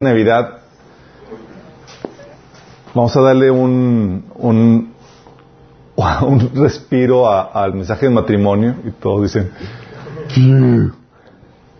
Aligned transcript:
Navidad, 0.00 0.60
vamos 2.94 3.16
a 3.16 3.20
darle 3.20 3.50
un, 3.50 4.26
un, 4.36 4.94
respiro 6.54 7.28
al 7.28 7.74
mensaje 7.74 8.06
de 8.06 8.14
matrimonio 8.14 8.76
y 8.86 8.92
todos 8.92 9.22
dicen, 9.24 9.50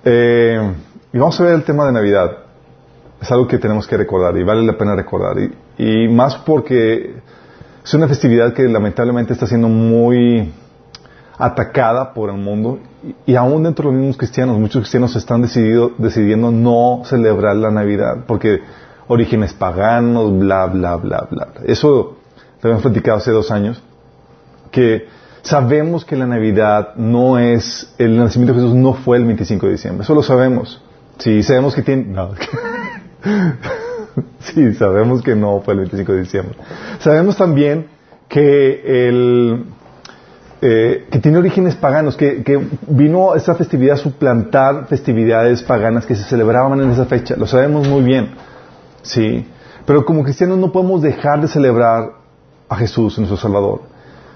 eh, 0.04 0.74
y 1.12 1.16
vamos 1.16 1.40
a 1.40 1.44
ver 1.44 1.54
el 1.54 1.62
tema 1.62 1.86
de 1.86 1.92
Navidad. 1.92 2.38
Es 3.22 3.30
algo 3.30 3.46
que 3.46 3.58
tenemos 3.58 3.86
que 3.86 3.96
recordar 3.96 4.36
y 4.36 4.42
vale 4.42 4.66
la 4.66 4.76
pena 4.76 4.96
recordar. 4.96 5.36
Y 5.78 6.08
más 6.08 6.38
porque 6.38 7.20
es 7.84 7.94
una 7.94 8.08
festividad 8.08 8.52
que 8.52 8.64
lamentablemente 8.64 9.32
está 9.32 9.46
siendo 9.46 9.68
muy 9.68 10.52
atacada 11.38 12.12
por 12.12 12.30
el 12.30 12.36
mundo 12.36 12.80
y, 13.26 13.36
aún 13.36 13.62
dentro 13.62 13.88
de 13.88 13.92
los 13.92 14.00
mismos 14.00 14.16
cristianos, 14.16 14.58
muchos 14.58 14.82
cristianos 14.82 15.14
están 15.14 15.42
decidido, 15.42 15.92
decidiendo 15.96 16.50
no 16.50 17.02
celebrar 17.04 17.56
la 17.56 17.70
Navidad 17.70 18.24
porque 18.26 18.60
orígenes 19.06 19.54
paganos, 19.54 20.36
bla, 20.36 20.66
bla, 20.66 20.96
bla, 20.96 21.28
bla. 21.30 21.48
Eso 21.64 22.16
lo 22.60 22.62
habíamos 22.62 22.82
platicado 22.82 23.18
hace 23.18 23.30
dos 23.30 23.52
años, 23.52 23.80
que 24.72 25.06
sabemos 25.42 26.04
que 26.04 26.16
la 26.16 26.26
Navidad 26.26 26.94
no 26.96 27.38
es, 27.38 27.94
el 27.98 28.18
nacimiento 28.18 28.54
de 28.54 28.60
Jesús 28.60 28.74
no 28.74 28.94
fue 28.94 29.18
el 29.18 29.24
25 29.24 29.66
de 29.66 29.72
diciembre, 29.72 30.02
eso 30.02 30.14
lo 30.14 30.22
sabemos. 30.22 30.82
Sí, 31.18 31.42
sabemos 31.42 31.74
que 31.74 31.82
tiene... 31.82 32.04
no. 32.04 32.30
sí, 34.40 34.74
sabemos 34.74 35.22
que 35.22 35.36
no 35.36 35.60
fue 35.60 35.74
el 35.74 35.80
25 35.80 36.12
de 36.12 36.20
diciembre. 36.20 36.56
Sabemos 36.98 37.36
también 37.36 37.86
que 38.28 39.08
el 39.08 39.64
eh, 40.60 41.06
que 41.10 41.18
tiene 41.20 41.38
orígenes 41.38 41.76
paganos, 41.76 42.16
que, 42.16 42.42
que 42.42 42.60
vino 42.88 43.34
esa 43.34 43.54
festividad 43.54 43.94
a 43.94 43.98
suplantar 43.98 44.86
festividades 44.86 45.62
paganas 45.62 46.04
que 46.04 46.14
se 46.14 46.24
celebraban 46.24 46.80
en 46.80 46.90
esa 46.90 47.04
fecha. 47.04 47.36
Lo 47.36 47.46
sabemos 47.46 47.86
muy 47.86 48.02
bien, 48.02 48.30
sí. 49.02 49.46
Pero 49.86 50.04
como 50.04 50.22
cristianos 50.22 50.58
no 50.58 50.72
podemos 50.72 51.00
dejar 51.00 51.40
de 51.40 51.48
celebrar 51.48 52.10
a 52.68 52.76
Jesús, 52.76 53.18
nuestro 53.18 53.36
Salvador. 53.36 53.82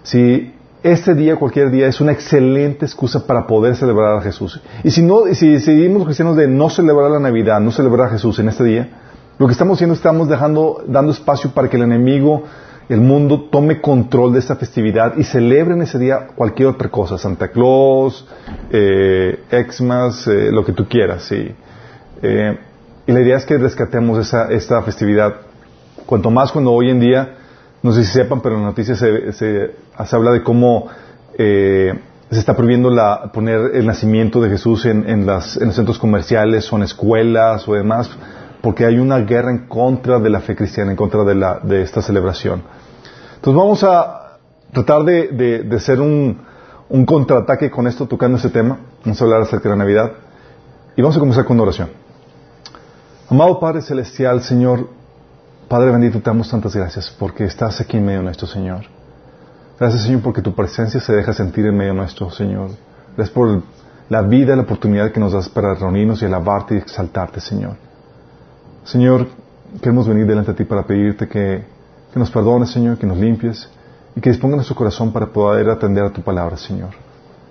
Sí, 0.02 0.54
este 0.82 1.14
día, 1.14 1.36
cualquier 1.36 1.70
día, 1.70 1.86
es 1.86 2.00
una 2.00 2.12
excelente 2.12 2.86
excusa 2.86 3.26
para 3.26 3.46
poder 3.46 3.76
celebrar 3.76 4.16
a 4.16 4.20
Jesús. 4.20 4.60
Y 4.82 4.90
si 4.90 5.02
no, 5.02 5.26
si 5.32 5.48
decidimos 5.52 5.98
los 5.98 6.06
cristianos 6.06 6.36
de 6.36 6.48
no 6.48 6.70
celebrar 6.70 7.10
la 7.10 7.20
Navidad, 7.20 7.60
no 7.60 7.70
celebrar 7.70 8.08
a 8.08 8.10
Jesús 8.10 8.38
en 8.38 8.48
este 8.48 8.64
día, 8.64 8.88
lo 9.38 9.46
que 9.46 9.52
estamos 9.52 9.76
haciendo, 9.76 9.94
estamos 9.94 10.28
dejando, 10.28 10.82
dando 10.86 11.12
espacio 11.12 11.50
para 11.50 11.68
que 11.68 11.76
el 11.76 11.84
enemigo 11.84 12.44
el 12.88 13.00
mundo 13.00 13.48
tome 13.50 13.80
control 13.80 14.32
de 14.32 14.40
esta 14.40 14.56
festividad 14.56 15.16
y 15.16 15.24
celebre 15.24 15.74
en 15.74 15.82
ese 15.82 15.98
día 15.98 16.28
cualquier 16.34 16.68
otra 16.68 16.88
cosa, 16.88 17.18
Santa 17.18 17.48
Claus, 17.48 18.26
eh, 18.70 19.44
Xmas, 19.50 20.26
eh, 20.26 20.50
lo 20.50 20.64
que 20.64 20.72
tú 20.72 20.86
quieras, 20.88 21.22
sí. 21.24 21.54
Eh, 22.22 22.58
y 23.06 23.12
la 23.12 23.20
idea 23.20 23.36
es 23.36 23.44
que 23.44 23.58
rescatemos 23.58 24.18
esa, 24.18 24.50
esta 24.50 24.82
festividad. 24.82 25.34
Cuanto 26.06 26.30
más 26.30 26.52
cuando 26.52 26.72
hoy 26.72 26.90
en 26.90 27.00
día, 27.00 27.34
no 27.82 27.92
sé 27.92 28.04
si 28.04 28.12
sepan, 28.12 28.40
pero 28.40 28.56
en 28.56 28.62
las 28.62 28.70
noticias 28.70 28.98
se, 28.98 29.32
se, 29.32 29.70
se 30.04 30.16
habla 30.16 30.32
de 30.32 30.42
cómo 30.42 30.88
eh, 31.36 31.98
se 32.30 32.38
está 32.38 32.56
prohibiendo 32.56 32.90
la, 32.90 33.30
poner 33.32 33.72
el 33.74 33.86
nacimiento 33.86 34.40
de 34.40 34.50
Jesús 34.50 34.86
en, 34.86 35.08
en, 35.08 35.26
las, 35.26 35.56
en 35.56 35.66
los 35.66 35.76
centros 35.76 35.98
comerciales 35.98 36.72
o 36.72 36.76
en 36.76 36.84
escuelas 36.84 37.68
o 37.68 37.74
demás, 37.74 38.10
porque 38.62 38.86
hay 38.86 38.98
una 38.98 39.18
guerra 39.18 39.50
en 39.50 39.66
contra 39.66 40.20
de 40.20 40.30
la 40.30 40.40
fe 40.40 40.54
cristiana, 40.54 40.92
en 40.92 40.96
contra 40.96 41.24
de, 41.24 41.34
la, 41.34 41.58
de 41.58 41.82
esta 41.82 42.00
celebración. 42.00 42.62
Entonces 43.34 43.58
vamos 43.58 43.82
a 43.82 44.38
tratar 44.72 45.02
de, 45.04 45.62
de, 45.64 45.76
hacer 45.76 46.00
un, 46.00 46.40
contraataque 47.04 47.70
con 47.70 47.88
esto, 47.88 48.06
tocando 48.06 48.38
ese 48.38 48.50
tema. 48.50 48.78
Vamos 49.04 49.20
a 49.20 49.24
hablar 49.24 49.42
acerca 49.42 49.64
de 49.64 49.70
la 49.70 49.84
Navidad. 49.84 50.12
Y 50.96 51.02
vamos 51.02 51.16
a 51.16 51.20
comenzar 51.20 51.44
con 51.44 51.56
una 51.56 51.64
oración. 51.64 51.90
Amado 53.28 53.58
Padre 53.58 53.82
Celestial, 53.82 54.42
Señor, 54.42 54.88
Padre 55.68 55.90
bendito, 55.90 56.18
te 56.18 56.30
damos 56.30 56.50
tantas 56.50 56.76
gracias 56.76 57.10
porque 57.18 57.44
estás 57.44 57.80
aquí 57.80 57.96
en 57.96 58.04
medio 58.04 58.22
nuestro, 58.22 58.46
Señor. 58.46 58.84
Gracias, 59.80 60.02
Señor, 60.02 60.20
porque 60.20 60.42
tu 60.42 60.54
presencia 60.54 61.00
se 61.00 61.12
deja 61.12 61.32
sentir 61.32 61.66
en 61.66 61.76
medio 61.76 61.94
nuestro, 61.94 62.30
Señor. 62.30 62.70
Gracias 63.16 63.34
por 63.34 63.62
la 64.08 64.22
vida 64.22 64.54
la 64.54 64.62
oportunidad 64.62 65.10
que 65.10 65.18
nos 65.18 65.32
das 65.32 65.48
para 65.48 65.74
reunirnos 65.74 66.22
y 66.22 66.26
alabarte 66.26 66.74
y 66.74 66.78
exaltarte, 66.78 67.40
Señor. 67.40 67.76
Señor, 68.84 69.28
queremos 69.80 70.08
venir 70.08 70.26
delante 70.26 70.52
de 70.52 70.58
ti 70.58 70.64
para 70.64 70.82
pedirte 70.82 71.28
que, 71.28 71.64
que, 72.12 72.18
nos 72.18 72.30
perdones, 72.30 72.70
Señor, 72.70 72.98
que 72.98 73.06
nos 73.06 73.16
limpies 73.16 73.68
y 74.16 74.20
que 74.20 74.30
disponga 74.30 74.56
nuestro 74.56 74.76
corazón 74.76 75.12
para 75.12 75.26
poder 75.26 75.70
atender 75.70 76.04
a 76.04 76.10
tu 76.10 76.22
palabra, 76.22 76.56
Señor. 76.56 76.90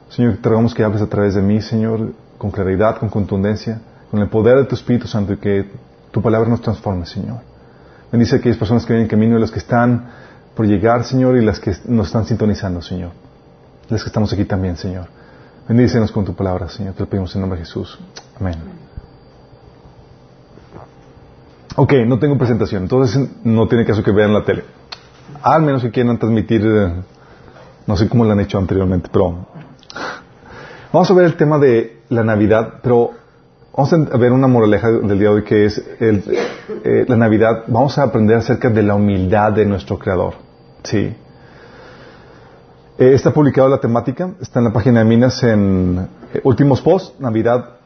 Señor, 0.10 0.38
te 0.42 0.50
rogamos 0.50 0.74
que 0.74 0.84
hables 0.84 1.02
a 1.02 1.08
través 1.08 1.36
de 1.36 1.42
mí, 1.42 1.62
Señor, 1.62 2.12
con 2.38 2.52
claridad, 2.52 2.98
con 2.98 3.10
contundencia, 3.10 3.80
con 4.10 4.20
el 4.20 4.28
poder 4.28 4.58
de 4.58 4.66
tu 4.66 4.76
Espíritu 4.76 5.08
Santo 5.08 5.34
y 5.34 5.38
que 5.38 5.70
tu 6.12 6.22
palabra 6.22 6.50
nos 6.50 6.62
transforme, 6.62 7.06
Señor. 7.06 7.40
Bendice 8.12 8.36
a 8.36 8.40
aquellas 8.40 8.58
personas 8.58 8.86
que 8.86 8.92
vienen 8.92 9.06
en 9.06 9.10
camino 9.10 9.38
y 9.38 9.42
las 9.42 9.52
que 9.52 9.60
están 9.60 10.10
por 10.54 10.66
llegar, 10.66 11.06
Señor, 11.06 11.38
y 11.38 11.46
las 11.46 11.60
que 11.62 11.74
nos 11.86 12.08
están 12.08 12.26
sintonizando, 12.26 12.82
Señor. 12.82 13.12
Las 13.88 14.04
que 14.04 14.10
estamos 14.10 14.34
aquí 14.34 14.44
también, 14.44 14.76
Señor. 14.76 15.08
Bendícenos 15.68 16.12
con 16.12 16.26
tu 16.26 16.34
palabra, 16.34 16.68
Señor. 16.68 16.94
Te 16.94 17.00
lo 17.00 17.10
pedimos 17.10 17.34
en 17.36 17.42
nombre 17.42 17.60
de 17.60 17.66
Jesús. 17.66 17.98
Amén. 18.38 18.91
Ok, 21.76 21.94
no 22.06 22.20
tengo 22.20 22.38
presentación, 22.38 22.84
entonces 22.84 23.30
no 23.44 23.68
tiene 23.68 23.86
caso 23.86 24.04
que 24.04 24.12
vean 24.12 24.34
la 24.34 24.44
tele. 24.44 24.64
Al 25.42 25.62
menos 25.62 25.82
que 25.82 25.90
quieran 25.90 26.20
transmitir, 26.20 26.62
eh, 26.66 26.94
no 27.88 27.96
sé 27.96 28.10
cómo 28.10 28.26
lo 28.26 28.34
han 28.34 28.42
hecho 28.42 28.58
anteriormente, 28.58 29.10
pero 29.12 29.48
vamos 30.92 31.10
a 31.10 31.14
ver 31.14 31.26
el 31.26 31.36
tema 31.36 31.58
de 31.58 32.02
la 32.10 32.24
Navidad, 32.24 32.74
pero 32.84 33.12
vamos 33.76 33.94
a 33.94 34.18
ver 34.18 34.34
una 34.34 34.48
moraleja 34.48 34.92
del 34.92 35.18
día 35.18 35.30
de 35.30 35.36
hoy 35.36 35.44
que 35.44 35.66
es 35.66 35.82
el, 36.00 36.24
eh, 36.84 37.06
la 37.08 37.16
Navidad. 37.16 37.64
Vamos 37.68 37.98
a 37.98 38.04
aprender 38.04 38.38
acerca 38.38 38.70
de 38.70 38.84
la 38.84 38.96
humildad 38.96 39.54
de 39.54 39.66
nuestro 39.66 39.98
Creador. 39.98 40.34
Sí. 40.84 41.16
Eh, 42.98 43.14
está 43.14 43.32
publicada 43.32 43.70
la 43.70 43.80
temática, 43.80 44.32
está 44.42 44.60
en 44.60 44.66
la 44.66 44.74
página 44.74 45.00
de 45.00 45.06
Minas 45.06 45.42
en 45.44 46.06
últimos 46.44 46.82
posts, 46.82 47.18
Navidad, 47.20 47.78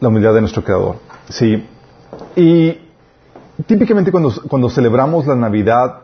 la 0.00 0.08
humildad 0.08 0.34
de 0.34 0.40
nuestro 0.42 0.62
Creador. 0.62 0.96
Sí. 1.30 1.66
Y 2.36 2.85
típicamente 3.64 4.10
cuando, 4.10 4.32
cuando 4.48 4.68
celebramos 4.68 5.26
la 5.26 5.36
Navidad, 5.36 6.02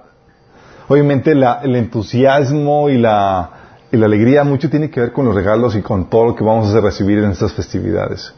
obviamente 0.88 1.34
la, 1.34 1.60
el 1.62 1.76
entusiasmo 1.76 2.88
y 2.88 2.98
la, 2.98 3.50
y 3.90 3.96
la 3.96 4.06
alegría 4.06 4.44
mucho 4.44 4.70
tiene 4.70 4.90
que 4.90 5.00
ver 5.00 5.12
con 5.12 5.26
los 5.26 5.34
regalos 5.34 5.76
y 5.76 5.82
con 5.82 6.08
todo 6.08 6.26
lo 6.26 6.34
que 6.34 6.44
vamos 6.44 6.74
a 6.74 6.80
recibir 6.80 7.18
en 7.18 7.30
estas 7.30 7.52
festividades. 7.52 8.34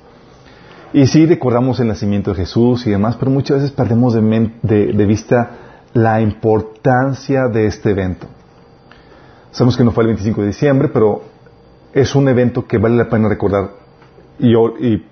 Y 0.92 1.06
sí 1.06 1.26
recordamos 1.26 1.80
el 1.80 1.88
nacimiento 1.88 2.30
de 2.30 2.36
Jesús 2.36 2.86
y 2.86 2.90
demás, 2.90 3.16
pero 3.16 3.30
muchas 3.30 3.58
veces 3.58 3.72
perdemos 3.72 4.14
de, 4.14 4.22
de 4.62 5.06
vista 5.06 5.50
la 5.92 6.20
importancia 6.20 7.48
de 7.48 7.66
este 7.66 7.90
evento. 7.90 8.26
Sabemos 9.50 9.76
que 9.76 9.84
no 9.84 9.92
fue 9.92 10.04
el 10.04 10.08
25 10.08 10.40
de 10.40 10.46
diciembre, 10.48 10.88
pero 10.88 11.22
es 11.92 12.14
un 12.14 12.28
evento 12.28 12.66
que 12.66 12.78
vale 12.78 12.96
la 12.96 13.08
pena 13.08 13.28
recordar 13.28 13.84
y, 14.38 14.54
y 14.54 15.04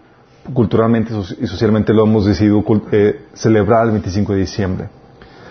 culturalmente 0.52 1.12
y 1.40 1.46
socialmente 1.46 1.92
lo 1.92 2.04
hemos 2.04 2.26
decidido 2.26 2.64
eh, 2.90 3.26
celebrar 3.32 3.86
el 3.86 3.92
25 3.92 4.32
de 4.32 4.38
diciembre. 4.38 4.88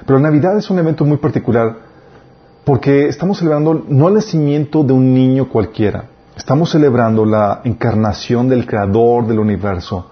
Pero 0.06 0.19
Navidad 0.19 0.57
es 0.57 0.69
un 0.69 0.79
evento 0.79 1.06
muy 1.06 1.18
particular 1.18 1.78
porque 2.66 3.07
estamos 3.07 3.38
celebrando 3.40 3.85
no 3.88 4.07
el 4.07 4.16
nacimiento 4.16 4.84
de 4.84 4.94
un 4.94 5.13
niño 5.13 5.50
cualquiera, 5.50 6.06
estamos 6.35 6.72
celebrando 6.72 7.25
la 7.25 7.62
encarnación 7.63 8.50
del 8.50 8.66
Creador 8.66 9.28
del 9.28 9.40
universo 9.40 10.07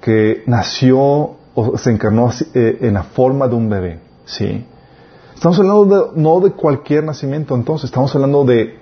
que 0.00 0.42
nació 0.46 1.36
o 1.54 1.76
se 1.76 1.90
encarnó 1.90 2.30
eh, 2.54 2.78
en 2.80 2.94
la 2.94 3.02
forma 3.02 3.48
de 3.48 3.54
un 3.54 3.68
bebé. 3.68 4.00
¿sí? 4.24 4.64
Estamos 5.34 5.58
hablando 5.58 5.84
de, 5.84 6.20
no 6.20 6.40
de 6.40 6.52
cualquier 6.52 7.04
nacimiento, 7.04 7.54
entonces 7.54 7.86
estamos 7.86 8.14
hablando 8.14 8.44
de 8.44 8.78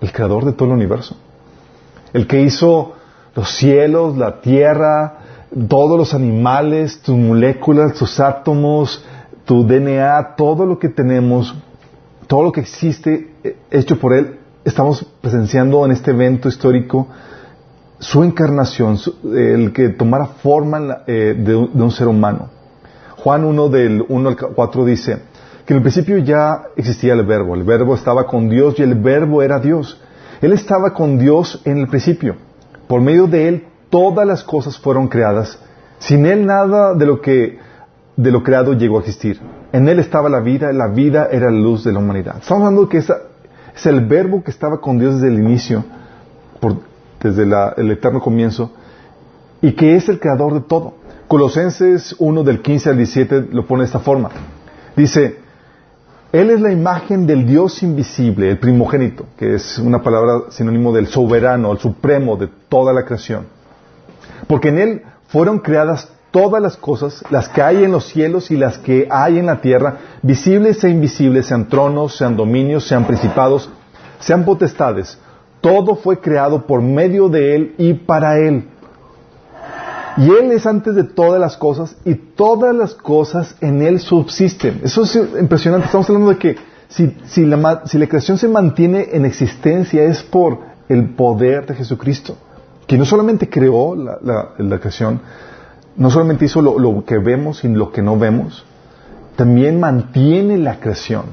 el 0.00 0.12
Creador 0.12 0.44
de 0.44 0.52
todo 0.52 0.68
el 0.68 0.74
universo, 0.74 1.16
el 2.12 2.26
que 2.26 2.40
hizo 2.42 2.94
los 3.34 3.56
cielos, 3.56 4.16
la 4.16 4.40
tierra, 4.40 5.18
todos 5.68 5.98
los 5.98 6.14
animales, 6.14 7.00
tus 7.02 7.16
moléculas, 7.16 7.94
tus 7.94 8.20
átomos, 8.20 9.04
tu 9.44 9.66
DNA, 9.66 10.34
todo 10.36 10.66
lo 10.66 10.78
que 10.78 10.88
tenemos, 10.88 11.54
todo 12.26 12.42
lo 12.44 12.52
que 12.52 12.60
existe 12.60 13.32
hecho 13.70 13.98
por 13.98 14.14
Él, 14.14 14.38
estamos 14.64 15.04
presenciando 15.20 15.84
en 15.84 15.92
este 15.92 16.12
evento 16.12 16.48
histórico 16.48 17.08
su 17.98 18.24
encarnación, 18.24 18.98
el 19.32 19.72
que 19.72 19.90
tomara 19.90 20.26
forma 20.26 21.02
eh, 21.06 21.34
de, 21.38 21.52
de, 21.52 21.82
un 21.82 21.90
ser 21.90 22.08
humano. 22.08 22.48
Juan 23.16 23.44
1 23.44 23.68
del 23.68 24.04
1 24.08 24.28
al 24.28 24.36
4 24.36 24.84
dice 24.84 25.18
que 25.64 25.72
en 25.72 25.76
el 25.76 25.82
principio 25.82 26.18
ya 26.18 26.64
existía 26.76 27.12
el 27.12 27.24
verbo, 27.24 27.54
el 27.54 27.62
verbo 27.62 27.94
estaba 27.94 28.26
con 28.26 28.48
Dios 28.48 28.74
y 28.78 28.82
el 28.82 28.96
verbo 28.96 29.42
era 29.42 29.60
Dios. 29.60 30.00
Él 30.40 30.52
estaba 30.52 30.92
con 30.92 31.18
Dios 31.18 31.62
en 31.64 31.78
el 31.78 31.86
principio. 31.86 32.34
Por 32.92 33.00
medio 33.00 33.26
de 33.26 33.48
Él 33.48 33.64
todas 33.88 34.26
las 34.26 34.44
cosas 34.44 34.76
fueron 34.76 35.08
creadas. 35.08 35.58
Sin 35.98 36.26
Él 36.26 36.44
nada 36.44 36.92
de 36.92 37.06
lo 37.06 37.22
que 37.22 37.56
de 38.18 38.30
lo 38.30 38.42
creado 38.42 38.74
llegó 38.74 38.98
a 38.98 39.00
existir. 39.00 39.40
En 39.72 39.88
Él 39.88 39.98
estaba 39.98 40.28
la 40.28 40.40
vida, 40.40 40.70
la 40.74 40.88
vida 40.88 41.26
era 41.32 41.50
la 41.50 41.58
luz 41.58 41.84
de 41.84 41.92
la 41.94 42.00
humanidad. 42.00 42.36
Estamos 42.42 42.64
hablando 42.66 42.90
que 42.90 42.98
esa, 42.98 43.16
es 43.74 43.86
el 43.86 44.04
verbo 44.04 44.44
que 44.44 44.50
estaba 44.50 44.78
con 44.82 44.98
Dios 44.98 45.14
desde 45.14 45.28
el 45.28 45.40
inicio, 45.40 45.86
desde 47.22 47.44
el 47.78 47.90
eterno 47.92 48.20
comienzo, 48.20 48.72
y 49.62 49.72
que 49.72 49.96
es 49.96 50.10
el 50.10 50.20
creador 50.20 50.52
de 50.52 50.60
todo. 50.60 50.92
Colosenses 51.28 52.14
1 52.18 52.42
del 52.42 52.60
15 52.60 52.90
al 52.90 52.96
17 52.98 53.48
lo 53.52 53.66
pone 53.66 53.84
de 53.84 53.86
esta 53.86 54.00
forma. 54.00 54.28
Dice, 54.94 55.38
Él 56.32 56.48
es 56.48 56.62
la 56.62 56.72
imagen 56.72 57.26
del 57.26 57.46
Dios 57.46 57.82
invisible, 57.82 58.48
el 58.48 58.58
primogénito, 58.58 59.26
que 59.36 59.54
es 59.54 59.78
una 59.78 60.02
palabra 60.02 60.50
sinónimo 60.50 60.90
del 60.90 61.06
soberano, 61.06 61.72
el 61.72 61.78
supremo 61.78 62.38
de 62.38 62.48
toda 62.70 62.94
la 62.94 63.04
creación. 63.04 63.46
Porque 64.46 64.70
en 64.70 64.78
Él 64.78 65.02
fueron 65.26 65.58
creadas 65.58 66.08
todas 66.30 66.62
las 66.62 66.78
cosas, 66.78 67.22
las 67.28 67.50
que 67.50 67.60
hay 67.60 67.84
en 67.84 67.92
los 67.92 68.06
cielos 68.06 68.50
y 68.50 68.56
las 68.56 68.78
que 68.78 69.06
hay 69.10 69.38
en 69.38 69.44
la 69.44 69.60
tierra, 69.60 69.98
visibles 70.22 70.82
e 70.84 70.88
invisibles, 70.88 71.46
sean 71.46 71.68
tronos, 71.68 72.16
sean 72.16 72.34
dominios, 72.34 72.88
sean 72.88 73.06
principados, 73.06 73.68
sean 74.18 74.46
potestades. 74.46 75.18
Todo 75.60 75.96
fue 75.96 76.18
creado 76.18 76.66
por 76.66 76.80
medio 76.80 77.28
de 77.28 77.54
Él 77.54 77.74
y 77.76 77.92
para 77.92 78.38
Él. 78.38 78.68
Y 80.16 80.30
Él 80.30 80.52
es 80.52 80.66
antes 80.66 80.94
de 80.94 81.04
todas 81.04 81.40
las 81.40 81.56
cosas 81.56 81.96
y 82.04 82.14
todas 82.14 82.74
las 82.74 82.94
cosas 82.94 83.56
en 83.60 83.82
Él 83.82 84.00
subsisten. 84.00 84.80
Eso 84.84 85.02
es 85.02 85.14
impresionante. 85.14 85.86
Estamos 85.86 86.08
hablando 86.08 86.30
de 86.30 86.38
que 86.38 86.56
si, 86.88 87.46
la, 87.46 87.82
si 87.86 87.98
la 87.98 88.06
creación 88.06 88.38
se 88.38 88.48
mantiene 88.48 89.08
en 89.12 89.24
existencia 89.24 90.02
es 90.02 90.22
por 90.22 90.58
el 90.88 91.10
poder 91.14 91.66
de 91.66 91.74
Jesucristo, 91.74 92.36
que 92.86 92.98
no 92.98 93.04
solamente 93.04 93.48
creó 93.48 93.96
la 93.96 94.78
creación, 94.78 95.20
no 95.96 96.10
solamente 96.10 96.46
hizo 96.46 96.62
lo, 96.62 96.78
lo, 96.78 97.04
que 97.04 97.18
vemos 97.18 97.64
y 97.64 97.68
lo 97.68 97.92
que 97.92 98.02
no 98.02 98.18
vemos, 98.18 98.64
también 99.36 99.80
mantiene 99.80 100.58
la 100.58 100.78
creación. 100.78 101.24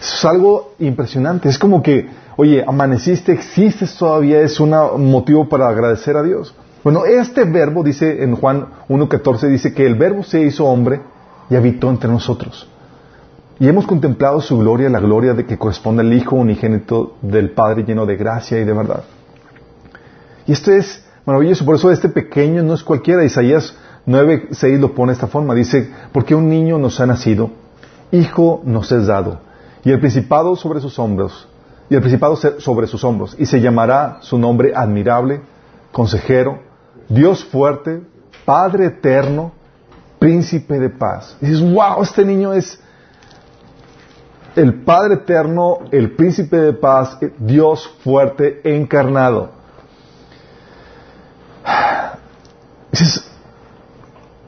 Eso 0.00 0.16
es 0.16 0.24
algo 0.24 0.74
impresionante. 0.78 1.48
Es 1.48 1.58
como 1.58 1.82
que, 1.82 2.08
oye, 2.36 2.64
amaneciste, 2.66 3.32
existes 3.32 3.96
todavía, 3.96 4.40
es 4.40 4.58
un 4.60 4.70
motivo 5.10 5.48
para 5.48 5.68
agradecer 5.68 6.16
a 6.16 6.22
Dios. 6.22 6.54
Bueno, 6.82 7.04
este 7.04 7.44
verbo 7.44 7.82
dice 7.82 8.22
en 8.22 8.34
Juan 8.36 8.66
1.14, 8.88 9.48
dice 9.48 9.74
que 9.74 9.86
el 9.86 9.96
verbo 9.96 10.22
se 10.22 10.40
hizo 10.40 10.64
hombre 10.64 11.02
y 11.50 11.56
habitó 11.56 11.90
entre 11.90 12.08
nosotros. 12.08 12.68
Y 13.58 13.68
hemos 13.68 13.86
contemplado 13.86 14.40
su 14.40 14.56
gloria, 14.56 14.88
la 14.88 15.00
gloria 15.00 15.34
de 15.34 15.44
que 15.44 15.58
corresponde 15.58 16.00
al 16.00 16.12
Hijo 16.14 16.36
unigénito 16.36 17.16
del 17.20 17.50
Padre 17.50 17.84
lleno 17.84 18.06
de 18.06 18.16
gracia 18.16 18.58
y 18.58 18.64
de 18.64 18.72
verdad. 18.72 19.04
Y 20.46 20.52
esto 20.52 20.72
es 20.72 21.04
maravilloso, 21.26 21.66
por 21.66 21.76
eso 21.76 21.90
este 21.90 22.08
pequeño 22.08 22.62
no 22.62 22.72
es 22.72 22.82
cualquiera. 22.82 23.24
Isaías 23.24 23.76
9.6 24.06 24.78
lo 24.78 24.94
pone 24.94 25.12
de 25.12 25.16
esta 25.16 25.26
forma, 25.26 25.54
dice, 25.54 25.90
porque 26.12 26.34
un 26.34 26.48
niño 26.48 26.78
nos 26.78 26.98
ha 27.00 27.06
nacido, 27.06 27.50
hijo 28.10 28.62
nos 28.64 28.90
es 28.90 29.06
dado, 29.06 29.40
y 29.84 29.90
el 29.90 30.00
principado 30.00 30.56
sobre 30.56 30.80
sus 30.80 30.98
hombros, 30.98 31.46
y 31.90 31.94
el 31.94 32.00
principado 32.00 32.36
sobre 32.36 32.86
sus 32.86 33.04
hombros, 33.04 33.36
y 33.38 33.44
se 33.44 33.60
llamará 33.60 34.18
su 34.22 34.38
nombre 34.38 34.72
admirable, 34.74 35.42
consejero, 35.92 36.69
Dios 37.10 37.44
fuerte, 37.44 38.02
Padre 38.44 38.86
eterno, 38.86 39.52
príncipe 40.20 40.78
de 40.78 40.88
paz. 40.88 41.36
Dices, 41.40 41.60
wow, 41.60 42.02
este 42.02 42.24
niño 42.24 42.52
es 42.52 42.80
el 44.54 44.82
Padre 44.82 45.14
eterno, 45.14 45.80
el 45.90 46.12
príncipe 46.12 46.56
de 46.56 46.72
paz, 46.72 47.18
Dios 47.38 47.88
fuerte 48.04 48.60
encarnado. 48.76 49.50
Dices, 52.92 53.28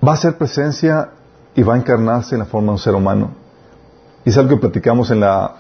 va 0.06 0.12
a 0.12 0.17
ser 0.17 0.38
presencia 0.38 1.11
y 1.55 1.62
va 1.62 1.75
a 1.75 1.79
encarnarse 1.79 2.37
en 2.37 2.41
la 2.41 2.47
forma 2.47 2.69
de 2.69 2.73
un 2.73 2.79
ser 2.79 2.94
humano. 2.94 3.32
Y 4.25 4.31
es 4.31 4.38
algo 4.38 4.50
que 4.50 4.61
platicamos 4.61 5.11
en 5.11 5.20
la, 5.20 5.56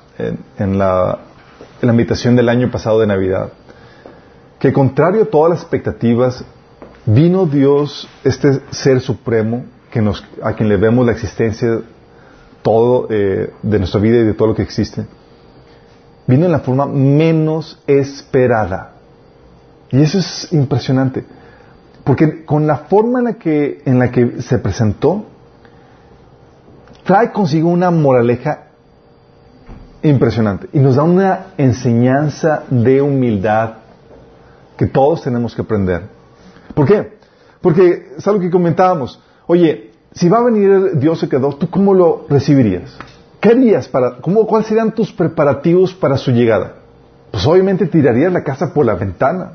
en, 0.58 0.78
la, 0.78 1.18
en 1.80 1.86
la 1.86 1.92
invitación 1.92 2.36
del 2.36 2.48
año 2.48 2.70
pasado 2.70 3.00
de 3.00 3.08
Navidad. 3.08 3.52
Que 4.60 4.72
contrario 4.72 5.24
a 5.24 5.26
todas 5.26 5.50
las 5.50 5.60
expectativas, 5.60 6.44
vino 7.06 7.46
Dios, 7.46 8.08
este 8.24 8.60
ser 8.70 9.00
supremo, 9.00 9.64
que 9.90 10.00
nos, 10.00 10.24
a 10.42 10.54
quien 10.54 10.68
le 10.68 10.76
vemos 10.76 11.04
la 11.04 11.12
existencia 11.12 11.80
todo 12.62 13.08
eh, 13.10 13.52
de 13.62 13.78
nuestra 13.78 14.00
vida 14.00 14.18
y 14.18 14.24
de 14.24 14.34
todo 14.34 14.48
lo 14.48 14.54
que 14.54 14.62
existe, 14.62 15.04
vino 16.26 16.46
en 16.46 16.52
la 16.52 16.60
forma 16.60 16.86
menos 16.86 17.82
esperada. 17.86 18.92
Y 19.90 20.00
eso 20.00 20.18
es 20.18 20.52
impresionante. 20.52 21.24
Porque 22.04 22.44
con 22.44 22.66
la 22.66 22.78
forma 22.78 23.18
en 23.18 23.24
la 23.26 23.32
que, 23.34 23.82
en 23.84 23.98
la 23.98 24.10
que 24.10 24.42
se 24.42 24.58
presentó, 24.58 25.26
trae 27.04 27.30
consigo 27.32 27.68
una 27.68 27.90
moraleja 27.90 28.68
impresionante 30.02 30.68
y 30.72 30.80
nos 30.80 30.96
da 30.96 31.04
una 31.04 31.46
enseñanza 31.56 32.64
de 32.70 33.00
humildad 33.00 33.74
que 34.76 34.86
todos 34.86 35.22
tenemos 35.22 35.54
que 35.54 35.62
aprender. 35.62 36.21
¿Por 36.74 36.86
qué? 36.86 37.18
Porque 37.60 38.12
es 38.18 38.26
algo 38.26 38.40
que 38.40 38.50
comentábamos. 38.50 39.20
Oye, 39.46 39.92
si 40.12 40.28
va 40.28 40.38
a 40.38 40.42
venir 40.42 40.98
Dios 40.98 41.20
se 41.20 41.28
quedó, 41.28 41.54
¿tú 41.54 41.70
cómo 41.70 41.94
lo 41.94 42.26
recibirías? 42.28 42.96
¿Qué 43.40 43.50
harías 43.50 43.88
para, 43.88 44.16
cómo, 44.20 44.46
cuáles 44.46 44.68
serían 44.68 44.92
tus 44.92 45.12
preparativos 45.12 45.94
para 45.94 46.16
su 46.16 46.30
llegada? 46.30 46.74
Pues 47.30 47.46
obviamente 47.46 47.86
tirarías 47.86 48.32
la 48.32 48.44
casa 48.44 48.72
por 48.72 48.86
la 48.86 48.94
ventana. 48.94 49.52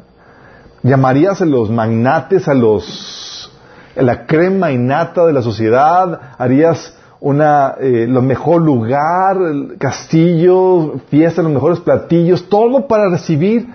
Llamarías 0.84 1.42
a 1.42 1.46
los 1.46 1.70
magnates, 1.70 2.48
a 2.48 2.54
los, 2.54 3.52
a 3.96 4.02
la 4.02 4.26
crema 4.26 4.72
innata 4.72 5.26
de 5.26 5.34
la 5.34 5.42
sociedad, 5.42 6.20
harías 6.38 6.98
una, 7.20 7.76
eh, 7.80 8.06
lo 8.08 8.22
mejor 8.22 8.62
lugar, 8.62 9.38
castillo, 9.80 11.00
fiesta, 11.10 11.42
los 11.42 11.52
mejores 11.52 11.80
platillos, 11.80 12.48
todo 12.50 12.88
para 12.88 13.10
recibir 13.10 13.68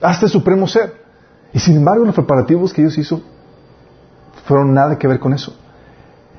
a 0.00 0.12
este 0.12 0.28
supremo 0.28 0.66
ser. 0.66 1.05
Y 1.52 1.58
sin 1.58 1.76
embargo, 1.76 2.04
los 2.04 2.14
preparativos 2.14 2.72
que 2.72 2.82
Dios 2.82 2.98
hizo 2.98 3.20
fueron 4.44 4.74
nada 4.74 4.98
que 4.98 5.08
ver 5.08 5.18
con 5.18 5.32
eso. 5.32 5.54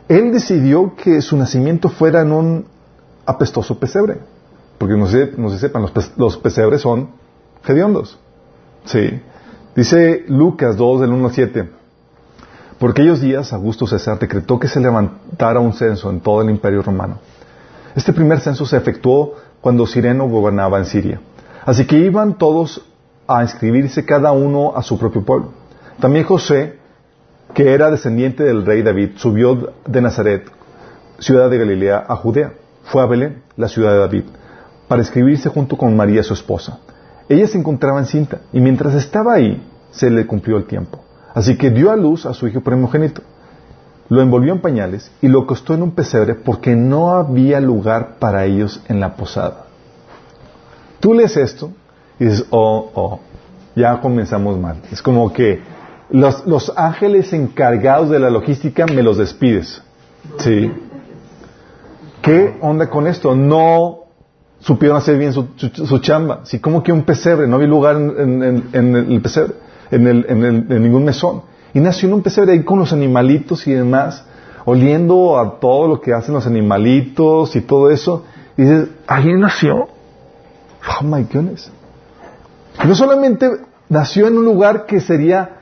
Él 0.07 0.31
decidió 0.31 0.95
que 0.95 1.21
su 1.21 1.36
nacimiento 1.36 1.89
fuera 1.89 2.21
en 2.21 2.31
un 2.31 2.65
apestoso 3.25 3.77
pesebre. 3.77 4.19
Porque 4.77 4.95
no 4.95 5.07
sé, 5.07 5.31
no 5.38 5.50
se 5.50 5.59
sepan, 5.59 5.86
los, 6.15 6.38
pesebres 6.38 6.81
son 6.81 7.09
hediondos. 7.65 8.18
Sí. 8.86 9.21
Dice 9.75 10.24
Lucas 10.27 10.77
2 10.77 11.01
del 11.01 11.12
1 11.12 11.25
al 11.27 11.33
7. 11.33 11.69
Por 12.80 12.92
aquellos 12.92 13.21
días, 13.21 13.53
Augusto 13.53 13.88
César 13.88 14.19
decretó 14.19 14.60
que 14.60 14.68
se 14.68 14.80
levantara 14.80 15.60
un 15.60 15.74
censo 15.74 16.10
en 16.10 16.21
todo 16.21 16.42
el 16.42 16.50
imperio 16.50 16.83
romano. 16.83 17.19
Este 17.95 18.13
primer 18.13 18.39
censo 18.39 18.65
se 18.65 18.77
efectuó 18.77 19.33
cuando 19.62 19.88
Sireno 19.88 20.30
gobernaba 20.30 20.77
en 20.77 20.86
Siria. 20.86 21.19
Así 21.65 21.86
que 21.86 21.98
iban 21.98 22.38
todos 22.38 22.86
a 23.27 23.44
inscribirse 23.44 24.06
cada 24.06 24.31
uno 24.31 24.74
a 24.75 24.83
su 24.83 24.97
propio 24.97 25.24
pueblo. 25.24 25.51
También 26.00 26.25
José, 26.25 26.77
que 27.53 27.74
era 27.74 27.91
descendiente 27.91 28.44
del 28.44 28.65
rey 28.65 28.81
David, 28.81 29.12
subió 29.18 29.74
de 29.85 30.01
Nazaret, 30.01 30.50
ciudad 31.19 31.50
de 31.50 31.57
Galilea, 31.57 32.05
a 32.07 32.15
Judea. 32.15 32.53
Fue 32.84 33.01
a 33.01 33.05
Belén, 33.05 33.43
la 33.57 33.67
ciudad 33.67 33.91
de 33.91 34.00
David, 34.00 34.24
para 34.88 35.01
inscribirse 35.01 35.50
junto 35.50 35.75
con 35.77 35.96
María, 35.96 36.24
su 36.24 36.34
esposa. 36.34 36.79
Ella 37.27 37.48
se 37.48 37.57
encontraba 37.57 38.00
encinta 38.00 38.39
y 38.53 38.62
mientras 38.62 38.93
estaba 38.93 39.34
ahí, 39.34 39.62
se 39.91 40.10
le 40.10 40.25
cumplió 40.25 40.57
el 40.57 40.65
tiempo. 40.65 41.03
Así 41.34 41.57
que 41.57 41.69
dio 41.69 41.91
a 41.91 41.98
luz 41.98 42.25
a 42.25 42.34
su 42.34 42.48
hijo 42.48 42.62
primogénito. 42.62 43.22
Lo 44.10 44.22
envolvió 44.22 44.53
en 44.53 44.62
pañales 44.62 45.12
y 45.22 45.27
lo 45.27 45.41
acostó 45.41 45.74
en 45.74 45.81
un 45.81 45.91
pesebre 45.91 46.36
porque 46.36 46.75
no 46.75 47.13
había 47.13 47.60
lugar 47.60 48.15
para 48.19 48.46
ellos 48.46 48.81
en 48.88 49.01
la 49.01 49.15
posada. 49.15 49.65
Tú 51.01 51.13
lees 51.13 51.36
esto 51.36 51.72
y 52.19 52.25
dices, 52.25 52.45
oh, 52.50 52.91
oh, 52.93 53.19
ya 53.75 54.00
comenzamos 54.01 54.59
mal. 54.59 54.77
Es 54.91 55.01
como 55.01 55.31
que 55.31 55.62
los, 56.09 56.45
los 56.45 56.71
ángeles 56.75 57.31
encargados 57.33 58.09
de 58.09 58.19
la 58.19 58.29
logística 58.29 58.86
me 58.86 59.03
los 59.03 59.17
despides. 59.17 59.81
¿Sí? 60.39 60.71
¿Qué 62.21 62.57
onda 62.62 62.89
con 62.89 63.07
esto? 63.07 63.36
No 63.36 64.00
supieron 64.59 64.97
hacer 64.97 65.17
bien 65.17 65.33
su, 65.33 65.47
su, 65.55 66.00
chamba. 66.00 66.41
Sí, 66.43 66.59
como 66.59 66.83
que 66.83 66.91
un 66.91 67.03
pesebre, 67.03 67.47
no 67.47 67.55
había 67.55 67.67
lugar 67.67 67.95
en, 67.95 68.63
en, 68.74 68.95
el 68.95 69.21
pesebre, 69.21 69.53
en, 69.91 70.07
el, 70.07 70.25
en, 70.27 70.83
ningún 70.83 71.05
mesón. 71.05 71.43
Y 71.74 71.79
nació 71.79 72.07
en 72.07 72.15
un 72.15 72.21
pesebre 72.21 72.53
ahí 72.53 72.63
con 72.63 72.79
los 72.79 72.91
animalitos 72.91 73.67
y 73.67 73.74
demás, 73.74 74.25
oliendo 74.65 75.39
a 75.39 75.59
todo 75.59 75.88
lo 75.88 76.01
que 76.01 76.13
hacen 76.13 76.33
los 76.33 76.47
animalitos 76.47 77.55
y 77.55 77.62
todo 77.62 77.91
eso. 77.91 78.25
Y 78.57 78.63
dices, 78.63 78.89
ahí 79.05 79.31
nació. 79.33 79.88
Oh 81.00 81.03
my 81.03 81.24
goodness. 81.24 81.71
No 82.86 82.96
solamente 82.96 83.50
nació 83.89 84.27
en 84.27 84.38
un 84.38 84.46
lugar 84.46 84.86
que 84.86 85.00
sería 85.01 85.57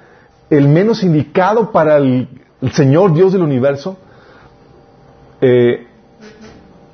el 0.50 0.68
menos 0.68 1.04
indicado 1.04 1.72
para 1.72 1.98
el, 1.98 2.28
Señor 2.72 3.14
Dios 3.14 3.32
del 3.32 3.44
universo, 3.44 3.98
eh, 5.42 5.86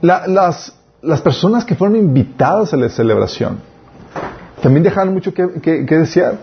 las, 0.02 0.74
las, 1.02 1.22
personas 1.22 1.64
que 1.64 1.76
fueron 1.76 1.96
invitadas 1.96 2.74
a 2.74 2.78
la 2.78 2.90
celebración 2.90 3.60
también 4.62 4.84
dejaron 4.84 5.14
mucho 5.14 5.34
que, 5.34 5.46
desear. 5.90 6.36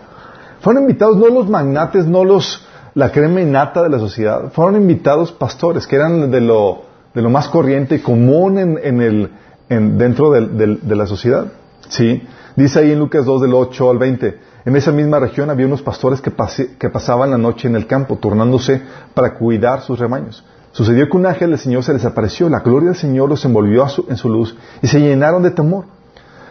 Fueron 0.61 0.83
invitados 0.83 1.17
no 1.17 1.29
los 1.29 1.49
magnates, 1.49 2.07
no 2.07 2.25
los 2.25 2.65
la 2.95 3.13
crema 3.13 3.41
innata 3.41 3.83
de 3.83 3.91
la 3.91 3.99
sociedad, 3.99 4.51
fueron 4.53 4.77
invitados 4.77 5.31
pastores 5.31 5.87
que 5.87 5.97
eran 5.97 6.31
de 6.31 6.41
lo, 6.41 6.83
de 7.15 7.23
lo 7.23 7.31
más 7.31 7.49
corriente 7.49 7.97
y 7.97 7.99
común 8.01 8.59
en, 8.59 8.81
en 8.83 9.01
el, 9.01 9.31
en, 9.69 9.99
dentro 9.99 10.31
de 10.33 10.97
la 10.97 11.07
sociedad. 11.07 11.47
¿Sí? 11.89 12.23
Dice 12.57 12.81
ahí 12.81 12.93
en 12.93 12.99
Lucas 12.99 13.25
2 13.25 13.43
del 13.43 13.55
8 13.55 13.91
al 13.91 13.99
20, 13.99 14.39
en 14.65 14.77
esa 14.77 14.93
misma 14.93 15.19
región 15.19 15.49
había 15.49 15.67
unos 15.67 15.83
pastores 15.83 16.21
que, 16.21 16.33
que 16.79 16.89
pasaban 16.91 17.31
la 17.31 17.39
noche 17.39 17.69
en 17.69 17.77
el 17.77 17.87
campo, 17.87 18.17
turnándose 18.17 18.83
para 19.15 19.35
cuidar 19.35 19.83
sus 19.83 19.99
rebaños. 19.99 20.45
Sucedió 20.73 21.09
que 21.09 21.17
un 21.17 21.27
ángel 21.27 21.51
del 21.51 21.59
Señor 21.59 21.83
se 21.83 21.95
les 21.95 22.05
apareció, 22.05 22.49
la 22.49 22.61
gloria 22.61 22.91
del 22.91 22.99
Señor 22.99 23.29
los 23.29 23.45
envolvió 23.45 23.87
en 24.09 24.17
su 24.17 24.29
luz 24.29 24.57
y 24.83 24.87
se 24.87 25.01
llenaron 25.01 25.43
de 25.43 25.51
temor. 25.51 25.85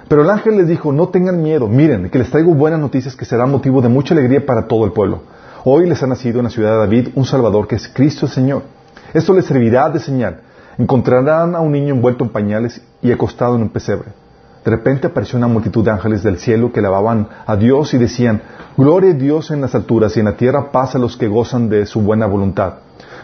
Pero 0.08 0.22
el 0.22 0.29
ángel 0.29 0.58
les 0.58 0.67
dijo, 0.67 0.91
no 0.91 1.10
tengan 1.10 1.44
miedo, 1.44 1.67
miren, 1.67 2.10
que 2.10 2.17
les 2.17 2.29
traigo 2.29 2.53
buenas 2.53 2.79
noticias 2.79 3.15
que 3.15 3.25
serán 3.25 3.51
motivo 3.51 3.82
de 3.82 3.89
mucha 3.89 4.13
alegría 4.13 4.46
para 4.46 4.67
todo 4.67 4.86
el 4.86 4.94
pueblo. 4.94 5.22
Hoy 5.65 5.88
les 5.88 6.01
ha 6.01 6.08
nacido 6.08 6.39
en 6.39 6.46
la 6.46 6.50
ciudad 6.50 6.72
de 6.72 6.77
David 6.77 7.10
un 7.15 7.25
Salvador 7.25 7.67
que 7.67 7.75
es 7.75 7.89
Cristo 7.89 8.25
el 8.25 8.32
Señor. 8.32 8.63
Esto 9.13 9.34
les 9.34 9.46
servirá 9.46 9.89
de 9.89 10.00
señal. 10.00 10.41
Encontrarán 10.77 11.56
a 11.56 11.60
un 11.60 11.72
niño 11.74 11.94
envuelto 11.94 12.24
en 12.24 12.29
pañales 12.29 12.82
y 13.01 13.12
acostado 13.12 13.56
en 13.56 13.63
un 13.63 13.70
pesebre. 13.70 14.10
De 14.67 14.71
repente 14.71 15.07
apareció 15.07 15.38
una 15.38 15.47
multitud 15.47 15.86
de 15.86 15.91
ángeles 15.91 16.24
del 16.24 16.39
cielo 16.39 16.74
que 16.74 16.81
alababan 16.81 17.29
a 17.45 17.55
Dios 17.55 17.93
y 17.93 17.97
decían, 17.97 18.41
Gloria 18.75 19.12
a 19.12 19.13
Dios 19.13 19.50
en 19.50 19.62
las 19.62 19.74
alturas 19.75 20.17
y 20.17 20.19
en 20.19 20.25
la 20.25 20.36
tierra 20.36 20.74
paz 20.74 20.93
a 20.93 21.00
los 21.00 21.15
que 21.15 21.29
gozan 21.29 21.69
de 21.69 21.86
su 21.86 22.01
buena 22.01 22.25
voluntad. 22.25 22.74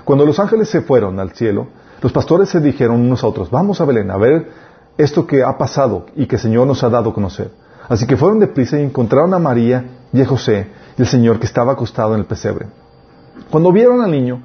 Cuando 0.05 0.25
los 0.25 0.39
ángeles 0.39 0.69
se 0.69 0.79
fueron 0.79 1.19
al 1.19 1.31
cielo, 1.31 1.67
los 2.01 2.13
pastores 2.13 2.47
se 2.47 2.61
dijeron 2.61 3.01
unos 3.01 3.25
a 3.25 3.27
otros, 3.27 3.51
vamos 3.51 3.81
a 3.81 3.85
Belén 3.85 4.09
a 4.09 4.15
ver 4.15 4.51
esto 4.97 5.27
que 5.27 5.43
ha 5.43 5.57
pasado 5.57 6.05
y 6.15 6.27
que 6.27 6.37
el 6.37 6.41
Señor 6.41 6.65
nos 6.65 6.81
ha 6.81 6.87
dado 6.87 7.09
a 7.09 7.13
conocer. 7.13 7.51
Así 7.89 8.07
que 8.07 8.15
fueron 8.15 8.39
deprisa 8.39 8.79
y 8.79 8.83
encontraron 8.83 9.33
a 9.33 9.39
María 9.39 9.83
y 10.13 10.21
a 10.21 10.25
José 10.25 10.67
y 10.97 11.01
el 11.01 11.07
Señor 11.09 11.39
que 11.39 11.45
estaba 11.45 11.73
acostado 11.73 12.13
en 12.13 12.21
el 12.21 12.25
pesebre. 12.25 12.67
Cuando 13.51 13.73
vieron 13.73 14.01
al 14.01 14.11
niño, 14.11 14.43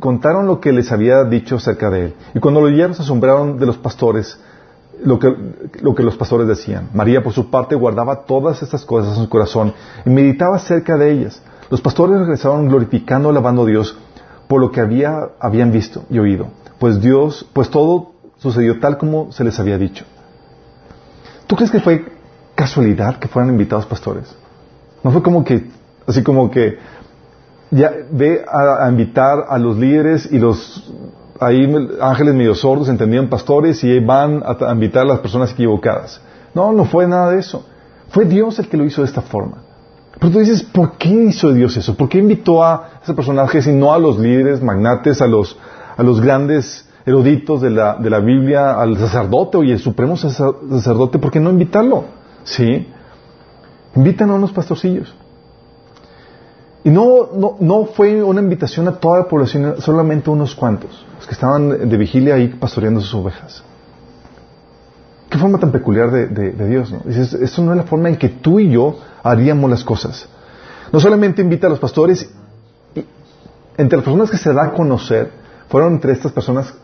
contaron 0.00 0.46
lo 0.46 0.58
que 0.58 0.72
les 0.72 0.90
había 0.90 1.22
dicho 1.24 1.56
acerca 1.56 1.90
de 1.90 2.06
él. 2.06 2.14
Y 2.32 2.40
cuando 2.40 2.62
lo 2.62 2.68
oyeron 2.68 2.94
se 2.94 3.02
asombraron 3.02 3.58
de 3.58 3.66
los 3.66 3.76
pastores, 3.76 4.40
lo 5.04 5.18
que, 5.18 5.34
lo 5.80 5.94
que 5.94 6.02
los 6.02 6.16
pastores 6.16 6.46
decían. 6.46 6.88
María, 6.94 7.22
por 7.22 7.32
su 7.32 7.50
parte, 7.50 7.74
guardaba 7.74 8.24
todas 8.24 8.62
estas 8.62 8.84
cosas 8.84 9.16
en 9.16 9.24
su 9.24 9.28
corazón 9.28 9.74
y 10.04 10.10
meditaba 10.10 10.56
acerca 10.56 10.96
de 10.96 11.12
ellas. 11.12 11.42
Los 11.70 11.80
pastores 11.80 12.18
regresaron 12.20 12.68
glorificando, 12.68 13.30
alabando 13.30 13.62
a 13.62 13.66
Dios 13.66 13.96
por 14.52 14.60
lo 14.60 14.70
que 14.70 14.80
había, 14.80 15.30
habían 15.40 15.72
visto 15.72 16.04
y 16.10 16.18
oído. 16.18 16.48
Pues 16.78 17.00
Dios, 17.00 17.48
pues 17.54 17.70
todo 17.70 18.12
sucedió 18.36 18.80
tal 18.80 18.98
como 18.98 19.32
se 19.32 19.44
les 19.44 19.58
había 19.58 19.78
dicho. 19.78 20.04
¿Tú 21.46 21.56
crees 21.56 21.70
que 21.70 21.80
fue 21.80 22.04
casualidad 22.54 23.18
que 23.18 23.28
fueran 23.28 23.50
invitados 23.50 23.86
pastores? 23.86 24.36
No 25.02 25.10
fue 25.10 25.22
como 25.22 25.42
que, 25.44 25.70
así 26.06 26.22
como 26.22 26.50
que, 26.50 26.78
ya 27.70 27.92
ve 28.10 28.44
a, 28.46 28.86
invitar 28.90 29.46
a 29.48 29.58
los 29.58 29.78
líderes 29.78 30.30
y 30.30 30.38
los 30.38 30.92
ahí 31.44 31.72
ángeles 32.00 32.34
medio 32.34 32.54
sordos 32.54 32.88
entendían 32.88 33.28
pastores 33.28 33.82
y 33.84 33.98
van 34.00 34.42
a, 34.44 34.72
invitar 34.72 35.02
a 35.02 35.06
las 35.06 35.18
personas 35.20 35.52
equivocadas. 35.52 36.20
No, 36.54 36.72
no 36.72 36.84
fue 36.84 37.06
nada 37.06 37.30
de 37.30 37.40
eso. 37.40 37.66
Fue 38.08 38.24
Dios 38.24 38.58
el 38.58 38.68
que 38.68 38.76
lo 38.76 38.84
hizo 38.84 39.02
de 39.02 39.08
esta 39.08 39.22
forma. 39.22 39.58
Pero 40.18 40.32
tú 40.32 40.38
dices, 40.38 40.62
¿por 40.62 40.92
qué 40.98 41.08
hizo 41.08 41.52
Dios 41.52 41.76
eso? 41.76 41.96
¿Por 41.96 42.08
qué 42.08 42.18
invitó 42.18 42.62
a 42.62 42.90
ese 43.02 43.14
personaje 43.14 43.58
y 43.64 43.72
no 43.72 43.92
a 43.92 43.98
los 43.98 44.18
líderes, 44.18 44.62
magnates, 44.62 45.20
a 45.22 45.26
los, 45.26 45.58
a 45.96 46.02
los 46.02 46.20
grandes 46.20 46.86
eruditos 47.04 47.60
de 47.60 47.70
la, 47.70 47.96
de 47.96 48.10
la 48.10 48.20
Biblia, 48.20 48.80
al 48.80 48.96
sacerdote, 48.98 49.56
oye, 49.58 49.72
el 49.72 49.80
supremo 49.80 50.16
sacerdote, 50.16 51.18
¿por 51.18 51.30
qué 51.30 51.40
no 51.40 51.50
invitarlo? 51.50 52.04
¿Sí? 52.44 52.86
Invitan 53.96 54.30
a 54.30 54.34
unos 54.34 54.52
pastorcillos. 54.52 55.14
Y 56.84 56.90
no, 56.90 57.28
no, 57.34 57.56
no 57.60 57.84
fue 57.86 58.22
una 58.22 58.40
invitación 58.40 58.88
a 58.88 58.92
toda 58.92 59.18
la 59.18 59.24
población, 59.28 59.76
solamente 59.78 60.30
unos 60.30 60.54
cuantos, 60.54 61.04
los 61.16 61.26
que 61.26 61.34
estaban 61.34 61.88
de 61.88 61.96
vigilia 61.96 62.34
ahí 62.34 62.48
pastoreando 62.48 63.00
sus 63.00 63.14
ovejas. 63.14 63.62
Qué 65.30 65.38
forma 65.38 65.58
tan 65.58 65.70
peculiar 65.70 66.10
de, 66.10 66.26
de, 66.26 66.68
Dios, 66.68 66.92
¿no? 66.92 67.00
Dices, 67.04 67.34
esto 67.34 67.62
no 67.62 67.72
es 67.72 67.78
la 67.78 67.84
forma 67.84 68.08
en 68.08 68.16
que 68.16 68.28
tú 68.28 68.58
y 68.58 68.70
yo 68.70 68.98
haríamos 69.22 69.70
las 69.70 69.84
cosas. 69.84 70.28
No 70.92 71.00
solamente 71.00 71.40
invita 71.40 71.68
a 71.68 71.70
los 71.70 71.78
pastores, 71.78 72.28
entre 73.78 73.96
las 73.96 74.04
personas 74.04 74.30
que 74.30 74.36
se 74.36 74.52
da 74.52 74.64
a 74.64 74.72
conocer, 74.72 75.30
fueron 75.68 75.94
entre 75.94 76.12
estas 76.12 76.32
personas 76.32 76.74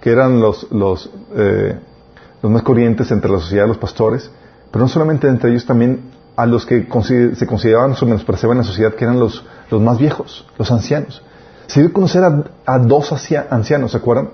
que 0.00 0.10
eran 0.10 0.40
los, 0.40 0.70
los, 0.70 1.10
eh, 1.34 1.76
los 2.42 2.52
más 2.52 2.62
corrientes 2.62 3.10
entre 3.10 3.30
la 3.30 3.40
sociedad 3.40 3.64
de 3.64 3.68
los 3.68 3.78
pastores, 3.78 4.30
pero 4.70 4.84
no 4.84 4.88
solamente 4.88 5.26
entre 5.26 5.50
ellos, 5.50 5.66
también 5.66 6.02
a 6.36 6.46
los 6.46 6.66
que 6.66 6.86
se 7.34 7.46
consideraban 7.46 7.94
o 8.00 8.04
menospreciaban 8.04 8.58
en 8.58 8.62
la 8.62 8.68
sociedad, 8.68 8.94
que 8.94 9.04
eran 9.04 9.18
los, 9.18 9.44
más 9.70 9.98
viejos, 9.98 10.46
los 10.58 10.70
ancianos. 10.70 11.22
Se 11.66 11.80
dio 11.80 11.88
a 11.88 11.92
conocer 11.92 12.22
a, 12.66 12.78
dos 12.78 13.10
ancianos, 13.50 13.90
¿se 13.90 13.96
acuerdan? 13.96 14.30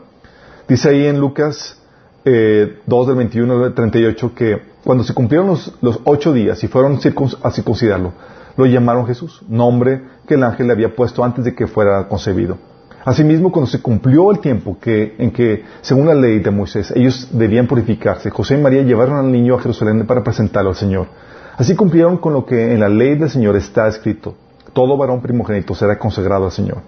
Dice 0.68 0.90
ahí 0.90 1.06
en 1.06 1.18
Lucas 1.18 1.78
eh, 2.24 2.80
2 2.86 3.06
del 3.06 3.16
21 3.16 3.64
al 3.64 3.74
38 3.74 4.34
que 4.34 4.72
cuando 4.84 5.04
se 5.04 5.14
cumplieron 5.14 5.48
los, 5.48 6.00
ocho 6.04 6.32
días 6.32 6.62
y 6.64 6.68
fueron 6.68 6.98
a 7.42 7.50
circuncidarlo, 7.50 8.12
lo 8.56 8.66
llamaron 8.66 9.06
Jesús, 9.06 9.42
nombre 9.48 10.02
que 10.26 10.34
el 10.34 10.42
ángel 10.42 10.66
le 10.66 10.72
había 10.72 10.94
puesto 10.94 11.24
antes 11.24 11.44
de 11.44 11.54
que 11.54 11.66
fuera 11.66 12.08
concebido. 12.08 12.58
Asimismo, 13.04 13.50
cuando 13.50 13.68
se 13.68 13.80
cumplió 13.82 14.30
el 14.30 14.38
tiempo 14.38 14.76
en 14.84 15.32
que, 15.32 15.64
según 15.80 16.06
la 16.06 16.14
ley 16.14 16.38
de 16.38 16.50
Moisés, 16.50 16.92
ellos 16.94 17.28
debían 17.32 17.66
purificarse, 17.66 18.30
José 18.30 18.54
y 18.54 18.62
María 18.62 18.82
llevaron 18.82 19.16
al 19.16 19.32
niño 19.32 19.56
a 19.56 19.60
Jerusalén 19.60 20.06
para 20.06 20.22
presentarlo 20.22 20.70
al 20.70 20.76
Señor. 20.76 21.08
Así 21.56 21.74
cumplieron 21.74 22.16
con 22.18 22.32
lo 22.32 22.46
que 22.46 22.72
en 22.72 22.80
la 22.80 22.88
ley 22.88 23.16
del 23.16 23.30
Señor 23.30 23.56
está 23.56 23.88
escrito. 23.88 24.34
Todo 24.72 24.96
varón 24.96 25.20
primogénito 25.20 25.74
será 25.74 25.98
consagrado 25.98 26.46
al 26.46 26.52
Señor. 26.52 26.78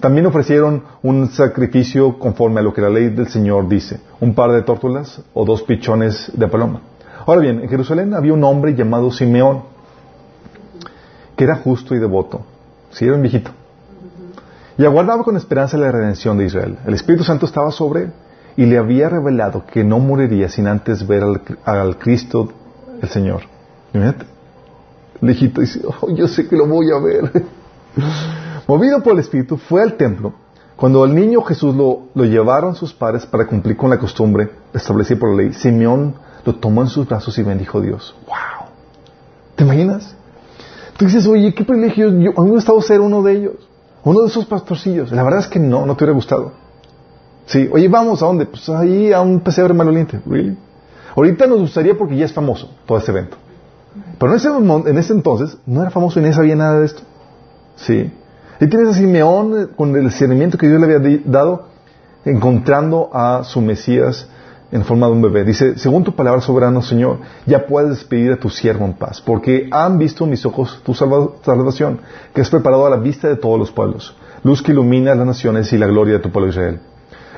También 0.00 0.26
ofrecieron 0.26 0.82
un 1.02 1.28
sacrificio 1.28 2.18
conforme 2.18 2.60
a 2.60 2.62
lo 2.62 2.74
que 2.74 2.80
la 2.80 2.90
ley 2.90 3.08
del 3.10 3.28
Señor 3.28 3.68
dice, 3.68 4.00
un 4.20 4.34
par 4.34 4.52
de 4.52 4.62
tórtolas 4.62 5.22
o 5.32 5.44
dos 5.44 5.62
pichones 5.62 6.30
de 6.34 6.48
paloma. 6.48 6.80
Ahora 7.26 7.40
bien, 7.40 7.60
en 7.60 7.68
Jerusalén 7.68 8.14
había 8.14 8.32
un 8.32 8.42
hombre 8.42 8.74
llamado 8.74 9.12
Simeón, 9.12 9.62
que 11.36 11.44
era 11.44 11.56
justo 11.56 11.94
y 11.94 11.98
devoto. 11.98 12.42
Sí, 12.90 13.04
era 13.04 13.14
un 13.14 13.22
viejito. 13.22 13.52
Y 14.76 14.84
aguardaba 14.84 15.22
con 15.22 15.36
esperanza 15.36 15.76
la 15.76 15.92
redención 15.92 16.38
de 16.38 16.46
Israel. 16.46 16.78
El 16.86 16.94
Espíritu 16.94 17.24
Santo 17.24 17.46
estaba 17.46 17.70
sobre 17.70 18.04
él 18.04 18.12
y 18.56 18.66
le 18.66 18.78
había 18.78 19.08
revelado 19.08 19.64
que 19.66 19.84
no 19.84 19.98
moriría 19.98 20.48
sin 20.48 20.66
antes 20.66 21.06
ver 21.06 21.22
al, 21.64 21.98
Cristo, 21.98 22.52
el 23.00 23.08
Señor. 23.08 23.51
Imagínate. 23.92 24.26
El 25.20 25.28
viejito 25.28 25.60
dice, 25.60 25.80
oh, 25.84 26.10
yo 26.10 26.26
sé 26.26 26.48
que 26.48 26.56
lo 26.56 26.66
voy 26.66 26.90
a 26.90 26.98
ver. 26.98 27.44
Movido 28.66 29.02
por 29.02 29.12
el 29.12 29.20
Espíritu, 29.20 29.56
fue 29.56 29.82
al 29.82 29.94
templo. 29.94 30.32
Cuando 30.76 31.04
el 31.04 31.14
niño 31.14 31.42
Jesús 31.42 31.74
lo, 31.74 32.08
lo 32.14 32.24
llevaron 32.24 32.74
sus 32.74 32.92
padres 32.92 33.26
para 33.26 33.46
cumplir 33.46 33.76
con 33.76 33.90
la 33.90 33.98
costumbre 33.98 34.50
establecida 34.72 35.18
por 35.18 35.30
la 35.30 35.42
ley, 35.42 35.52
Simeón 35.52 36.14
lo 36.44 36.54
tomó 36.56 36.82
en 36.82 36.88
sus 36.88 37.06
brazos 37.06 37.38
y 37.38 37.42
bendijo 37.42 37.78
a 37.78 37.82
Dios. 37.82 38.14
¡Wow! 38.26 38.68
¿Te 39.54 39.64
imaginas? 39.64 40.16
Tú 40.96 41.04
dices, 41.04 41.26
oye, 41.26 41.54
qué 41.54 41.64
privilegio, 41.64 42.08
yo, 42.18 42.30
a 42.36 42.42
mí 42.42 42.46
me 42.46 42.50
ha 42.50 42.54
gustado 42.54 42.80
ser 42.80 43.00
uno 43.00 43.22
de 43.22 43.32
ellos, 43.32 43.54
uno 44.04 44.22
de 44.22 44.28
esos 44.28 44.46
pastorcillos. 44.46 45.12
La 45.12 45.22
verdad 45.22 45.40
es 45.40 45.46
que 45.46 45.58
no, 45.58 45.86
no 45.86 45.94
te 45.94 46.04
hubiera 46.04 46.14
gustado. 46.14 46.52
Sí, 47.46 47.68
oye, 47.72 47.88
vamos, 47.88 48.22
¿a 48.22 48.26
dónde? 48.26 48.46
Pues 48.46 48.68
ahí 48.68 49.12
a 49.12 49.20
un 49.20 49.40
pesebre 49.40 49.74
maloliente. 49.74 50.20
¿Really? 50.26 50.56
Ahorita 51.14 51.46
nos 51.46 51.60
gustaría 51.60 51.96
porque 51.96 52.16
ya 52.16 52.24
es 52.24 52.32
famoso 52.32 52.70
todo 52.86 52.98
este 52.98 53.10
evento. 53.10 53.36
Pero 54.18 54.32
en 54.32 54.38
ese, 54.98 55.12
en 55.12 55.18
entonces 55.18 55.58
no 55.66 55.82
era 55.82 55.90
famoso 55.90 56.20
y 56.20 56.22
ni 56.22 56.32
sabía 56.32 56.56
nada 56.56 56.80
de 56.80 56.86
esto. 56.86 57.02
Sí. 57.76 58.10
Y 58.60 58.66
tienes 58.68 58.88
a 58.88 58.94
Simeón 58.94 59.60
eh, 59.60 59.66
con 59.74 59.94
el 59.96 60.04
discernimiento 60.04 60.56
que 60.56 60.68
Dios 60.68 60.80
le 60.80 60.94
había 60.94 61.20
dado, 61.24 61.66
encontrando 62.24 63.10
a 63.12 63.42
su 63.44 63.60
Mesías 63.60 64.28
en 64.70 64.84
forma 64.84 65.06
de 65.06 65.12
un 65.12 65.22
bebé. 65.22 65.44
Dice, 65.44 65.78
según 65.78 66.02
tu 66.02 66.14
palabra 66.14 66.40
soberano, 66.40 66.80
Señor, 66.80 67.18
ya 67.44 67.66
puedes 67.66 67.90
despedir 67.90 68.32
a 68.32 68.36
tu 68.36 68.48
siervo 68.48 68.86
en 68.86 68.94
paz, 68.94 69.20
porque 69.20 69.68
han 69.70 69.98
visto 69.98 70.26
mis 70.26 70.46
ojos 70.46 70.80
tu 70.84 70.94
salvación, 70.94 72.00
que 72.34 72.40
has 72.40 72.50
preparado 72.50 72.86
a 72.86 72.90
la 72.90 72.96
vista 72.96 73.28
de 73.28 73.36
todos 73.36 73.58
los 73.58 73.70
pueblos, 73.70 74.16
luz 74.42 74.62
que 74.62 74.72
ilumina 74.72 75.14
las 75.14 75.26
naciones 75.26 75.72
y 75.72 75.78
la 75.78 75.86
gloria 75.86 76.14
de 76.14 76.20
tu 76.20 76.30
pueblo 76.30 76.50
Israel. 76.50 76.80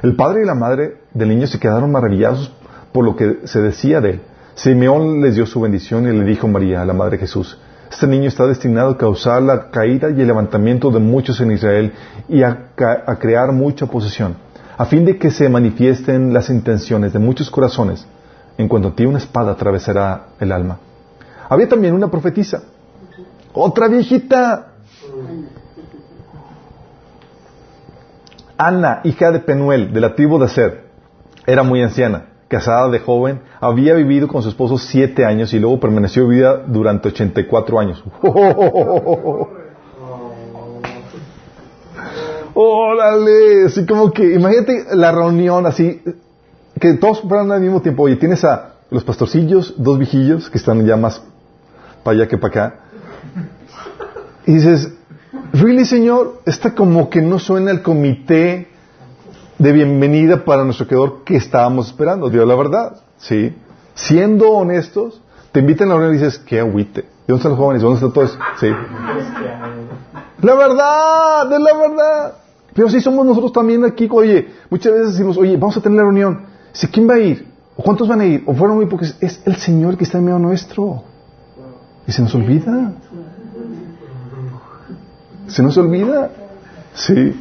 El 0.03 0.17
padre 0.17 0.43
y 0.43 0.47
la 0.47 0.55
madre 0.55 0.99
del 1.13 1.31
niño 1.31 1.47
se 1.47 1.59
quedaron 1.59 1.91
maravillados 1.91 2.53
por 2.93 3.05
lo 3.05 3.17
que 3.17 3.41
se 3.45 3.61
decía 3.61 4.01
de 4.01 4.11
él. 4.11 4.21
Simeón 4.55 5.21
les 5.21 5.35
dio 5.35 5.47
su 5.47 5.61
bendición 5.61 6.07
y 6.07 6.17
le 6.17 6.25
dijo 6.25 6.47
a 6.47 6.51
María, 6.51 6.85
la 6.85 6.93
madre 6.93 7.13
de 7.13 7.23
Jesús, 7.23 7.59
este 7.91 8.07
niño 8.07 8.29
está 8.29 8.47
destinado 8.47 8.91
a 8.91 8.99
causar 8.99 9.43
la 9.43 9.71
caída 9.71 10.11
y 10.11 10.21
el 10.21 10.27
levantamiento 10.27 10.91
de 10.91 11.01
muchos 11.01 11.41
en 11.41 11.53
Israel 11.53 11.93
y 12.29 12.43
a, 12.43 12.71
a 13.07 13.17
crear 13.17 13.53
mucha 13.53 13.87
posesión 13.87 14.37
a 14.77 14.85
fin 14.87 15.05
de 15.05 15.19
que 15.19 15.31
se 15.31 15.49
manifiesten 15.49 16.33
las 16.33 16.51
intenciones 16.51 17.13
de 17.13 17.19
muchos 17.19 17.51
corazones, 17.51 18.07
en 18.59 18.69
cuanto 18.69 18.89
a 18.89 18.95
ti 18.95 19.07
una 19.07 19.19
espada 19.19 19.53
atravesará 19.53 20.27
el 20.41 20.53
alma. 20.53 20.79
Había 21.49 21.69
también 21.69 21.95
una 21.95 22.11
profetisa, 22.11 22.63
otra 23.53 23.89
viejita, 23.89 24.69
Ana, 28.57 29.01
hija 29.03 29.33
de 29.33 29.41
Penuel, 29.41 29.93
de 29.93 30.01
la 30.01 30.15
tribu 30.15 30.39
de 30.39 30.49
Ser, 30.49 30.85
era 31.47 31.63
muy 31.63 31.83
anciana, 31.83 32.27
casada 32.49 32.89
de 32.91 32.99
joven, 32.99 33.41
había 33.61 33.95
vivido 33.95 34.29
con 34.29 34.43
su 34.43 34.49
esposo 34.49 34.79
siete 34.79 35.25
años 35.25 35.53
y 35.55 35.59
luego 35.59 35.81
permaneció 35.81 36.29
vida 36.29 36.63
durante 36.67 37.09
ochenta 37.09 37.41
y 37.41 37.47
cuatro 37.47 37.81
años. 37.81 38.03
órale, 42.55 43.65
así 43.67 43.85
como 43.87 44.13
que, 44.13 44.35
imagínate 44.35 44.87
la 44.93 45.13
reunión 45.13 45.67
así, 45.67 46.01
que 46.81 46.95
todos 46.95 47.21
fueran 47.23 47.51
al 47.53 47.61
mismo 47.61 47.83
tiempo. 47.83 48.05
Oye, 48.05 48.17
tienes 48.17 48.45
a 48.45 48.75
los 48.91 49.05
pastorcillos, 49.05 49.75
dos 49.77 49.99
vigillos, 49.99 50.51
que 50.51 50.59
están 50.59 50.85
ya 50.87 50.97
más 50.97 51.23
para 52.03 52.17
allá 52.17 52.29
que 52.29 52.39
para 52.39 52.49
acá. 52.49 52.81
Y 54.47 54.55
dices, 54.55 54.93
¿really, 55.53 55.85
Señor? 55.85 56.43
Esta 56.47 56.75
como 56.75 57.11
que 57.11 57.23
no 57.23 57.39
suena 57.39 57.71
el 57.71 57.83
comité 57.83 58.69
de 59.65 59.73
bienvenida 59.73 60.45
para 60.45 60.63
nuestro 60.63 60.87
creador 60.87 61.25
que 61.25 61.37
estábamos 61.37 61.87
esperando. 61.87 62.29
Dios, 62.29 62.47
la 62.47 62.55
verdad, 62.55 63.01
¿sí? 63.17 63.57
Siendo 63.95 64.51
honestos, 64.51 65.23
te 65.53 65.61
invitan 65.61 65.89
a 65.89 65.95
la 65.95 66.01
reunión 66.01 66.21
y 66.21 66.23
dices, 66.23 66.39
qué 66.39 66.61
agüite. 66.61 67.01
¿De 67.01 67.09
dónde 67.29 67.39
están 67.39 67.53
los 67.53 67.59
jóvenes? 67.59 67.83
¿Dónde 67.83 67.95
están 67.95 68.13
todos? 68.13 68.39
Sí. 68.61 68.69
La 70.43 70.55
verdad, 70.55 71.49
de 71.49 71.59
la 71.59 71.79
verdad. 71.79 72.35
Pero 72.75 72.91
si 72.91 73.01
somos 73.01 73.25
nosotros 73.25 73.55
también 73.55 73.87
aquí, 73.87 74.07
oye, 74.13 74.49
muchas 74.69 74.93
veces 74.93 75.13
decimos, 75.13 75.39
oye, 75.39 75.57
vamos 75.57 75.79
a 75.79 75.81
tener 75.81 75.97
la 75.97 76.03
reunión. 76.03 76.43
Si, 76.73 76.87
¿Quién 76.89 77.09
va 77.09 77.15
a 77.15 77.21
ir? 77.21 77.47
¿O 77.75 77.83
cuántos 77.83 78.07
van 78.07 78.21
a 78.21 78.27
ir? 78.27 78.43
¿O 78.45 78.53
fueron 78.53 78.77
muy 78.77 78.85
pocos? 78.85 79.17
Es 79.19 79.41
el 79.47 79.57
Señor 79.57 79.97
que 79.97 80.05
está 80.05 80.19
en 80.19 80.27
medio 80.27 80.39
nuestro. 80.39 81.05
Y 82.07 82.13
se 82.13 82.21
nos 82.21 82.35
olvida. 82.35 82.93
Se 85.47 85.63
nos 85.63 85.79
olvida. 85.79 86.31
Sí. 86.93 87.35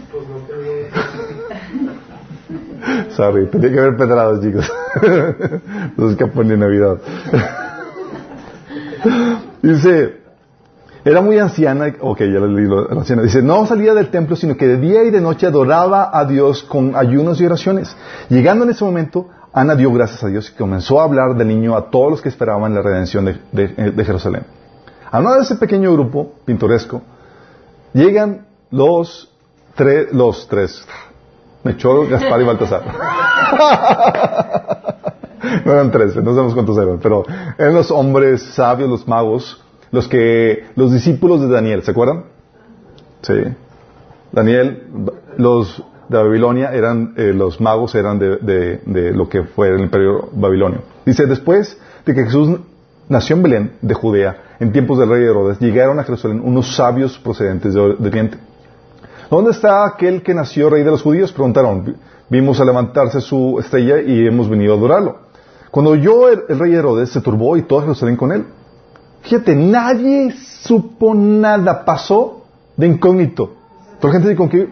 Sorry, 3.15 3.47
tenía 3.47 3.71
que 3.71 3.79
haber 3.79 3.97
pedrados, 3.97 4.41
chicos. 4.41 4.71
Los 5.97 6.11
escapan 6.11 6.47
de 6.47 6.57
Navidad. 6.57 6.97
Dice, 9.61 10.23
era 11.05 11.21
muy 11.21 11.37
anciana, 11.37 11.93
ok, 11.99 12.19
ya 12.19 12.39
le 12.39 12.47
leí 12.47 12.65
la 12.65 12.99
anciana. 12.99 13.23
Dice, 13.23 13.41
no 13.41 13.65
salía 13.65 13.93
del 13.93 14.09
templo, 14.09 14.35
sino 14.35 14.55
que 14.55 14.67
de 14.67 14.77
día 14.77 15.03
y 15.03 15.11
de 15.11 15.21
noche 15.21 15.47
adoraba 15.47 16.17
a 16.17 16.25
Dios 16.25 16.63
con 16.63 16.95
ayunos 16.95 17.41
y 17.41 17.45
oraciones. 17.45 17.95
Llegando 18.29 18.63
en 18.63 18.71
ese 18.71 18.85
momento, 18.85 19.27
Ana 19.51 19.75
dio 19.75 19.91
gracias 19.91 20.23
a 20.23 20.27
Dios 20.27 20.49
y 20.49 20.57
comenzó 20.57 20.99
a 20.99 21.03
hablar 21.03 21.35
del 21.35 21.47
niño 21.47 21.75
a 21.75 21.91
todos 21.91 22.09
los 22.09 22.21
que 22.21 22.29
esperaban 22.29 22.73
la 22.73 22.81
redención 22.81 23.25
de, 23.25 24.05
Jerusalén. 24.05 24.43
A 25.11 25.19
uno 25.19 25.35
de 25.35 25.41
ese 25.41 25.55
pequeño 25.55 25.93
grupo 25.93 26.33
pintoresco, 26.45 27.01
llegan 27.93 28.47
los 28.71 29.29
tres, 29.75 30.07
Mechor, 31.63 32.09
Gaspar 32.09 32.41
y 32.41 32.43
Baltasar. 32.43 32.83
no 35.65 35.71
eran 35.71 35.91
tres, 35.91 36.15
no 36.15 36.31
sabemos 36.31 36.53
cuántos 36.53 36.77
eran, 36.77 36.99
pero 36.99 37.25
eran 37.57 37.73
los 37.73 37.91
hombres 37.91 38.41
sabios, 38.41 38.89
los 38.89 39.07
magos, 39.07 39.63
los 39.91 40.07
que, 40.07 40.65
los 40.75 40.91
discípulos 40.91 41.41
de 41.41 41.47
Daniel, 41.47 41.83
¿se 41.83 41.91
acuerdan? 41.91 42.25
Sí. 43.21 43.33
Daniel, 44.31 44.83
los 45.37 45.83
de 46.09 46.17
Babilonia 46.17 46.73
eran, 46.73 47.13
eh, 47.17 47.33
los 47.33 47.61
magos 47.61 47.95
eran 47.95 48.19
de, 48.19 48.37
de, 48.37 48.81
de, 48.85 49.11
lo 49.11 49.29
que 49.29 49.43
fue 49.43 49.69
el 49.69 49.79
imperio 49.79 50.29
babilonio. 50.33 50.81
Dice, 51.05 51.27
después 51.27 51.79
de 52.05 52.13
que 52.13 52.23
Jesús 52.23 52.59
nació 53.09 53.35
en 53.35 53.43
Belén, 53.43 53.71
de 53.81 53.93
Judea, 53.93 54.37
en 54.59 54.71
tiempos 54.71 54.97
del 54.97 55.09
rey 55.09 55.23
Herodes, 55.23 55.59
llegaron 55.59 55.99
a 55.99 56.03
Jerusalén 56.03 56.41
unos 56.43 56.75
sabios 56.75 57.17
procedentes 57.17 57.73
de 57.73 57.79
Oriente. 57.79 58.37
¿Dónde 59.33 59.49
está 59.49 59.83
aquel 59.87 60.21
que 60.21 60.31
nació 60.31 60.69
rey 60.69 60.83
de 60.83 60.91
los 60.91 61.01
judíos? 61.01 61.31
Preguntaron. 61.31 61.97
Vimos 62.29 62.59
a 62.59 62.65
levantarse 62.65 63.19
su 63.19 63.57
estrella 63.59 63.99
y 63.99 64.27
hemos 64.27 64.47
venido 64.47 64.75
a 64.75 64.77
adorarlo. 64.77 65.17
Cuando 65.71 65.89
oyó 65.89 66.29
el, 66.29 66.43
el 66.49 66.59
rey 66.59 66.75
Herodes, 66.75 67.09
se 67.09 67.19
turbó 67.19 67.57
y 67.57 67.63
todo 67.63 67.81
Jerusalén 67.81 68.15
con 68.15 68.31
él. 68.31 68.45
Fíjate, 69.23 69.55
nadie 69.55 70.35
supo 70.61 71.15
nada, 71.15 71.83
pasó 71.83 72.43
de 72.77 72.85
incógnito. 72.85 73.55
Toda 73.99 74.13
la 74.13 74.19
gente 74.19 74.29
dijo 74.29 74.47
que, 74.47 74.69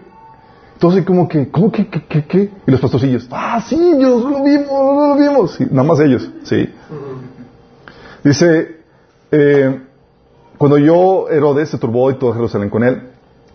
entonces 0.73 1.05
como 1.05 1.27
que, 1.27 1.49
¿cómo 1.49 1.71
que, 1.71 1.87
qué, 1.87 2.05
qué, 2.05 2.25
qué? 2.25 2.51
Y 2.67 2.69
los 2.69 2.79
pastorcillos, 2.79 3.27
ah, 3.31 3.63
sí, 3.67 3.95
Dios, 3.97 4.23
lo 4.23 4.43
vimos, 4.43 4.69
lo 4.69 5.15
vimos. 5.15 5.55
Sí, 5.55 5.65
nada 5.71 5.87
más 5.87 5.99
ellos, 6.01 6.29
sí. 6.43 6.69
Dice, 8.23 8.77
eh, 9.31 9.81
cuando 10.59 10.77
yo 10.77 11.29
Herodes 11.31 11.69
se 11.69 11.79
turbó 11.79 12.11
y 12.11 12.19
todo 12.19 12.31
Jerusalén 12.33 12.69
con 12.69 12.83
él, 12.83 13.10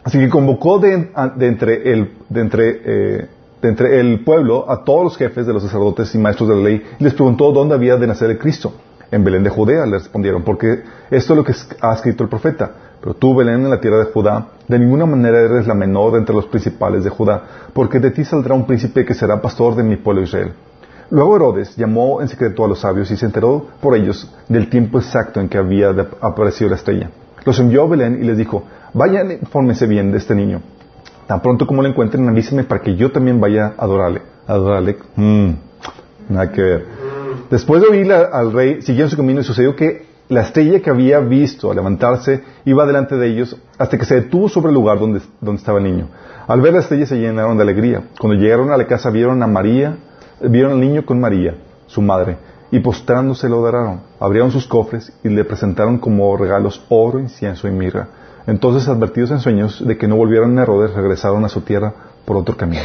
así 0.06 0.20
que 0.20 0.28
convocó 0.28 0.78
de, 0.78 1.10
entre, 1.40 1.92
el, 1.92 2.12
eh, 2.32 3.26
entre 3.60 3.98
el 3.98 4.22
pueblo 4.22 4.70
a 4.70 4.84
todos 4.84 5.02
los 5.02 5.16
jefes 5.16 5.48
de 5.48 5.52
los 5.52 5.64
sacerdotes 5.64 6.14
y 6.14 6.18
maestros 6.18 6.48
de 6.48 6.54
la 6.54 6.62
ley 6.62 6.82
y 7.00 7.02
les 7.02 7.12
preguntó 7.12 7.50
dónde 7.50 7.74
había 7.74 7.96
de 7.96 8.06
nacer 8.06 8.30
el 8.30 8.38
Cristo. 8.38 8.72
En 9.10 9.24
Belén 9.24 9.42
de 9.42 9.50
Judea 9.50 9.84
le 9.84 9.98
respondieron, 9.98 10.44
porque 10.44 10.82
esto 11.10 11.32
es 11.32 11.36
lo 11.36 11.42
que 11.42 11.54
ha 11.80 11.92
escrito 11.92 12.22
el 12.22 12.28
profeta. 12.28 12.70
Pero 13.00 13.14
tú, 13.14 13.34
Belén, 13.34 13.64
en 13.64 13.70
la 13.70 13.80
tierra 13.80 13.98
de 13.98 14.04
Judá, 14.04 14.46
de 14.68 14.78
ninguna 14.78 15.06
manera 15.06 15.40
eres 15.40 15.66
la 15.66 15.74
menor 15.74 16.16
entre 16.16 16.34
los 16.34 16.46
principales 16.46 17.02
de 17.02 17.10
Judá, 17.10 17.42
porque 17.72 17.98
de 17.98 18.12
ti 18.12 18.24
saldrá 18.24 18.54
un 18.54 18.64
príncipe 18.64 19.04
que 19.04 19.14
será 19.14 19.42
pastor 19.42 19.74
de 19.74 19.82
mi 19.82 19.96
pueblo 19.96 20.22
Israel. 20.22 20.52
Luego 21.10 21.36
Herodes 21.36 21.76
llamó 21.76 22.22
en 22.22 22.28
secreto 22.28 22.64
a 22.64 22.68
los 22.68 22.80
sabios 22.80 23.10
y 23.10 23.16
se 23.16 23.26
enteró 23.26 23.66
por 23.80 23.96
ellos 23.96 24.32
del 24.48 24.70
tiempo 24.70 24.98
exacto 24.98 25.40
en 25.40 25.48
que 25.48 25.58
había 25.58 25.94
aparecido 26.20 26.70
la 26.70 26.76
estrella. 26.76 27.10
Los 27.46 27.60
envió 27.60 27.84
a 27.84 27.86
Belén 27.86 28.18
y 28.20 28.26
les 28.26 28.36
dijo, 28.36 28.64
vayan, 28.92 29.30
infórmense 29.30 29.86
bien 29.86 30.10
de 30.10 30.18
este 30.18 30.34
niño. 30.34 30.60
Tan 31.28 31.40
pronto 31.40 31.64
como 31.64 31.80
lo 31.80 31.88
encuentren, 31.88 32.28
avísenme 32.28 32.64
para 32.64 32.82
que 32.82 32.96
yo 32.96 33.12
también 33.12 33.40
vaya 33.40 33.74
a 33.78 33.84
adorarle. 33.84 34.22
Adorarle, 34.48 34.96
mmm, 35.14 35.50
nada 36.28 36.50
que 36.50 36.60
ver. 36.60 36.86
Después 37.48 37.80
de 37.80 37.88
oír 37.88 38.12
al 38.12 38.52
rey, 38.52 38.82
siguieron 38.82 39.08
su 39.08 39.16
camino 39.16 39.40
y 39.40 39.44
sucedió 39.44 39.76
que 39.76 40.06
la 40.28 40.40
estrella 40.40 40.80
que 40.80 40.90
había 40.90 41.20
visto 41.20 41.70
al 41.70 41.76
levantarse 41.76 42.42
iba 42.64 42.84
delante 42.84 43.16
de 43.16 43.28
ellos 43.28 43.56
hasta 43.78 43.96
que 43.96 44.04
se 44.04 44.16
detuvo 44.16 44.48
sobre 44.48 44.70
el 44.70 44.74
lugar 44.74 44.98
donde, 44.98 45.20
donde 45.40 45.60
estaba 45.60 45.78
el 45.78 45.84
niño. 45.84 46.08
Al 46.48 46.60
ver 46.60 46.72
la 46.72 46.80
estrella 46.80 47.06
se 47.06 47.16
llenaron 47.16 47.56
de 47.56 47.62
alegría. 47.62 48.08
Cuando 48.18 48.36
llegaron 48.36 48.72
a 48.72 48.76
la 48.76 48.88
casa 48.88 49.10
vieron 49.10 49.40
a 49.44 49.46
María, 49.46 49.98
vieron 50.40 50.72
al 50.72 50.80
niño 50.80 51.06
con 51.06 51.20
María, 51.20 51.54
su 51.86 52.02
madre, 52.02 52.38
y 52.70 52.80
postrándose 52.80 53.48
lo 53.48 53.56
adoraron. 53.56 54.00
Abrieron 54.20 54.50
sus 54.50 54.66
cofres 54.66 55.12
y 55.22 55.28
le 55.28 55.44
presentaron 55.44 55.98
como 55.98 56.36
regalos 56.36 56.84
oro, 56.88 57.18
incienso 57.18 57.68
y 57.68 57.70
mirra. 57.70 58.08
Entonces, 58.46 58.88
advertidos 58.88 59.30
en 59.32 59.40
sueños 59.40 59.84
de 59.84 59.96
que 59.98 60.06
no 60.06 60.16
volvieran 60.16 60.58
a 60.58 60.62
Herodes, 60.62 60.94
regresaron 60.94 61.44
a 61.44 61.48
su 61.48 61.62
tierra 61.62 61.92
por 62.24 62.36
otro 62.36 62.56
camino. 62.56 62.82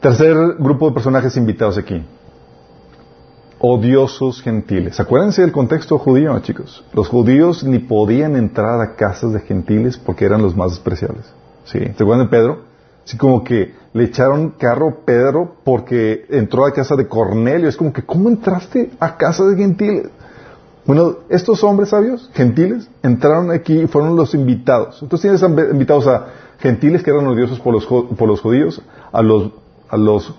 Tercer 0.00 0.36
grupo 0.58 0.88
de 0.88 0.94
personajes 0.94 1.36
invitados 1.36 1.78
aquí. 1.78 2.02
Odiosos 3.58 4.42
gentiles. 4.42 4.98
Acuérdense 4.98 5.42
del 5.42 5.52
contexto 5.52 5.96
judío, 5.98 6.36
chicos. 6.40 6.84
Los 6.92 7.08
judíos 7.08 7.62
ni 7.62 7.78
podían 7.78 8.34
entrar 8.34 8.80
a 8.80 8.96
casas 8.96 9.32
de 9.32 9.40
gentiles 9.40 9.98
porque 9.98 10.24
eran 10.24 10.42
los 10.42 10.56
más 10.56 10.70
despreciables. 10.70 11.24
¿Sí? 11.64 11.78
¿Se 11.78 12.02
acuerdan 12.02 12.26
de 12.26 12.30
Pedro? 12.30 12.71
Así 13.04 13.16
como 13.16 13.42
que 13.42 13.74
le 13.92 14.04
echaron 14.04 14.50
carro 14.50 14.88
a 14.88 15.04
Pedro 15.04 15.56
porque 15.64 16.24
entró 16.30 16.64
a 16.66 16.72
casa 16.72 16.96
de 16.96 17.08
Cornelio. 17.08 17.68
Es 17.68 17.76
como 17.76 17.92
que, 17.92 18.02
¿cómo 18.02 18.28
entraste 18.28 18.90
a 19.00 19.16
casa 19.16 19.44
de 19.44 19.56
gentiles? 19.56 20.08
Bueno, 20.84 21.16
estos 21.28 21.62
hombres 21.62 21.90
sabios, 21.90 22.28
gentiles, 22.34 22.88
entraron 23.02 23.50
aquí 23.52 23.82
y 23.82 23.86
fueron 23.86 24.16
los 24.16 24.34
invitados. 24.34 24.98
Entonces 25.00 25.38
tienes 25.38 25.70
invitados 25.70 26.08
a 26.08 26.26
gentiles 26.58 27.02
que 27.02 27.10
eran 27.10 27.26
odiosos 27.26 27.60
por 27.60 27.72
los, 27.72 27.86
por 27.86 28.26
los 28.26 28.40
judíos, 28.40 28.82
a 29.12 29.22
los, 29.22 29.52
a 29.88 29.96
los, 29.96 30.34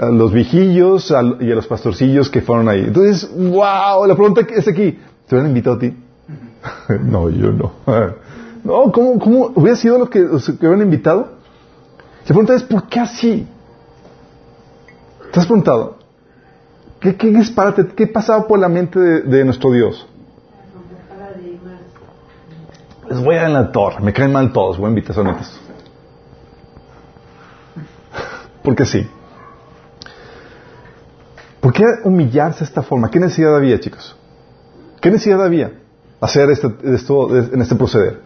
a 0.00 0.06
los 0.06 0.32
vigillos 0.32 1.10
y 1.40 1.50
a 1.50 1.54
los 1.54 1.66
pastorcillos 1.66 2.30
que 2.30 2.40
fueron 2.40 2.68
ahí. 2.68 2.84
Entonces, 2.84 3.30
wow, 3.36 4.06
la 4.06 4.14
pregunta 4.14 4.42
es 4.48 4.66
aquí, 4.66 4.98
¿te 5.26 5.34
hubieran 5.34 5.48
invitado 5.48 5.76
a 5.76 5.78
ti? 5.78 5.94
no, 7.02 7.28
yo 7.28 7.52
no. 7.52 7.72
no, 8.64 8.92
¿cómo, 8.92 9.18
cómo 9.18 9.52
hubiera 9.54 9.76
sido 9.76 9.98
lo 9.98 10.08
que, 10.08 10.20
los 10.20 10.46
que 10.46 10.66
hubieran 10.66 10.82
invitado? 10.82 11.35
La 12.26 12.34
pregunta 12.34 12.54
es, 12.54 12.64
¿por 12.64 12.88
qué 12.88 12.98
así? 12.98 13.46
¿Te 15.32 15.38
has 15.38 15.46
preguntado? 15.46 15.96
¿Qué, 16.98 17.14
qué 17.14 17.28
disparate, 17.28 17.86
qué 17.94 18.08
pasaba 18.08 18.48
por 18.48 18.58
la 18.58 18.68
mente 18.68 18.98
de, 18.98 19.44
nuestro 19.44 19.70
Dios? 19.70 20.04
Les 23.08 23.22
voy 23.22 23.36
a 23.36 23.42
dar 23.42 23.46
en 23.46 23.54
la 23.54 23.70
torre, 23.70 24.00
me 24.00 24.12
caen 24.12 24.32
mal 24.32 24.52
todos, 24.52 24.76
voy 24.76 24.86
a 24.86 24.88
invitar 24.88 25.16
a 25.24 25.36
Porque 28.64 28.84
sí. 28.84 29.08
¿Por 31.60 31.72
qué 31.72 31.84
humillarse 32.02 32.60
de 32.60 32.64
esta 32.64 32.82
forma? 32.82 33.08
¿Qué 33.08 33.20
necesidad 33.20 33.54
había, 33.54 33.78
chicos? 33.78 34.16
¿Qué 35.00 35.12
necesidad 35.12 35.44
había 35.44 35.74
hacer 36.20 36.50
este, 36.50 36.74
esto 36.92 37.36
en 37.36 37.62
este 37.62 37.76
proceder? 37.76 38.20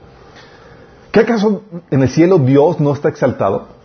¿Qué 1.13 1.21
acaso 1.21 1.65
en 1.91 2.01
el 2.01 2.09
cielo 2.09 2.39
Dios 2.39 2.81
no 2.81 2.95
está 2.95 3.11
exaltado? 3.11 3.80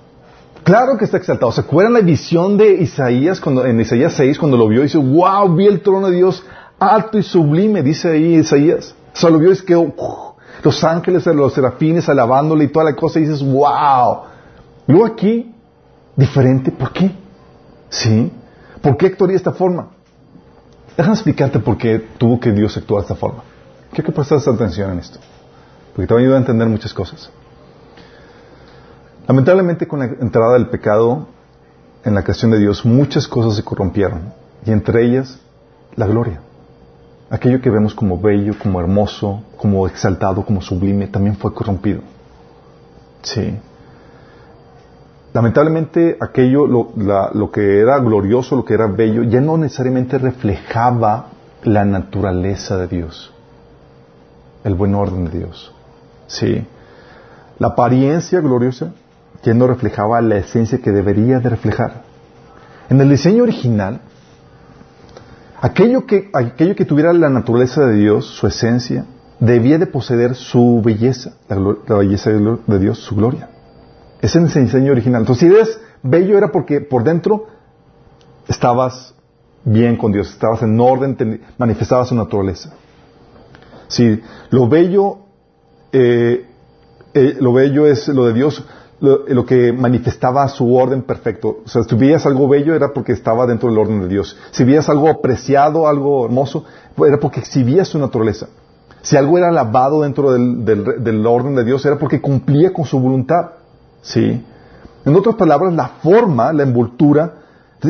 Claro 0.66 0.98
que 0.98 1.06
está 1.06 1.18
exaltado. 1.18 1.52
¿Se 1.52 1.62
acuerdan 1.62 1.94
la 1.94 2.00
visión 2.00 2.58
de 2.58 2.74
Isaías 2.82 3.40
cuando, 3.40 3.64
en 3.68 3.80
Isaías 3.80 4.14
6 4.14 4.40
cuando 4.40 4.58
lo 4.58 4.68
vio? 4.68 4.82
Dice, 4.82 4.98
wow, 4.98 5.48
vi 5.56 5.68
el 5.68 5.82
trono 5.82 6.10
de 6.10 6.16
Dios 6.16 6.44
alto 6.80 7.20
y 7.20 7.24
sublime, 7.24 7.84
dice 7.84 8.10
ahí 8.10 8.38
Isaías. 8.38 8.96
O 9.14 9.16
sea, 9.16 9.30
lo 9.30 9.38
vio 9.38 9.50
y 9.50 9.54
es 9.54 9.62
que 9.62 9.76
uh, 9.76 9.94
los 10.64 10.84
ángeles, 10.84 11.28
los 11.28 11.54
serafines 11.54 12.10
alabándole 12.10 12.64
y 12.64 12.70
toda 12.70 12.86
la 12.86 12.96
cosa 12.96 13.20
y 13.20 13.26
dices, 13.28 13.44
wow. 13.44 14.22
Luego 14.88 15.06
aquí, 15.06 15.54
diferente, 16.16 16.72
¿por 16.72 16.92
qué? 16.92 17.12
¿Sí? 17.90 18.32
¿Por 18.82 18.98
qué 18.98 19.06
actuaría 19.06 19.34
de 19.34 19.38
esta 19.38 19.52
forma? 19.52 19.90
Déjame 20.98 21.14
explicarte 21.14 21.60
por 21.60 21.78
qué 21.78 22.00
tuvo 22.18 22.40
que 22.40 22.52
Dios 22.52 22.76
actuar 22.76 23.02
de 23.02 23.04
esta 23.04 23.16
forma. 23.16 23.44
Quiero 23.92 24.08
que 24.08 24.12
prestes 24.12 24.48
atención 24.48 24.94
en 24.94 24.98
esto, 24.98 25.20
porque 25.94 26.08
te 26.08 26.14
va 26.16 26.20
a 26.20 26.24
ayudar 26.24 26.38
a 26.38 26.40
entender 26.40 26.68
muchas 26.68 26.92
cosas. 26.92 27.30
Lamentablemente 29.28 29.88
con 29.88 30.00
la 30.00 30.06
entrada 30.06 30.54
del 30.54 30.68
pecado 30.68 31.28
en 32.04 32.14
la 32.14 32.24
creación 32.24 32.52
de 32.52 32.60
Dios, 32.60 32.86
muchas 32.86 33.28
cosas 33.28 33.56
se 33.56 33.64
corrompieron. 33.64 34.34
y 34.66 34.72
entre 34.72 35.06
ellas 35.06 35.40
la 35.96 36.08
gloria. 36.08 36.42
Aquello 37.30 37.62
que 37.62 37.70
vemos 37.70 37.94
como 37.94 38.20
bello, 38.20 38.54
como 38.62 38.80
hermoso, 38.80 39.44
como 39.58 39.88
exaltado, 39.88 40.46
como 40.46 40.62
sublime, 40.62 41.08
también 41.08 41.36
fue 41.36 41.54
corrompido. 41.54 42.02
Sí. 43.24 43.58
Lamentablemente 45.34 46.18
aquello, 46.22 46.66
lo, 46.66 47.52
que 47.52 47.80
era 47.80 48.00
glorioso, 48.00 48.56
lo 48.56 48.64
que 48.64 48.76
era 48.76 48.88
bello, 48.88 49.24
ya 49.24 49.42
no 49.42 49.58
necesariamente 49.58 50.18
reflejaba 50.18 51.28
la 51.64 51.84
naturaleza 51.84 52.78
de 52.78 52.88
Dios, 52.88 53.34
el 54.64 54.76
buen 54.76 54.96
orden 54.96 55.26
de 55.26 55.40
Dios. 55.40 55.74
Sí. 56.28 56.66
La 57.60 57.70
apariencia 57.70 58.40
gloriosa 58.40 58.94
ya 59.46 59.54
no 59.54 59.68
reflejaba 59.68 60.22
la 60.22 60.38
esencia 60.38 60.80
que 60.80 60.92
debería 60.92 61.40
de 61.40 61.50
reflejar. 61.50 62.04
En 62.90 63.00
el 63.00 63.10
diseño 63.10 63.44
original, 63.44 64.02
aquello 65.62 66.08
que, 66.08 66.30
aquello 66.34 66.76
que 66.76 66.86
tuviera 66.86 67.14
la 67.14 67.30
naturaleza 67.30 67.86
de 67.86 67.94
Dios, 67.94 68.26
su 68.26 68.48
esencia, 68.48 69.06
debía 69.40 69.78
de 69.78 69.86
poseer 69.86 70.34
su 70.34 70.82
belleza, 70.84 71.34
la, 71.48 71.98
belleza 71.98 72.32
de 72.32 72.80
Dios, 72.80 73.00
su 73.00 73.16
gloria. 73.16 73.50
Ese 74.20 74.44
es 74.44 74.56
el 74.56 74.66
diseño 74.66 74.92
original. 74.92 75.22
Entonces, 75.22 75.48
si 75.48 75.54
eres 75.54 75.80
bello 76.02 76.38
era 76.38 76.52
porque 76.52 76.82
por 76.82 77.04
dentro 77.04 77.46
estabas 78.48 79.14
bien 79.64 79.96
con 79.96 80.12
Dios, 80.12 80.32
estabas 80.32 80.64
en 80.64 80.80
orden, 80.80 81.42
manifestabas 81.58 82.10
su 82.10 82.16
naturaleza. 82.16 82.74
Si 83.88 84.20
lo 84.50 84.68
bello, 84.68 85.20
eh, 85.92 86.48
eh, 87.14 87.38
lo 87.40 87.54
bello 87.54 87.86
es 87.86 88.08
lo 88.08 88.26
de 88.26 88.34
Dios, 88.34 88.66
lo, 89.06 89.46
que 89.46 89.72
manifestaba 89.72 90.48
su 90.48 90.76
orden 90.76 91.04
perfecto. 91.04 91.60
O 91.66 91.70
sea, 91.70 91.84
si 91.84 91.96
veías 91.96 92.26
algo 92.26 92.48
bello 92.48 92.74
era 92.76 92.94
porque 92.94 93.12
estaba 93.12 93.46
dentro 93.46 93.70
del 93.70 93.78
orden 93.78 94.02
de 94.02 94.08
Dios. 94.08 94.38
Si 94.52 94.64
veías 94.64 94.90
algo 94.90 95.10
apreciado, 95.10 95.88
algo 95.88 96.26
hermoso, 96.26 96.66
era 96.98 97.20
porque 97.20 97.40
exhibía 97.40 97.86
su 97.86 98.00
naturaleza. 98.00 98.48
Si 99.02 99.16
algo 99.16 99.38
era 99.38 99.50
alabado 99.50 100.02
dentro 100.02 100.32
del, 100.32 100.66
del, 100.66 101.28
orden 101.28 101.56
de 101.56 101.64
Dios, 101.64 101.86
era 101.86 101.98
porque 101.98 102.20
cumplía 102.20 102.74
con 102.74 102.86
su 102.86 103.00
voluntad. 103.00 103.52
¿Sí? 104.02 104.44
En 105.06 105.16
otras 105.16 105.36
palabras, 105.36 105.74
la 105.74 105.88
forma, 106.02 106.52
la 106.52 106.64
envoltura, 106.64 107.34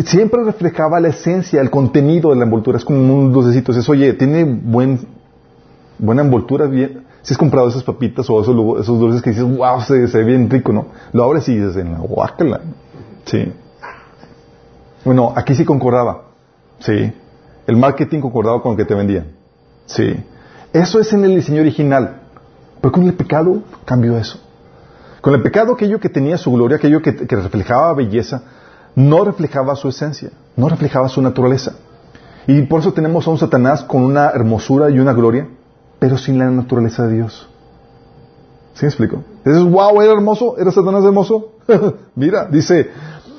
siempre 0.04 0.43
reflejaba 0.43 0.99
la 0.99 1.08
esencia, 1.08 1.62
el 1.62 1.69
contenido 1.69 2.32
de 2.32 2.36
la 2.36 2.43
envoltura. 2.43 2.78
Es 2.78 2.84
como 2.84 2.99
un 2.99 3.32
dulcecito. 3.32 3.71
Es, 3.71 3.88
oye, 3.88 4.13
tiene 4.13 4.43
buen, 4.43 4.99
buena 5.97 6.21
envoltura, 6.21 6.65
bien, 6.65 7.04
si 7.25 7.33
has 7.33 7.39
comprado 7.39 7.67
esas 7.67 7.83
papitas 7.83 8.29
o 8.29 8.39
esos, 8.39 8.99
dulces 8.99 9.23
que 9.23 9.31
dices, 9.31 9.43
wow, 9.43 9.81
se, 9.81 9.95
ve 10.05 10.23
bien 10.23 10.47
rico, 10.47 10.71
¿no? 10.71 10.89
Lo 11.11 11.23
abres 11.23 11.49
y 11.49 11.55
dices, 11.55 11.75
en 11.75 11.93
la 11.93 11.97
guácala. 11.97 12.61
Sí. 13.25 13.51
Bueno, 15.03 15.33
aquí 15.35 15.55
sí 15.55 15.65
concordaba. 15.65 16.25
Sí. 16.77 17.11
El 17.65 17.77
marketing 17.77 18.19
concordaba 18.19 18.61
con 18.61 18.73
lo 18.73 18.77
que 18.77 18.85
te 18.85 18.93
vendían. 18.93 19.31
Sí. 19.88 20.23
Eso 20.71 20.99
es 20.99 21.11
en 21.13 21.25
el 21.25 21.33
diseño 21.33 21.61
original. 21.61 22.21
Pero 22.79 22.91
con 22.91 23.07
el 23.07 23.15
pecado 23.15 23.63
cambió 23.85 24.15
eso. 24.19 24.39
Con 25.19 25.33
el 25.33 25.41
pecado, 25.41 25.73
aquello 25.73 25.99
que 25.99 26.09
tenía 26.09 26.38
su 26.38 26.51
gloria, 26.51 26.77
aquello 26.77 27.01
que, 27.01 27.15
que 27.15 27.35
reflejaba 27.35 27.91
belleza, 27.95 28.43
no 28.93 29.25
reflejaba 29.25 29.75
su 29.75 29.89
esencia, 29.89 30.29
no 30.55 30.69
reflejaba 30.69 31.09
su 31.09 31.23
naturaleza. 31.23 31.73
Y 32.45 32.61
por 32.61 32.81
eso 32.81 32.93
tenemos 32.93 33.25
a 33.25 33.31
un 33.31 33.39
Satanás 33.39 33.83
con 33.83 34.03
una 34.03 34.29
hermosura 34.29 34.91
y 34.91 34.99
una 34.99 35.13
gloria 35.13 35.47
pero 35.99 36.17
sin 36.17 36.38
la 36.38 36.49
naturaleza 36.49 37.08
de 37.08 37.15
Dios. 37.15 37.49
¿Sí 38.73 38.84
me 38.84 38.89
explico? 38.89 39.23
Dices, 39.45 39.63
wow, 39.63 40.01
era 40.01 40.13
hermoso, 40.13 40.58
era 40.58 40.71
Satanás 40.71 41.03
hermoso. 41.03 41.53
Mira, 42.15 42.45
dice, 42.45 42.89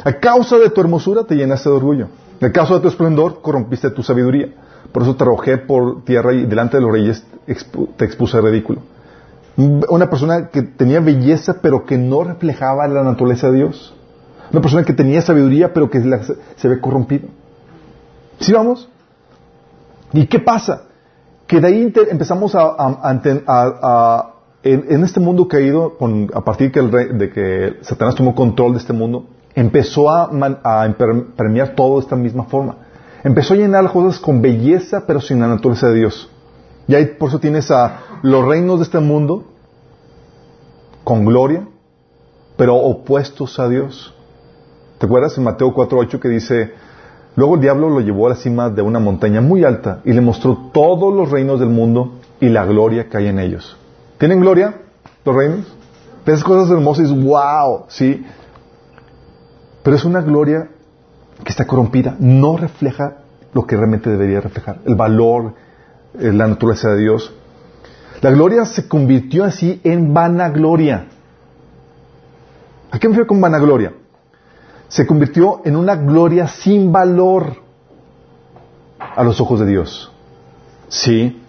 a 0.05 0.13
causa 0.15 0.57
de 0.59 0.71
tu 0.71 0.81
hermosura 0.81 1.25
te 1.25 1.35
llenaste 1.35 1.69
de 1.69 1.77
orgullo. 1.77 2.09
A 2.41 2.51
causa 2.51 2.75
de 2.75 2.81
tu 2.81 2.89
esplendor 2.89 3.41
corrompiste 3.43 3.91
tu 3.91 4.03
sabiduría. 4.03 4.49
Por 4.93 5.03
eso 5.03 5.15
te 5.15 5.25
arrojé 5.25 5.59
por 5.59 6.05
tierra 6.05 6.33
y 6.33 6.47
delante 6.47 6.79
de 6.79 6.83
los 6.83 6.93
reyes 6.93 7.25
te 7.97 8.05
expuse 8.05 8.41
ridículo. 8.41 8.81
Una 9.57 10.09
persona 10.09 10.49
que 10.49 10.63
tenía 10.63 11.01
belleza 11.01 11.57
pero 11.61 11.85
que 11.85 11.99
no 11.99 12.25
reflejaba 12.25 12.87
la 12.89 13.03
naturaleza 13.03 13.51
de 13.51 13.57
Dios. 13.57 13.95
Una 14.53 14.61
persona 14.61 14.85
que 14.85 14.93
tenía 14.93 15.21
sabiduría 15.23 15.73
pero 15.75 15.91
que 15.91 16.01
se 16.57 16.69
ve 16.69 16.81
corrompido. 16.81 17.29
¿Sí 18.39 18.53
vamos? 18.53 18.89
¿Y 20.13 20.27
qué 20.27 20.39
pasa? 20.39 20.86
Que 21.47 21.61
de 21.61 21.67
ahí 21.67 21.93
empezamos 22.11 22.55
a, 22.55 24.33
en, 24.63 25.05
este 25.05 25.21
mundo 25.21 25.47
caído, 25.47 25.97
con, 25.97 26.29
a 26.35 26.41
partir 26.43 26.73
de 26.73 27.31
que 27.31 27.77
Satanás 27.83 28.15
tomó 28.15 28.35
control 28.35 28.73
de 28.73 28.79
este 28.79 28.93
mundo, 28.93 29.27
empezó 29.55 30.11
a, 30.11 30.31
permear 31.37 31.75
todo 31.75 31.95
de 31.97 32.01
esta 32.01 32.17
misma 32.17 32.45
forma. 32.45 32.77
Empezó 33.25 33.55
a 33.55 33.57
llenar 33.57 33.85
las 33.85 33.93
cosas 33.93 34.21
con 34.21 34.41
belleza, 34.41 35.05
pero 35.07 35.21
sin 35.21 35.41
la 35.41 35.49
naturaleza 35.49 35.89
de 35.89 35.95
Dios. 35.95 36.31
Y 36.87 36.95
ahí 36.95 37.07
por 37.19 37.31
eso 37.31 37.41
tienes 37.41 37.71
a 37.71 38.01
los 38.23 38.45
reinos 38.45 38.79
de 38.79 38.85
este 38.85 39.01
mundo 39.01 39.45
con 41.03 41.25
gloria, 41.25 41.67
pero 42.57 42.77
opuestos 42.77 43.59
a 43.59 43.69
Dios. 43.69 44.15
¿Te 44.99 45.07
acuerdas 45.07 45.37
en 45.39 45.45
Mateo 45.45 45.75
4.8 45.75 46.21
que 46.21 46.29
dice, 46.29 46.73
Luego 47.37 47.57
el 47.57 47.61
diablo 47.61 47.91
lo 47.91 48.01
llevó 48.01 48.27
a 48.27 48.31
la 48.31 48.37
cima 48.37 48.71
de 48.71 48.81
una 48.81 48.99
montaña 48.99 49.43
muy 49.43 49.63
alta 49.63 50.01
y 50.05 50.13
le 50.13 50.23
mostró 50.23 50.71
todos 50.73 51.15
los 51.15 51.31
reinos 51.31 51.61
del 51.61 51.69
mundo 51.69 52.19
y 52.41 52.49
la 52.49 52.65
gloria 52.65 53.09
que 53.09 53.19
hay 53.19 53.27
en 53.29 53.39
ellos. 53.39 53.77
¿Tienen 54.19 54.41
gloria 54.41 54.75
los 55.25 55.37
reinos? 55.37 55.77
Esas 56.25 56.43
cosas 56.43 56.71
hermosas 56.71 57.13
wow, 57.13 57.85
sí. 57.89 58.25
Pero 59.83 59.97
es 59.97 60.05
una 60.05 60.23
gloria 60.23 60.71
que 61.45 61.51
está 61.51 61.67
corrompida. 61.67 62.17
No 62.19 62.57
refleja 62.57 63.19
lo 63.53 63.67
que 63.67 63.77
realmente 63.77 64.11
debería 64.11 64.41
reflejar. 64.41 64.81
El 64.87 64.95
valor, 64.95 65.53
eh, 66.19 66.33
la 66.33 66.47
naturaleza 66.47 66.91
de 66.93 67.03
Dios. 67.03 67.33
La 68.23 68.31
gloria 68.31 68.65
se 68.65 68.89
convirtió 68.89 69.45
así 69.45 69.81
en 69.85 70.15
vanagloria. 70.15 71.07
¿A 72.91 72.99
qué 72.99 73.09
me 73.09 73.13
refiero 73.13 73.29
con 73.29 73.41
vanagloria? 73.41 73.93
Se 74.89 75.07
convirtió 75.07 75.63
en 75.65 75.77
una 75.77 75.97
gloria 75.97 76.47
sin 76.47 76.93
valor 76.93 77.57
a 78.99 79.25
los 79.25 79.41
ojos 79.41 79.61
de 79.61 79.67
Dios. 79.67 80.13
Sí. 80.89 81.43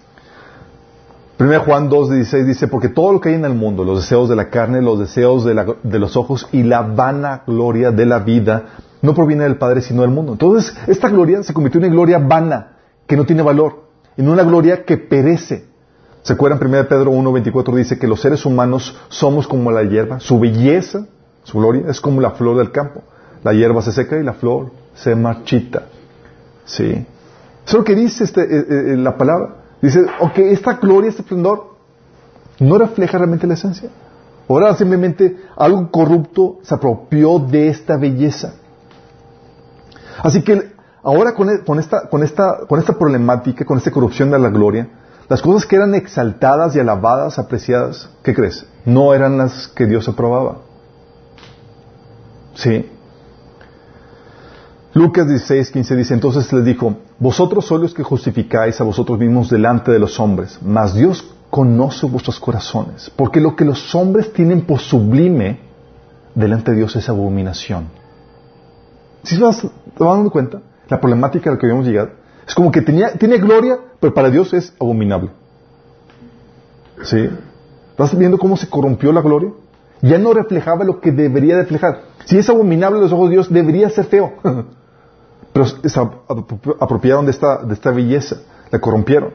1 1.39 1.59
Juan 1.59 1.89
2.16 1.89 2.45
dice, 2.45 2.67
porque 2.67 2.89
todo 2.89 3.13
lo 3.13 3.21
que 3.21 3.29
hay 3.29 3.35
en 3.35 3.45
el 3.45 3.53
mundo, 3.53 3.83
los 3.83 4.01
deseos 4.01 4.27
de 4.27 4.35
la 4.35 4.49
carne, 4.49 4.81
los 4.81 4.97
deseos 4.97 5.45
de, 5.45 5.99
los 5.99 6.17
ojos 6.17 6.47
y 6.51 6.63
la 6.63 6.81
vana 6.81 7.43
gloria 7.45 7.91
de 7.91 8.07
la 8.07 8.19
vida, 8.19 8.65
no 9.03 9.13
proviene 9.13 9.43
del 9.43 9.57
Padre 9.57 9.81
sino 9.81 10.01
del 10.01 10.09
mundo. 10.09 10.31
Entonces, 10.31 10.75
esta 10.87 11.09
gloria 11.09 11.43
se 11.43 11.53
convirtió 11.53 11.79
en 11.79 11.85
una 11.85 11.93
gloria 11.93 12.17
vana, 12.17 12.77
que 13.05 13.15
no 13.15 13.25
tiene 13.25 13.43
valor, 13.43 13.83
en 14.17 14.29
una 14.29 14.43
gloria 14.43 14.83
que 14.83 14.97
perece. 14.97 15.67
¿Se 16.23 16.33
acuerdan? 16.33 16.59
1 16.59 16.87
Pedro 16.89 17.11
1.24 17.11 17.75
dice 17.75 17.99
que 17.99 18.07
los 18.07 18.19
seres 18.19 18.43
humanos 18.43 18.97
somos 19.09 19.47
como 19.47 19.71
la 19.71 19.83
hierba, 19.83 20.19
su 20.19 20.39
belleza, 20.39 21.05
su 21.43 21.59
gloria, 21.59 21.83
es 21.87 22.01
como 22.01 22.19
la 22.19 22.31
flor 22.31 22.57
del 22.57 22.71
campo. 22.71 23.03
La 23.47 23.53
hierba 23.53 23.81
se 23.81 23.93
seca 23.93 24.17
y 24.17 24.23
la 24.23 24.33
flor 24.33 24.71
se 24.93 25.15
marchita. 25.15 25.83
¿Sí? 26.65 26.83
Eso 26.91 27.05
es 27.65 27.73
lo 27.75 27.83
que 27.85 27.95
dice 27.95 28.25
este, 28.25 28.41
eh, 28.41 28.65
eh, 28.69 28.97
la 28.97 29.15
palabra. 29.15 29.55
Dice, 29.81 30.05
ok, 30.19 30.37
esta 30.39 30.73
gloria, 30.73 31.09
este 31.09 31.21
esplendor, 31.21 31.77
no 32.59 32.77
refleja 32.77 33.17
realmente 33.17 33.47
la 33.47 33.53
esencia. 33.53 33.89
Ahora 34.49 34.75
simplemente 34.75 35.37
algo 35.55 35.89
corrupto 35.89 36.59
se 36.61 36.75
apropió 36.75 37.39
de 37.39 37.69
esta 37.69 37.95
belleza. 37.95 38.55
Así 40.21 40.41
que 40.41 40.73
ahora 41.01 41.33
con, 41.33 41.49
e, 41.49 41.63
con, 41.63 41.79
esta, 41.79 42.09
con, 42.09 42.23
esta, 42.23 42.65
con 42.67 42.79
esta 42.79 42.97
problemática, 42.97 43.63
con 43.63 43.77
esta 43.77 43.91
corrupción 43.91 44.29
de 44.29 44.39
la 44.39 44.49
gloria, 44.49 44.89
las 45.29 45.41
cosas 45.41 45.65
que 45.65 45.77
eran 45.77 45.95
exaltadas 45.95 46.75
y 46.75 46.81
alabadas, 46.81 47.39
apreciadas, 47.39 48.09
¿qué 48.23 48.33
crees? 48.33 48.65
No 48.83 49.13
eran 49.13 49.37
las 49.37 49.69
que 49.69 49.85
Dios 49.85 50.09
aprobaba. 50.09 50.57
¿Sí? 52.55 52.91
Lucas 54.97 55.27
16, 55.27 55.69
15 55.69 55.95
dice, 55.95 56.13
entonces 56.15 56.51
les 56.51 56.65
dijo, 56.65 56.95
vosotros 57.19 57.67
sois 57.67 57.81
los 57.83 57.93
que 57.93 58.01
justificáis 58.01 58.81
a 58.81 58.83
vosotros 58.83 59.19
mismos 59.19 59.47
delante 59.47 59.91
de 59.91 59.99
los 59.99 60.19
hombres, 60.19 60.57
mas 60.63 60.95
Dios 60.95 61.23
conoce 61.51 62.07
vuestros 62.07 62.39
corazones, 62.39 63.11
porque 63.15 63.39
lo 63.39 63.55
que 63.55 63.63
los 63.63 63.93
hombres 63.93 64.33
tienen 64.33 64.61
por 64.61 64.79
sublime 64.79 65.59
delante 66.33 66.71
de 66.71 66.77
Dios 66.77 66.95
es 66.95 67.07
abominación. 67.09 67.89
Si 69.21 69.35
se 69.35 69.43
vas, 69.43 69.61
te 69.61 70.03
vas 70.03 70.15
dando 70.15 70.31
cuenta, 70.31 70.63
la 70.89 70.99
problemática 70.99 71.51
a 71.51 71.53
la 71.53 71.59
que 71.59 71.67
habíamos 71.67 71.85
llegado, 71.85 72.09
es 72.47 72.55
como 72.55 72.71
que 72.71 72.81
tenía, 72.81 73.11
tiene 73.19 73.37
gloria, 73.37 73.77
pero 73.99 74.15
para 74.15 74.31
Dios 74.31 74.51
es 74.53 74.73
abominable. 74.81 75.29
¿Sí? 77.03 77.29
¿Estás 77.91 78.17
viendo 78.17 78.39
cómo 78.39 78.57
se 78.57 78.67
corrompió 78.67 79.11
la 79.11 79.21
gloria? 79.21 79.51
Ya 80.01 80.17
no 80.17 80.33
reflejaba 80.33 80.83
lo 80.83 81.01
que 81.01 81.11
debería 81.11 81.57
reflejar. 81.57 82.01
Si 82.25 82.39
es 82.39 82.49
abominable 82.49 82.97
a 82.97 83.03
los 83.03 83.11
ojos 83.11 83.29
de 83.29 83.35
Dios, 83.35 83.53
debería 83.53 83.91
ser 83.91 84.05
feo. 84.05 84.33
pero 85.57 85.65
se 85.65 85.99
apropiaron 86.79 87.25
de 87.25 87.31
esta, 87.31 87.63
de 87.63 87.73
esta 87.73 87.89
belleza, 87.89 88.37
la 88.69 88.77
corrompieron. 88.77 89.31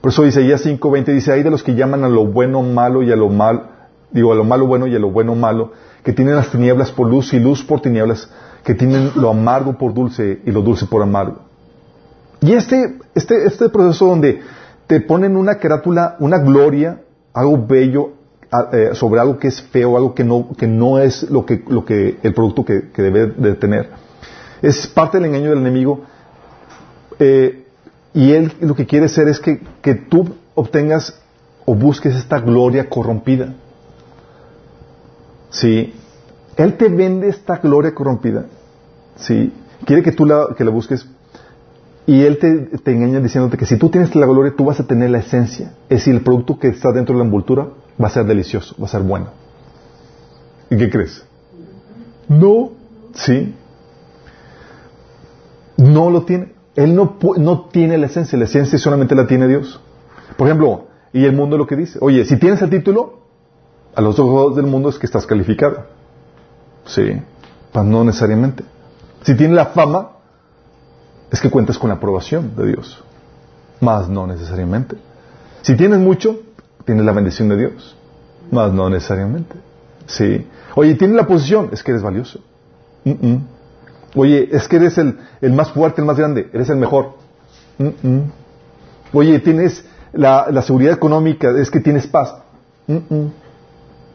Por 0.00 0.10
eso 0.10 0.26
Isaías 0.26 0.66
5:20 0.66 1.04
dice, 1.12 1.30
hay 1.30 1.44
de 1.44 1.50
los 1.50 1.62
que 1.62 1.76
llaman 1.76 2.02
a 2.02 2.08
lo 2.08 2.26
bueno 2.26 2.62
malo 2.62 3.04
y 3.04 3.12
a 3.12 3.16
lo 3.16 3.28
mal, 3.28 3.68
digo, 4.10 4.32
a 4.32 4.34
lo 4.34 4.42
malo 4.42 4.66
bueno 4.66 4.88
y 4.88 4.96
a 4.96 4.98
lo 4.98 5.12
bueno 5.12 5.36
malo, 5.36 5.70
que 6.02 6.12
tienen 6.12 6.34
las 6.34 6.50
tinieblas 6.50 6.90
por 6.90 7.08
luz 7.08 7.32
y 7.32 7.38
luz 7.38 7.62
por 7.62 7.80
tinieblas, 7.80 8.28
que 8.64 8.74
tienen 8.74 9.12
lo 9.14 9.30
amargo 9.30 9.78
por 9.78 9.94
dulce 9.94 10.40
y 10.44 10.50
lo 10.50 10.62
dulce 10.62 10.86
por 10.86 11.00
amargo. 11.00 11.36
Y 12.40 12.54
este, 12.54 12.98
este, 13.14 13.46
este 13.46 13.68
proceso 13.68 14.06
donde 14.06 14.40
te 14.88 15.00
ponen 15.00 15.36
una 15.36 15.58
carátula, 15.58 16.16
una 16.18 16.38
gloria, 16.38 17.02
algo 17.34 17.64
bello, 17.64 18.14
eh, 18.72 18.90
sobre 18.94 19.20
algo 19.20 19.38
que 19.38 19.46
es 19.46 19.62
feo, 19.62 19.96
algo 19.96 20.12
que 20.12 20.24
no, 20.24 20.48
que 20.58 20.66
no 20.66 20.98
es 20.98 21.30
lo 21.30 21.46
que, 21.46 21.62
lo 21.68 21.84
que, 21.84 22.18
el 22.20 22.34
producto 22.34 22.64
que, 22.64 22.82
debe 22.96 23.28
de 23.28 23.54
tener. 23.54 24.02
Es 24.62 24.86
parte 24.86 25.18
del 25.18 25.26
engaño 25.26 25.50
del 25.50 25.58
enemigo. 25.58 26.02
Eh, 27.18 27.64
y 28.14 28.32
él 28.32 28.52
lo 28.60 28.74
que 28.74 28.86
quiere 28.86 29.06
hacer 29.06 29.28
es 29.28 29.40
que, 29.40 29.60
que 29.82 29.94
tú 29.94 30.34
obtengas 30.54 31.20
o 31.64 31.74
busques 31.74 32.14
esta 32.14 32.38
gloria 32.40 32.88
corrompida. 32.88 33.54
¿Sí? 35.50 35.94
Él 36.56 36.76
te 36.76 36.88
vende 36.88 37.28
esta 37.28 37.56
gloria 37.56 37.94
corrompida. 37.94 38.46
¿Sí? 39.16 39.52
Quiere 39.84 40.02
que 40.02 40.12
tú 40.12 40.24
la, 40.24 40.48
que 40.56 40.64
la 40.64 40.70
busques. 40.70 41.06
Y 42.06 42.22
Él 42.22 42.38
te, 42.38 42.78
te, 42.78 42.92
engaña 42.92 43.20
diciéndote 43.20 43.56
que 43.56 43.66
si 43.66 43.76
tú 43.76 43.88
tienes 43.88 44.14
la 44.16 44.26
gloria, 44.26 44.54
tú 44.56 44.64
vas 44.64 44.80
a 44.80 44.86
tener 44.86 45.10
la 45.10 45.18
esencia. 45.18 45.74
Es 45.88 46.00
decir, 46.00 46.14
el 46.14 46.22
producto 46.22 46.58
que 46.58 46.68
está 46.68 46.92
dentro 46.92 47.14
de 47.14 47.20
la 47.20 47.24
envoltura 47.24 47.68
va 48.00 48.08
a 48.08 48.10
ser 48.10 48.24
delicioso, 48.24 48.74
va 48.80 48.86
a 48.86 48.88
ser 48.88 49.02
bueno. 49.02 49.28
¿Y 50.68 50.76
qué 50.76 50.90
crees? 50.90 51.24
No. 52.28 52.72
¿Sí? 53.14 53.54
No 55.82 56.10
lo 56.10 56.22
tiene. 56.22 56.52
Él 56.74 56.94
no, 56.94 57.18
no 57.38 57.68
tiene 57.70 57.98
la 57.98 58.06
esencia. 58.06 58.38
La 58.38 58.44
esencia 58.44 58.78
solamente 58.78 59.14
la 59.14 59.26
tiene 59.26 59.48
Dios. 59.48 59.80
Por 60.36 60.46
ejemplo, 60.46 60.86
y 61.12 61.24
el 61.24 61.34
mundo 61.34 61.58
lo 61.58 61.66
que 61.66 61.76
dice. 61.76 61.98
Oye, 62.00 62.24
si 62.24 62.38
tienes 62.38 62.62
el 62.62 62.70
título, 62.70 63.20
a 63.94 64.00
los 64.00 64.18
ojos 64.18 64.56
del 64.56 64.66
mundo 64.66 64.88
es 64.88 64.98
que 64.98 65.06
estás 65.06 65.26
calificado. 65.26 65.86
Sí, 66.86 67.20
pues 67.72 67.84
no 67.84 68.04
necesariamente. 68.04 68.64
Si 69.22 69.36
tienes 69.36 69.56
la 69.56 69.66
fama, 69.66 70.12
es 71.30 71.40
que 71.40 71.50
cuentas 71.50 71.78
con 71.78 71.88
la 71.88 71.96
aprobación 71.96 72.56
de 72.56 72.66
Dios. 72.66 73.02
Más 73.80 74.08
no 74.08 74.26
necesariamente. 74.26 74.96
Si 75.62 75.76
tienes 75.76 75.98
mucho, 75.98 76.40
tienes 76.84 77.04
la 77.04 77.12
bendición 77.12 77.48
de 77.48 77.56
Dios. 77.56 77.96
Más 78.50 78.72
no 78.72 78.88
necesariamente. 78.88 79.54
Sí. 80.06 80.46
Oye, 80.74 80.94
tienes 80.94 81.16
la 81.16 81.26
posición, 81.26 81.70
es 81.72 81.82
que 81.82 81.92
eres 81.92 82.02
valioso. 82.02 82.40
Oye, 84.14 84.48
es 84.52 84.68
que 84.68 84.76
eres 84.76 84.98
el, 84.98 85.18
el, 85.40 85.52
más 85.52 85.72
fuerte, 85.72 86.00
el 86.00 86.06
más 86.06 86.18
grande, 86.18 86.48
eres 86.52 86.68
el 86.68 86.76
mejor. 86.76 87.14
Oye, 89.12 89.38
tienes 89.40 89.84
la, 90.12 90.46
la, 90.50 90.62
seguridad 90.62 90.94
económica, 90.94 91.50
es 91.58 91.70
que 91.70 91.80
tienes 91.80 92.06
paz. 92.06 92.34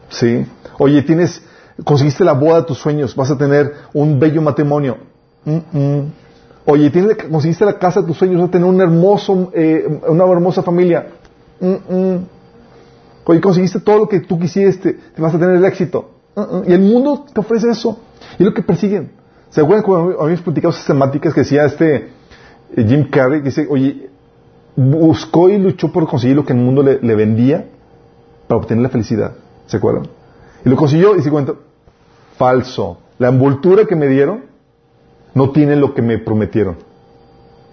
Sí. 0.10 0.46
Oye, 0.78 1.02
tienes, 1.02 1.42
conseguiste 1.84 2.24
la 2.24 2.34
boda 2.34 2.62
de 2.62 2.64
tus 2.64 2.78
sueños, 2.78 3.16
vas 3.16 3.32
a 3.32 3.38
tener 3.38 3.74
un 3.94 4.20
bello 4.20 4.42
matrimonio. 4.42 4.98
Oye, 6.66 6.90
tienes, 6.90 7.18
conseguiste 7.30 7.66
la 7.66 7.80
casa 7.80 8.02
de 8.02 8.08
tus 8.08 8.18
sueños, 8.18 8.40
vas 8.40 8.50
a 8.50 8.52
tener 8.52 8.82
hermoso, 8.82 9.52
eh, 9.54 10.00
una 10.08 10.26
hermosa 10.26 10.62
familia. 10.62 11.08
Oye, 13.26 13.42
conseguiste 13.42 13.80
todo 13.80 14.00
lo 14.00 14.08
que 14.08 14.20
tú 14.20 14.38
quisiste, 14.40 14.94
te 15.16 15.22
vas 15.22 15.34
a 15.34 15.40
tener 15.40 15.56
el 15.56 15.66
éxito. 15.66 16.12
Y 16.68 16.74
el 16.74 16.82
mundo 16.82 17.26
te 17.34 17.40
ofrece 17.40 17.70
eso. 17.70 18.00
Y 18.38 18.44
lo 18.44 18.54
que 18.54 18.62
persiguen. 18.62 19.12
¿Se 19.50 19.62
acuerdan 19.62 19.84
cuando 19.84 20.22
habíamos 20.22 20.42
platicado 20.42 20.74
esas 20.74 20.86
temáticas 20.86 21.34
que 21.34 21.42
decía 21.42 21.66
este 21.66 22.10
eh, 22.76 22.86
Jim 22.88 23.10
Carrey? 23.10 23.40
Que 23.40 23.46
dice, 23.46 23.68
oye, 23.70 24.10
buscó 24.76 25.50
y 25.50 25.58
luchó 25.58 25.92
por 25.92 26.08
conseguir 26.08 26.36
lo 26.36 26.46
que 26.46 26.54
el 26.54 26.60
mundo 26.60 26.84
le, 26.84 27.16
vendía 27.16 27.68
para 28.48 28.60
obtener 28.60 28.84
la 28.84 28.90
felicidad. 28.90 29.34
¿Se 29.66 29.78
acuerdan? 29.78 30.08
Y 30.64 30.70
lo 30.70 30.76
consiguió 30.76 31.16
y 31.16 31.22
se 31.22 31.32
cuenta, 31.32 31.54
falso. 32.38 33.00
La 33.18 33.30
envoltura 33.30 33.86
que 33.86 33.96
me 33.96 34.08
dieron 34.08 34.46
no 35.34 35.52
tiene 35.52 35.76
lo 35.76 35.94
que 35.94 36.02
me 36.02 36.18
prometieron. 36.20 36.78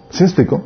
¿Sí 0.09 0.23
me 0.23 0.27
explico? 0.27 0.63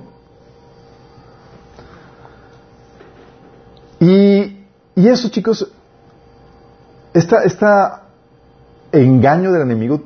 Y, 3.99 4.63
y 4.95 5.07
eso, 5.07 5.29
chicos, 5.29 5.69
esta, 7.13 7.43
esta 7.43 8.03
engaño 8.91 9.51
del 9.51 9.63
enemigo, 9.63 10.01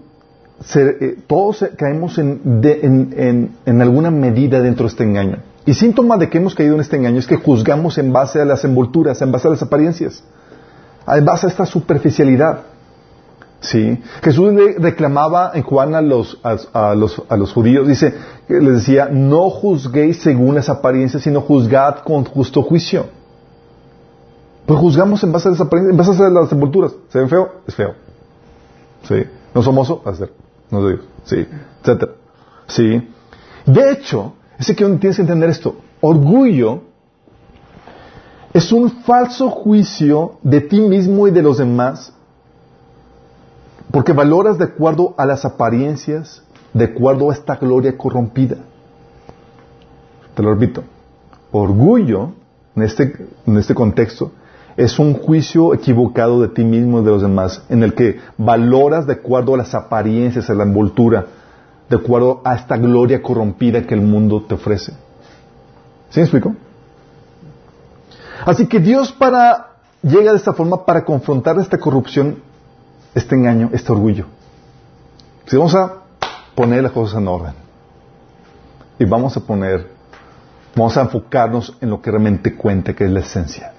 eh, 0.76 1.18
todos 1.28 1.66
caemos 1.78 2.18
en, 2.18 2.62
en, 2.64 3.56
en, 3.66 3.82
alguna 3.82 4.12
medida 4.12 4.62
dentro 4.62 4.86
de 4.86 4.92
este 4.92 5.04
engaño. 5.04 5.38
Y 5.66 5.74
síntoma 5.74 6.18
de 6.18 6.30
que 6.30 6.38
hemos 6.38 6.56
caído 6.56 6.76
en 6.76 6.82
este 6.82 6.98
engaño 6.98 7.20
es 7.20 7.28
que 7.28 7.38
juzgamos 7.38 7.98
en 7.98 8.12
base 8.12 8.42
a 8.42 8.46
las 8.46 8.64
envolturas, 8.66 9.22
en 9.22 9.32
base 9.32 9.48
a 9.48 9.52
las 9.52 9.62
apariencias 9.62 10.24
en 11.08 11.26
base 11.26 11.48
a 11.48 11.50
esta 11.50 11.66
superficialidad. 11.66 12.64
¿Sí? 13.60 14.02
Jesús 14.22 14.54
reclamaba 14.78 15.52
en 15.54 15.64
Juan 15.64 15.96
a 15.96 16.02
los, 16.02 16.38
a, 16.44 16.94
los, 16.96 17.22
a 17.30 17.38
los 17.38 17.54
judíos, 17.54 17.88
dice, 17.88 18.14
les 18.50 18.74
decía, 18.74 19.08
no 19.10 19.50
juzguéis 19.50 20.22
según 20.22 20.56
las 20.56 20.68
apariencias, 20.68 21.24
sino 21.24 21.40
juzgad 21.40 22.00
con 22.00 22.26
justo 22.26 22.62
juicio. 22.62 23.06
Pues 24.66 24.80
juzgamos 24.80 25.24
en 25.24 25.32
base 25.32 25.48
a 25.48 25.52
las 25.52 25.62
apariencias, 25.62 25.92
en 25.92 25.98
base 25.98 26.24
a 26.24 26.30
las 26.30 26.50
sepulturas. 26.50 26.92
¿Se 27.08 27.20
ven 27.20 27.30
feo? 27.30 27.52
Es 27.66 27.76
feo. 27.76 27.94
¿Sí? 29.08 29.24
¿No 29.54 29.62
es 29.62 29.66
famoso? 29.66 30.02
A 30.06 30.14
ser. 30.14 30.43
No 30.74 30.90
es 30.90 30.98
Dios. 30.98 31.10
Sí. 31.26 31.48
Etcétera. 31.82 32.14
¿Sí? 32.68 33.10
De 33.68 33.92
hecho, 33.92 34.34
es 34.58 34.68
que 34.68 34.74
tienes 34.74 35.16
que 35.16 35.22
entender 35.22 35.52
esto. 35.52 35.76
Orgullo 36.02 36.82
es 38.54 38.72
un 38.72 38.90
falso 39.04 39.52
juicio 39.52 40.40
de 40.42 40.62
ti 40.62 40.82
mismo 40.82 41.28
y 41.28 41.32
de 41.32 41.44
los 41.44 41.60
demás, 41.60 42.12
porque 43.92 44.14
valoras 44.14 44.58
de 44.58 44.66
acuerdo 44.66 45.14
a 45.18 45.28
las 45.28 45.46
apariencias, 45.46 46.44
de 46.74 46.86
acuerdo 46.86 47.30
a 47.30 47.34
esta 47.34 47.56
gloria 47.56 47.96
corrompida. 47.96 48.58
Te 50.36 50.42
lo 50.42 50.56
repito, 50.56 50.84
orgullo, 51.52 52.32
en 52.76 52.84
este, 52.84 53.28
en 53.46 53.58
este 53.58 53.76
contexto, 53.76 54.32
es 54.78 54.98
un 55.00 55.14
juicio 55.14 55.74
equivocado 55.74 56.42
de 56.42 56.48
ti 56.48 56.64
mismo 56.64 57.02
y 57.02 57.04
de 57.04 57.12
los 57.12 57.22
demás, 57.22 57.64
en 57.70 57.84
el 57.84 57.94
que 57.94 58.20
valoras 58.38 59.06
de 59.06 59.14
acuerdo 59.14 59.54
a 59.54 59.58
las 59.58 59.76
apariencias, 59.76 60.50
a 60.50 60.54
la 60.54 60.64
envoltura, 60.64 61.26
de 61.90 61.96
acuerdo 61.96 62.42
a 62.44 62.56
esta 62.56 62.78
gloria 62.78 63.22
corrompida 63.22 63.86
que 63.86 63.94
el 63.94 64.02
mundo 64.02 64.44
te 64.48 64.56
ofrece. 64.56 64.94
¿Sí 66.10 66.20
me 66.20 66.24
explico? 66.24 66.56
Así 68.46 68.68
que 68.68 68.80
Dios 68.80 69.12
para, 69.12 69.68
llega 70.02 70.32
de 70.32 70.38
esta 70.38 70.54
forma 70.54 70.86
para 70.86 71.06
confrontar 71.06 71.58
esta 71.60 71.78
corrupción, 71.78 72.40
este 73.14 73.36
engaño, 73.36 73.70
este 73.74 73.92
orgullo. 73.92 74.26
Si 75.46 75.56
vamos 75.56 75.76
a 75.76 75.94
poner 76.56 76.84
las 76.84 76.92
cosas 76.92 77.20
en 77.20 77.28
orden 77.28 77.54
y 78.98 79.06
vamos 79.06 79.36
a 79.38 79.40
poner, 79.40 79.88
vamos 80.76 80.98
a 80.98 81.02
enfocarnos 81.02 81.78
en 81.80 81.90
lo 81.90 82.02
que 82.02 82.10
realmente 82.10 82.56
cuenta, 82.56 82.94
que 82.94 83.06
es 83.06 83.12
la 83.12 83.20
esencia. 83.20 83.73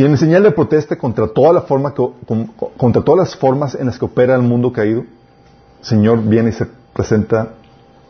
Y 0.00 0.04
en 0.06 0.16
señal 0.16 0.44
de 0.44 0.50
protesta 0.52 0.96
contra 0.96 1.28
toda 1.28 1.52
la 1.52 1.60
forma 1.60 1.92
contra 1.92 3.02
todas 3.02 3.18
las 3.18 3.36
formas 3.36 3.74
en 3.74 3.84
las 3.84 3.98
que 3.98 4.06
opera 4.06 4.34
el 4.34 4.40
mundo 4.40 4.72
caído, 4.72 5.00
el 5.00 5.84
Señor 5.84 6.22
viene 6.22 6.48
y 6.48 6.52
se 6.52 6.66
presenta 6.94 7.48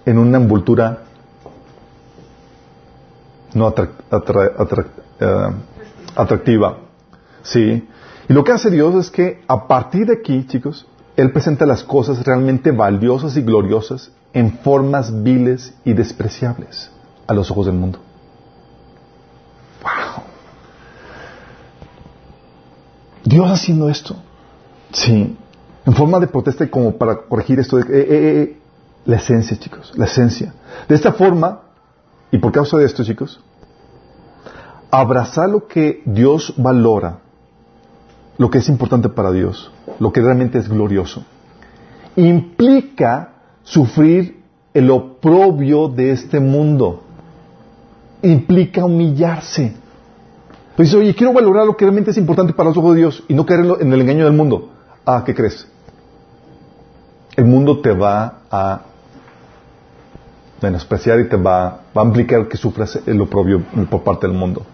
en 0.07 0.17
una 0.17 0.39
envoltura 0.39 1.01
no 3.55 3.75
eh, 3.77 5.49
atractiva. 6.15 6.79
Sí. 7.43 7.89
Y 8.29 8.33
lo 8.33 8.45
que 8.45 8.53
hace 8.53 8.71
Dios 8.71 8.95
es 8.95 9.11
que 9.11 9.43
a 9.49 9.67
partir 9.67 10.07
de 10.07 10.13
aquí, 10.13 10.47
chicos, 10.47 10.87
Él 11.17 11.33
presenta 11.33 11.67
las 11.67 11.83
cosas 11.83 12.25
realmente 12.25 12.71
valiosas 12.71 13.37
y 13.37 13.43
gloriosas 13.43 14.13
en 14.33 14.61
formas 14.61 15.25
viles 15.25 15.75
y 15.85 15.95
despreciables 15.95 16.89
a 17.27 17.35
los 17.35 17.51
ojos 17.51 17.67
del 17.67 17.75
mundo. 17.75 17.99
¡Wow! 19.83 20.30
Dios 23.25 23.51
haciendo 23.51 23.89
esto. 23.89 24.17
Sí. 24.93 25.37
En 25.87 25.93
forma 25.95 26.21
de 26.21 26.27
protesta 26.27 26.65
y 26.65 26.69
como 26.69 26.97
para 26.97 27.17
corregir 27.17 27.59
esto. 27.61 27.77
De, 27.77 27.83
eh, 27.83 28.07
eh, 28.11 28.61
la 29.05 29.17
esencia, 29.17 29.59
chicos. 29.59 29.93
La 29.97 30.05
esencia. 30.05 30.55
De 30.89 30.95
esta 30.95 31.13
forma, 31.13 31.63
y 32.31 32.39
por 32.39 32.53
causa 32.53 32.77
de 32.77 32.85
esto, 32.85 33.05
chicos, 33.05 33.41
abrazar 34.91 35.49
lo 35.49 35.67
que 35.67 36.03
Dios 36.05 36.55
valora, 36.57 37.21
lo 38.39 38.51
que 38.51 38.59
es 38.59 38.69
importante 38.69 39.09
para 39.09 39.33
Dios, 39.33 39.71
lo 39.99 40.13
que 40.13 40.21
realmente 40.21 40.59
es 40.59 40.69
glorioso, 40.69 41.25
implica 42.17 43.35
sufrir 43.63 44.43
el 44.75 44.91
oprobio 44.91 45.89
de 45.89 46.13
este 46.13 46.41
mundo. 46.41 47.05
Implica 48.23 48.85
humillarse. 48.85 49.75
Dice, 50.83 50.97
oye, 50.97 51.15
quiero 51.15 51.33
valorar 51.33 51.67
lo 51.67 51.77
que 51.77 51.85
realmente 51.85 52.11
es 52.11 52.17
importante 52.17 52.53
para 52.53 52.71
los 52.71 52.79
ojos 52.79 52.95
de 52.95 53.01
Dios 53.01 53.23
y 53.29 53.35
no 53.35 53.45
caer 53.45 53.65
en 53.81 53.93
el 53.93 54.01
engaño 54.01 54.25
del 54.25 54.35
mundo. 54.35 54.71
Ah, 55.05 55.23
¿qué 55.25 55.35
crees? 55.35 55.67
El 57.37 57.45
mundo 57.45 57.81
te 57.81 57.93
va 57.93 58.41
a 58.51 58.81
menospreciar 60.63 61.21
y 61.21 61.29
te 61.29 61.37
va, 61.37 61.81
va 61.97 62.03
a 62.03 62.05
implicar 62.05 62.49
que 62.49 62.57
sufras 62.57 62.99
el 63.07 63.21
oprobio 63.21 63.63
por 63.91 64.03
parte 64.03 64.27
del 64.27 64.37
mundo. 64.37 64.65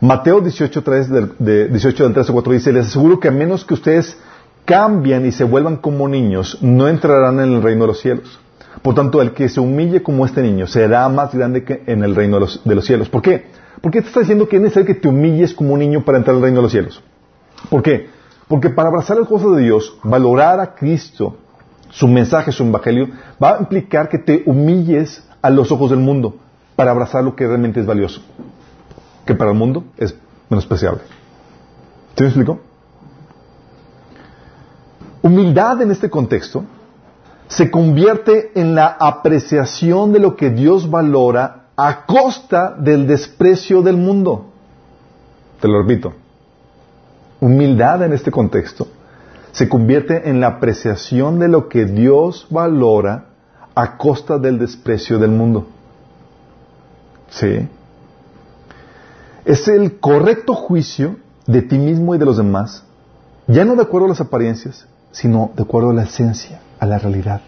Mateo 0.00 0.40
18, 0.40 0.82
3, 0.82 1.08
de, 1.38 1.68
18 1.68 2.04
del 2.04 2.14
3 2.14 2.30
4 2.30 2.52
dice, 2.52 2.72
les 2.72 2.86
aseguro 2.86 3.20
que 3.20 3.28
a 3.28 3.30
menos 3.30 3.64
que 3.64 3.74
ustedes 3.74 4.16
cambien 4.64 5.26
y 5.26 5.32
se 5.32 5.44
vuelvan 5.44 5.76
como 5.76 6.08
niños, 6.08 6.58
no 6.62 6.88
entrarán 6.88 7.38
en 7.40 7.52
el 7.52 7.62
reino 7.62 7.82
de 7.82 7.88
los 7.88 8.00
cielos. 8.00 8.40
Por 8.82 8.94
tanto, 8.94 9.20
el 9.20 9.32
que 9.32 9.48
se 9.48 9.60
humille 9.60 10.02
como 10.02 10.24
este 10.24 10.42
niño 10.42 10.66
será 10.66 11.08
más 11.08 11.34
grande 11.34 11.64
que 11.64 11.82
en 11.86 12.02
el 12.02 12.14
reino 12.14 12.36
de 12.36 12.40
los, 12.40 12.64
de 12.64 12.74
los 12.74 12.86
cielos. 12.86 13.08
¿Por 13.10 13.20
qué? 13.20 13.46
¿Por 13.80 13.90
qué 13.90 14.02
te 14.02 14.08
está 14.08 14.20
diciendo 14.20 14.48
que 14.48 14.56
es 14.56 14.62
necesario 14.62 14.86
que 14.86 14.94
te 14.94 15.08
humilles 15.08 15.54
como 15.54 15.74
un 15.74 15.80
niño 15.80 16.04
para 16.04 16.18
entrar 16.18 16.36
al 16.36 16.42
reino 16.42 16.58
de 16.58 16.62
los 16.62 16.72
cielos? 16.72 17.02
¿Por 17.68 17.82
qué? 17.82 18.08
Porque 18.48 18.68
para 18.68 18.88
abrazar 18.88 19.16
las 19.16 19.28
cosas 19.28 19.56
de 19.56 19.62
Dios, 19.62 19.96
valorar 20.02 20.60
a 20.60 20.74
Cristo, 20.74 21.36
su 21.90 22.08
mensaje, 22.08 22.52
su 22.52 22.64
evangelio, 22.64 23.08
va 23.42 23.56
a 23.56 23.60
implicar 23.60 24.08
que 24.08 24.18
te 24.18 24.42
humilles 24.46 25.24
a 25.40 25.50
los 25.50 25.72
ojos 25.72 25.90
del 25.90 26.00
mundo 26.00 26.36
para 26.76 26.90
abrazar 26.90 27.24
lo 27.24 27.34
que 27.36 27.46
realmente 27.46 27.80
es 27.80 27.86
valioso, 27.86 28.22
que 29.24 29.34
para 29.34 29.50
el 29.50 29.56
mundo 29.56 29.84
es 29.96 30.14
menospreciable. 30.48 31.02
¿Sí 32.16 32.22
me 32.22 32.26
explico? 32.26 32.60
Humildad 35.22 35.82
en 35.82 35.90
este 35.90 36.10
contexto 36.10 36.64
se 37.48 37.70
convierte 37.70 38.52
en 38.54 38.74
la 38.74 38.86
apreciación 38.98 40.12
de 40.12 40.20
lo 40.20 40.36
que 40.36 40.50
Dios 40.50 40.88
valora 40.88 41.59
a 41.82 42.04
costa 42.04 42.74
del 42.78 43.06
desprecio 43.06 43.80
del 43.80 43.96
mundo. 43.96 44.44
Te 45.60 45.66
lo 45.66 45.80
repito. 45.80 46.12
Humildad 47.40 48.02
en 48.02 48.12
este 48.12 48.30
contexto 48.30 48.86
se 49.52 49.66
convierte 49.66 50.28
en 50.28 50.40
la 50.40 50.48
apreciación 50.48 51.38
de 51.38 51.48
lo 51.48 51.70
que 51.70 51.86
Dios 51.86 52.46
valora 52.50 53.28
a 53.74 53.96
costa 53.96 54.36
del 54.36 54.58
desprecio 54.58 55.18
del 55.18 55.30
mundo. 55.30 55.68
¿Sí? 57.30 57.66
Es 59.46 59.66
el 59.66 60.00
correcto 60.00 60.54
juicio 60.54 61.16
de 61.46 61.62
ti 61.62 61.78
mismo 61.78 62.14
y 62.14 62.18
de 62.18 62.26
los 62.26 62.36
demás, 62.36 62.84
ya 63.46 63.64
no 63.64 63.74
de 63.74 63.82
acuerdo 63.82 64.04
a 64.04 64.10
las 64.10 64.20
apariencias, 64.20 64.86
sino 65.12 65.52
de 65.56 65.62
acuerdo 65.62 65.90
a 65.90 65.94
la 65.94 66.02
esencia, 66.02 66.60
a 66.78 66.84
la 66.84 66.98
realidad. 66.98 67.40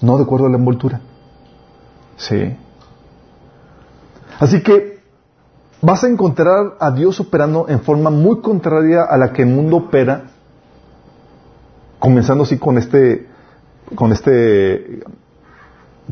No 0.00 0.16
de 0.16 0.22
acuerdo 0.22 0.46
a 0.46 0.50
la 0.50 0.58
envoltura. 0.58 1.00
Sí. 2.16 2.56
Así 4.38 4.62
que 4.62 5.00
vas 5.80 6.04
a 6.04 6.08
encontrar 6.08 6.76
a 6.78 6.90
Dios 6.90 7.20
operando 7.20 7.66
en 7.68 7.80
forma 7.80 8.10
muy 8.10 8.40
contraria 8.40 9.02
a 9.02 9.16
la 9.16 9.32
que 9.32 9.42
el 9.42 9.48
mundo 9.48 9.76
opera, 9.76 10.24
comenzando 11.98 12.44
así 12.44 12.58
con 12.58 12.78
este, 12.78 13.26
con 13.94 14.12
este, 14.12 15.02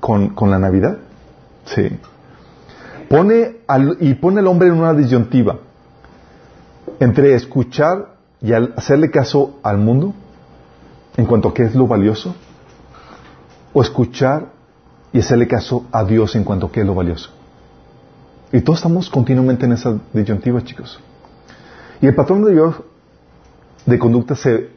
con, 0.00 0.30
con 0.30 0.50
la 0.50 0.58
Navidad. 0.58 0.98
Sí. 1.64 1.88
Pone 3.08 3.58
al, 3.66 3.96
y 4.00 4.14
pone 4.14 4.40
al 4.40 4.46
hombre 4.48 4.68
en 4.68 4.74
una 4.74 4.92
disyuntiva 4.92 5.58
entre 6.98 7.34
escuchar 7.34 8.16
y 8.40 8.52
hacerle 8.52 9.10
caso 9.10 9.58
al 9.62 9.78
mundo 9.78 10.14
en 11.16 11.26
cuanto 11.26 11.48
a 11.48 11.54
qué 11.54 11.64
es 11.64 11.74
lo 11.74 11.86
valioso, 11.86 12.34
o 13.72 13.82
escuchar 13.82 14.46
y 15.12 15.20
hacerle 15.20 15.48
caso 15.48 15.86
a 15.90 16.04
Dios 16.04 16.36
en 16.36 16.44
cuanto 16.44 16.66
a 16.66 16.72
qué 16.72 16.80
es 16.80 16.86
lo 16.86 16.94
valioso. 16.94 17.30
Y 18.56 18.62
todos 18.62 18.78
estamos 18.78 19.10
continuamente 19.10 19.66
en 19.66 19.72
esa 19.72 19.98
disyuntiva, 20.14 20.64
chicos. 20.64 20.98
Y 22.00 22.06
el 22.06 22.14
patrón 22.14 22.42
de 22.42 22.52
Dios 22.52 22.74
de 23.84 23.98
conducta 23.98 24.34
se, 24.34 24.70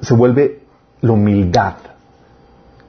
se 0.00 0.14
vuelve 0.14 0.62
la 1.02 1.12
humildad, 1.12 1.74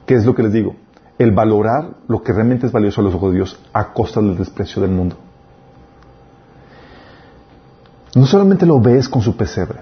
que 0.06 0.14
es 0.14 0.24
lo 0.24 0.34
que 0.34 0.44
les 0.44 0.52
digo, 0.54 0.76
el 1.18 1.32
valorar 1.32 1.90
lo 2.08 2.22
que 2.22 2.32
realmente 2.32 2.66
es 2.66 2.72
valioso 2.72 3.02
a 3.02 3.04
los 3.04 3.14
ojos 3.14 3.32
de 3.32 3.36
Dios 3.36 3.60
a 3.74 3.92
costa 3.92 4.22
del 4.22 4.38
desprecio 4.38 4.80
del 4.80 4.92
mundo. 4.92 5.16
No 8.14 8.24
solamente 8.24 8.64
lo 8.64 8.80
ves 8.80 9.10
con 9.10 9.20
su 9.20 9.36
pesebre, 9.36 9.80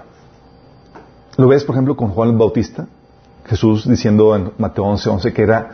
lo 1.37 1.47
ves, 1.47 1.63
por 1.63 1.75
ejemplo, 1.75 1.95
con 1.95 2.09
Juan 2.09 2.31
el 2.31 2.37
Bautista, 2.37 2.85
Jesús 3.45 3.87
diciendo 3.87 4.35
en 4.35 4.51
Mateo 4.57 4.83
11:11 4.83 5.07
11, 5.09 5.33
que 5.33 5.41
era 5.41 5.69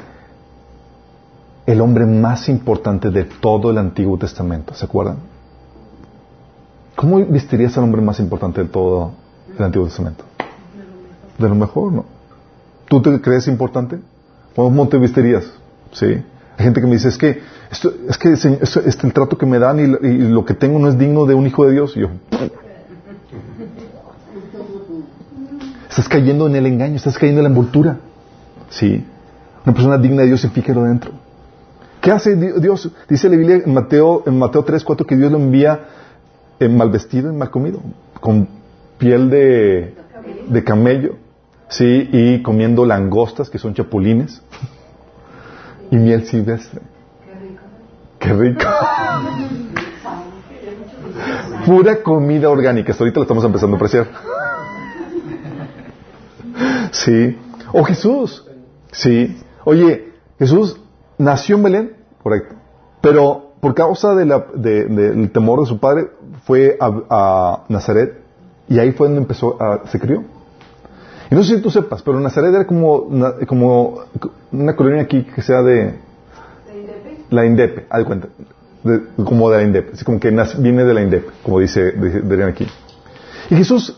el 1.66 1.82
hombre 1.82 2.06
más 2.06 2.50
importante 2.50 3.10
de 3.10 3.24
todo 3.24 3.72
el 3.72 3.78
Antiguo 3.78 4.18
Testamento, 4.18 4.74
¿se 4.74 4.86
acuerdan? 4.86 5.18
¿Cómo 6.96 7.26
vestirías 7.26 7.78
al 7.78 7.86
hombre 7.86 8.02
más 8.02 8.20
importante 8.20 8.62
de 8.62 8.70
todo 8.70 9.12
el 9.58 9.64
Antiguo 9.64 9.88
Testamento? 9.88 10.24
De 11.38 11.50
lo 11.50 11.56
mejor, 11.56 11.92
¿no? 11.92 12.06
¿Tú 12.88 13.02
te 13.02 13.20
crees 13.22 13.48
importante? 13.48 14.00
¿Cómo 14.56 14.88
te 14.88 14.98
vestirías? 14.98 15.46
¿Sí? 15.92 16.06
Hay 16.06 16.66
gente 16.66 16.82
que 16.82 16.88
me 16.88 16.94
dice, 16.94 17.08
es 17.08 17.18
que, 17.18 17.42
es 17.72 18.18
que 18.18 18.34
este, 18.34 19.08
el 19.08 19.14
trato 19.14 19.38
que 19.38 19.46
me 19.46 19.58
dan 19.58 19.80
y, 19.80 19.88
lo 20.28 20.46
que 20.46 20.54
tengo 20.54 20.78
no 20.80 20.90
es 20.90 20.98
digno 20.98 21.26
de 21.26 21.34
un 21.34 21.48
hijo 21.48 21.66
de 21.66 21.72
Dios. 21.72 21.98
Y 21.98 22.02
yo, 22.02 22.10
estás 25.90 26.08
cayendo 26.08 26.46
en 26.48 26.56
el 26.56 26.68
engaño, 26.68 26.98
estás 26.98 27.18
cayendo 27.18 27.40
en 27.40 27.46
la 27.46 27.50
envoltura. 27.50 27.98
¿Sí? 28.70 29.04
Una 29.66 29.74
persona 29.74 29.98
digna 29.98 30.22
de 30.22 30.28
Dios 30.28 30.48
fíjelo 30.54 30.84
dentro. 30.84 31.23
¿Qué 32.04 32.12
hace 32.12 32.36
Dios? 32.36 32.92
Dice 33.08 33.30
la 33.30 33.38
Biblia 33.38 33.62
en 33.66 33.74
Mateo, 33.74 34.24
en 34.26 34.38
Mateo 34.38 34.66
3, 34.66 34.84
4 34.84 35.08
que 35.08 35.16
Dios 35.16 35.32
lo 35.32 35.38
envía 35.38 35.86
en 36.60 36.76
mal 36.76 36.90
vestido 36.90 37.32
y 37.32 37.34
mal 37.34 37.50
comido, 37.50 37.80
con 38.20 38.46
piel 38.98 39.30
de, 39.30 39.96
de 40.50 40.64
camello, 40.66 41.16
sí, 41.70 42.10
y 42.12 42.42
comiendo 42.42 42.86
langostas, 42.86 43.50
que 43.50 43.58
son 43.58 43.74
chapulines 43.74 44.42
y 45.92 45.96
miel 45.96 46.26
silvestre. 46.26 46.82
Qué 48.20 48.34
rico. 48.34 48.66
Pura 51.66 52.04
comida 52.04 52.50
orgánica. 52.50 52.92
Hasta 52.92 53.06
ahorita 53.06 53.20
lo 53.20 53.24
estamos 53.24 53.46
empezando 53.46 53.76
a 53.76 53.78
apreciar. 53.78 54.08
Sí. 56.92 57.38
O 57.72 57.82
Jesús. 57.86 58.46
Sí. 58.92 59.42
Oye, 59.64 60.12
Jesús 60.38 60.83
nació 61.18 61.56
en 61.58 61.64
Belén, 61.64 61.94
correcto. 62.22 62.56
Pero 63.02 63.54
por 63.60 63.74
causa 63.74 64.14
de 64.14 64.26
la, 64.26 64.46
del 64.56 65.32
temor 65.32 65.62
de 65.62 65.66
su 65.66 65.80
padre, 65.80 66.10
fue 66.46 66.78
a, 66.80 67.64
Nazaret 67.70 68.20
y 68.68 68.80
ahí 68.80 68.92
fue 68.92 69.08
donde 69.08 69.22
empezó, 69.22 69.62
a, 69.62 69.88
se 69.88 70.00
crió. 70.00 70.24
Y 71.32 71.36
no 71.36 71.44
sé 71.44 71.56
si 71.56 71.62
tú 71.62 71.72
sepas, 71.72 72.02
pero 72.02 72.20
Nazaret 72.20 72.54
era 72.54 72.68
como, 72.68 73.10
como 73.48 74.02
una 74.52 74.76
colonia 74.76 75.04
aquí 75.04 75.24
que 75.24 75.42
sea 75.42 75.62
de... 75.62 75.98
La 77.30 77.46
INDEP, 77.46 77.88
haz 77.90 78.00
de 78.00 78.06
cuenta. 78.06 78.28
como 79.24 79.50
de 79.50 79.58
la 79.58 79.64
INDEP. 79.64 79.94
Así 79.94 80.06
como 80.06 80.20
que 80.20 80.30
viene 80.60 80.84
de 80.84 80.94
la 80.94 81.02
INDEP, 81.02 81.42
como 81.42 81.60
dice, 81.60 81.94
dirían 81.94 82.50
aquí. 82.50 82.68
Y 83.50 83.56
Jesús, 83.56 83.98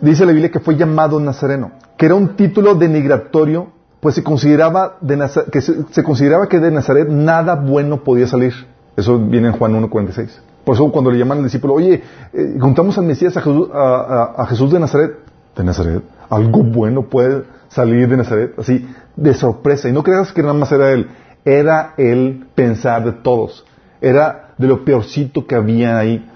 dice 0.00 0.24
la 0.26 0.32
Biblia 0.32 0.50
que 0.50 0.60
fue 0.60 0.76
llamado 0.76 1.20
Nazareno, 1.20 1.72
que 1.96 2.06
era 2.06 2.14
un 2.14 2.34
título 2.34 2.74
denigratorio, 2.74 3.68
pues 4.00 4.14
se 4.14 4.22
consideraba, 4.22 4.96
de 5.00 5.18
que 5.50 5.60
se, 5.60 6.02
consideraba 6.02 6.48
que 6.48 6.60
de 6.60 6.70
Nazaret 6.70 7.08
nada 7.08 7.54
bueno 7.56 8.04
podía 8.04 8.26
salir. 8.26 8.54
Eso 8.96 9.18
viene 9.18 9.48
en 9.48 9.54
Juan 9.54 9.72
1.46. 9.74 10.28
Por 10.64 10.74
eso 10.74 10.90
cuando 10.92 11.10
le 11.10 11.18
llaman 11.18 11.38
al 11.38 11.44
discípulo, 11.44 11.74
oye, 11.74 12.02
eh, 12.32 12.56
juntamos 12.60 12.98
al 12.98 13.04
Mesías 13.04 13.36
a 13.36 13.40
Jesús, 13.40 13.68
a 13.72 14.46
Jesús 14.48 14.72
de 14.72 14.80
Nazaret, 14.80 15.16
de 15.56 15.64
Nazaret. 15.64 16.02
Algo 16.28 16.62
bueno 16.62 17.02
puede 17.02 17.44
salir 17.68 18.08
de 18.08 18.16
Nazaret, 18.16 18.54
así, 18.58 18.86
de 19.16 19.34
sorpresa. 19.34 19.88
Y 19.88 19.92
no 19.92 20.02
creas 20.02 20.32
que 20.32 20.42
nada 20.42 20.54
más 20.54 20.70
era 20.72 20.92
él, 20.92 21.08
era 21.44 21.94
el 21.96 22.46
pensar 22.54 23.04
de 23.04 23.12
todos. 23.12 23.64
Era 24.00 24.50
de 24.58 24.68
lo 24.68 24.84
peorcito 24.84 25.46
que 25.46 25.54
había 25.54 25.98
ahí. 25.98 26.28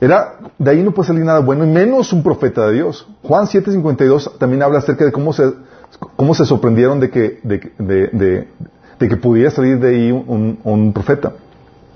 Era, 0.00 0.36
de 0.58 0.70
ahí 0.70 0.82
no 0.82 0.92
puede 0.92 1.08
salir 1.08 1.24
nada 1.24 1.40
bueno, 1.40 1.64
y 1.64 1.68
menos 1.68 2.12
un 2.12 2.22
profeta 2.22 2.66
de 2.66 2.74
Dios. 2.74 3.06
Juan 3.22 3.46
7:52 3.46 4.38
también 4.38 4.62
habla 4.62 4.78
acerca 4.78 5.04
de 5.04 5.12
cómo 5.12 5.32
se, 5.32 5.52
cómo 5.98 6.34
se 6.34 6.44
sorprendieron 6.44 7.00
de 7.00 7.10
que, 7.10 7.40
de, 7.42 8.48
que 8.98 9.16
pudiera 9.16 9.50
salir 9.50 9.78
de 9.78 9.88
ahí 9.88 10.12
un, 10.12 10.92
profeta. 10.92 11.32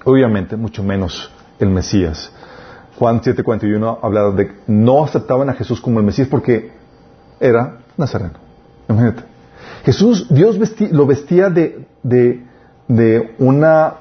Obviamente, 0.05 0.57
mucho 0.57 0.83
menos 0.83 1.31
el 1.59 1.71
Mesías. 1.71 2.31
Juan 2.99 3.21
7:41 3.21 3.99
habla 4.03 4.31
de 4.31 4.47
que 4.49 4.55
no 4.67 5.05
aceptaban 5.05 5.49
a 5.49 5.55
Jesús 5.55 5.81
como 5.81 5.99
el 5.99 6.07
Mesías 6.07 6.29
porque 6.29 6.73
era 7.41 7.79
nazareno. 7.97 8.35
Imagínate. 8.89 9.25
Jesús, 9.85 10.27
Dios 10.31 10.59
lo 10.93 11.07
vestía 11.07 11.51
de, 11.51 11.87
de, 12.03 13.35
una... 13.39 13.95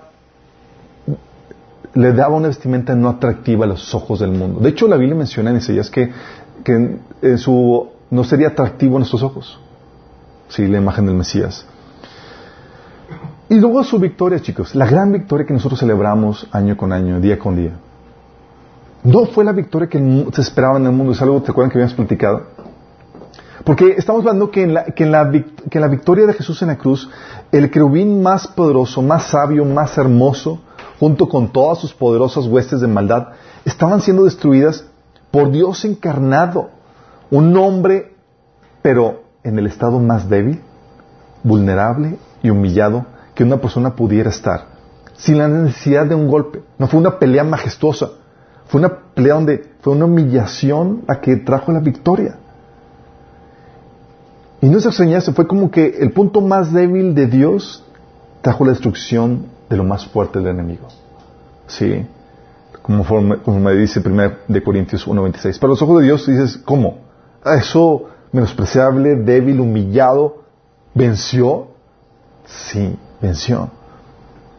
le 1.93 2.13
daba 2.13 2.35
una 2.35 2.47
vestimenta 2.49 2.95
no 2.95 3.09
atractiva 3.09 3.65
a 3.65 3.67
los 3.67 3.93
ojos 3.95 4.19
del 4.19 4.31
mundo. 4.31 4.59
De 4.59 4.69
hecho, 4.69 4.87
la 4.87 4.97
Biblia 4.97 5.15
menciona 5.15 5.49
en 5.49 5.57
Isaías 5.57 5.89
que, 5.89 6.11
que 6.63 7.37
su, 7.37 7.89
no 8.09 8.23
sería 8.23 8.49
atractivo 8.49 8.95
a 8.95 8.99
nuestros 8.99 9.23
ojos. 9.23 9.59
Sí, 10.53 10.67
la 10.67 10.77
imagen 10.77 11.07
del 11.07 11.15
Mesías. 11.15 11.65
Y 13.49 13.55
luego 13.55 13.83
su 13.83 13.97
victoria, 13.97 14.39
chicos, 14.39 14.75
la 14.75 14.85
gran 14.85 15.11
victoria 15.11 15.47
que 15.47 15.53
nosotros 15.53 15.79
celebramos 15.79 16.47
año 16.51 16.77
con 16.77 16.93
año, 16.93 17.19
día 17.19 17.39
con 17.39 17.55
día. 17.55 17.71
No 19.03 19.25
fue 19.25 19.43
la 19.43 19.51
victoria 19.51 19.89
que 19.89 19.97
se 20.31 20.41
esperaba 20.41 20.77
en 20.77 20.85
el 20.85 20.91
mundo, 20.91 21.13
es 21.13 21.21
algo, 21.23 21.41
¿te 21.41 21.49
acuerdan 21.49 21.71
que 21.71 21.79
habíamos 21.79 21.95
platicado? 21.95 22.43
Porque 23.63 23.95
estamos 23.97 24.21
hablando 24.21 24.51
que 24.51 24.61
en, 24.61 24.75
la, 24.75 24.85
que, 24.85 25.05
en 25.05 25.11
la, 25.11 25.31
que 25.31 25.77
en 25.79 25.81
la 25.81 25.87
victoria 25.87 26.27
de 26.27 26.33
Jesús 26.33 26.61
en 26.61 26.67
la 26.67 26.77
cruz, 26.77 27.09
el 27.51 27.71
querubín 27.71 28.21
más 28.21 28.47
poderoso, 28.47 29.01
más 29.01 29.23
sabio, 29.23 29.65
más 29.65 29.97
hermoso, 29.97 30.61
junto 30.99 31.27
con 31.27 31.51
todas 31.51 31.79
sus 31.79 31.95
poderosas 31.95 32.45
huestes 32.45 32.79
de 32.79 32.87
maldad, 32.87 33.29
estaban 33.65 34.01
siendo 34.01 34.25
destruidas 34.25 34.85
por 35.31 35.49
Dios 35.49 35.83
encarnado, 35.83 36.69
un 37.31 37.57
hombre, 37.57 38.13
pero 38.83 39.22
en 39.43 39.59
el 39.59 39.67
estado 39.67 39.99
más 39.99 40.29
débil, 40.29 40.61
vulnerable 41.43 42.17
y 42.41 42.49
humillado 42.49 43.05
que 43.35 43.43
una 43.43 43.57
persona 43.57 43.95
pudiera 43.95 44.29
estar, 44.29 44.65
sin 45.15 45.37
la 45.37 45.47
necesidad 45.47 46.05
de 46.05 46.15
un 46.15 46.27
golpe. 46.27 46.61
No 46.77 46.87
fue 46.87 46.99
una 46.99 47.19
pelea 47.19 47.43
majestuosa, 47.43 48.11
fue 48.67 48.79
una 48.79 48.89
pelea 49.13 49.35
donde 49.35 49.71
fue 49.81 49.93
una 49.93 50.05
humillación 50.05 51.03
la 51.07 51.19
que 51.19 51.37
trajo 51.37 51.71
la 51.71 51.79
victoria. 51.79 52.37
Y 54.61 54.69
no 54.69 54.77
es 54.77 54.85
eso, 54.85 55.33
fue 55.33 55.45
como 55.45 55.69
que 55.69 55.97
el 55.99 56.13
punto 56.13 56.39
más 56.39 56.71
débil 56.71 57.13
de 57.13 57.27
Dios 57.27 57.83
trajo 58.41 58.63
la 58.63 58.71
destrucción 58.71 59.47
de 59.69 59.75
lo 59.75 59.83
más 59.83 60.05
fuerte 60.05 60.39
del 60.39 60.49
enemigo. 60.49 60.87
Sí, 61.67 62.05
como, 62.81 63.03
me 63.59 63.73
dice 63.73 64.01
1 64.05 64.31
de 64.47 64.63
Corintios 64.63 65.07
1.26. 65.07 65.59
Para 65.59 65.71
los 65.71 65.81
ojos 65.81 65.99
de 65.99 66.05
Dios 66.05 66.25
dices, 66.27 66.57
¿cómo? 66.57 66.99
¿Eso 67.45 68.05
menospreciable, 68.33 69.15
débil, 69.15 69.61
humillado, 69.61 70.43
venció? 70.93 71.67
Sí, 72.45 72.97
venció. 73.21 73.69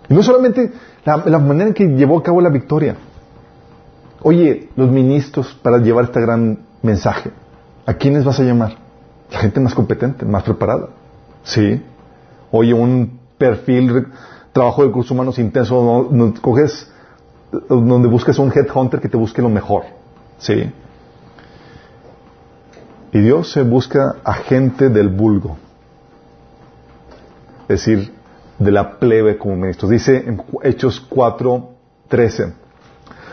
Y 0.09 0.15
no 0.15 0.23
solamente 0.23 0.73
la, 1.05 1.19
la 1.27 1.39
manera 1.39 1.69
en 1.69 1.75
que 1.75 1.85
llevó 1.85 2.19
a 2.19 2.23
cabo 2.23 2.41
la 2.41 2.49
victoria. 2.49 2.97
Oye, 4.23 4.71
los 4.77 4.91
ministros 4.91 5.59
para 5.63 5.79
llevar 5.79 6.05
este 6.05 6.21
gran 6.21 6.61
mensaje, 6.81 7.31
¿a 7.85 7.93
quiénes 7.93 8.25
vas 8.25 8.41
a 8.41 8.43
llamar? 8.43 8.77
La 9.31 9.41
gente 9.41 9.61
más 9.61 9.75
competente, 9.75 10.25
más 10.25 10.45
preparada. 10.45 10.89
Sí. 11.43 11.83
Oye, 12.51 12.73
un 12.73 13.19
perfil, 13.37 14.07
trabajo 14.53 14.83
de 14.83 14.89
recursos 14.89 15.11
humanos 15.11 15.39
intenso, 15.39 16.09
coges, 16.41 16.91
donde 17.69 18.09
busques 18.09 18.39
un 18.39 18.53
headhunter 18.55 19.01
que 19.01 19.09
te 19.09 19.17
busque 19.17 19.43
lo 19.43 19.49
mejor. 19.49 19.83
Sí. 20.39 20.73
Y 23.15 23.21
Dios 23.21 23.53
se 23.53 23.63
busca 23.63 24.17
a 24.25 24.35
gente 24.35 24.89
del 24.89 25.09
vulgo. 25.09 25.57
Es 27.69 27.87
decir, 27.87 28.13
de 28.59 28.73
la 28.73 28.99
plebe 28.99 29.39
como 29.39 29.55
ministros. 29.55 29.89
Dice 29.89 30.17
en 30.27 30.43
Hechos 30.65 30.99
4, 30.99 31.71
13. 32.09 32.55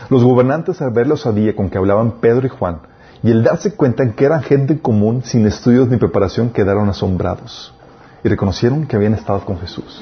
Los 0.08 0.22
gobernantes 0.22 0.80
al 0.80 0.92
ver 0.92 1.08
la 1.08 1.14
osadía 1.14 1.56
con 1.56 1.68
que 1.68 1.78
hablaban 1.78 2.20
Pedro 2.20 2.46
y 2.46 2.50
Juan, 2.50 2.82
y 3.24 3.32
el 3.32 3.42
darse 3.42 3.74
cuenta 3.74 4.04
en 4.04 4.12
que 4.12 4.24
eran 4.24 4.44
gente 4.44 4.78
común, 4.78 5.24
sin 5.24 5.46
estudios 5.46 5.88
ni 5.88 5.96
preparación, 5.96 6.50
quedaron 6.50 6.88
asombrados 6.88 7.74
y 8.22 8.28
reconocieron 8.28 8.86
que 8.86 8.94
habían 8.94 9.14
estado 9.14 9.44
con 9.44 9.58
Jesús. 9.58 10.00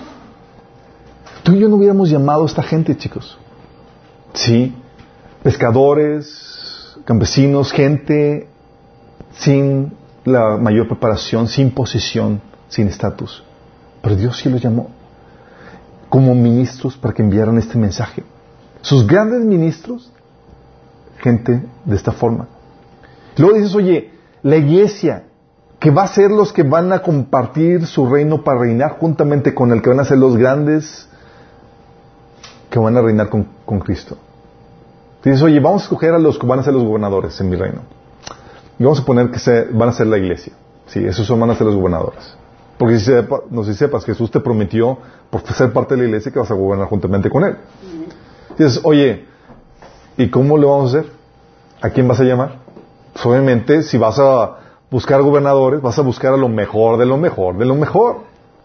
Tú 1.43 1.53
y 1.53 1.59
yo 1.59 1.71
no 1.71 1.77
hubiéramos 1.77 2.11
llamado 2.11 2.43
a 2.43 2.47
esta 2.47 2.63
gente, 2.63 2.95
chicos. 2.99 3.39
Sí, 4.35 4.75
pescadores, 5.43 6.99
campesinos, 7.07 7.73
gente 7.73 8.50
sin 9.41 9.93
la 10.25 10.59
mayor 10.59 10.87
preparación, 10.87 11.49
sin 11.49 11.71
posición, 11.71 12.43
sin 12.69 12.89
estatus. 12.89 13.43
Pero 14.03 14.17
Dios 14.17 14.39
sí 14.39 14.49
los 14.49 14.61
llamó 14.61 14.91
como 16.11 16.35
ministros 16.35 16.97
para 16.97 17.15
que 17.15 17.23
enviaran 17.23 17.57
este 17.57 17.79
mensaje. 17.79 18.23
Sus 18.83 19.07
grandes 19.07 19.41
ministros, 19.41 20.13
gente 21.19 21.63
de 21.85 21.97
esta 21.97 22.13
forma. 22.13 22.49
Luego 23.37 23.57
dices, 23.57 23.75
oye, 23.75 24.11
la 24.43 24.57
iglesia, 24.57 25.25
que 25.79 25.91
va 25.91 26.03
a 26.03 26.09
ser 26.09 26.31
los 26.31 26.53
que 26.53 26.63
van 26.63 26.93
a 26.93 27.01
compartir 27.01 27.87
su 27.87 28.07
reino 28.07 28.43
para 28.45 28.61
reinar 28.61 28.99
juntamente 28.99 29.55
con 29.55 29.73
el 29.73 29.81
que 29.81 29.91
van 29.91 30.01
a 30.01 30.05
ser 30.05 30.19
los 30.19 30.37
grandes 30.37 31.09
que 32.69 32.79
van 32.79 32.97
a 32.97 33.03
reinar 33.03 33.31
con, 33.31 33.47
Cristo. 33.81 34.17
Dices, 35.25 35.43
oye, 35.43 35.61
vamos 35.61 35.83
a 35.83 35.85
escoger 35.85 36.15
a 36.15 36.19
los 36.19 36.39
que 36.39 36.47
van 36.47 36.59
a 36.59 36.63
ser 36.63 36.75
los 36.75 36.85
gobernadores 36.85 37.41
en 37.41 37.49
mi 37.49 37.57
reino. 37.57 37.81
Y 38.81 38.83
vamos 38.83 38.99
a 38.99 39.05
poner 39.05 39.31
que 39.31 39.39
se, 39.39 39.65
van 39.65 39.91
a 39.91 39.93
ser 39.93 40.07
la 40.07 40.17
iglesia. 40.17 40.55
Sí, 40.87 41.05
esos 41.05 41.27
son, 41.27 41.39
van 41.39 41.51
a 41.51 41.55
ser 41.55 41.67
los 41.67 41.77
gobernadores. 41.77 42.35
Porque 42.79 42.99
si 42.99 43.13
no 43.51 43.63
sé 43.63 43.75
si 43.75 43.79
sepas, 43.79 44.07
Jesús 44.07 44.31
te 44.31 44.41
prometió, 44.41 44.97
por 45.29 45.43
ser 45.43 45.71
parte 45.75 45.95
de 45.95 46.01
la 46.01 46.07
iglesia, 46.09 46.33
que 46.33 46.39
vas 46.39 46.51
a 46.51 46.55
gobernar 46.55 46.89
juntamente 46.89 47.29
con 47.29 47.45
Él. 47.45 47.59
Dices, 48.57 48.81
oye, 48.83 49.27
¿y 50.17 50.31
cómo 50.31 50.57
lo 50.57 50.71
vamos 50.71 50.95
a 50.95 51.01
hacer? 51.01 51.13
¿A 51.83 51.91
quién 51.91 52.09
vas 52.09 52.21
a 52.21 52.25
llamar? 52.25 52.55
Pues, 53.13 53.27
obviamente, 53.27 53.83
si 53.83 53.99
vas 53.99 54.19
a 54.19 54.57
buscar 54.91 55.21
gobernadores, 55.21 55.83
vas 55.83 55.99
a 55.99 56.03
buscar 56.03 56.33
a 56.33 56.39
lo 56.39 56.49
mejor 56.49 56.99
de 56.99 57.05
lo 57.05 57.19
mejor 57.19 57.59
de 57.59 57.67
lo 57.67 57.75
mejor. 57.75 58.21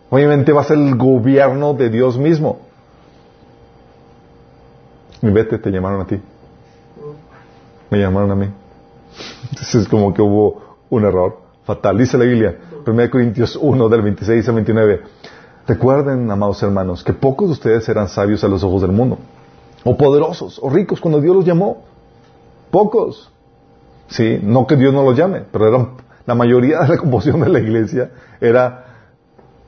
Obviamente 0.10 0.54
va 0.54 0.62
a 0.62 0.64
ser 0.64 0.78
el 0.78 0.96
gobierno 0.96 1.74
de 1.74 1.90
Dios 1.90 2.18
mismo. 2.18 2.60
Y 5.22 5.30
vete, 5.30 5.58
te 5.58 5.70
llamaron 5.72 6.00
a 6.00 6.06
ti. 6.06 6.22
Me 7.90 7.98
llamaron 7.98 8.32
a 8.32 8.36
mí. 8.36 8.48
Entonces 9.50 9.76
es 9.76 9.88
como 9.88 10.14
que 10.14 10.22
hubo 10.22 10.78
un 10.90 11.06
error 11.06 11.40
fatal. 11.66 11.98
Dice 11.98 12.18
la 12.18 12.26
Biblia, 12.26 12.58
1 12.86 13.10
Corintios 13.10 13.58
1, 13.62 13.90
del 13.90 14.02
26 14.02 14.48
al 14.48 14.56
29. 14.56 15.02
Recuerden, 15.68 16.30
amados 16.30 16.62
hermanos, 16.62 17.04
que 17.04 17.14
pocos 17.14 17.48
de 17.48 17.54
ustedes 17.54 17.90
eran 17.90 18.08
sabios 18.08 18.44
a 18.44 18.48
los 18.48 18.64
ojos 18.64 18.82
del 18.82 18.92
mundo, 18.92 19.18
o 19.84 19.98
poderosos, 19.98 20.60
o 20.62 20.70
ricos 20.70 21.02
cuando 21.02 21.20
Dios 21.20 21.36
los 21.36 21.46
llamó. 21.46 21.84
Pocos. 22.70 23.32
Sí, 24.08 24.40
no 24.44 24.68
que 24.68 24.76
Dios 24.76 24.94
no 24.94 25.04
los 25.04 25.18
llame, 25.18 25.44
pero 25.52 25.96
la 26.26 26.36
mayoría 26.36 26.82
de 26.82 26.90
la 26.90 26.98
composición 26.98 27.42
de 27.42 27.50
la 27.50 27.60
iglesia 27.60 28.12
era 28.40 28.86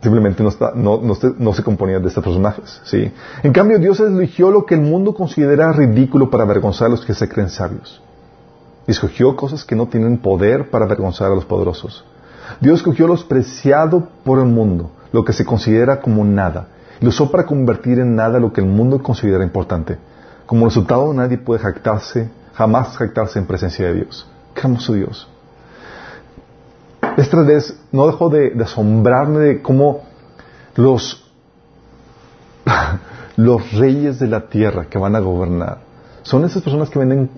simplemente 0.02 0.44
no, 0.44 1.02
no, 1.02 1.54
se, 1.54 1.64
componía 1.64 2.00
de 2.00 2.08
estos 2.08 2.24
personajes. 2.24 2.82
¿sí? 2.86 3.12
En 3.42 3.52
cambio, 3.52 3.80
Dios 3.80 4.00
eligió 4.00 4.52
lo 4.52 4.66
que 4.66 4.76
el 4.76 4.82
mundo 4.82 5.14
considera 5.16 5.72
ridículo 5.72 6.30
para 6.30 6.44
avergonzar 6.44 6.88
a 6.88 6.90
los 6.92 7.06
que 7.06 7.14
se 7.14 7.28
creen 7.28 7.50
sabios. 7.50 8.02
Y 8.88 8.92
escogió 8.92 9.36
cosas 9.36 9.66
que 9.66 9.76
no 9.76 9.88
tienen 9.88 10.18
poder 10.18 10.70
para 10.70 10.86
avergonzar 10.86 11.32
a 11.32 11.36
los 11.36 11.46
poderosos. 11.46 12.04
Dios 12.62 12.78
escogió 12.78 13.08
lo 13.08 13.16
preciado 13.28 14.08
por 14.24 14.40
el 14.40 14.46
mundo, 14.46 14.92
lo 15.12 15.26
que 15.26 15.34
se 15.34 15.46
considera 15.46 16.00
como 16.00 16.24
nada, 16.24 16.68
y 17.00 17.04
lo 17.04 17.10
usó 17.10 17.30
para 17.30 17.46
convertir 17.46 18.00
en 18.00 18.16
nada 18.16 18.40
lo 18.40 18.54
que 18.54 18.62
el 18.62 18.68
mundo 18.68 19.04
considera 19.04 19.44
importante. 19.44 19.98
Como 20.46 20.66
resultado, 20.66 21.14
nadie 21.14 21.38
puede 21.38 21.60
jactarse 21.60 22.30
jamás 22.58 22.98
jactarse 22.98 23.38
en 23.38 23.46
presencia 23.46 23.86
de 23.86 23.94
Dios. 23.94 24.28
Qué 24.56 24.62
hermoso 24.62 24.94
Dios. 24.94 25.30
Esta 27.16 27.42
vez 27.44 27.80
no 27.92 28.08
dejo 28.08 28.30
de, 28.30 28.52
asombrarme 28.60 29.40
de 29.40 29.62
cómo 29.62 30.02
los, 30.76 31.32
los 33.36 33.72
reyes 33.74 34.18
de 34.18 34.28
la 34.28 34.50
tierra 34.50 34.86
que 34.86 34.98
van 34.98 35.16
a 35.16 35.20
gobernar 35.20 35.80
son 36.24 36.46
esas 36.46 36.64
personas 36.64 36.90
que 36.90 37.00
venden 37.00 37.30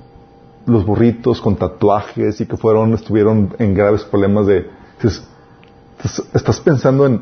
los 0.66 0.86
burritos 0.86 1.42
con 1.42 1.56
tatuajes 1.56 2.40
y 2.42 2.46
que 2.46 2.58
fueron, 2.58 2.94
estuvieron 2.94 3.56
en 3.60 3.74
graves 3.74 4.04
problemas 4.04 4.48
de... 4.48 4.70
estás 6.34 6.60
pensando 6.60 7.06
en, 7.06 7.22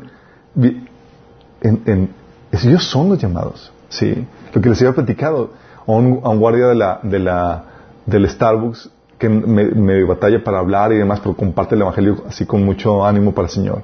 ellos 2.52 2.84
son 2.84 3.08
los 3.10 3.18
llamados, 3.18 3.72
¿sí? 3.88 4.26
Lo 4.52 4.60
que 4.60 4.68
les 4.68 4.80
había 4.80 4.94
platicado 4.94 5.50
a 5.86 5.92
un, 5.92 6.20
a 6.22 6.28
un 6.30 6.38
guardia 6.38 6.68
de 6.68 6.74
la, 6.74 7.00
de 7.02 7.18
la, 7.18 7.64
del 8.06 8.28
Starbucks 8.28 8.90
que 9.18 9.28
me, 9.28 10.04
batalla 10.04 10.42
para 10.42 10.60
hablar 10.60 10.92
y 10.92 10.98
demás, 10.98 11.20
pero 11.20 11.34
comparte 11.36 11.74
el 11.74 11.82
Evangelio 11.82 12.24
así 12.28 12.46
con 12.46 12.64
mucho 12.64 13.04
ánimo 13.04 13.34
para 13.34 13.48
el 13.48 13.52
Señor. 13.52 13.82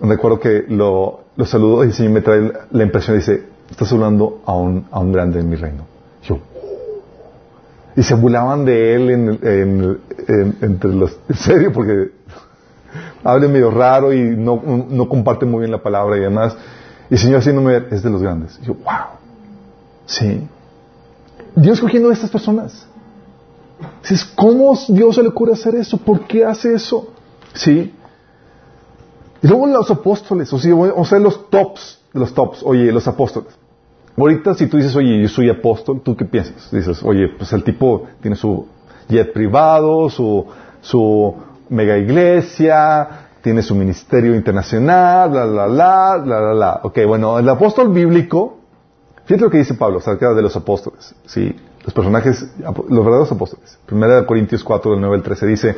Recuerdo 0.00 0.40
que 0.40 0.64
lo, 0.68 1.20
lo 1.36 1.46
saludo 1.46 1.84
y 1.84 1.88
el 1.88 1.94
Señor 1.94 2.12
me 2.12 2.20
trae 2.20 2.52
la 2.70 2.82
impresión, 2.82 3.16
dice, 3.16 3.44
estás 3.70 3.92
hablando 3.92 4.42
a 4.44 4.54
un, 4.54 4.86
a 4.90 4.98
un 4.98 5.12
grande 5.12 5.40
en 5.40 5.48
mi 5.48 5.56
reino. 5.56 5.95
Y 7.96 8.02
se 8.02 8.14
burlaban 8.14 8.64
de 8.64 8.94
él 8.94 9.10
en, 9.10 10.00
entre 10.60 10.92
los, 10.92 11.18
en 11.28 11.36
serio, 11.36 11.72
porque 11.72 12.12
habla 13.24 13.48
medio 13.48 13.70
raro 13.70 14.12
y 14.12 14.36
no, 14.36 14.62
no 14.88 15.08
comparte 15.08 15.46
muy 15.46 15.60
bien 15.60 15.70
la 15.70 15.82
palabra 15.82 16.16
y 16.16 16.20
demás. 16.20 16.56
Y 17.10 17.14
el 17.14 17.20
Señor 17.20 17.38
haciéndome 17.40 17.82
es 17.90 18.02
de 18.02 18.10
los 18.10 18.22
grandes. 18.22 18.58
Y 18.62 18.66
yo, 18.66 18.74
wow. 18.74 19.16
Sí. 20.06 20.46
Dios 21.54 21.80
cogiendo 21.80 22.10
a 22.10 22.12
estas 22.12 22.30
personas. 22.30 22.86
Dices, 24.02 24.24
¿cómo 24.24 24.78
Dios 24.88 25.14
se 25.14 25.22
le 25.22 25.28
ocurre 25.28 25.52
hacer 25.52 25.74
eso? 25.74 25.98
¿Por 25.98 26.26
qué 26.26 26.44
hace 26.44 26.74
eso? 26.74 27.08
¿Sí? 27.54 27.94
Y 29.42 29.46
luego 29.46 29.66
los 29.66 29.90
apóstoles, 29.90 30.52
o 30.52 30.58
sea, 31.04 31.18
los 31.18 31.50
tops 31.50 32.00
de 32.12 32.20
los 32.20 32.32
tops, 32.34 32.62
oye, 32.62 32.90
los 32.90 33.06
apóstoles. 33.06 33.52
Ahorita 34.16 34.54
si 34.54 34.66
tú 34.66 34.78
dices, 34.78 34.96
oye, 34.96 35.20
yo 35.20 35.28
soy 35.28 35.50
apóstol, 35.50 36.00
¿tú 36.02 36.16
qué 36.16 36.24
piensas? 36.24 36.70
Dices, 36.70 37.02
oye, 37.02 37.28
pues 37.36 37.52
el 37.52 37.62
tipo 37.62 38.06
tiene 38.20 38.36
su 38.36 38.66
jet 39.08 39.32
privado, 39.32 40.08
su, 40.08 40.46
su 40.80 41.34
mega 41.68 41.98
iglesia, 41.98 43.28
tiene 43.42 43.62
su 43.62 43.74
ministerio 43.74 44.34
internacional, 44.34 45.30
bla, 45.30 45.44
bla, 45.46 45.66
bla, 45.66 46.16
bla, 46.24 46.40
bla, 46.40 46.52
bla. 46.52 46.80
Ok, 46.82 46.98
bueno, 47.06 47.38
el 47.38 47.48
apóstol 47.48 47.90
bíblico, 47.90 48.58
fíjate 49.24 49.44
lo 49.44 49.50
que 49.50 49.58
dice 49.58 49.74
Pablo 49.74 49.98
acerca 49.98 50.32
de 50.32 50.42
los 50.42 50.56
apóstoles, 50.56 51.14
¿sí? 51.26 51.54
los 51.84 51.94
personajes, 51.94 52.50
los 52.58 53.04
verdaderos 53.04 53.30
apóstoles. 53.30 53.78
Primera 53.86 54.16
de 54.16 54.26
Corintios 54.26 54.64
4, 54.64 54.92
del 54.92 55.00
9 55.00 55.16
al 55.16 55.22
13 55.22 55.46
dice, 55.46 55.76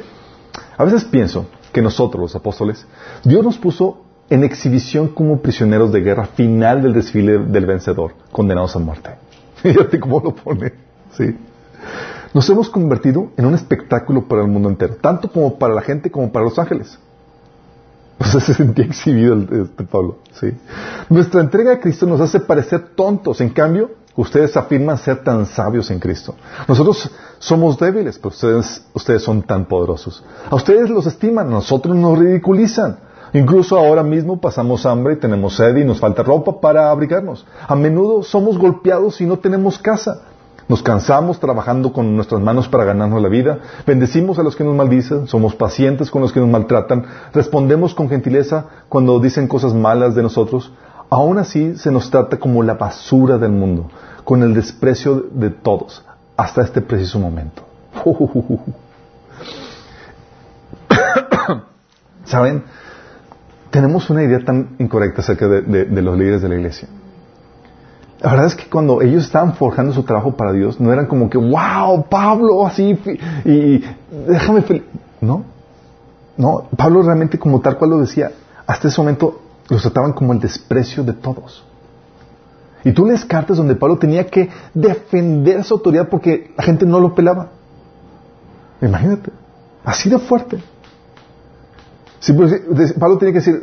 a 0.77 0.85
veces 0.85 1.05
pienso 1.05 1.47
que 1.73 1.83
nosotros, 1.83 2.23
los 2.23 2.37
apóstoles, 2.37 2.87
Dios 3.25 3.45
nos 3.45 3.59
puso 3.59 4.05
en 4.31 4.45
exhibición 4.45 5.09
como 5.09 5.41
prisioneros 5.41 5.93
de 5.93 6.01
guerra 6.01 6.27
final 6.27 6.83
del 6.83 6.93
desfile 6.93 7.39
del 7.39 7.67
vencedor, 7.67 8.15
condenados 8.31 8.77
a 8.77 8.79
muerte. 8.79 9.11
Fíjate 9.63 9.99
cómo 9.99 10.21
lo 10.21 10.35
pone. 10.35 10.73
¿sí? 11.17 11.37
Nos 12.35 12.49
hemos 12.51 12.69
convertido 12.69 13.31
en 13.37 13.47
un 13.47 13.55
espectáculo 13.55 14.29
para 14.29 14.43
el 14.43 14.49
mundo 14.49 14.69
entero, 14.69 14.97
tanto 15.01 15.31
como 15.31 15.59
para 15.59 15.75
la 15.75 15.83
gente 15.83 16.11
como 16.11 16.31
para 16.31 16.45
los 16.45 16.59
ángeles. 16.59 16.99
O 18.21 18.25
sea, 18.25 18.41
se 18.41 18.53
sentía 18.53 18.85
exhibido 18.85 19.33
el, 19.33 19.49
este 19.63 19.85
Pablo. 19.85 20.19
¿sí? 20.33 20.53
Nuestra 21.09 21.41
entrega 21.41 21.75
a 21.75 21.81
Cristo 21.81 22.05
nos 22.05 22.21
hace 22.21 22.41
parecer 22.41 22.89
tontos. 22.97 23.41
En 23.41 23.51
cambio, 23.51 23.93
ustedes 24.17 24.57
afirman 24.57 24.99
ser 24.99 25.23
tan 25.23 25.47
sabios 25.47 25.89
en 25.93 26.01
Cristo. 26.01 26.35
Nosotros 26.67 27.09
somos 27.39 27.79
débiles, 27.79 28.19
pero 28.19 28.31
ustedes, 28.31 28.85
ustedes 28.93 29.23
son 29.23 29.43
tan 29.43 29.67
poderosos. 29.67 30.25
A 30.51 30.57
ustedes 30.57 30.91
los 30.91 31.07
estiman, 31.07 31.47
a 31.47 31.51
nosotros 31.51 31.95
nos 31.95 32.19
ridiculizan. 32.19 32.99
Incluso 33.33 33.79
ahora 33.79 34.03
mismo 34.03 34.41
pasamos 34.41 34.87
hambre 34.87 35.15
y 35.15 35.17
tenemos 35.17 35.57
sed 35.57 35.77
y 35.77 35.85
nos 35.85 36.01
falta 36.01 36.23
ropa 36.23 36.61
para 36.61 36.91
abrigarnos. 36.91 37.47
A 37.67 37.75
menudo 37.75 38.23
somos 38.23 38.59
golpeados 38.59 39.21
y 39.21 39.27
no 39.27 39.39
tenemos 39.39 39.79
casa. 39.79 40.23
Nos 40.69 40.83
cansamos 40.83 41.41
trabajando 41.41 41.93
con 41.95 42.15
nuestras 42.15 42.43
manos 42.43 42.69
para 42.69 42.85
ganarnos 42.85 43.23
la 43.23 43.29
vida. 43.31 43.59
Bendecimos 43.87 44.39
a 44.39 44.43
los 44.43 44.55
que 44.55 44.65
nos 44.65 44.77
maldicen. 44.77 45.27
Somos 45.27 45.55
pacientes 45.55 46.11
con 46.11 46.21
los 46.21 46.33
que 46.33 46.41
nos 46.41 46.49
maltratan. 46.51 47.07
Respondemos 47.33 47.95
con 47.95 48.11
gentileza 48.11 48.67
cuando 48.89 49.19
dicen 49.19 49.49
cosas 49.49 49.73
malas 49.73 50.15
de 50.15 50.23
nosotros. 50.23 50.71
Aún 51.11 51.39
así 51.39 51.77
se 51.77 51.91
nos 51.91 52.11
trata 52.11 52.39
como 52.39 52.63
la 52.63 52.75
basura 52.75 53.39
del 53.39 53.53
mundo, 53.53 53.89
con 54.25 54.43
el 54.43 54.53
desprecio 54.53 55.25
de 55.31 55.49
todos, 55.49 56.05
hasta 56.37 56.61
este 56.61 56.83
preciso 56.83 57.19
momento. 57.19 57.63
¿Saben? 62.25 62.65
Tenemos 63.71 64.09
una 64.11 64.23
idea 64.23 64.45
tan 64.45 64.77
incorrecta 64.79 65.21
acerca 65.21 65.47
de 65.49 66.03
los 66.03 66.19
líderes 66.19 66.43
de 66.43 66.49
la 66.49 66.55
iglesia. 66.55 66.89
La 68.21 68.31
verdad 68.31 68.47
es 68.47 68.57
que 68.57 68.69
cuando 68.69 69.01
ellos 69.01 69.25
estaban 69.25 69.55
forjando 69.55 69.93
su 69.93 70.03
trabajo 70.03 70.37
para 70.37 70.53
Dios, 70.53 70.81
no 70.81 70.93
eran 70.93 71.07
como 71.07 71.31
que, 71.31 71.39
wow, 71.39 72.05
Pablo, 72.09 72.67
así, 72.67 72.99
y, 73.45 73.85
déjame 74.27 74.83
No, 75.21 75.45
no, 76.37 76.65
Pablo 76.77 77.03
realmente 77.03 77.39
como 77.39 77.61
tal 77.61 77.79
cual 77.79 77.91
lo 77.91 77.99
decía, 77.99 78.33
hasta 78.67 78.89
ese 78.89 79.01
momento 79.01 79.41
los 79.69 79.83
trataban 79.83 80.13
como 80.15 80.33
el 80.33 80.41
desprecio 80.41 81.05
de 81.05 81.13
todos. 81.13 81.65
Y 82.85 82.93
tú 82.93 83.07
lees 83.07 83.25
cartas 83.25 83.57
donde 83.57 83.77
Pablo 83.77 83.99
tenía 83.99 84.27
que 84.27 84.49
defender 84.75 85.63
su 85.63 85.75
autoridad 85.75 86.09
porque 86.09 86.53
la 86.57 86.65
gente 86.65 86.87
no 86.87 86.99
lo 86.99 87.15
pelaba. 87.15 87.51
Imagínate, 88.81 89.31
así 89.85 90.09
de 90.11 90.19
fuerte. 90.19 90.59
Sí, 92.21 92.33
pues, 92.33 92.93
Pablo 92.95 93.19
tenía 93.19 93.33
que 93.33 93.39
decir, 93.39 93.63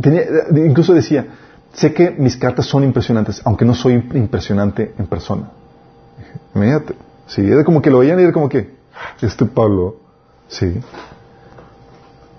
tenía, 0.00 0.22
incluso 0.54 0.92
decía, 0.92 1.26
sé 1.72 1.92
que 1.94 2.10
mis 2.10 2.36
cartas 2.36 2.66
son 2.66 2.84
impresionantes, 2.84 3.40
aunque 3.44 3.64
no 3.64 3.74
soy 3.74 3.94
impresionante 3.94 4.94
en 4.98 5.06
persona. 5.06 5.50
Imagínate. 6.54 6.94
Sí, 7.26 7.40
era 7.40 7.64
como 7.64 7.80
que 7.80 7.90
lo 7.90 8.00
veían 8.00 8.18
y 8.20 8.24
era 8.24 8.32
como 8.32 8.48
que, 8.48 8.74
este 9.20 9.46
Pablo, 9.46 9.96
sí. 10.48 10.80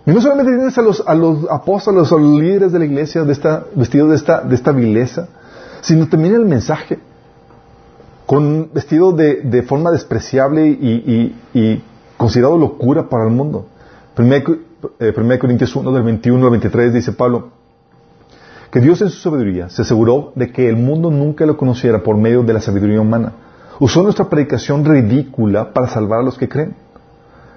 Y 0.06 0.12
no 0.12 0.22
solamente 0.22 0.51
tienes 0.51 0.78
a 0.78 0.82
los, 0.82 1.04
a 1.08 1.16
los 1.16 1.49
apóstoles, 1.49 2.12
a 2.12 2.16
los 2.16 2.39
líderes 2.39 2.72
de 2.72 2.80
la 2.80 2.86
iglesia 2.86 3.24
de 3.24 3.32
esta, 3.32 3.66
vestidos 3.74 4.10
de 4.10 4.16
esta, 4.18 4.41
de 4.41 4.54
esta 4.54 4.72
vileza, 4.72 5.30
sino 5.82 6.08
también 6.08 6.36
el 6.36 6.45
mensaje, 6.45 6.99
con 8.26 8.70
vestido 8.74 9.14
de, 9.14 9.41
de 9.41 9.64
forma 9.64 9.91
despreciable 9.91 10.68
y, 10.68 11.36
y, 11.54 11.60
y, 11.60 11.84
considerado 12.18 12.58
locura 12.58 13.10
para 13.10 13.26
el 13.26 13.32
mundo. 13.32 13.68
1 14.18 14.36
eh, 14.99 15.39
Corintios 15.39 15.76
1, 15.76 15.91
del 15.91 16.03
21 16.03 16.45
al 16.45 16.51
23 16.51 16.93
dice 16.93 17.14
Pablo, 17.14 17.49
que 18.72 18.80
Dios 18.80 19.01
en 19.01 19.09
su 19.09 19.20
sabiduría 19.20 19.70
se 19.70 19.84
aseguró 19.84 20.34
de 20.36 20.51
que 20.51 20.68
el 20.68 20.76
mundo 20.76 21.09
nunca 21.11 21.45
lo 21.45 21.57
conociera 21.57 22.03
por 22.03 22.18
medio 22.18 22.43
de 22.43 22.53
la 22.53 22.61
sabiduría 22.61 23.01
humana. 23.01 23.34
Usó 23.80 24.03
nuestra 24.03 24.30
predicación 24.30 24.86
ridícula 24.86 25.74
para 25.74 25.88
salvar 25.88 26.20
a 26.20 26.24
los 26.24 26.38
que 26.38 26.49
creen. 26.49 26.76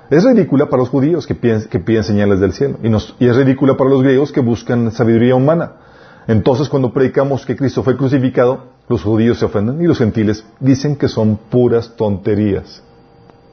Es 0.08 0.24
ridícula 0.24 0.66
para 0.66 0.82
los 0.82 0.88
judíos 0.88 1.26
que 1.26 1.34
piden, 1.34 2.04
señales 2.04 2.40
del 2.40 2.52
cielo 2.52 2.78
y, 2.82 3.26
es 3.26 3.36
ridícula 3.36 3.76
para 3.76 3.90
los 3.90 4.02
griegos 4.02 4.30
que 4.30 4.40
buscan 4.40 4.92
sabiduría 4.92 5.34
humana. 5.34 5.72
Entonces 6.26 6.68
cuando 6.68 6.92
predicamos 6.92 7.44
que 7.44 7.56
Cristo 7.56 7.82
fue 7.82 7.96
crucificado, 7.96 8.66
los 8.88 9.02
judíos 9.02 9.38
se 9.38 9.44
ofenden 9.44 9.80
y 9.80 9.86
los 9.86 9.98
gentiles 9.98 10.44
dicen 10.60 10.96
que 10.96 11.08
son 11.08 11.36
puras 11.36 11.96
tonterías. 11.96 12.82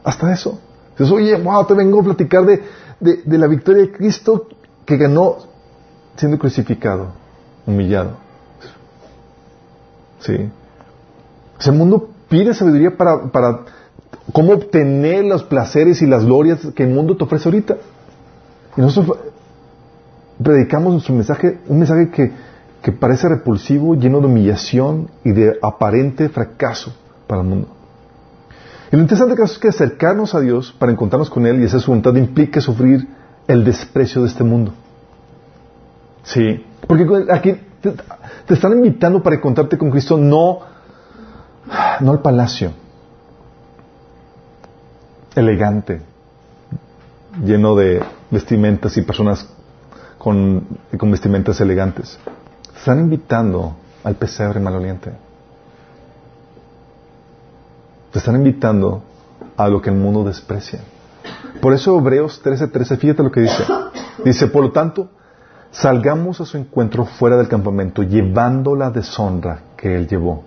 Hasta 0.03 0.31
eso. 0.31 0.59
Dices, 0.97 1.11
oye, 1.11 1.35
wow, 1.37 1.65
te 1.65 1.73
vengo 1.73 2.01
a 2.01 2.03
platicar 2.03 2.45
de, 2.45 2.61
de 2.99 3.37
la 3.37 3.47
victoria 3.47 3.83
de 3.83 3.91
Cristo 3.91 4.47
que 4.85 4.97
ganó 4.97 5.37
siendo 6.15 6.37
crucificado 6.37 7.23
humillado. 7.65 8.17
¿Sí? 10.19 10.49
el 11.65 11.73
mundo 11.73 12.09
pide 12.27 12.53
sabiduría 12.53 12.97
para, 12.97 13.31
para 13.31 13.61
cómo 14.33 14.53
obtener 14.53 15.23
los 15.23 15.43
placeres 15.43 16.01
y 16.01 16.05
las 16.05 16.25
glorias 16.25 16.59
que 16.75 16.83
el 16.83 16.89
mundo 16.89 17.15
te 17.15 17.23
ofrece 17.23 17.47
ahorita. 17.47 17.77
Y 18.75 18.81
nosotros 18.81 19.17
predicamos 20.41 20.91
nuestro 20.91 21.15
mensaje, 21.15 21.59
un 21.67 21.79
mensaje 21.79 22.09
que, 22.09 22.31
que 22.81 22.91
parece 22.91 23.29
repulsivo, 23.29 23.95
lleno 23.95 24.19
de 24.19 24.25
humillación 24.25 25.09
y 25.23 25.31
de 25.31 25.57
aparente 25.61 26.27
fracaso 26.27 26.93
para 27.27 27.41
el 27.41 27.47
mundo. 27.47 27.67
Y 28.93 28.95
lo 28.95 29.01
interesante 29.01 29.41
es 29.41 29.57
que 29.57 29.69
acercarnos 29.69 30.35
a 30.35 30.39
Dios 30.39 30.71
para 30.77 30.91
encontrarnos 30.91 31.27
con 31.27 31.47
Él 31.47 31.59
y 31.59 31.65
hacer 31.65 31.81
su 31.81 31.89
voluntad 31.89 32.13
implica 32.13 32.61
sufrir 32.61 33.07
el 33.47 33.65
desprecio 33.65 34.21
de 34.21 34.27
este 34.27 34.43
mundo. 34.43 34.71
Sí. 36.21 36.63
Porque 36.85 37.25
aquí 37.31 37.59
te, 37.81 38.53
están 38.53 38.73
invitando 38.73 39.23
para 39.23 39.37
encontrarte 39.37 39.79
con 39.79 39.89
Cristo, 39.89 40.15
no, 40.15 40.59
no 42.01 42.11
al 42.11 42.21
palacio, 42.21 42.71
elegante, 45.33 45.99
lleno 47.43 47.75
de 47.75 47.99
vestimentas 48.29 48.95
y 48.95 49.01
personas 49.01 49.49
con, 50.19 50.67
con 50.99 51.09
vestimentas 51.09 51.59
elegantes. 51.59 52.19
Te 52.71 52.77
están 52.77 52.99
invitando 52.99 53.75
al 54.03 54.13
pesebre 54.13 54.59
maloliente. 54.59 55.32
Te 58.13 58.19
están 58.19 58.35
invitando 58.35 59.03
a 59.57 59.67
lo 59.67 59.81
que 59.81 59.89
el 59.89 59.97
mundo 59.97 60.23
desprecia. 60.23 60.79
Por 61.61 61.73
eso 61.73 61.97
Hebreos 61.97 62.41
13:13, 62.41 62.71
13, 62.71 62.97
fíjate 62.97 63.23
lo 63.23 63.31
que 63.31 63.41
dice. 63.41 63.65
Dice, 64.23 64.47
por 64.47 64.63
lo 64.63 64.71
tanto, 64.71 65.09
Salgamos 65.73 66.39
a 66.39 66.45
su 66.45 66.55
encuentro 66.57 67.03
fuera 67.03 67.35
del 67.35 67.47
campamento, 67.47 68.03
llevando 68.03 68.75
la 68.75 68.91
deshonra 68.91 69.61
que 69.75 69.95
él 69.95 70.07
llevó. 70.07 70.43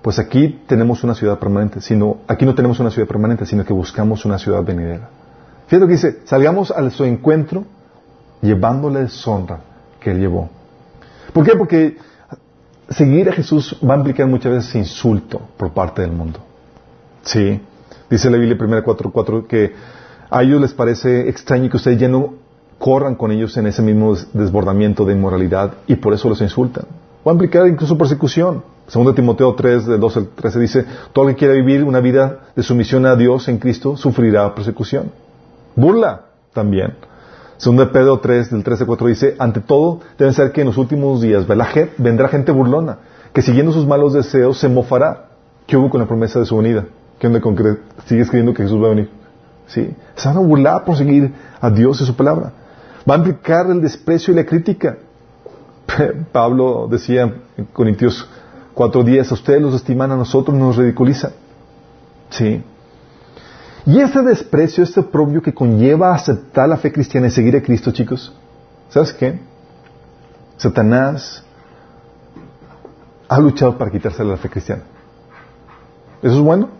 Pues 0.00 0.20
aquí 0.20 0.60
tenemos 0.68 1.02
una 1.02 1.16
ciudad 1.16 1.40
permanente, 1.40 1.80
sino, 1.80 2.18
aquí 2.28 2.46
no 2.46 2.54
tenemos 2.54 2.78
una 2.78 2.92
ciudad 2.92 3.08
permanente, 3.08 3.44
sino 3.46 3.64
que 3.64 3.72
buscamos 3.72 4.24
una 4.24 4.38
ciudad 4.38 4.62
venidera. 4.62 5.10
Fíjate 5.66 5.80
lo 5.80 5.86
que 5.88 5.94
dice, 5.94 6.20
salgamos 6.24 6.70
a 6.70 6.88
su 6.90 7.04
encuentro 7.04 7.64
llevando 8.42 8.88
la 8.90 9.00
deshonra 9.00 9.58
que 9.98 10.12
él 10.12 10.20
llevó. 10.20 10.48
¿Por 11.32 11.44
qué? 11.44 11.56
Porque 11.56 11.98
seguir 12.90 13.28
a 13.28 13.32
Jesús 13.32 13.76
va 13.82 13.94
a 13.94 13.96
implicar 13.96 14.28
muchas 14.28 14.52
veces 14.52 14.74
insulto 14.76 15.40
por 15.56 15.72
parte 15.72 16.02
del 16.02 16.12
mundo. 16.12 16.38
Sí. 17.22 17.60
Dice 18.08 18.30
la 18.30 18.38
Biblia 18.38 18.56
1 18.60 18.84
4.4 18.84 19.46
que 19.46 19.72
a 20.30 20.42
ellos 20.42 20.60
les 20.60 20.72
parece 20.72 21.28
extraño 21.28 21.68
que 21.70 21.76
ustedes 21.76 21.98
ya 21.98 22.08
no 22.08 22.34
corran 22.78 23.14
con 23.14 23.30
ellos 23.30 23.56
en 23.56 23.66
ese 23.66 23.82
mismo 23.82 24.16
desbordamiento 24.32 25.04
de 25.04 25.12
inmoralidad 25.12 25.74
y 25.86 25.96
por 25.96 26.14
eso 26.14 26.28
los 26.28 26.40
insultan. 26.40 26.84
Va 27.26 27.32
a 27.32 27.34
implicar 27.34 27.66
incluso 27.66 27.98
persecución. 27.98 28.62
Segundo 28.86 29.14
Timoteo 29.14 29.54
3, 29.54 29.86
de 29.86 29.98
12 29.98 30.18
al 30.18 30.28
13 30.28 30.58
dice, 30.58 30.86
todo 31.12 31.28
el 31.28 31.34
que 31.34 31.40
quiera 31.40 31.54
vivir 31.54 31.84
una 31.84 32.00
vida 32.00 32.40
de 32.56 32.62
sumisión 32.62 33.06
a 33.06 33.14
Dios 33.14 33.48
en 33.48 33.58
Cristo 33.58 33.96
sufrirá 33.96 34.52
persecución. 34.54 35.12
Burla 35.76 36.22
también. 36.52 36.94
Segundo 37.58 37.92
Pedro 37.92 38.18
3, 38.18 38.50
del 38.50 38.64
13 38.64 38.84
al 38.84 38.86
4 38.86 39.06
dice, 39.06 39.36
ante 39.38 39.60
todo 39.60 40.00
debe 40.18 40.32
ser 40.32 40.50
que 40.50 40.62
en 40.62 40.68
los 40.68 40.78
últimos 40.78 41.20
días 41.20 41.46
vendrá 41.46 42.28
gente 42.28 42.50
burlona, 42.50 42.98
que 43.34 43.42
siguiendo 43.42 43.72
sus 43.72 43.86
malos 43.86 44.14
deseos 44.14 44.58
se 44.58 44.68
mofará. 44.68 45.26
¿Qué 45.66 45.76
hubo 45.76 45.90
con 45.90 46.00
la 46.00 46.06
promesa 46.06 46.40
de 46.40 46.46
su 46.46 46.56
venida? 46.56 46.86
¿Qué 47.20 47.26
onda 47.26 47.40
con 47.42 47.54
que 47.54 47.76
sigue 48.06 48.22
escribiendo 48.22 48.54
que 48.54 48.62
Jesús 48.62 48.82
va 48.82 48.86
a 48.86 48.90
venir? 48.90 49.10
Sí. 49.66 49.94
Se 50.16 50.26
van 50.26 50.38
a 50.38 50.40
burlar 50.40 50.84
por 50.84 50.96
seguir 50.96 51.32
a 51.60 51.70
Dios 51.70 52.00
y 52.00 52.06
su 52.06 52.16
palabra. 52.16 52.50
Va 53.08 53.14
a 53.14 53.18
implicar 53.18 53.70
el 53.70 53.82
desprecio 53.82 54.32
y 54.32 54.36
la 54.36 54.46
crítica. 54.46 54.96
Pablo 56.32 56.88
decía 56.90 57.30
en 57.58 57.66
Corintios 57.66 58.26
4.10, 58.74 59.30
a 59.30 59.34
ustedes 59.34 59.60
los 59.60 59.74
estiman, 59.74 60.10
a 60.12 60.16
nosotros 60.16 60.56
nos 60.56 60.76
ridiculizan. 60.76 61.32
Sí. 62.30 62.62
Y 63.84 64.00
ese 64.00 64.22
desprecio, 64.22 64.82
este 64.82 65.02
propio 65.02 65.42
que 65.42 65.52
conlleva 65.52 66.14
aceptar 66.14 66.70
la 66.70 66.78
fe 66.78 66.90
cristiana 66.90 67.26
y 67.26 67.30
seguir 67.30 67.54
a 67.54 67.62
Cristo, 67.62 67.92
chicos, 67.92 68.32
¿sabes 68.88 69.12
qué? 69.12 69.38
Satanás 70.56 71.44
ha 73.28 73.38
luchado 73.38 73.76
para 73.76 73.90
quitarse 73.90 74.24
la 74.24 74.38
fe 74.38 74.48
cristiana. 74.48 74.84
¿Eso 76.22 76.36
es 76.36 76.40
bueno? 76.40 76.79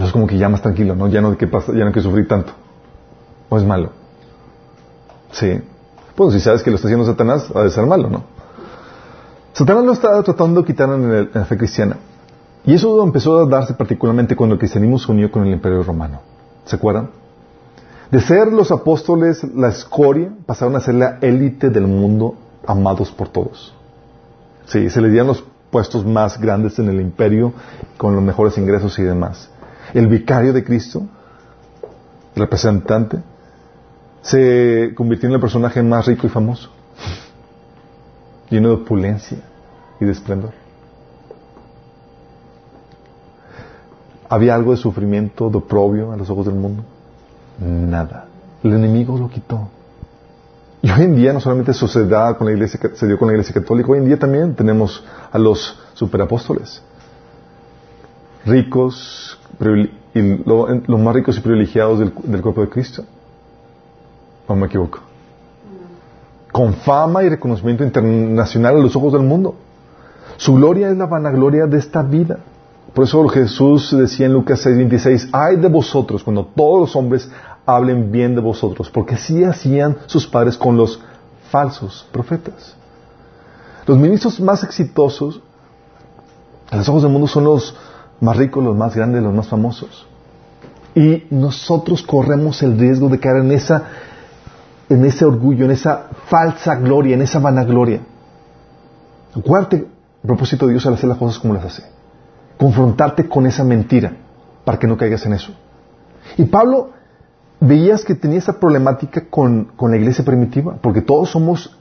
Eso 0.00 0.06
es 0.06 0.12
como 0.14 0.26
que 0.26 0.38
ya 0.38 0.48
más 0.48 0.62
tranquilo, 0.62 0.96
¿no? 0.96 1.08
Ya 1.08 1.20
no, 1.20 1.36
que 1.36 1.46
pasa, 1.46 1.72
ya 1.72 1.80
no 1.80 1.88
hay 1.88 1.92
que 1.92 2.00
sufrir 2.00 2.26
tanto. 2.26 2.52
¿O 3.50 3.58
es 3.58 3.64
malo? 3.64 3.90
Sí. 5.30 5.60
Pues 6.16 6.32
si 6.32 6.40
sabes 6.40 6.62
que 6.62 6.70
lo 6.70 6.76
está 6.76 6.88
haciendo 6.88 7.04
Satanás, 7.04 7.52
ha 7.54 7.64
de 7.64 7.70
ser 7.70 7.84
malo, 7.84 8.08
¿no? 8.08 8.24
Satanás 9.52 9.84
lo 9.84 9.92
está 9.92 10.22
tratando 10.22 10.62
de 10.62 10.66
quitar 10.66 10.88
en, 10.88 11.30
la 11.34 11.44
fe 11.44 11.58
cristiana. 11.58 11.98
Y 12.64 12.72
eso 12.72 13.02
empezó 13.02 13.40
a 13.40 13.46
darse 13.46 13.74
particularmente 13.74 14.34
cuando 14.34 14.54
el 14.54 14.58
cristianismo 14.58 14.98
se 14.98 15.12
unió 15.12 15.30
con 15.30 15.46
el 15.46 15.52
imperio 15.52 15.82
romano. 15.82 16.22
¿Se 16.64 16.76
acuerdan? 16.76 17.10
De 18.10 18.22
ser 18.22 18.50
los 18.50 18.72
apóstoles 18.72 19.44
la 19.54 19.68
escoria, 19.68 20.32
pasaron 20.46 20.76
a 20.76 20.80
ser 20.80 20.94
la 20.94 21.18
élite 21.20 21.68
del 21.68 21.86
mundo, 21.86 22.36
amados 22.66 23.10
por 23.10 23.28
todos. 23.28 23.74
Sí, 24.64 24.88
se 24.88 25.02
les 25.02 25.10
dieron 25.10 25.28
los 25.28 25.44
puestos 25.70 26.06
más 26.06 26.40
grandes 26.40 26.78
en 26.78 26.88
el 26.88 27.02
imperio, 27.02 27.52
con 27.98 28.14
los 28.14 28.24
mejores 28.24 28.56
ingresos 28.56 28.98
y 28.98 29.02
demás. 29.02 29.50
El 29.94 30.06
vicario 30.06 30.52
de 30.52 30.62
Cristo, 30.64 31.02
representante, 32.36 33.18
se 34.22 34.92
convirtió 34.94 35.28
en 35.28 35.34
el 35.34 35.40
personaje 35.40 35.82
más 35.82 36.06
rico 36.06 36.26
y 36.26 36.30
famoso, 36.30 36.70
lleno 38.50 38.68
de 38.68 38.74
opulencia 38.74 39.38
y 40.00 40.04
de 40.04 40.12
esplendor. 40.12 40.52
¿Había 44.28 44.54
algo 44.54 44.70
de 44.70 44.76
sufrimiento, 44.76 45.50
de 45.50 45.58
oprobio 45.58 46.12
a 46.12 46.16
los 46.16 46.30
ojos 46.30 46.46
del 46.46 46.54
mundo? 46.54 46.84
Nada. 47.58 48.26
El 48.62 48.74
enemigo 48.74 49.18
lo 49.18 49.28
quitó. 49.28 49.68
Y 50.82 50.90
hoy 50.90 51.02
en 51.02 51.16
día 51.16 51.32
no 51.32 51.40
solamente 51.40 51.74
sucedió 51.74 52.36
con 52.38 52.46
la 52.46 52.52
iglesia, 52.52 52.80
se 52.94 53.06
dio 53.06 53.18
con 53.18 53.28
la 53.28 53.34
iglesia 53.34 53.54
católica, 53.54 53.90
hoy 53.90 53.98
en 53.98 54.06
día 54.06 54.18
también 54.18 54.54
tenemos 54.54 55.04
a 55.30 55.38
los 55.38 55.78
superapóstoles. 55.94 56.82
Ricos, 58.44 59.38
y 60.14 60.20
los 60.44 61.00
más 61.00 61.14
ricos 61.14 61.36
y 61.36 61.40
privilegiados 61.40 61.98
del, 61.98 62.12
del 62.24 62.42
cuerpo 62.42 62.62
de 62.62 62.68
Cristo. 62.68 63.04
¿O 64.46 64.54
me 64.54 64.66
equivoco? 64.66 65.00
Con 66.50 66.74
fama 66.74 67.22
y 67.22 67.28
reconocimiento 67.28 67.84
internacional 67.84 68.76
a 68.76 68.80
los 68.80 68.96
ojos 68.96 69.12
del 69.12 69.22
mundo. 69.22 69.54
Su 70.36 70.54
gloria 70.54 70.90
es 70.90 70.96
la 70.96 71.06
vanagloria 71.06 71.66
de 71.66 71.78
esta 71.78 72.02
vida. 72.02 72.38
Por 72.94 73.04
eso 73.04 73.28
Jesús 73.28 73.96
decía 73.96 74.26
en 74.26 74.32
Lucas 74.32 74.66
6:26, 74.66 75.28
ay 75.32 75.56
de 75.56 75.68
vosotros 75.68 76.24
cuando 76.24 76.44
todos 76.44 76.80
los 76.80 76.96
hombres 76.96 77.30
hablen 77.66 78.10
bien 78.10 78.34
de 78.34 78.40
vosotros, 78.40 78.90
porque 78.90 79.14
así 79.14 79.44
hacían 79.44 79.98
sus 80.06 80.26
padres 80.26 80.56
con 80.56 80.76
los 80.76 81.00
falsos 81.50 82.06
profetas. 82.10 82.74
Los 83.86 83.98
ministros 83.98 84.40
más 84.40 84.64
exitosos 84.64 85.40
a 86.70 86.76
los 86.76 86.88
ojos 86.88 87.02
del 87.02 87.12
mundo 87.12 87.28
son 87.28 87.44
los 87.44 87.76
más 88.20 88.36
ricos, 88.36 88.62
los 88.62 88.76
más 88.76 88.94
grandes, 88.94 89.22
los 89.22 89.34
más 89.34 89.48
famosos. 89.48 90.06
Y 90.94 91.24
nosotros 91.30 92.02
corremos 92.02 92.62
el 92.62 92.78
riesgo 92.78 93.08
de 93.08 93.18
caer 93.20 93.36
en 93.38 93.52
esa 93.52 93.84
en 94.88 95.04
ese 95.04 95.24
orgullo, 95.24 95.66
en 95.66 95.70
esa 95.70 96.08
falsa 96.26 96.74
gloria, 96.74 97.14
en 97.14 97.22
esa 97.22 97.38
vanagloria. 97.38 98.00
Acuérdate, 99.36 99.76
el 99.76 100.26
propósito 100.26 100.66
de 100.66 100.72
Dios 100.72 100.84
al 100.86 100.94
hacer 100.94 101.08
las 101.08 101.18
cosas 101.18 101.38
como 101.38 101.54
las 101.54 101.64
hace 101.64 101.84
confrontarte 102.60 103.26
con 103.26 103.46
esa 103.46 103.64
mentira 103.64 104.12
para 104.66 104.78
que 104.78 104.86
no 104.86 104.98
caigas 104.98 105.24
en 105.24 105.32
eso. 105.32 105.52
Y 106.36 106.44
Pablo 106.44 106.90
veías 107.58 108.04
que 108.04 108.14
tenía 108.14 108.36
esa 108.36 108.60
problemática 108.60 109.24
con, 109.30 109.72
la 109.80 109.96
iglesia 109.96 110.26
primitiva, 110.26 110.76
porque 110.82 111.00
todos 111.00 111.30
somos 111.30 111.74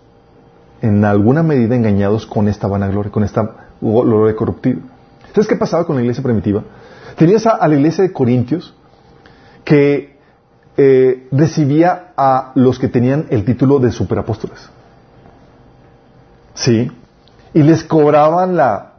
en 0.82 1.04
alguna 1.04 1.44
medida 1.44 1.76
engañados 1.76 2.26
con 2.26 2.48
esta 2.48 2.68
vanagloria, 2.68 3.12
con 3.12 3.26
esta 3.26 3.68
gloria 3.82 4.38
corruptiva. 4.38 4.80
Entonces, 5.30 5.47
¿qué 5.47 5.55
pasaba 5.55 5.86
con 5.86 5.95
la 5.95 6.01
iglesia 6.01 6.23
primitiva? 6.23 6.63
Tenías 7.15 7.45
a, 7.45 7.65
la 7.67 7.75
iglesia 7.75 8.03
de 8.03 8.11
Corintios 8.11 8.73
que 9.63 10.17
eh, 10.75 11.27
recibía 11.32 12.13
a 12.17 12.51
los 12.55 12.80
que 12.80 12.88
tenían 12.88 13.27
el 13.30 13.45
título 13.45 13.80
de 13.80 13.91
superapóstoles. 13.91 14.69
¿Sí? 16.55 16.91
Y 17.53 17.63
les 17.63 17.84
cobraban 17.84 18.55
la, 18.55 18.93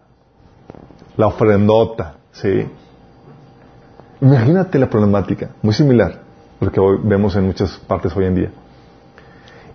la 1.16 1.26
ofrendota, 1.26 2.14
¿sí? 2.32 2.66
Imagínate 4.20 4.78
la 4.78 4.88
problemática, 4.88 5.50
muy 5.62 5.74
similar 5.74 6.20
a 6.60 6.64
lo 6.64 6.70
que 6.70 6.78
hoy 6.78 6.98
vemos 7.02 7.34
en 7.36 7.46
muchas 7.46 7.72
partes 7.78 8.14
hoy 8.16 8.26
en 8.26 8.34
día. 8.34 8.50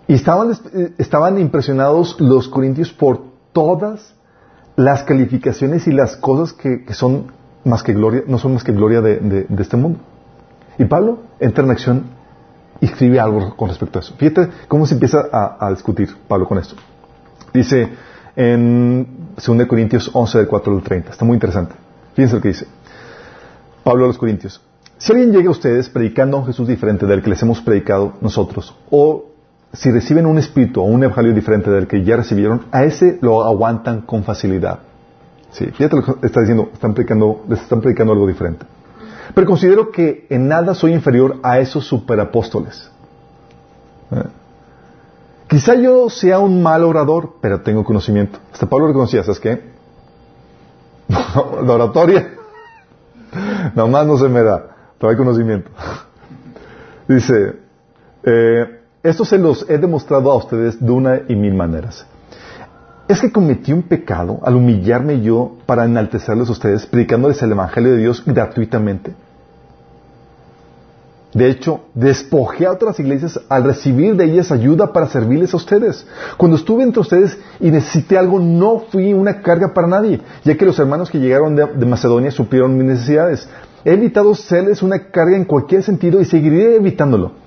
Y 0.07 0.13
estaban, 0.13 0.51
eh, 0.51 0.93
estaban 0.97 1.37
impresionados 1.39 2.19
los 2.21 2.47
corintios 2.47 2.93
por 2.93 3.23
todas 3.51 4.14
las 4.75 5.03
calificaciones 5.03 5.87
y 5.87 5.91
las 5.91 6.15
cosas 6.17 6.53
que, 6.53 6.83
son 6.93 7.31
más 7.63 7.83
que 7.83 7.93
gloria, 7.93 8.23
no 8.27 8.37
son 8.37 8.53
más 8.53 8.63
que 8.63 8.71
gloria 8.71 9.01
de, 9.01 9.47
este 9.57 9.77
mundo. 9.77 9.99
Y 10.77 10.85
Pablo 10.85 11.19
entra 11.39 11.63
en 11.63 11.71
acción 11.71 12.03
y 12.81 12.85
escribe 12.85 13.19
algo 13.19 13.55
con 13.55 13.69
respecto 13.69 13.99
a 13.99 14.01
eso. 14.01 14.13
Fíjate 14.17 14.49
cómo 14.67 14.85
se 14.85 14.95
empieza 14.95 15.25
a, 15.31 15.65
a 15.65 15.69
discutir 15.71 16.09
Pablo 16.27 16.45
con 16.47 16.57
esto. 16.57 16.75
Dice, 17.53 17.89
en 18.35 19.07
2 19.35 19.65
Corintios 19.67 20.09
11, 20.11 20.39
del 20.39 20.47
4 20.47 20.73
al 20.73 20.83
30. 20.83 21.11
Está 21.11 21.25
muy 21.25 21.35
interesante. 21.35 21.75
Fíjense 22.13 22.35
lo 22.35 22.41
que 22.41 22.49
dice. 22.49 22.67
Pablo 23.83 24.05
a 24.05 24.07
los 24.07 24.17
Corintios. 24.17 24.61
Si 24.97 25.11
alguien 25.11 25.31
llega 25.31 25.47
a 25.47 25.51
ustedes 25.51 25.89
predicando 25.89 26.37
a 26.37 26.39
un 26.41 26.45
Jesús 26.47 26.67
diferente 26.67 27.05
del 27.05 27.21
que 27.21 27.29
les 27.29 27.41
hemos 27.41 27.61
predicado 27.61 28.13
nosotros, 28.21 28.75
o 28.89 29.34
si 29.75 29.91
reciben 29.91 30.25
un 30.25 30.37
espíritu 30.37 30.81
o 30.81 30.85
un 30.85 31.03
evangelio 31.03 31.33
diferente 31.33 31.69
del 31.69 31.87
que 31.87 32.03
ya 32.03 32.17
recibieron, 32.17 32.65
a 32.71 32.83
ese 32.83 33.19
lo 33.21 33.43
aguantan 33.43 34.01
con 34.01 34.23
facilidad. 34.23 34.79
Sí, 35.51 35.65
fíjate 35.65 35.97
lo 35.97 36.03
que 36.03 36.25
está 36.25 36.41
diciendo, 36.41 36.69
están 36.73 36.93
predicando, 36.93 37.43
les 37.47 37.61
están 37.61 37.81
predicando 37.81 38.13
algo 38.13 38.27
diferente. 38.27 38.65
Pero 39.33 39.47
considero 39.47 39.91
que 39.91 40.27
en 40.29 40.47
nada 40.47 40.73
soy 40.73 40.93
inferior 40.93 41.39
a 41.43 41.59
esos 41.59 41.85
superapóstoles. 41.85 42.89
¿Eh? 44.11 44.23
Quizá 45.47 45.75
yo 45.75 46.09
sea 46.09 46.39
un 46.39 46.61
mal 46.61 46.83
orador, 46.83 47.35
pero 47.41 47.61
tengo 47.61 47.83
conocimiento. 47.83 48.39
Hasta 48.51 48.65
Pablo 48.65 48.87
reconocía, 48.87 49.23
¿sabes 49.23 49.39
qué? 49.39 49.75
la 51.63 51.73
oratoria, 51.73 52.31
nomás 53.75 54.07
no 54.07 54.17
se 54.17 54.27
me 54.27 54.41
da, 54.41 54.65
pero 54.97 55.11
hay 55.11 55.17
conocimiento. 55.17 55.69
Dice, 57.07 57.59
eh, 58.23 58.74
esto 59.05 59.23
se 59.23 59.37
los 59.37 59.69
he 59.69 59.77
demostrado 59.77 60.31
a 60.31 60.35
ustedes 60.35 60.83
de 60.83 60.91
una 60.91 61.21
y 61.27 61.35
mil 61.35 61.53
maneras. 61.53 62.05
Es 63.07 63.21
que 63.21 63.31
cometí 63.31 63.71
un 63.71 63.83
pecado 63.83 64.39
al 64.43 64.55
humillarme 64.55 65.21
yo 65.21 65.57
para 65.67 65.85
enaltecerles 65.85 66.49
a 66.49 66.53
ustedes, 66.53 66.87
predicándoles 66.87 67.41
el 67.43 67.51
Evangelio 67.51 67.91
de 67.91 67.97
Dios 67.99 68.23
gratuitamente. 68.25 69.13
De 71.35 71.49
hecho, 71.49 71.81
despojé 71.93 72.65
a 72.65 72.71
otras 72.71 72.99
iglesias 72.99 73.39
al 73.47 73.65
recibir 73.65 74.15
de 74.15 74.23
ellas 74.23 74.51
ayuda 74.51 74.91
para 74.91 75.07
servirles 75.07 75.53
a 75.53 75.57
ustedes. 75.57 76.07
Cuando 76.37 76.57
estuve 76.57 76.81
entre 76.81 77.01
ustedes 77.01 77.37
y 77.59 77.69
necesité 77.69 78.17
algo, 78.17 78.39
no 78.39 78.79
fui 78.89 79.13
una 79.13 79.41
carga 79.41 79.73
para 79.73 79.85
nadie, 79.85 80.21
ya 80.43 80.55
que 80.55 80.65
los 80.65 80.79
hermanos 80.79 81.11
que 81.11 81.19
llegaron 81.19 81.55
de, 81.55 81.85
Macedonia 81.85 82.31
supieron 82.31 82.75
mis 82.77 82.87
necesidades. 82.87 83.47
He 83.83 83.93
evitado 83.93 84.33
serles 84.33 84.81
una 84.81 85.11
carga 85.11 85.35
en 85.35 85.45
cualquier 85.45 85.83
sentido 85.83 86.21
y 86.21 86.25
seguiré 86.25 86.77
evitándolo. 86.77 87.44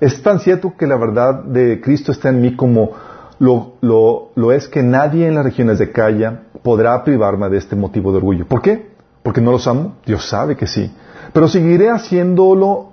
Es 0.00 0.22
tan 0.22 0.40
cierto 0.40 0.74
que 0.76 0.86
la 0.86 0.96
verdad 0.96 1.44
de 1.44 1.80
Cristo 1.80 2.12
está 2.12 2.30
en 2.30 2.40
mí 2.40 2.56
como 2.56 2.92
lo, 3.38 4.52
es 4.52 4.68
que 4.68 4.82
nadie 4.82 5.26
en 5.26 5.34
las 5.34 5.44
regiones 5.44 5.78
de 5.78 5.92
Calla 5.92 6.42
podrá 6.62 7.02
privarme 7.04 7.48
de 7.48 7.58
este 7.58 7.76
motivo 7.76 8.10
de 8.10 8.18
orgullo. 8.18 8.46
¿Por 8.46 8.62
qué? 8.62 8.90
¿Porque 9.22 9.40
no 9.40 9.52
los 9.52 9.66
amo? 9.66 9.96
Dios 10.06 10.28
sabe 10.28 10.56
que 10.56 10.66
sí. 10.66 10.90
Pero 11.32 11.48
seguiré 11.48 11.90
haciéndolo 11.90 12.90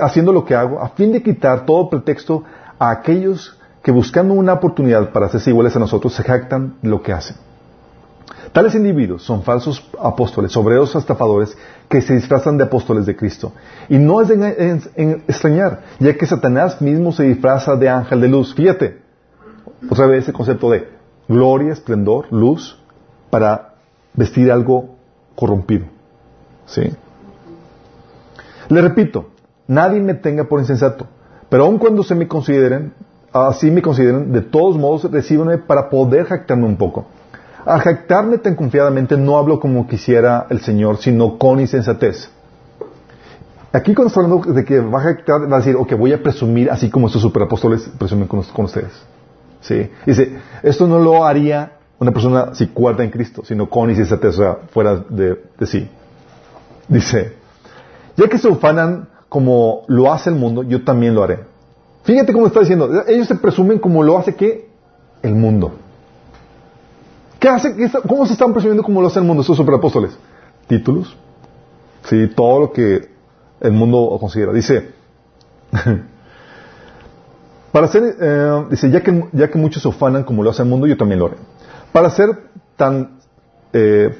haciendo 0.00 0.32
lo 0.32 0.44
que 0.44 0.54
hago 0.54 0.80
a 0.80 0.90
fin 0.90 1.12
de 1.12 1.22
quitar 1.22 1.66
todo 1.66 1.90
pretexto 1.90 2.44
a 2.78 2.90
aquellos 2.90 3.58
que 3.82 3.90
buscando 3.90 4.32
una 4.34 4.54
oportunidad 4.54 5.10
para 5.10 5.26
hacerse 5.26 5.50
iguales 5.50 5.74
a 5.76 5.80
nosotros 5.80 6.14
se 6.14 6.22
jactan 6.22 6.76
lo 6.82 7.02
que 7.02 7.12
hacen. 7.12 7.36
Tales 8.54 8.76
individuos 8.76 9.24
son 9.24 9.42
falsos 9.42 9.84
apóstoles, 10.00 10.56
obreros 10.56 10.94
estafadores 10.94 11.58
que 11.88 12.00
se 12.00 12.14
disfrazan 12.14 12.56
de 12.56 12.62
apóstoles 12.62 13.04
de 13.04 13.16
Cristo. 13.16 13.50
Y 13.88 13.98
no 13.98 14.20
es 14.20 14.28
de 14.28 14.80
extrañar, 15.26 15.82
ya 15.98 16.16
que 16.16 16.24
Satanás 16.24 16.80
mismo 16.80 17.10
se 17.10 17.24
disfraza 17.24 17.74
de 17.74 17.88
ángel 17.88 18.20
de 18.20 18.28
luz. 18.28 18.54
Fíjate, 18.54 19.02
otra 19.90 20.06
vez 20.06 20.22
ese 20.22 20.32
concepto 20.32 20.70
de 20.70 20.88
gloria, 21.26 21.72
esplendor, 21.72 22.32
luz, 22.32 22.80
para 23.28 23.74
vestir 24.12 24.52
algo 24.52 24.90
corrompido. 25.34 25.86
¿Sí? 26.66 26.94
Le 28.68 28.80
repito, 28.80 29.30
nadie 29.66 30.00
me 30.00 30.14
tenga 30.14 30.44
por 30.44 30.60
insensato. 30.60 31.08
Pero 31.48 31.64
aun 31.64 31.78
cuando 31.78 32.04
se 32.04 32.14
me 32.14 32.28
consideren, 32.28 32.94
así 33.32 33.72
me 33.72 33.82
consideren, 33.82 34.30
de 34.32 34.42
todos 34.42 34.78
modos 34.78 35.10
recíbanme 35.10 35.58
para 35.58 35.90
poder 35.90 36.26
jactarme 36.26 36.66
un 36.66 36.76
poco. 36.76 37.06
Al 37.64 37.80
jactarme 37.80 38.38
tan 38.38 38.54
confiadamente 38.54 39.16
no 39.16 39.38
hablo 39.38 39.58
como 39.58 39.86
quisiera 39.86 40.46
el 40.50 40.60
Señor, 40.60 40.98
sino 40.98 41.38
con 41.38 41.60
insensatez. 41.60 42.30
Aquí 43.72 43.94
cuando 43.94 44.08
está 44.08 44.20
hablando 44.20 44.52
de 44.52 44.64
que 44.64 44.80
va 44.80 45.00
a 45.00 45.02
jactar, 45.02 45.50
va 45.50 45.56
a 45.56 45.58
decir, 45.58 45.74
ok, 45.74 45.94
voy 45.94 46.12
a 46.12 46.22
presumir 46.22 46.70
así 46.70 46.90
como 46.90 47.06
estos 47.06 47.22
superapóstoles 47.22 47.90
presumen 47.98 48.28
con, 48.28 48.64
ustedes. 48.64 48.92
¿Sí? 49.60 49.90
Dice, 50.06 50.36
esto 50.62 50.86
no 50.86 50.98
lo 50.98 51.24
haría 51.24 51.72
una 51.98 52.12
persona 52.12 52.54
si 52.54 52.68
cuarta 52.68 53.02
en 53.02 53.10
Cristo, 53.10 53.42
sino 53.44 53.68
con 53.68 53.88
insensatez, 53.88 54.38
o 54.38 54.42
sea, 54.42 54.58
fuera 54.70 54.96
de, 55.08 55.42
sí. 55.62 55.88
Dice, 56.86 57.32
ya 58.16 58.28
que 58.28 58.38
se 58.38 58.48
ufanan 58.48 59.08
como 59.28 59.84
lo 59.88 60.12
hace 60.12 60.30
el 60.30 60.36
mundo, 60.36 60.62
yo 60.62 60.84
también 60.84 61.14
lo 61.14 61.24
haré. 61.24 61.40
Fíjate 62.04 62.32
cómo 62.32 62.46
está 62.46 62.60
diciendo. 62.60 63.02
Ellos 63.08 63.26
se 63.26 63.34
presumen 63.34 63.78
como 63.78 64.02
lo 64.02 64.18
hace 64.18 64.36
que 64.36 64.68
el 65.22 65.34
mundo. 65.34 65.72
¿Qué 67.44 67.50
hace? 67.50 67.76
¿Cómo 68.08 68.24
se 68.24 68.32
están 68.32 68.54
presumiendo 68.54 68.82
como 68.82 69.02
lo 69.02 69.08
hace 69.08 69.18
el 69.18 69.26
mundo 69.26 69.42
esos 69.42 69.54
superapóstoles? 69.54 70.16
Títulos. 70.66 71.14
Sí, 72.04 72.26
todo 72.34 72.60
lo 72.60 72.72
que 72.72 73.10
el 73.60 73.72
mundo 73.72 74.16
considera. 74.18 74.50
Dice, 74.50 74.94
Para 77.70 77.88
ser, 77.88 78.16
eh, 78.18 78.64
dice, 78.70 78.90
ya 78.90 79.02
que, 79.02 79.28
ya 79.32 79.50
que 79.50 79.58
muchos 79.58 79.82
se 79.82 79.88
ufanan 79.88 80.24
como 80.24 80.42
lo 80.42 80.48
hace 80.48 80.62
el 80.62 80.70
mundo, 80.70 80.86
yo 80.86 80.96
también 80.96 81.18
lo 81.18 81.26
haré. 81.26 81.36
Para 81.92 82.08
ser 82.08 82.30
tan, 82.76 83.18
eh, 83.74 84.18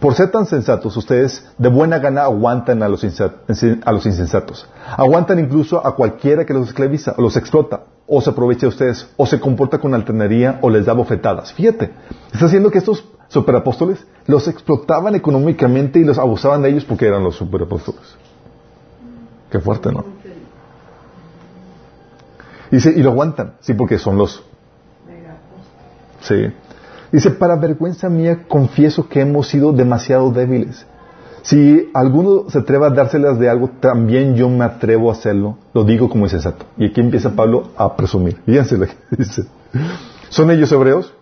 por 0.00 0.16
ser 0.16 0.32
tan 0.32 0.44
sensatos, 0.44 0.96
ustedes 0.96 1.46
de 1.56 1.68
buena 1.68 2.00
gana 2.00 2.22
aguantan 2.22 2.82
a 2.82 2.88
los 2.88 3.04
insensatos. 3.04 4.68
Aguantan 4.96 5.38
incluso 5.38 5.86
a 5.86 5.94
cualquiera 5.94 6.44
que 6.44 6.52
los 6.52 6.66
esclaviza, 6.66 7.14
o 7.16 7.22
los 7.22 7.36
explota, 7.36 7.84
o 8.06 8.20
se 8.20 8.30
aprovecha 8.30 8.62
de 8.62 8.68
ustedes, 8.68 9.08
o 9.16 9.26
se 9.26 9.40
comporta 9.40 9.78
con 9.78 9.94
alternería, 9.94 10.58
o 10.60 10.70
les 10.70 10.84
da 10.84 10.92
bofetadas. 10.92 11.52
Fíjate, 11.52 11.90
está 12.32 12.46
haciendo 12.46 12.70
que 12.70 12.78
estos 12.78 13.04
superapóstoles 13.28 14.06
los 14.26 14.46
explotaban 14.48 15.14
económicamente 15.14 15.98
y 15.98 16.04
los 16.04 16.18
abusaban 16.18 16.62
de 16.62 16.70
ellos 16.70 16.84
porque 16.84 17.06
eran 17.06 17.24
los 17.24 17.36
superapóstoles. 17.36 18.16
Qué 19.50 19.58
fuerte, 19.58 19.92
¿no? 19.92 20.04
Dice, 22.70 22.92
y 22.94 23.02
lo 23.02 23.10
aguantan, 23.10 23.54
sí, 23.60 23.74
porque 23.74 23.98
son 23.98 24.18
los... 24.18 24.42
Sí. 26.20 26.52
Dice, 27.12 27.30
para 27.30 27.54
vergüenza 27.56 28.08
mía 28.08 28.44
confieso 28.48 29.08
que 29.08 29.20
hemos 29.20 29.48
sido 29.48 29.72
demasiado 29.72 30.30
débiles. 30.30 30.86
Si 31.44 31.90
alguno 31.92 32.48
se 32.48 32.60
atreve 32.60 32.86
a 32.86 32.90
dárselas 32.90 33.38
de 33.38 33.50
algo, 33.50 33.68
también 33.78 34.34
yo 34.34 34.48
me 34.48 34.64
atrevo 34.64 35.10
a 35.10 35.12
hacerlo. 35.12 35.58
Lo 35.74 35.84
digo 35.84 36.08
como 36.08 36.24
insensato. 36.24 36.64
Y 36.78 36.86
aquí 36.86 37.02
empieza 37.02 37.36
Pablo 37.36 37.68
a 37.76 37.94
presumir. 37.94 38.40
Fíjense 38.46 38.78
lo 38.78 38.86
que 38.86 38.94
dice. 39.18 39.44
¿Son 40.30 40.50
ellos 40.50 40.72
hebreos? 40.72 41.12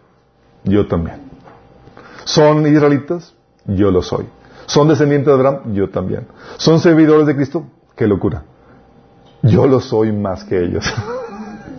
Yo 0.62 0.86
también. 0.86 1.16
¿Son 2.24 2.64
israelitas? 2.64 3.34
Yo 3.66 3.90
lo 3.90 4.00
soy. 4.00 4.26
¿Son 4.66 4.86
descendientes 4.86 5.26
de 5.26 5.32
Abraham? 5.32 5.74
Yo 5.74 5.90
también. 5.90 6.28
¿Son 6.56 6.78
servidores 6.78 7.26
de 7.26 7.34
Cristo? 7.34 7.64
¡Qué 7.96 8.06
locura! 8.06 8.44
Yo 9.42 9.66
lo 9.66 9.80
soy 9.80 10.12
más 10.12 10.44
que 10.44 10.62
ellos. 10.62 10.84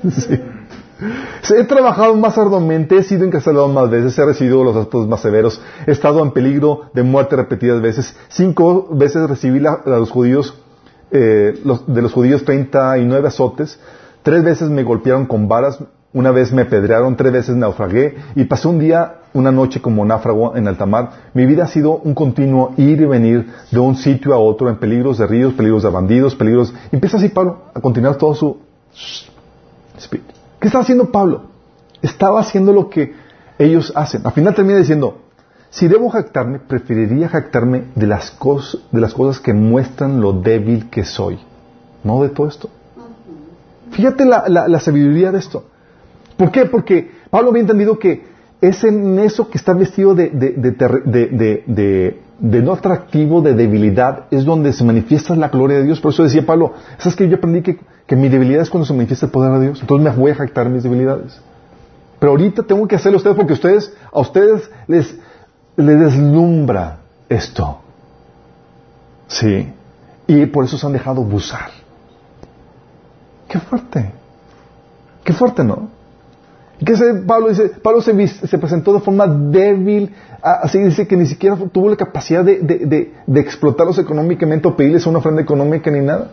He 1.50 1.64
trabajado 1.66 2.16
más 2.16 2.38
arduamente, 2.38 2.98
he 2.98 3.04
sido 3.04 3.26
encarcelado 3.26 3.68
más 3.68 3.90
veces, 3.90 4.18
he 4.18 4.26
recibido 4.26 4.64
los 4.64 4.76
actos 4.76 5.08
más 5.08 5.22
severos, 5.22 5.62
he 5.86 5.92
estado 5.92 6.24
en 6.24 6.32
peligro 6.32 6.84
de 6.94 7.04
muerte 7.04 7.36
repetidas 7.36 7.82
veces. 7.82 8.16
Cinco 8.30 8.88
veces 8.92 9.30
recibí 9.30 9.60
la, 9.60 9.82
a 9.86 9.90
los 9.90 10.12
judíos, 10.12 10.56
eh, 11.12 11.60
de 11.88 12.02
los 12.02 12.14
judíos 12.14 12.44
treinta 12.46 12.98
y 12.98 13.06
nueve 13.06 13.28
azotes. 13.28 13.80
Tres 14.24 14.44
veces 14.44 14.70
me 14.70 14.84
golpearon 14.84 15.26
con 15.26 15.50
varas, 15.50 15.80
una 16.14 16.32
vez 16.32 16.54
me 16.54 16.62
apedrearon, 16.62 17.18
tres 17.18 17.34
veces 17.34 17.56
naufragué 17.56 18.16
y 18.36 18.46
pasé 18.46 18.68
un 18.68 18.80
día, 18.80 19.16
una 19.34 19.52
noche 19.52 19.82
como 19.82 20.06
náufrago 20.06 20.56
en 20.56 20.68
alta 20.68 20.86
mar. 20.86 21.10
Mi 21.34 21.46
vida 21.46 21.64
ha 21.64 21.68
sido 21.68 21.98
un 21.98 22.14
continuo 22.14 22.74
ir 22.78 23.02
y 23.02 23.06
venir 23.06 23.52
de 23.72 23.80
un 23.80 23.96
sitio 23.96 24.34
a 24.34 24.38
otro 24.38 24.70
en 24.70 24.78
peligros 24.78 25.18
de 25.18 25.28
ríos, 25.28 25.54
peligros 25.54 25.84
de 25.84 25.90
bandidos, 25.90 26.36
peligros... 26.36 26.74
Empieza 26.92 27.18
así 27.18 27.30
Pablo 27.30 27.64
a 27.74 27.82
continuar 27.82 28.16
todo 28.16 28.36
su 28.36 28.58
¿Qué 30.64 30.70
estaba 30.70 30.84
haciendo 30.84 31.12
Pablo? 31.12 31.42
Estaba 32.02 32.40
haciendo 32.40 32.72
lo 32.72 32.90
que 32.90 33.14
ellos 33.60 33.92
hacen. 33.98 34.26
Al 34.26 34.32
final 34.32 34.56
termina 34.56 34.80
diciendo, 34.80 35.18
si 35.70 35.90
debo 35.90 36.10
jactarme, 36.10 36.58
preferiría 36.58 37.28
jactarme 37.28 37.88
de 37.96 38.08
las, 38.08 38.32
cosas, 38.32 38.80
de 38.90 39.02
las 39.02 39.14
cosas 39.14 39.42
que 39.42 39.54
muestran 39.54 40.22
lo 40.22 40.32
débil 40.32 40.90
que 40.90 41.04
soy, 41.04 41.38
no 42.06 42.24
de 42.24 42.30
todo 42.30 42.48
esto. 42.48 42.70
Fíjate 43.92 44.24
la, 44.24 44.80
sabiduría 44.80 45.34
de 45.34 45.40
esto. 45.40 45.66
¿Por 46.38 46.50
qué? 46.50 46.64
Porque 46.66 47.12
Pablo 47.30 47.50
había 47.50 47.64
entendido 47.64 48.00
que 48.00 48.26
es 48.62 48.86
en 48.86 49.20
eso 49.20 49.50
que 49.50 49.58
está 49.58 49.74
vestido 49.74 50.16
de, 50.16 50.30
de, 52.40 52.62
no 52.62 52.72
atractivo, 52.72 53.42
de 53.42 53.54
debilidad, 53.54 54.28
es 54.32 54.46
donde 54.46 54.72
se 54.72 54.86
manifiesta 54.86 55.36
la 55.36 55.50
gloria 55.50 55.80
de 55.80 55.84
Dios. 55.84 56.00
Por 56.00 56.14
eso 56.14 56.24
decía 56.24 56.46
Pablo, 56.46 56.72
¿sabes 57.00 57.18
que 57.18 57.28
yo 57.28 57.36
aprendí 57.36 57.64
que 57.64 57.80
que 58.06 58.16
mi 58.16 58.30
debilidad 58.30 58.62
es 58.62 58.70
cuando 58.70 58.86
se 58.86 58.94
manifiesta 58.94 59.28
el 59.28 59.32
poder 59.32 59.52
de 59.60 59.66
Dios. 59.68 59.82
Entonces 59.82 60.04
me 60.04 60.16
voy 60.16 60.32
a 60.32 60.36
jactar 60.36 60.70
mis 60.70 60.84
debilidades. 60.84 61.40
Pero 62.20 62.32
ahorita 62.32 62.64
tengo 62.64 62.88
que 62.88 62.96
hacerlo 62.96 63.18
a 63.18 63.20
ustedes 63.20 63.36
porque 63.36 63.54
ustedes, 63.54 63.94
a 64.12 64.20
ustedes 64.20 64.70
les, 64.88 65.16
les 65.76 66.00
deslumbra 66.00 67.00
esto. 67.30 67.80
Sí. 69.28 69.72
Y 70.28 70.46
por 70.48 70.66
eso 70.66 70.78
se 70.78 70.86
han 70.86 70.94
dejado 70.94 71.22
abusar. 71.22 71.70
Qué 73.48 73.60
fuerte. 73.60 74.12
Qué 75.24 75.34
fuerte, 75.34 75.64
¿no? 75.64 75.90
¿Y 76.80 76.86
qué 76.86 76.94
hace 76.94 77.14
Pablo? 77.14 77.50
Dice, 77.50 77.70
Pablo 77.82 78.02
se, 78.02 78.28
se, 78.28 78.58
presentó 78.58 78.94
de 78.94 79.00
forma 79.00 79.28
débil, 79.28 80.14
así 80.42 80.80
dice 80.80 81.08
que 81.08 81.16
ni 81.16 81.28
siquiera 81.28 81.56
tuvo 81.72 81.90
la 81.90 81.96
capacidad 81.96 82.44
de, 82.44 82.60
de, 82.60 83.14
de 83.26 83.40
explotarlos 83.40 83.98
económicamente 84.00 84.68
o 84.68 84.76
pedirles 84.76 85.06
una 85.06 85.20
ofrenda 85.20 85.42
económica 85.42 85.92
ni 85.92 86.02
nada. 86.02 86.32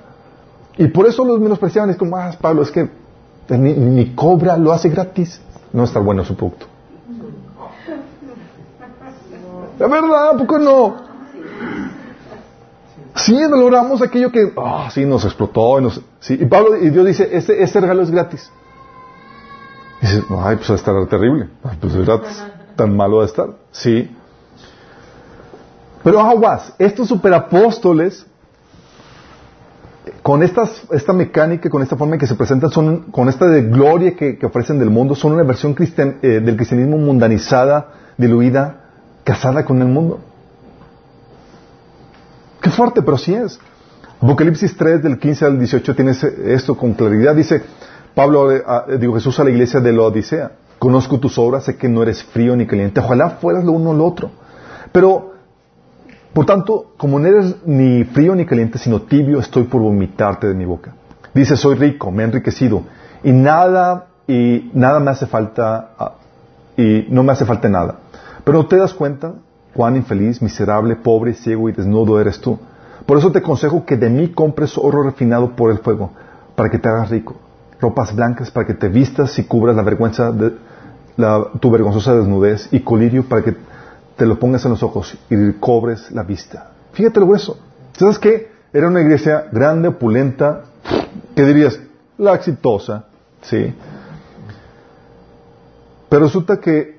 Y 0.81 0.89
por 0.89 1.07
eso 1.07 1.27
los 1.27 1.39
menospreciaban. 1.39 1.91
Es 1.91 1.99
como, 1.99 2.17
ah, 2.17 2.35
Pablo, 2.41 2.63
es 2.63 2.71
que 2.71 2.89
ni, 3.51 4.15
cobra, 4.15 4.57
lo 4.57 4.73
hace 4.73 4.89
gratis. 4.89 5.39
No 5.75 5.85
está 5.85 6.01
bueno 6.01 6.25
su 6.25 6.35
producto. 6.35 6.65
La 9.79 9.87
verdad, 9.89 10.31
¿a 10.31 10.39
poco 10.39 10.59
no? 10.59 10.97
Sí, 13.15 13.39
logramos 13.51 14.01
aquello 14.01 14.33
que, 14.33 14.55
ah, 14.57 14.89
sí, 14.91 15.05
nos 15.05 15.23
explotó. 15.27 15.79
Y, 15.79 15.83
nos, 15.83 16.01
sí. 16.19 16.39
y 16.41 16.47
Pablo, 16.47 16.75
y 16.79 16.89
Dios 16.89 17.07
dice, 17.07 17.29
este, 17.31 17.63
este 17.63 17.79
regalo 17.79 18.01
es 18.01 18.11
gratis. 18.11 18.51
Y 20.01 20.07
dice, 20.07 20.25
ay, 20.31 20.57
pues 20.57 20.71
va 20.71 20.75
a 20.75 20.77
estar 20.77 21.07
terrible. 21.09 21.51
Pues 21.79 21.95
es 21.95 22.07
gratis. 22.07 22.43
Tan 22.75 22.97
malo 22.97 23.21
de 23.21 23.27
estar. 23.27 23.51
Sí. 23.71 24.17
Pero 26.03 26.21
aguas, 26.21 26.73
estos 26.79 27.07
superapóstoles 27.07 28.27
con 30.23 30.43
estas, 30.43 30.83
esta 30.91 31.13
mecánica, 31.13 31.69
con 31.69 31.83
esta 31.83 31.97
forma 31.97 32.15
en 32.15 32.21
que 32.21 32.27
se 32.27 32.35
presentan, 32.35 32.71
son, 32.71 33.11
con 33.11 33.29
esta 33.29 33.47
de 33.47 33.63
gloria 33.63 34.17
que, 34.17 34.39
ofrecen 34.43 34.79
del 34.79 34.91
mundo, 34.91 35.15
son 35.15 35.33
una 35.33 35.43
versión 35.43 35.77
eh, 35.79 36.41
del 36.41 36.57
cristianismo 36.57 36.97
mundanizada, 36.97 37.89
diluida, 38.17 38.81
casada 39.25 39.65
con 39.65 39.81
el 39.83 39.89
mundo. 39.89 40.21
Qué 42.61 42.71
fuerte, 42.71 43.03
pero 43.03 43.19
sí 43.19 43.35
es. 43.35 43.59
Apocalipsis 44.21 44.77
3, 44.77 45.03
del 45.03 45.19
15 45.19 45.45
al 45.47 45.59
18, 45.59 45.95
tiene 45.95 46.13
esto 46.47 46.77
con 46.77 46.93
claridad. 46.93 47.35
Dice 47.35 47.63
Pablo, 48.15 48.53
eh, 48.53 48.63
digo 48.99 49.15
Jesús 49.15 49.39
a 49.41 49.45
la 49.45 49.51
iglesia 49.51 49.81
de 49.81 49.93
la 49.93 50.03
Odisea, 50.03 50.53
conozco 50.79 51.19
tus 51.19 51.39
obras, 51.39 51.65
sé 51.65 51.77
que 51.77 51.89
no 51.89 52.03
eres 52.03 52.23
frío 52.23 52.57
ni 52.57 52.67
caliente, 52.67 53.01
ojalá 53.01 53.31
fueras 53.31 53.65
lo 53.65 53.73
uno 53.73 53.91
o 53.91 53.95
lo 53.95 54.05
otro. 54.05 54.31
Pero 54.93 55.35
por 56.33 56.47
tanto, 56.47 56.93
como 56.97 57.19
no 57.19 57.27
eres 57.27 57.57
ni 57.67 58.05
frío 58.05 58.35
ni 58.35 58.47
caliente, 58.47 58.79
sino 58.79 59.03
tibio, 59.03 59.41
estoy 59.41 59.65
por 59.65 59.81
vomitarte 59.81 60.47
de 60.47 60.55
mi 60.55 60.65
boca. 60.65 60.95
Dice, 61.35 61.57
soy 61.57 61.75
rico, 61.75 62.11
me 62.11 62.23
he 62.23 62.27
enriquecido, 62.27 62.83
y 63.25 63.33
nada, 63.33 64.07
y 64.27 64.71
nada 64.75 65.01
me 65.01 65.11
hace 65.11 65.27
falta, 65.27 65.91
ah, 65.99 66.15
y 66.77 67.07
no 67.11 67.23
me 67.23 67.33
hace 67.33 67.45
falta 67.45 67.69
nada. 67.69 67.97
Pero 68.45 68.67
te 68.67 68.77
das 68.77 68.95
cuenta 68.95 69.35
cuán 69.75 69.97
infeliz, 69.97 70.41
miserable, 70.41 70.97
pobre, 70.97 71.35
ciego 71.35 71.69
y 71.69 71.73
desnudo 71.73 72.21
eres 72.21 72.41
tú. 72.41 72.59
Por 73.07 73.19
eso 73.19 73.33
te 73.33 73.39
aconsejo 73.39 73.85
que 73.85 73.97
de 73.97 74.09
mí 74.09 74.29
compres 74.29 74.79
oro 74.79 75.03
refinado 75.03 75.57
por 75.57 75.71
el 75.71 75.79
fuego, 75.79 76.13
para 76.55 76.71
que 76.71 76.79
te 76.79 76.89
hagas 76.89 77.11
rico. 77.11 77.37
Ropas 77.81 78.15
blancas 78.15 78.51
para 78.51 78.67
que 78.67 78.75
te 78.75 78.89
vistas 78.89 79.39
y 79.39 79.45
cubras 79.45 79.75
la 79.75 79.83
vergüenza 79.83 80.31
de 80.31 80.55
tu 81.61 81.71
vergonzosa 81.71 82.15
desnudez, 82.15 82.69
y 82.73 82.81
colirio 82.81 83.25
para 83.25 83.43
que 83.43 83.57
te 84.21 84.27
lo 84.27 84.39
pongas 84.39 84.63
en 84.67 84.73
los 84.73 84.83
ojos 84.83 85.17
y 85.31 85.53
cobres 85.53 86.11
la 86.11 86.25
vista. 86.25 86.73
Fíjate 86.93 87.21
lo 87.21 87.27
grueso. 87.27 87.57
¿Sabes 87.95 88.19
qué? 88.19 88.51
Era 88.71 88.89
una 88.89 89.01
iglesia 89.01 89.47
grande, 89.51 89.89
opulenta, 89.89 90.65
¿qué 91.35 91.43
dirías? 91.43 91.81
La 92.19 92.35
exitosa, 92.35 93.07
¿sí? 93.41 93.73
Pero 96.11 96.25
resulta 96.27 96.61
que 96.61 96.99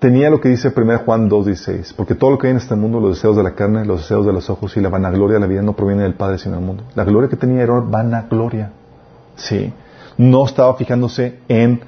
tenía 0.00 0.30
lo 0.30 0.40
que 0.40 0.48
dice 0.48 0.72
1 0.76 0.98
Juan 1.04 1.30
2.16, 1.30 1.94
porque 1.94 2.16
todo 2.16 2.32
lo 2.32 2.38
que 2.38 2.48
hay 2.48 2.50
en 2.50 2.56
este 2.56 2.74
mundo, 2.74 2.98
los 2.98 3.14
deseos 3.14 3.36
de 3.36 3.44
la 3.44 3.54
carne, 3.54 3.84
los 3.84 4.00
deseos 4.00 4.26
de 4.26 4.32
los 4.32 4.50
ojos 4.50 4.76
y 4.76 4.80
la 4.80 4.88
vanagloria 4.88 5.34
de 5.34 5.40
la 5.40 5.46
vida 5.46 5.62
no 5.62 5.74
proviene 5.74 6.02
del 6.02 6.14
Padre 6.14 6.38
sino 6.38 6.56
del 6.56 6.64
mundo. 6.64 6.82
La 6.96 7.04
gloria 7.04 7.30
que 7.30 7.36
tenía 7.36 7.62
era 7.62 7.78
vanagloria, 7.78 8.72
¿sí? 9.36 9.72
No 10.16 10.44
estaba 10.44 10.74
fijándose 10.74 11.38
en, 11.46 11.82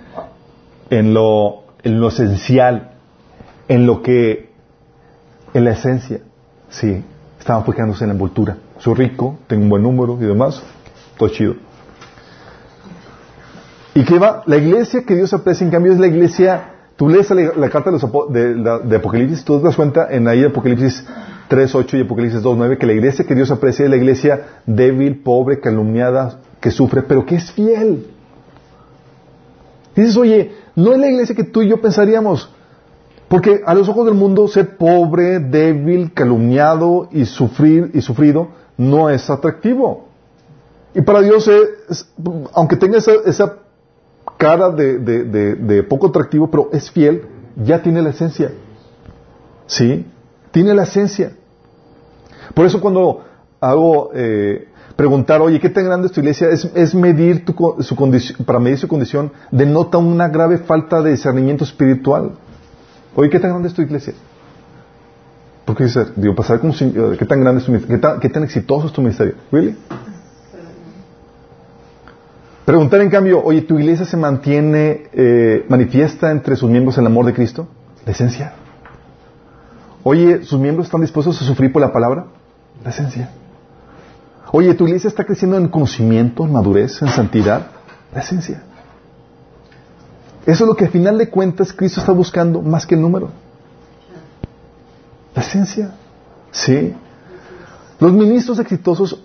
en, 0.90 1.12
lo, 1.12 1.64
en 1.82 2.00
lo 2.00 2.06
esencial, 2.06 2.92
en 3.66 3.84
lo 3.84 4.00
que 4.00 4.49
en 5.52 5.64
la 5.64 5.72
esencia, 5.72 6.20
sí, 6.68 7.04
estaban 7.38 7.64
fijándose 7.64 8.04
en 8.04 8.08
la 8.08 8.14
envoltura. 8.14 8.56
Soy 8.78 8.94
rico, 8.94 9.38
tengo 9.46 9.64
un 9.64 9.68
buen 9.68 9.82
número 9.82 10.18
y 10.20 10.24
demás, 10.24 10.62
todo 11.16 11.28
chido. 11.28 11.54
¿Y 13.94 14.04
qué 14.04 14.18
va? 14.18 14.42
La 14.46 14.56
iglesia 14.56 15.04
que 15.04 15.16
Dios 15.16 15.32
aprecia, 15.32 15.64
en 15.64 15.70
cambio, 15.70 15.92
es 15.92 15.98
la 15.98 16.06
iglesia. 16.06 16.70
Tú 16.96 17.08
lees 17.08 17.30
la, 17.30 17.70
carta 17.70 17.90
de, 17.90 18.54
de, 18.54 18.96
Apocalipsis, 18.96 19.42
tú 19.42 19.58
te 19.58 19.64
das 19.64 19.74
cuenta 19.74 20.08
en 20.10 20.28
ahí 20.28 20.44
Apocalipsis 20.44 21.06
3.8 21.48 21.98
y 21.98 22.02
Apocalipsis 22.02 22.42
2.9 22.42 22.76
que 22.76 22.86
la 22.86 22.92
iglesia 22.92 23.24
que 23.24 23.34
Dios 23.34 23.50
aprecia 23.50 23.84
es 23.84 23.90
la 23.90 23.96
iglesia 23.96 24.60
débil, 24.66 25.22
pobre, 25.22 25.60
calumniada, 25.60 26.40
que 26.60 26.70
sufre, 26.70 27.02
pero 27.02 27.24
que 27.24 27.36
es 27.36 27.50
fiel. 27.52 28.06
Dices, 29.96 30.16
oye, 30.16 30.52
no 30.76 30.92
es 30.92 30.98
la 30.98 31.08
iglesia 31.08 31.34
que 31.34 31.44
tú 31.44 31.62
y 31.62 31.68
yo 31.68 31.80
pensaríamos. 31.80 32.50
Porque 33.30 33.62
a 33.64 33.74
los 33.74 33.88
ojos 33.88 34.06
del 34.06 34.16
mundo 34.16 34.48
ser 34.48 34.76
pobre, 34.76 35.38
débil, 35.38 36.12
calumniado 36.12 37.08
y 37.12 37.26
sufrir 37.26 37.92
y 37.94 38.00
sufrido 38.00 38.48
no 38.76 39.08
es 39.08 39.30
atractivo. 39.30 40.08
Y 40.96 41.02
para 41.02 41.20
Dios, 41.20 41.46
es, 41.46 42.08
aunque 42.52 42.74
tenga 42.74 42.98
esa, 42.98 43.54
cara 44.36 44.70
de, 44.70 45.86
poco 45.88 46.08
atractivo, 46.08 46.50
pero 46.50 46.70
es 46.72 46.90
fiel, 46.90 47.22
ya 47.54 47.80
tiene 47.80 48.02
la 48.02 48.10
esencia. 48.10 48.50
¿Sí? 49.68 50.04
Tiene 50.50 50.74
la 50.74 50.82
esencia. 50.82 51.30
Por 52.52 52.66
eso 52.66 52.80
cuando 52.80 53.22
hago 53.60 54.10
eh, 54.12 54.66
preguntar, 54.96 55.40
oye, 55.40 55.60
¿qué 55.60 55.68
tan 55.68 55.84
grande 55.84 56.08
es 56.08 56.12
tu 56.12 56.18
iglesia? 56.18 56.48
Es, 56.50 56.96
medir 56.96 57.44
su 57.78 57.94
condición, 57.94 58.44
para 58.44 58.58
medir 58.58 58.78
su 58.78 58.88
condición, 58.88 59.30
denota 59.52 59.98
una 59.98 60.26
grave 60.26 60.58
falta 60.58 61.00
de 61.00 61.12
discernimiento 61.12 61.62
espiritual. 61.62 62.32
Oye, 63.14 63.30
¿qué 63.30 63.38
tan 63.40 63.50
grande 63.50 63.68
es 63.68 63.74
tu 63.74 63.82
iglesia? 63.82 64.14
Porque 65.64 65.84
dice, 65.84 66.06
digo, 66.16 66.34
pasar 66.34 66.60
como 66.60 66.74
¿qué 66.74 67.26
tan 67.26 67.40
grande 67.40 67.60
es 67.60 67.66
tu 67.66 67.72
ministerio? 67.72 67.96
¿Qué 67.96 68.02
tan, 68.02 68.20
qué 68.20 68.28
tan 68.28 68.42
exitoso 68.44 68.86
es 68.86 68.92
tu 68.92 69.02
ministerio? 69.02 69.34
¿Really? 69.52 69.76
Preguntar 72.64 73.00
en 73.00 73.10
cambio, 73.10 73.42
oye, 73.42 73.62
¿tu 73.62 73.78
iglesia 73.78 74.04
se 74.04 74.16
mantiene, 74.16 75.08
eh, 75.12 75.64
manifiesta 75.68 76.30
entre 76.30 76.54
sus 76.56 76.70
miembros 76.70 76.96
el 76.98 77.06
amor 77.06 77.26
de 77.26 77.34
Cristo? 77.34 77.66
La 78.06 78.12
esencia. 78.12 78.52
Oye, 80.02 80.44
¿sus 80.44 80.58
miembros 80.58 80.86
están 80.86 81.00
dispuestos 81.00 81.40
a 81.42 81.44
sufrir 81.44 81.72
por 81.72 81.82
la 81.82 81.92
palabra? 81.92 82.26
La 82.84 82.90
esencia. 82.90 83.30
Oye, 84.52 84.74
¿tu 84.74 84.86
iglesia 84.86 85.08
está 85.08 85.24
creciendo 85.24 85.56
en 85.56 85.68
conocimiento, 85.68 86.44
en 86.44 86.52
madurez, 86.52 87.02
en 87.02 87.08
santidad? 87.08 87.66
La 88.14 88.20
esencia. 88.20 88.62
Eso 90.46 90.64
es 90.64 90.68
lo 90.68 90.74
que 90.74 90.86
al 90.86 90.90
final 90.90 91.18
de 91.18 91.28
cuentas 91.28 91.72
Cristo 91.72 92.00
está 92.00 92.12
buscando 92.12 92.62
más 92.62 92.86
que 92.86 92.94
el 92.94 93.00
número. 93.00 93.30
La 95.34 95.42
esencia. 95.42 95.92
Sí. 96.50 96.94
Los 97.98 98.12
ministros 98.12 98.58
exitosos, 98.58 99.22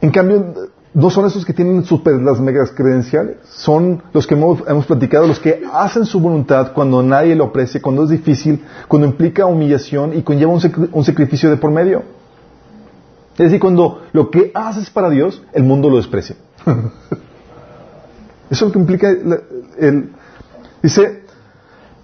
en 0.00 0.10
cambio, 0.10 0.70
no 0.96 1.10
son 1.10 1.26
esos 1.26 1.44
que 1.44 1.52
tienen 1.52 1.84
las 2.24 2.40
megas 2.40 2.70
credenciales, 2.70 3.36
son 3.44 4.02
los 4.14 4.26
que 4.26 4.34
hemos, 4.34 4.86
platicado, 4.86 5.26
los 5.26 5.38
que 5.38 5.62
hacen 5.70 6.06
su 6.06 6.20
voluntad 6.20 6.72
cuando 6.72 7.02
nadie 7.02 7.34
lo 7.34 7.44
aprecia, 7.44 7.82
cuando 7.82 8.04
es 8.04 8.08
difícil, 8.08 8.64
cuando 8.88 9.06
implica 9.06 9.44
humillación 9.44 10.16
y 10.16 10.22
conlleva 10.22 10.52
un, 10.52 11.04
sacrificio 11.04 11.50
de 11.50 11.58
por 11.58 11.70
medio. 11.70 12.02
Es 13.32 13.44
decir, 13.44 13.60
cuando 13.60 14.04
lo 14.12 14.30
que 14.30 14.50
haces 14.54 14.88
para 14.88 15.10
Dios, 15.10 15.42
el 15.52 15.64
mundo 15.64 15.90
lo 15.90 15.98
desprecia. 15.98 16.36
Eso 18.50 18.50
es 18.50 18.62
lo 18.62 18.72
que 18.72 18.78
implica 18.78 19.10
el, 19.10 20.12
Dice, 20.86 21.24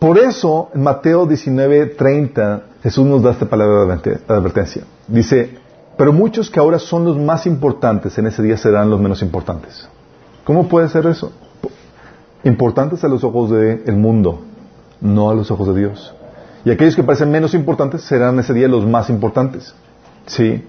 por 0.01 0.19
eso 0.19 0.71
en 0.75 0.83
Mateo 0.83 1.25
19:30 1.29 2.63
Jesús 2.83 3.07
nos 3.07 3.23
da 3.23 3.31
esta 3.31 3.47
palabra 3.47 3.97
de 3.97 4.19
advertencia. 4.27 4.83
Dice, 5.07 5.57
pero 5.97 6.13
muchos 6.13 6.51
que 6.51 6.59
ahora 6.59 6.81
son 6.81 7.05
los 7.05 7.17
más 7.17 7.47
importantes 7.47 8.19
en 8.19 8.27
ese 8.27 8.43
día 8.43 8.57
serán 8.57 8.91
los 8.91 9.01
menos 9.01 9.23
importantes. 9.23 9.89
¿Cómo 10.43 10.67
puede 10.67 10.89
ser 10.89 11.07
eso? 11.07 11.31
Importantes 12.43 13.05
a 13.05 13.09
los 13.09 13.23
ojos 13.23 13.53
del 13.53 13.95
mundo, 13.95 14.41
no 15.01 15.31
a 15.31 15.35
los 15.37 15.53
ojos 15.53 15.73
de 15.73 15.79
Dios. 15.79 16.13
Y 16.65 16.73
aquellos 16.73 16.97
que 16.97 17.05
parecen 17.05 17.31
menos 17.31 17.55
importantes 17.55 18.03
serán 18.03 18.37
ese 18.41 18.53
día 18.53 18.67
los 18.67 18.85
más 18.85 19.11
importantes. 19.11 19.77
¿Sí? 20.27 20.67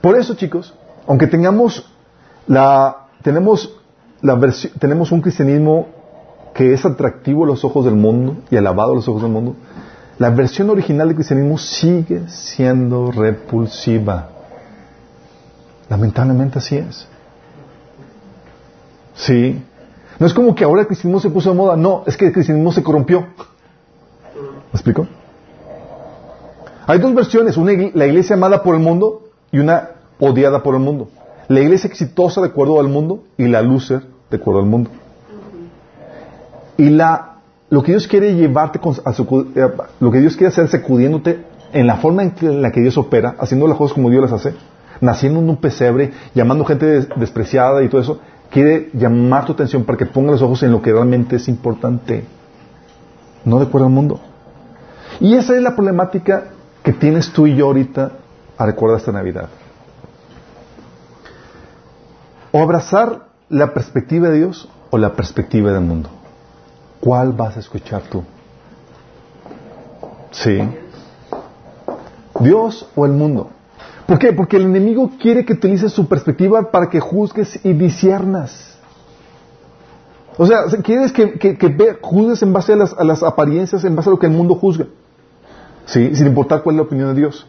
Por 0.00 0.16
eso, 0.16 0.36
chicos, 0.36 0.74
aunque 1.08 1.26
tengamos 1.26 1.92
la 2.46 3.08
tenemos 3.20 3.76
la 4.22 4.38
tenemos 4.78 5.10
un 5.10 5.22
cristianismo 5.22 5.97
que 6.58 6.72
es 6.72 6.84
atractivo 6.84 7.44
a 7.44 7.46
los 7.46 7.64
ojos 7.64 7.84
del 7.84 7.94
mundo 7.94 8.38
y 8.50 8.56
alabado 8.56 8.90
a 8.90 8.96
los 8.96 9.06
ojos 9.06 9.22
del 9.22 9.30
mundo, 9.30 9.54
la 10.18 10.30
versión 10.30 10.68
original 10.70 11.06
del 11.06 11.14
cristianismo 11.14 11.56
sigue 11.56 12.28
siendo 12.28 13.12
repulsiva. 13.12 14.30
Lamentablemente 15.88 16.58
así 16.58 16.74
es. 16.74 17.06
Sí. 19.14 19.62
No 20.18 20.26
es 20.26 20.34
como 20.34 20.52
que 20.56 20.64
ahora 20.64 20.80
el 20.80 20.88
cristianismo 20.88 21.20
se 21.20 21.30
puso 21.30 21.50
de 21.50 21.54
moda, 21.54 21.76
no, 21.76 22.02
es 22.06 22.16
que 22.16 22.26
el 22.26 22.32
cristianismo 22.32 22.72
se 22.72 22.82
corrompió. 22.82 23.20
¿Me 23.20 24.72
explico? 24.72 25.06
Hay 26.88 26.98
dos 26.98 27.14
versiones, 27.14 27.56
una 27.56 27.70
la 27.94 28.06
iglesia 28.06 28.34
amada 28.34 28.64
por 28.64 28.74
el 28.74 28.80
mundo 28.80 29.28
y 29.52 29.60
una 29.60 29.90
odiada 30.18 30.64
por 30.64 30.74
el 30.74 30.80
mundo. 30.80 31.08
La 31.46 31.60
iglesia 31.60 31.86
exitosa 31.86 32.40
de 32.40 32.48
acuerdo 32.48 32.80
al 32.80 32.88
mundo 32.88 33.22
y 33.36 33.46
la 33.46 33.62
loser 33.62 34.02
de 34.28 34.38
acuerdo 34.38 34.58
al 34.58 34.66
mundo. 34.66 34.90
Y 36.78 36.90
la, 36.90 37.40
lo 37.70 37.82
que 37.82 37.92
Dios 37.92 38.06
quiere 38.06 38.36
llevarte 38.36 38.80
a 39.04 39.12
su, 39.12 39.50
eh, 39.54 39.68
lo 39.98 40.10
que 40.12 40.20
Dios 40.20 40.36
quiere 40.36 40.48
hacer 40.48 40.68
sacudiéndote 40.68 41.44
en 41.72 41.86
la 41.86 41.96
forma 41.96 42.22
en 42.22 42.62
la 42.62 42.70
que 42.70 42.80
Dios 42.80 42.96
opera, 42.96 43.34
haciendo 43.40 43.66
las 43.66 43.76
cosas 43.76 43.94
como 43.94 44.10
Dios 44.10 44.22
las 44.22 44.32
hace, 44.32 44.54
naciendo 45.00 45.40
en 45.40 45.50
un 45.50 45.56
pesebre, 45.56 46.12
llamando 46.34 46.64
gente 46.64 46.86
despreciada 47.16 47.82
y 47.82 47.88
todo 47.88 48.00
eso, 48.00 48.20
quiere 48.50 48.90
llamar 48.94 49.44
tu 49.44 49.52
atención 49.52 49.84
para 49.84 49.98
que 49.98 50.06
pongas 50.06 50.34
los 50.34 50.42
ojos 50.42 50.62
en 50.62 50.70
lo 50.70 50.80
que 50.80 50.92
realmente 50.92 51.36
es 51.36 51.48
importante, 51.48 52.24
no 53.44 53.58
de 53.58 53.66
acuerdo 53.66 53.88
al 53.88 53.92
mundo. 53.92 54.20
Y 55.20 55.34
esa 55.34 55.56
es 55.56 55.62
la 55.62 55.74
problemática 55.74 56.44
que 56.84 56.92
tienes 56.92 57.32
tú 57.32 57.48
y 57.48 57.56
yo 57.56 57.66
ahorita 57.66 58.12
a 58.56 58.66
recordar 58.66 58.98
esta 58.98 59.10
Navidad. 59.10 59.48
O 62.52 62.62
abrazar 62.62 63.26
la 63.48 63.74
perspectiva 63.74 64.28
de 64.28 64.38
Dios 64.38 64.68
o 64.90 64.96
la 64.96 65.14
perspectiva 65.14 65.72
del 65.72 65.82
mundo. 65.82 66.10
¿Cuál 67.00 67.32
vas 67.32 67.56
a 67.56 67.60
escuchar 67.60 68.02
tú? 68.02 68.24
¿Sí? 70.30 70.58
¿Dios 72.40 72.88
o 72.94 73.06
el 73.06 73.12
mundo? 73.12 73.50
¿Por 74.06 74.18
qué? 74.18 74.32
Porque 74.32 74.56
el 74.56 74.62
enemigo 74.62 75.10
quiere 75.20 75.44
que 75.44 75.52
utilices 75.52 75.92
su 75.92 76.08
perspectiva 76.08 76.70
para 76.70 76.88
que 76.88 77.00
juzgues 77.00 77.60
y 77.64 77.72
disiernas. 77.72 78.78
O 80.36 80.46
sea, 80.46 80.64
quieres 80.82 81.12
que, 81.12 81.32
que, 81.38 81.98
juzgues 82.00 82.42
en 82.42 82.52
base 82.52 82.72
a 82.72 82.76
las, 82.76 82.92
a 82.94 83.04
las, 83.04 83.22
apariencias, 83.22 83.84
en 83.84 83.96
base 83.96 84.08
a 84.08 84.12
lo 84.12 84.18
que 84.18 84.26
el 84.26 84.32
mundo 84.32 84.54
juzga. 84.54 84.86
¿Sí? 85.84 86.14
Sin 86.14 86.26
importar 86.26 86.62
cuál 86.62 86.76
es 86.76 86.78
la 86.78 86.82
opinión 86.84 87.08
de 87.08 87.20
Dios. 87.20 87.46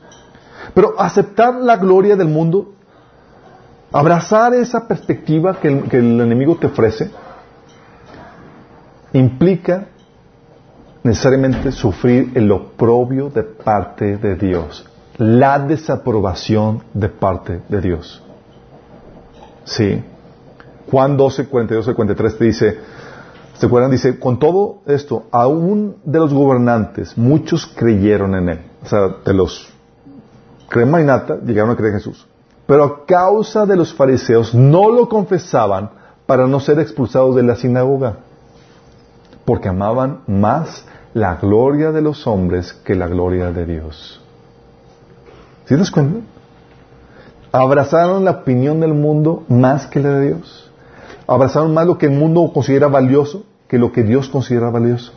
Pero 0.74 0.96
aceptar 1.00 1.56
la 1.56 1.78
gloria 1.78 2.16
del 2.16 2.28
mundo, 2.28 2.74
abrazar 3.92 4.54
esa 4.54 4.88
perspectiva 4.88 5.60
que 5.60 5.68
el, 5.68 5.84
que 5.84 5.98
el 5.98 6.20
enemigo 6.20 6.58
te 6.58 6.68
ofrece, 6.68 7.12
implica 9.14 9.88
necesariamente 11.04 11.72
sufrir 11.72 12.32
el 12.36 12.52
oprobio 12.52 13.30
de 13.30 13.44
parte 13.44 14.18
de 14.18 14.36
Dios 14.36 14.90
la 15.20 15.60
desaprobación 15.60 16.82
de 16.94 17.10
parte 17.10 17.62
de 17.68 17.82
Dios. 17.82 18.24
Sí. 19.66 20.02
Juan 20.90 21.18
12, 21.18 21.48
42 21.48 21.94
43 21.94 22.38
te 22.38 22.46
dice, 22.46 22.80
¿se 23.54 23.66
acuerdan? 23.66 23.92
Dice, 23.92 24.18
con 24.18 24.40
todo 24.40 24.80
esto, 24.88 25.26
aún 25.30 25.98
de 26.06 26.20
los 26.20 26.34
gobernantes, 26.34 27.18
muchos 27.18 27.68
creyeron 27.68 28.34
en 28.34 28.50
Él. 28.50 28.60
O 28.82 28.86
sea, 28.88 29.10
de 29.24 29.34
los 29.34 29.70
crema 30.70 31.02
y 31.02 31.06
llegaron 31.46 31.72
a 31.72 31.76
creer 31.76 31.94
en 31.94 32.00
Jesús. 32.00 32.26
Pero 32.66 32.84
a 32.84 33.06
causa 33.06 33.66
de 33.66 33.76
los 33.76 33.94
fariseos 33.94 34.56
no 34.56 34.90
lo 34.90 35.10
confesaban 35.10 35.90
para 36.26 36.48
no 36.48 36.60
ser 36.60 36.80
expulsados 36.80 37.36
de 37.36 37.44
la 37.44 37.56
sinagoga, 37.56 38.20
porque 39.50 39.68
amaban 39.68 40.20
más 40.28 40.86
la 41.16 41.38
gloria 41.38 41.92
de 41.92 42.04
los 42.04 42.28
hombres 42.28 42.72
que 42.72 42.94
la 42.94 43.08
gloria 43.08 43.52
de 43.52 43.66
Dios. 43.66 44.22
¿Sí 45.66 45.74
te 45.74 45.78
das 45.78 45.90
cuenta? 45.90 46.20
Abrazaron 47.52 48.26
la 48.26 48.30
opinión 48.30 48.80
del 48.80 48.94
mundo 48.94 49.46
más 49.50 49.88
que 49.88 50.02
la 50.02 50.10
de 50.20 50.28
Dios. 50.28 50.70
Abrazaron 51.26 51.74
más 51.74 51.88
lo 51.88 51.98
que 51.98 52.06
el 52.06 52.12
mundo 52.12 52.52
considera 52.54 52.90
valioso 52.90 53.44
que 53.68 53.80
lo 53.80 53.92
que 53.92 54.04
Dios 54.04 54.30
considera 54.30 54.70
valioso. 54.70 55.14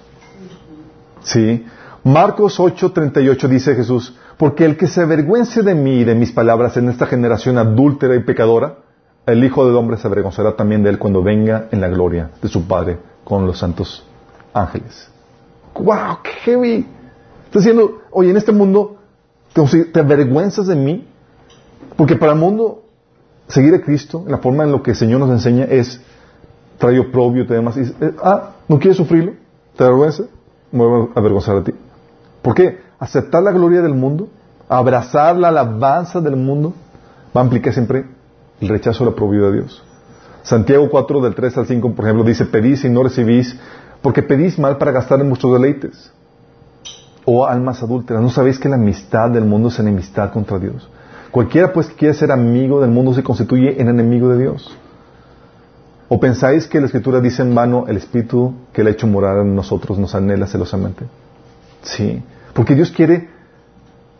¿Sí? 1.20 1.66
Marcos 2.03 2.59
8:38 2.59 3.49
dice 3.49 3.74
Jesús, 3.74 4.16
porque 4.39 4.64
el 4.64 4.78
que 4.78 4.87
se 4.87 5.03
avergüence 5.03 5.62
de 5.62 5.74
mí 5.74 5.97
y 5.97 6.05
de 6.05 6.14
mis 6.14 6.33
palabras 6.33 6.78
en 6.78 6.89
esta 6.89 7.05
generación 7.05 7.59
adúltera 7.59 8.16
y 8.16 8.20
pecadora, 8.20 8.78
el 9.26 9.45
Hijo 9.45 9.66
del 9.66 9.76
Hombre 9.76 9.99
se 9.99 10.07
avergonzará 10.07 10.57
también 10.57 10.83
de 10.83 10.89
él 10.89 10.99
cuando 10.99 11.22
venga 11.22 11.68
en 11.70 11.83
la 11.83 11.89
gloria 11.89 12.30
de 12.41 12.49
su 12.49 12.66
Padre 12.66 12.99
con 13.24 13.47
los 13.47 13.59
santos 13.59 14.07
ángeles. 14.53 15.09
¡Wow! 15.74 16.18
¡Qué 16.22 16.30
heavy! 16.44 16.86
Está 17.46 17.59
diciendo, 17.59 18.03
oye, 18.11 18.30
en 18.30 18.36
este 18.36 18.53
mundo 18.53 18.96
te 19.53 20.00
avergüenzas 20.00 20.66
de 20.66 20.76
mí, 20.76 21.07
porque 21.96 22.16
para 22.16 22.32
el 22.32 22.38
mundo 22.38 22.82
seguir 23.48 23.74
a 23.74 23.80
Cristo, 23.80 24.24
la 24.26 24.38
forma 24.38 24.64
en 24.64 24.72
lo 24.72 24.82
que 24.82 24.92
el 24.92 24.96
Señor 24.96 25.20
nos 25.20 25.30
enseña 25.30 25.64
es 25.64 26.00
trae 26.78 26.98
oprobio 26.98 27.44
y 27.44 27.46
demás. 27.46 27.76
Y 27.76 27.82
eh, 27.82 28.14
ah, 28.22 28.53
¿no 28.68 28.78
quieres 28.78 28.96
sufrirlo? 28.96 29.34
¿Te 29.76 29.84
avergüenza? 29.84 30.24
Me 30.70 30.84
voy 30.84 31.09
a 31.14 31.18
avergonzar 31.18 31.62
de 31.62 31.72
ti. 31.72 31.78
¿Por 32.40 32.55
qué? 32.55 32.80
Aceptar 32.98 33.42
la 33.42 33.53
gloria 33.53 33.82
del 33.82 33.94
mundo, 33.94 34.28
abrazar 34.68 35.36
la 35.36 35.48
alabanza 35.48 36.20
del 36.20 36.36
mundo, 36.36 36.72
va 37.36 37.42
a 37.42 37.44
implicar 37.44 37.72
siempre 37.72 38.07
el 38.61 38.68
rechazo 38.68 39.05
la 39.05 39.11
oprobio 39.11 39.50
de 39.50 39.59
Dios. 39.59 39.82
Santiago 40.42 40.88
4 40.90 41.20
del 41.20 41.34
3 41.34 41.59
al 41.59 41.66
5, 41.66 41.94
por 41.94 42.05
ejemplo, 42.05 42.24
dice, 42.24 42.46
pedís 42.46 42.84
y 42.84 42.88
no 42.88 43.03
recibís, 43.03 43.57
porque 44.03 44.22
pedís 44.22 44.59
mal 44.59 44.78
para 44.78 44.92
gastar 44.92 45.20
en 45.20 45.28
vuestros 45.28 45.53
deleites 45.53 46.12
o 47.24 47.46
almas 47.46 47.82
adúlteras. 47.82 48.22
¿No 48.22 48.30
sabéis 48.30 48.59
que 48.59 48.68
la 48.68 48.76
amistad 48.76 49.30
del 49.30 49.44
mundo 49.44 49.68
es 49.68 49.78
enemistad 49.78 50.32
contra 50.32 50.59
Dios? 50.59 50.88
Cualquiera 51.30 51.72
pues 51.72 51.86
que 51.86 51.94
quiera 51.94 52.14
ser 52.14 52.32
amigo 52.32 52.80
del 52.80 52.90
mundo 52.90 53.14
se 53.14 53.22
constituye 53.22 53.80
en 53.80 53.88
enemigo 53.88 54.28
de 54.28 54.38
Dios. 54.38 54.76
¿O 56.09 56.20
pensáis 56.20 56.66
que 56.66 56.78
la 56.78 56.86
Escritura 56.86 57.20
dice 57.20 57.40
en 57.42 57.55
vano 57.55 57.86
el 57.88 57.96
Espíritu 57.96 58.53
que 58.72 58.84
le 58.84 58.90
ha 58.90 58.92
hecho 58.92 59.07
morar 59.07 59.38
en 59.38 59.55
nosotros 59.55 59.98
nos 59.98 60.14
anhela 60.14 60.46
celosamente? 60.46 61.07
Sí, 61.82 62.22
porque 62.53 62.74
Dios 62.74 62.90
quiere 62.90 63.28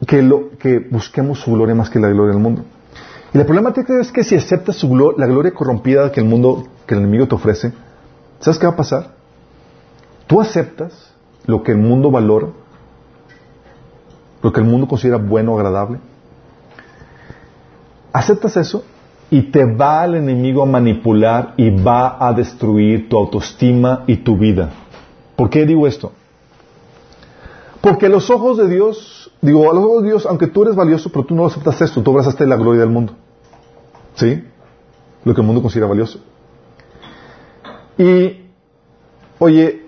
que, 0.07 0.23
lo, 0.23 0.57
que 0.59 0.79
busquemos 0.79 1.41
su 1.41 1.53
gloria 1.53 1.75
más 1.75 1.91
que 1.91 2.01
la 2.01 2.09
gloria 2.09 2.33
del 2.33 2.43
mundo. 2.43 2.63
Y 3.35 3.39
la 3.39 3.45
problemática 3.45 4.01
es 4.01 4.11
que 4.11 4.25
si 4.25 4.37
aceptas 4.37 4.77
su 4.77 5.15
la 5.19 5.27
gloria 5.27 5.53
corrompida 5.53 6.11
que 6.13 6.21
el 6.21 6.27
mundo, 6.27 6.67
que 6.87 6.95
el 6.95 7.01
enemigo 7.01 7.29
te 7.29 7.35
ofrece, 7.35 7.73
¿sabes 8.41 8.59
qué 8.59 8.67
va 8.67 8.73
a 8.73 8.77
pasar? 8.77 9.22
Tú 10.27 10.41
aceptas 10.41 11.13
lo 11.47 11.63
que 11.63 11.73
el 11.73 11.79
mundo 11.79 12.11
valora, 12.11 12.49
lo 14.43 14.53
que 14.53 14.61
el 14.61 14.67
mundo 14.67 14.89
considera 14.89 15.19
bueno 15.19 15.55
agradable. 15.55 15.99
Aceptas 18.13 18.57
eso 18.57 18.85
y 19.31 19.43
te 19.51 19.65
va 19.65 20.05
el 20.05 20.17
enemigo 20.17 20.63
a 20.63 20.67
manipular 20.67 21.55
y 21.57 21.71
va 21.71 22.17
a 22.21 22.33
destruir 22.33 23.09
tu 23.09 23.17
autoestima 23.17 24.05
y 24.07 24.17
tu 24.19 24.37
vida. 24.37 24.71
¿Por 25.37 25.49
qué 25.49 25.65
digo 25.65 25.87
esto? 25.87 26.13
Porque 27.81 28.07
a 28.07 28.09
los 28.09 28.31
ojos 28.31 28.59
de 28.59 28.69
Dios, 28.69 29.33
digo, 29.41 29.71
a 29.71 29.75
los 29.75 29.85
ojos 29.85 30.03
de 30.03 30.09
Dios, 30.11 30.27
aunque 30.27 30.47
tú 30.47 30.63
eres 30.63 30.77
valioso, 30.77 31.11
pero 31.11 31.25
tú 31.25 31.35
no 31.35 31.47
aceptas 31.47 31.81
esto, 31.81 32.03
tú 32.03 32.11
abrazaste 32.11 32.47
la 32.47 32.57
gloria 32.57 32.83
del 32.83 32.91
mundo. 32.91 33.15
¿Sí? 34.15 34.45
Lo 35.25 35.35
que 35.35 35.41
el 35.41 35.47
mundo 35.47 35.63
considera 35.63 35.89
valioso. 35.89 36.21
Y, 37.99 38.51
oye, 39.39 39.82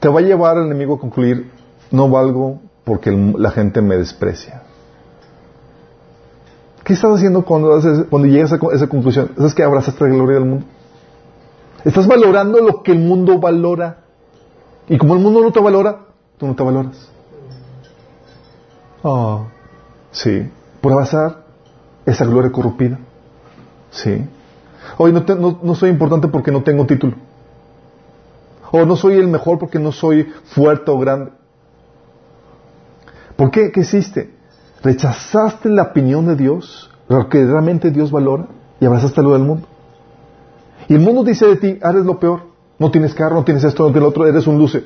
te 0.00 0.08
va 0.08 0.20
a 0.20 0.22
llevar 0.22 0.56
el 0.56 0.66
enemigo 0.66 0.94
a 0.94 0.98
concluir, 0.98 1.50
no 1.90 2.08
valgo 2.08 2.60
porque 2.84 3.10
la 3.10 3.50
gente 3.50 3.82
me 3.82 3.96
desprecia. 3.96 4.62
¿Qué 6.82 6.94
estás 6.94 7.12
haciendo 7.12 7.44
cuando, 7.44 7.80
cuando 8.08 8.26
llegas 8.26 8.52
a 8.52 8.58
esa 8.72 8.88
conclusión? 8.88 9.30
¿Es 9.38 9.54
que 9.54 9.62
abrazaste 9.62 10.02
la 10.04 10.14
gloria 10.14 10.38
del 10.38 10.48
mundo? 10.48 10.66
Estás 11.84 12.06
valorando 12.06 12.60
lo 12.60 12.82
que 12.82 12.92
el 12.92 12.98
mundo 12.98 13.38
valora. 13.38 13.98
Y 14.88 14.98
como 14.98 15.14
el 15.14 15.20
mundo 15.20 15.40
no 15.40 15.52
te 15.52 15.60
valora, 15.60 16.00
tú 16.36 16.46
no 16.46 16.54
te 16.54 16.62
valoras. 16.62 17.10
Oh, 19.02 19.46
sí. 20.10 20.50
Por 20.80 20.92
abrazar 20.92 21.44
esa 22.06 22.24
gloria 22.24 22.50
corrompida. 22.50 22.98
Sí. 23.90 24.26
Hoy 24.98 25.12
no, 25.12 25.24
no, 25.62 25.74
soy 25.74 25.90
importante 25.90 26.28
porque 26.28 26.50
no 26.50 26.62
tengo 26.62 26.86
título. 26.86 27.14
O 28.72 28.84
no 28.84 28.96
soy 28.96 29.14
el 29.16 29.28
mejor 29.28 29.58
porque 29.58 29.78
no 29.78 29.92
soy 29.92 30.32
fuerte 30.44 30.90
o 30.90 30.98
grande. 30.98 31.32
¿Por 33.36 33.50
qué? 33.50 33.72
¿Qué 33.72 33.80
hiciste? 33.80 34.34
Rechazaste 34.82 35.68
la 35.68 35.82
opinión 35.84 36.26
de 36.26 36.36
Dios, 36.36 36.90
lo 37.08 37.28
que 37.28 37.44
realmente 37.44 37.90
Dios 37.90 38.10
valora, 38.10 38.46
y 38.80 38.86
abrazaste 38.86 39.22
lo 39.22 39.32
del 39.32 39.42
mundo. 39.42 39.66
Y 40.88 40.94
el 40.94 41.00
mundo 41.00 41.22
dice 41.24 41.46
de 41.46 41.56
ti, 41.56 41.78
ah, 41.82 41.90
eres 41.90 42.04
lo 42.04 42.18
peor. 42.18 42.42
No 42.78 42.90
tienes 42.90 43.14
carro, 43.14 43.36
no 43.36 43.44
tienes 43.44 43.62
esto, 43.64 43.82
no 43.82 43.88
tienes 43.88 44.02
lo 44.02 44.08
otro, 44.08 44.26
eres 44.26 44.46
un 44.46 44.58
luce. 44.58 44.84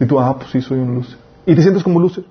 Y 0.00 0.06
tú, 0.06 0.18
ah, 0.18 0.36
pues 0.36 0.50
sí, 0.50 0.60
soy 0.60 0.78
un 0.78 0.94
luce. 0.94 1.16
Y 1.46 1.54
te 1.54 1.62
sientes 1.62 1.82
como 1.82 2.00
luce. 2.00 2.24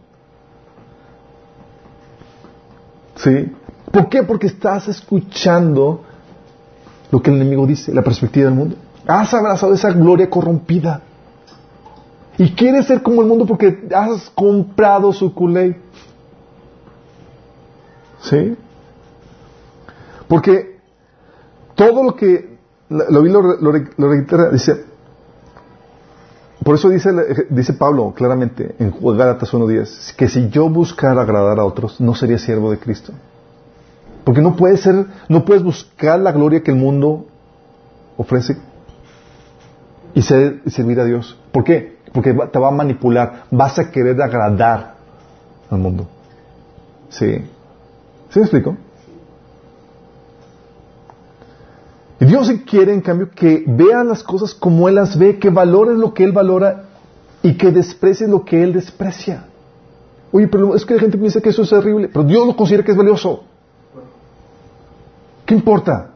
¿Sí? 3.15 3.51
¿Por 3.91 4.09
qué? 4.09 4.23
Porque 4.23 4.47
estás 4.47 4.87
escuchando 4.87 6.03
lo 7.11 7.21
que 7.21 7.29
el 7.29 7.37
enemigo 7.37 7.67
dice, 7.67 7.93
la 7.93 8.01
perspectiva 8.01 8.45
del 8.45 8.55
mundo. 8.55 8.75
Has 9.07 9.33
abrazado 9.33 9.73
esa 9.73 9.91
gloria 9.91 10.29
corrompida. 10.29 11.01
Y 12.37 12.51
quieres 12.51 12.87
ser 12.87 13.03
como 13.03 13.21
el 13.21 13.27
mundo 13.27 13.45
porque 13.45 13.87
has 13.93 14.29
comprado 14.31 15.11
su 15.13 15.33
culé. 15.33 15.79
¿Sí? 18.21 18.55
Porque 20.27 20.79
todo 21.75 22.03
lo 22.03 22.15
que 22.15 22.57
lo 22.89 23.21
vi 23.21 23.29
lo, 23.29 23.71
reitera, 24.09 24.49
dice, 24.49 24.85
por 26.63 26.75
eso 26.75 26.89
dice, 26.89 27.11
dice 27.49 27.73
Pablo 27.73 28.13
claramente 28.15 28.75
en 28.79 28.93
Gálatas 29.01 29.53
1.10, 29.53 30.15
que 30.15 30.29
si 30.29 30.49
yo 30.49 30.69
buscara 30.69 31.21
agradar 31.21 31.59
a 31.59 31.65
otros, 31.65 31.99
no 31.99 32.15
sería 32.15 32.37
siervo 32.37 32.71
de 32.71 32.79
Cristo. 32.79 33.13
Porque 34.23 34.41
no 34.41 34.55
puedes 34.55 34.81
ser, 34.81 35.05
no 35.27 35.43
puedes 35.43 35.63
buscar 35.63 36.19
la 36.19 36.31
gloria 36.31 36.63
que 36.63 36.71
el 36.71 36.77
mundo 36.77 37.25
ofrece 38.15 38.57
y, 40.13 40.21
servir 40.21 40.99
a 40.99 41.05
Dios. 41.05 41.37
¿Por 41.51 41.63
qué? 41.63 41.97
Porque 42.11 42.33
te 42.33 42.59
va 42.59 42.67
a 42.67 42.71
manipular, 42.71 43.45
vas 43.49 43.79
a 43.79 43.89
querer 43.91 44.21
agradar 44.21 44.95
al 45.69 45.79
mundo. 45.79 46.07
¿Sí? 47.09 47.37
¿Sí 48.29 48.39
me 48.39 48.41
explico? 48.41 48.77
Y 52.19 52.25
Dios 52.25 52.51
quiere, 52.69 52.93
en 52.93 53.01
cambio, 53.01 53.29
que 53.33 53.63
vean 53.67 54.07
las 54.07 54.23
cosas 54.23 54.53
como 54.53 54.87
Él 54.87 54.95
las 54.95 55.17
ve, 55.17 55.39
que 55.39 55.49
valores 55.49 55.97
lo 55.97 56.13
que 56.13 56.23
Él 56.23 56.31
valora 56.31 56.85
y 57.41 57.57
que 57.57 57.71
desprecies 57.71 58.29
lo 58.29 58.45
que 58.45 58.63
Él 58.63 58.73
desprecia. 58.73 59.47
Oye, 60.31 60.47
pero 60.47 60.75
es 60.75 60.85
que 60.85 60.95
la 60.95 61.01
gente 61.01 61.17
piensa 61.17 61.41
que 61.41 61.49
eso 61.49 61.63
es 61.63 61.69
terrible, 61.69 62.07
pero 62.07 62.23
Dios 62.23 62.47
lo 62.47 62.55
considera 62.55 62.83
que 62.83 62.91
es 62.91 62.97
valioso. 62.97 63.43
¿Qué 65.45 65.53
importa? 65.53 66.11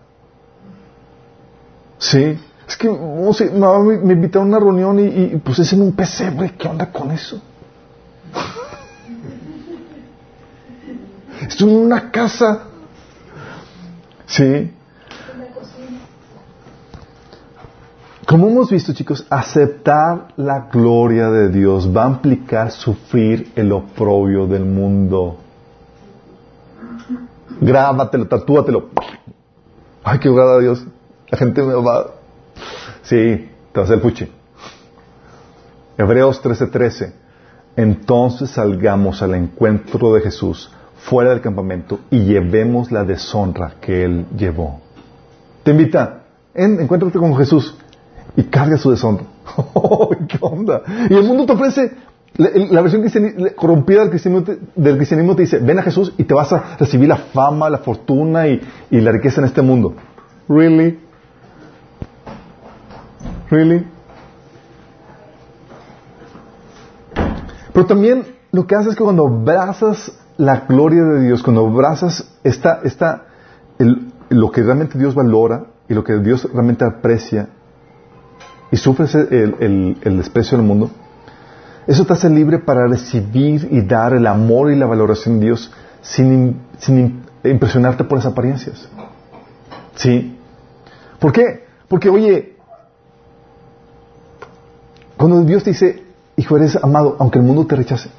Sí. 1.97 2.39
Es 2.67 2.75
que, 2.75 2.89
no 2.89 3.31
sé, 3.33 3.49
me, 3.49 4.13
invitaron 4.13 4.53
a 4.53 4.57
una 4.57 4.59
reunión 4.59 4.99
y, 4.99 5.37
pues 5.37 5.59
es 5.59 5.71
en 5.73 5.81
un 5.81 5.93
pesebre. 5.93 6.53
¿Qué 6.57 6.67
onda 6.67 6.91
con 6.91 7.11
eso? 7.11 7.41
Estoy 11.41 11.69
en 11.69 11.77
una 11.77 12.11
casa. 12.11 12.63
Sí. 14.25 14.71
Como 18.27 18.49
hemos 18.49 18.69
visto, 18.69 18.91
chicos, 18.91 19.25
aceptar 19.29 20.33
la 20.35 20.67
gloria 20.69 21.29
de 21.29 21.47
Dios 21.47 21.95
va 21.95 22.05
a 22.05 22.09
implicar 22.09 22.71
sufrir 22.71 23.53
el 23.55 23.71
oprobio 23.71 24.47
del 24.47 24.65
mundo. 24.65 25.37
Grábatelo, 27.61 28.27
tatúatelo. 28.27 28.89
Ay, 30.03 30.19
qué 30.19 30.27
a 30.27 30.59
Dios. 30.59 30.85
La 31.29 31.37
gente 31.37 31.63
me 31.63 31.73
va. 31.75 32.16
Sí, 33.07 33.49
te 33.71 33.79
hacer 33.79 33.95
el 33.95 34.01
puche. 34.01 34.29
Hebreos 35.97 36.43
13:13. 36.43 37.13
Entonces 37.77 38.49
salgamos 38.49 39.21
al 39.21 39.35
encuentro 39.35 40.13
de 40.13 40.19
Jesús 40.19 40.69
fuera 40.97 41.29
del 41.29 41.39
campamento 41.39 41.99
y 42.09 42.25
llevemos 42.25 42.91
la 42.91 43.05
deshonra 43.05 43.75
que 43.79 44.03
Él 44.03 44.25
llevó. 44.35 44.81
Te 45.63 45.71
invita, 45.71 46.23
en, 46.53 46.81
encuéntrate 46.81 47.17
con 47.17 47.33
Jesús 47.37 47.77
y 48.35 48.43
carga 48.43 48.77
su 48.77 48.91
deshonra. 48.91 49.23
¿Qué 50.27 50.37
onda? 50.41 50.81
Y 51.09 51.13
el 51.13 51.23
mundo 51.23 51.45
te 51.45 51.53
ofrece 51.53 51.91
la, 52.35 52.81
versión 52.81 53.05
corrompida 53.55 54.01
del 54.01 54.09
cristianismo, 54.09 55.35
te 55.35 55.43
dice, 55.43 55.59
ven 55.59 55.79
a 55.79 55.81
Jesús 55.81 56.13
y 56.17 56.25
te 56.25 56.33
vas 56.33 56.51
a 56.51 56.75
recibir 56.77 57.07
la 57.07 57.17
fama, 57.17 57.69
la 57.69 57.77
fortuna 57.77 58.47
y, 58.49 58.61
la 58.91 59.13
riqueza 59.13 59.39
en 59.39 59.45
este 59.45 59.61
mundo. 59.61 59.95
¿Really? 60.49 61.06
¿Really? 63.49 63.85
Pero 67.73 67.85
también 67.85 68.25
lo 68.51 68.65
que 68.65 68.75
hace 68.75 68.89
es 68.89 68.95
que 68.95 69.03
cuando 69.03 69.27
abrazas 69.27 70.11
la 70.37 70.61
gloria 70.67 71.03
de 71.03 71.25
Dios, 71.25 71.43
cuando 71.43 71.65
abrazas 71.67 72.37
esta, 72.43 72.81
esta, 72.83 73.25
lo 74.29 74.51
que 74.51 74.63
realmente 74.63 74.97
Dios 74.97 75.15
valora 75.15 75.65
y 75.87 75.93
lo 75.93 76.03
que 76.03 76.17
Dios 76.19 76.47
realmente 76.51 76.85
aprecia 76.85 77.49
y 78.71 78.77
sufres 78.77 79.15
el, 79.15 79.97
el 80.01 80.17
desprecio 80.17 80.57
del 80.57 80.67
mundo, 80.67 80.89
eso 81.87 82.05
te 82.05 82.13
hace 82.13 82.29
libre 82.29 82.59
para 82.59 82.85
recibir 82.85 83.69
y 83.71 83.81
dar 83.81 84.13
el 84.13 84.27
amor 84.27 84.71
y 84.71 84.75
la 84.75 84.85
valoración 84.85 85.39
de 85.39 85.45
Dios 85.45 85.71
sin, 86.01 86.59
impresionarte 87.45 88.03
por 88.03 88.17
las 88.17 88.25
apariencias. 88.25 88.89
¿Sí? 89.95 90.37
¿Por 91.17 91.31
qué? 91.31 91.65
Porque, 91.87 92.09
oye, 92.09 92.56
cuando 95.17 95.41
Dios 95.41 95.63
te 95.63 95.71
dice, 95.71 96.03
hijo, 96.35 96.57
eres 96.57 96.75
amado, 96.75 97.15
aunque 97.19 97.39
el 97.39 97.45
mundo 97.45 97.65
te 97.65 97.75
rechace, 97.75 98.09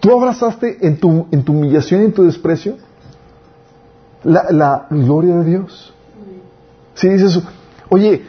tú 0.00 0.10
abrazaste 0.12 0.86
en 0.86 0.98
tu, 0.98 1.26
en 1.30 1.44
tu 1.44 1.52
humillación 1.52 2.02
y 2.02 2.04
en 2.06 2.12
tu 2.12 2.24
desprecio 2.24 2.76
la, 4.24 4.86
gloria 4.90 5.36
de 5.36 5.44
Dios. 5.44 5.94
Sí, 6.94 7.08
dices, 7.08 7.40
oye, 7.88 8.24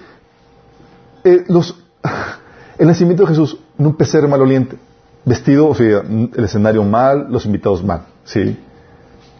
eh, 1.23 1.43
los, 1.47 1.75
el 2.77 2.87
nacimiento 2.87 3.23
de 3.23 3.29
Jesús 3.29 3.57
en 3.77 3.87
un 3.87 3.95
pesebre 3.95 4.27
maloliente, 4.27 4.77
vestido, 5.25 5.67
o 5.67 5.75
sea, 5.75 6.01
el 6.01 6.43
escenario 6.43 6.83
mal, 6.83 7.27
los 7.29 7.45
invitados 7.45 7.83
mal, 7.83 8.05
¿sí? 8.23 8.57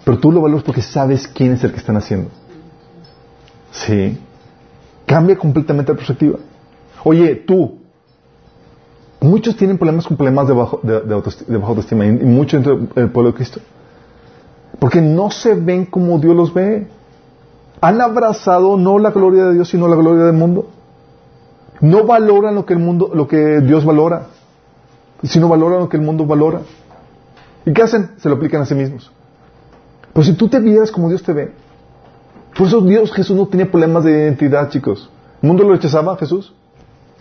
Pero 0.04 0.20
tú 0.20 0.32
lo 0.32 0.42
valoras 0.42 0.64
porque 0.64 0.82
sabes 0.82 1.28
quién 1.28 1.54
es 1.54 1.64
el 1.64 1.72
que 1.72 1.78
están 1.78 1.96
haciendo. 1.98 2.30
¿Sí? 3.72 4.18
Cambia 5.06 5.38
completamente 5.38 5.92
la 5.92 5.98
perspectiva. 5.98 6.40
Oye, 7.04 7.36
tú, 7.36 7.84
Muchos 9.24 9.56
tienen 9.56 9.78
problemas 9.78 10.06
con 10.06 10.18
problemas 10.18 10.50
de 10.50 10.54
bajo, 10.54 10.82
de, 10.84 11.00
de 11.00 11.14
autoestima, 11.14 12.06
y, 12.06 12.12
muchos 12.12 12.62
dentro 12.62 12.88
del 12.94 13.10
pueblo 13.10 13.32
de 13.32 13.38
Cristo. 13.38 13.62
Porque 14.80 15.02
no 15.02 15.32
se 15.32 15.54
ven 15.54 15.86
como 15.86 16.20
Dios 16.20 16.36
los 16.36 16.54
ve. 16.54 16.88
Han 17.80 18.02
abrazado 18.02 18.76
no 18.76 19.00
la 19.00 19.12
gloria 19.12 19.46
de 19.46 19.54
Dios, 19.54 19.70
sino 19.70 19.88
la 19.88 19.96
gloria 19.96 20.26
del 20.26 20.34
mundo. 20.34 20.68
No 21.80 22.04
valoran 22.06 22.54
lo 22.54 22.66
que 22.66 22.74
el 22.74 22.80
mundo, 22.80 23.12
lo 23.14 23.26
que 23.26 23.62
Dios 23.62 23.86
valora, 23.86 24.28
sino 25.24 25.48
valoran 25.48 25.80
lo 25.80 25.90
que 25.90 25.96
el 25.96 26.04
mundo 26.04 26.26
valora. 26.26 26.60
¿Y 27.66 27.72
qué 27.72 27.82
hacen? 27.82 28.12
Se 28.18 28.28
lo 28.28 28.36
aplican 28.36 28.64
a 28.64 28.66
sí 28.66 28.76
mismos. 28.76 29.10
Pero 30.12 30.26
si 30.26 30.34
tú 30.34 30.50
te 30.50 30.60
vieras 30.60 30.92
como 30.92 31.08
Dios 31.08 31.24
te 31.24 31.32
ve, 31.32 31.54
por 32.58 32.68
eso 32.68 32.82
Dios 32.82 33.10
Jesús 33.14 33.38
no 33.38 33.48
tenía 33.48 33.72
problemas 33.72 34.04
de 34.04 34.12
identidad, 34.12 34.70
chicos. 34.70 35.10
¿El 35.42 35.48
mundo 35.48 35.64
lo 35.64 35.72
rechazaba 35.72 36.18
Jesús? 36.18 36.54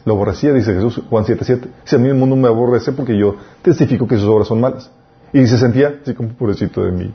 Lo 0.05 0.15
aborrecía, 0.15 0.53
dice 0.53 0.75
Jesús, 0.75 1.01
Juan 1.09 1.25
7.7. 1.25 1.69
Si 1.85 1.97
a 1.97 1.99
mí 1.99 2.09
el 2.09 2.15
mundo 2.15 2.35
me 2.35 2.49
aborrece 2.49 2.93
porque 2.93 3.17
yo 3.17 3.37
testifico 3.63 4.07
que 4.07 4.17
sus 4.17 4.27
obras 4.27 4.49
son 4.49 4.61
malas. 4.61 4.91
Y 5.33 5.47
se 5.47 5.57
sentía 5.59 6.01
así 6.03 6.15
como 6.15 6.31
purecito 6.31 6.85
de 6.85 6.93
mí. 6.93 7.15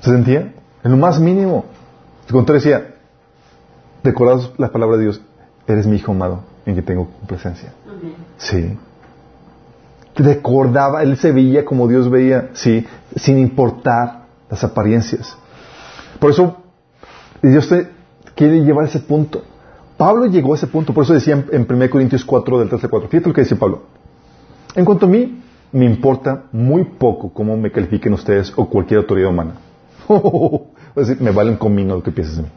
¿Se 0.00 0.10
sentía? 0.10 0.52
En 0.84 0.90
lo 0.90 0.96
más 0.96 1.20
mínimo. 1.20 1.64
Cuando 2.30 2.52
decía, 2.52 2.94
recordad 4.04 4.40
la 4.58 4.70
palabra 4.70 4.96
de 4.96 5.04
Dios, 5.04 5.20
eres 5.66 5.86
mi 5.86 5.96
hijo 5.96 6.12
amado 6.12 6.42
en 6.66 6.74
que 6.74 6.82
tengo 6.82 7.08
presencia. 7.26 7.72
Sí. 8.36 8.76
Recordaba, 10.14 11.02
él 11.02 11.16
se 11.16 11.32
veía 11.32 11.64
como 11.64 11.88
Dios 11.88 12.10
veía, 12.10 12.50
sí, 12.52 12.86
sin 13.16 13.38
importar 13.38 14.26
las 14.50 14.64
apariencias. 14.64 15.36
Por 16.18 16.30
eso, 16.30 16.56
Dios 17.42 17.68
te 17.68 17.88
quiere 18.34 18.64
llevar 18.64 18.84
a 18.84 18.88
ese 18.88 18.98
punto. 18.98 19.42
Pablo 19.98 20.26
llegó 20.26 20.54
a 20.54 20.56
ese 20.56 20.68
punto, 20.68 20.94
por 20.94 21.04
eso 21.04 21.12
decía 21.12 21.44
en, 21.50 21.66
1 21.68 21.90
Corintios 21.90 22.24
4, 22.24 22.60
del 22.60 22.68
3 22.68 22.84
al 22.84 22.90
4. 22.90 23.08
Fíjate 23.08 23.28
lo 23.28 23.34
que 23.34 23.40
dice 23.42 23.56
Pablo. 23.56 23.82
En 24.76 24.84
cuanto 24.84 25.06
a 25.06 25.08
mí, 25.08 25.42
me 25.72 25.84
importa 25.84 26.44
muy 26.52 26.84
poco 26.84 27.30
cómo 27.32 27.56
me 27.56 27.70
califiquen 27.72 28.12
ustedes 28.12 28.52
o 28.56 28.66
cualquier 28.66 29.00
autoridad 29.00 29.28
humana. 29.28 29.54
me 31.20 31.30
vale 31.32 31.50
un 31.50 31.56
comino 31.56 31.96
lo 31.96 32.02
que 32.02 32.12
pienses 32.12 32.36
de 32.36 32.42
mí. 32.44 32.48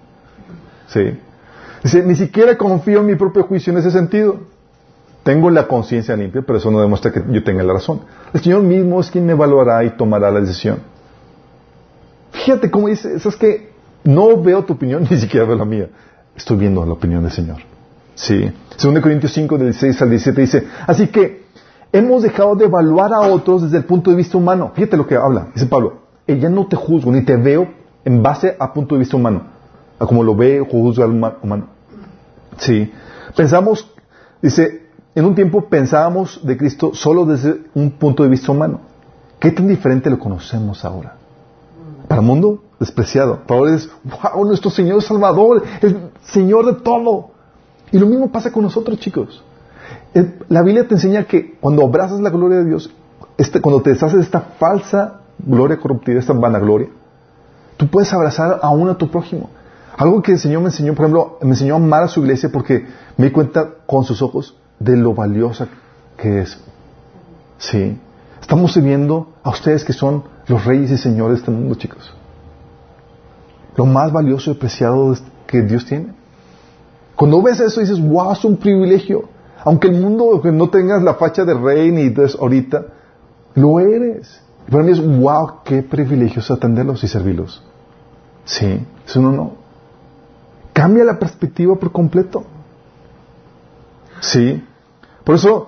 Dice, 1.83 2.03
ni 2.03 2.15
siquiera 2.15 2.55
confío 2.57 2.99
en 2.99 3.07
mi 3.07 3.15
propio 3.15 3.43
juicio 3.43 3.73
en 3.73 3.79
ese 3.79 3.89
sentido. 3.89 4.41
Tengo 5.23 5.49
la 5.49 5.67
conciencia 5.67 6.15
limpia, 6.15 6.43
pero 6.43 6.59
eso 6.59 6.69
no 6.69 6.79
demuestra 6.79 7.11
que 7.11 7.23
yo 7.27 7.43
tenga 7.43 7.63
la 7.63 7.73
razón. 7.73 8.01
El 8.33 8.41
Señor 8.41 8.61
mismo 8.61 8.99
es 8.99 9.09
quien 9.09 9.25
me 9.25 9.33
evaluará 9.33 9.83
y 9.83 9.91
tomará 9.91 10.29
la 10.29 10.41
decisión. 10.41 10.79
Fíjate 12.31 12.69
cómo 12.69 12.87
dice, 12.87 13.15
es 13.15 13.35
que 13.35 13.71
no 14.03 14.41
veo 14.41 14.63
tu 14.63 14.73
opinión, 14.73 15.07
ni 15.09 15.17
siquiera 15.17 15.45
veo 15.45 15.55
la 15.55 15.65
mía. 15.65 15.89
Estoy 16.41 16.57
viendo 16.57 16.83
la 16.83 16.93
opinión 16.93 17.21
del 17.21 17.31
Señor. 17.31 17.57
Sí. 18.15 18.51
2 18.81 18.99
Corintios 18.99 19.31
5, 19.31 19.59
del 19.59 19.67
16 19.67 20.01
al 20.01 20.09
17 20.09 20.41
dice, 20.41 20.67
así 20.87 21.05
que 21.05 21.43
hemos 21.91 22.23
dejado 22.23 22.55
de 22.55 22.65
evaluar 22.65 23.13
a 23.13 23.19
otros 23.19 23.61
desde 23.61 23.77
el 23.77 23.85
punto 23.85 24.09
de 24.09 24.15
vista 24.15 24.39
humano. 24.39 24.71
Fíjate 24.73 24.97
lo 24.97 25.05
que 25.05 25.15
habla, 25.15 25.49
dice 25.53 25.67
Pablo. 25.67 25.99
Ella 26.25 26.49
no 26.49 26.65
te 26.65 26.75
juzgo 26.75 27.11
ni 27.11 27.21
te 27.21 27.37
veo 27.37 27.67
en 28.03 28.23
base 28.23 28.57
a 28.59 28.73
punto 28.73 28.95
de 28.95 28.99
vista 28.99 29.17
humano, 29.17 29.43
a 29.99 30.07
como 30.07 30.23
lo 30.23 30.35
ve 30.35 30.59
o 30.59 30.65
juzga 30.65 31.05
al 31.05 31.11
humano. 31.11 31.67
Sí. 32.57 32.91
Pensamos, 33.35 33.87
dice, 34.41 34.87
en 35.13 35.25
un 35.25 35.35
tiempo 35.35 35.69
pensábamos 35.69 36.43
de 36.43 36.57
Cristo 36.57 36.95
solo 36.95 37.23
desde 37.23 37.61
un 37.75 37.91
punto 37.91 38.23
de 38.23 38.29
vista 38.29 38.51
humano. 38.51 38.81
¿Qué 39.39 39.51
tan 39.51 39.67
diferente 39.67 40.09
lo 40.09 40.17
conocemos 40.17 40.83
ahora? 40.85 41.20
Para 42.11 42.19
el 42.19 42.27
mundo, 42.27 42.61
despreciado. 42.77 43.43
Para 43.47 43.61
ahora 43.61 43.75
es, 43.75 43.89
wow, 44.03 44.43
nuestro 44.43 44.69
Señor 44.69 45.01
Salvador, 45.01 45.63
el 45.81 46.09
Señor 46.23 46.65
de 46.65 46.73
todo. 46.81 47.29
Y 47.89 47.97
lo 47.97 48.05
mismo 48.05 48.29
pasa 48.29 48.51
con 48.51 48.63
nosotros, 48.63 48.99
chicos. 48.99 49.41
La 50.49 50.61
Biblia 50.61 50.85
te 50.85 50.95
enseña 50.95 51.23
que 51.23 51.57
cuando 51.61 51.83
abrazas 51.83 52.19
la 52.19 52.29
gloria 52.29 52.57
de 52.57 52.65
Dios, 52.65 52.93
este, 53.37 53.61
cuando 53.61 53.81
te 53.81 53.91
deshaces 53.91 54.17
de 54.17 54.23
esta 54.23 54.41
falsa 54.41 55.21
gloria 55.39 55.79
corruptiva, 55.79 56.19
esta 56.19 56.33
vanagloria, 56.33 56.89
tú 57.77 57.87
puedes 57.87 58.11
abrazar 58.11 58.59
aún 58.61 58.89
a 58.89 58.97
tu 58.97 59.09
prójimo. 59.09 59.49
Algo 59.95 60.21
que 60.21 60.33
el 60.33 60.39
Señor 60.39 60.63
me 60.63 60.67
enseñó, 60.67 60.93
por 60.93 61.05
ejemplo, 61.05 61.37
me 61.41 61.51
enseñó 61.51 61.75
a 61.75 61.77
amar 61.77 62.03
a 62.03 62.07
su 62.09 62.19
iglesia 62.19 62.49
porque 62.51 62.87
me 63.15 63.27
di 63.27 63.31
cuenta 63.31 63.69
con 63.85 64.03
sus 64.03 64.21
ojos 64.21 64.57
de 64.79 64.97
lo 64.97 65.13
valiosa 65.13 65.69
que 66.17 66.41
es. 66.41 66.59
Sí. 67.57 67.97
Estamos 68.51 68.75
viviendo 68.75 69.29
a 69.43 69.51
ustedes 69.51 69.85
que 69.85 69.93
son 69.93 70.25
los 70.47 70.65
reyes 70.65 70.91
y 70.91 70.97
señores 70.97 71.35
de 71.35 71.39
este 71.39 71.51
mundo, 71.51 71.73
chicos. 71.75 72.13
Lo 73.77 73.85
más 73.85 74.11
valioso 74.11 74.51
y 74.51 74.55
preciado 74.55 75.15
que 75.47 75.61
Dios 75.61 75.85
tiene. 75.85 76.07
Cuando 77.15 77.41
ves 77.41 77.61
eso 77.61 77.79
dices, 77.79 77.97
wow, 78.01 78.33
es 78.33 78.43
un 78.43 78.57
privilegio. 78.57 79.29
Aunque 79.63 79.87
el 79.87 80.01
mundo 80.01 80.41
no 80.51 80.69
tengas 80.69 81.01
la 81.01 81.13
facha 81.13 81.45
de 81.45 81.53
rey 81.53 81.93
ni 81.93 82.09
de 82.09 82.29
ahorita, 82.37 82.87
lo 83.55 83.79
eres. 83.79 84.41
Y 84.67 84.71
para 84.71 84.83
mí 84.83 84.91
es, 84.91 84.99
wow, 84.99 85.61
qué 85.63 85.81
privilegio 85.81 86.41
es 86.41 86.51
atenderlos 86.51 87.01
y 87.05 87.07
servirlos. 87.07 87.63
Sí, 88.43 88.85
es 89.07 89.15
un 89.15 89.27
honor. 89.27 89.51
Cambia 90.73 91.05
la 91.05 91.17
perspectiva 91.17 91.73
por 91.77 91.93
completo. 91.93 92.43
Sí. 94.19 94.61
Por 95.23 95.35
eso, 95.35 95.67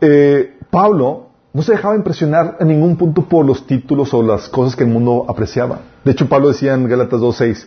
eh, 0.00 0.58
Pablo 0.70 1.27
no 1.58 1.64
se 1.64 1.72
dejaba 1.72 1.96
impresionar 1.96 2.56
en 2.60 2.68
ningún 2.68 2.96
punto 2.96 3.22
por 3.22 3.44
los 3.44 3.66
títulos 3.66 4.14
o 4.14 4.22
las 4.22 4.48
cosas 4.48 4.76
que 4.76 4.84
el 4.84 4.90
mundo 4.90 5.26
apreciaba. 5.28 5.80
De 6.04 6.12
hecho, 6.12 6.28
Pablo 6.28 6.46
decía 6.46 6.72
en 6.72 6.88
Gálatas 6.88 7.18
2.6, 7.18 7.66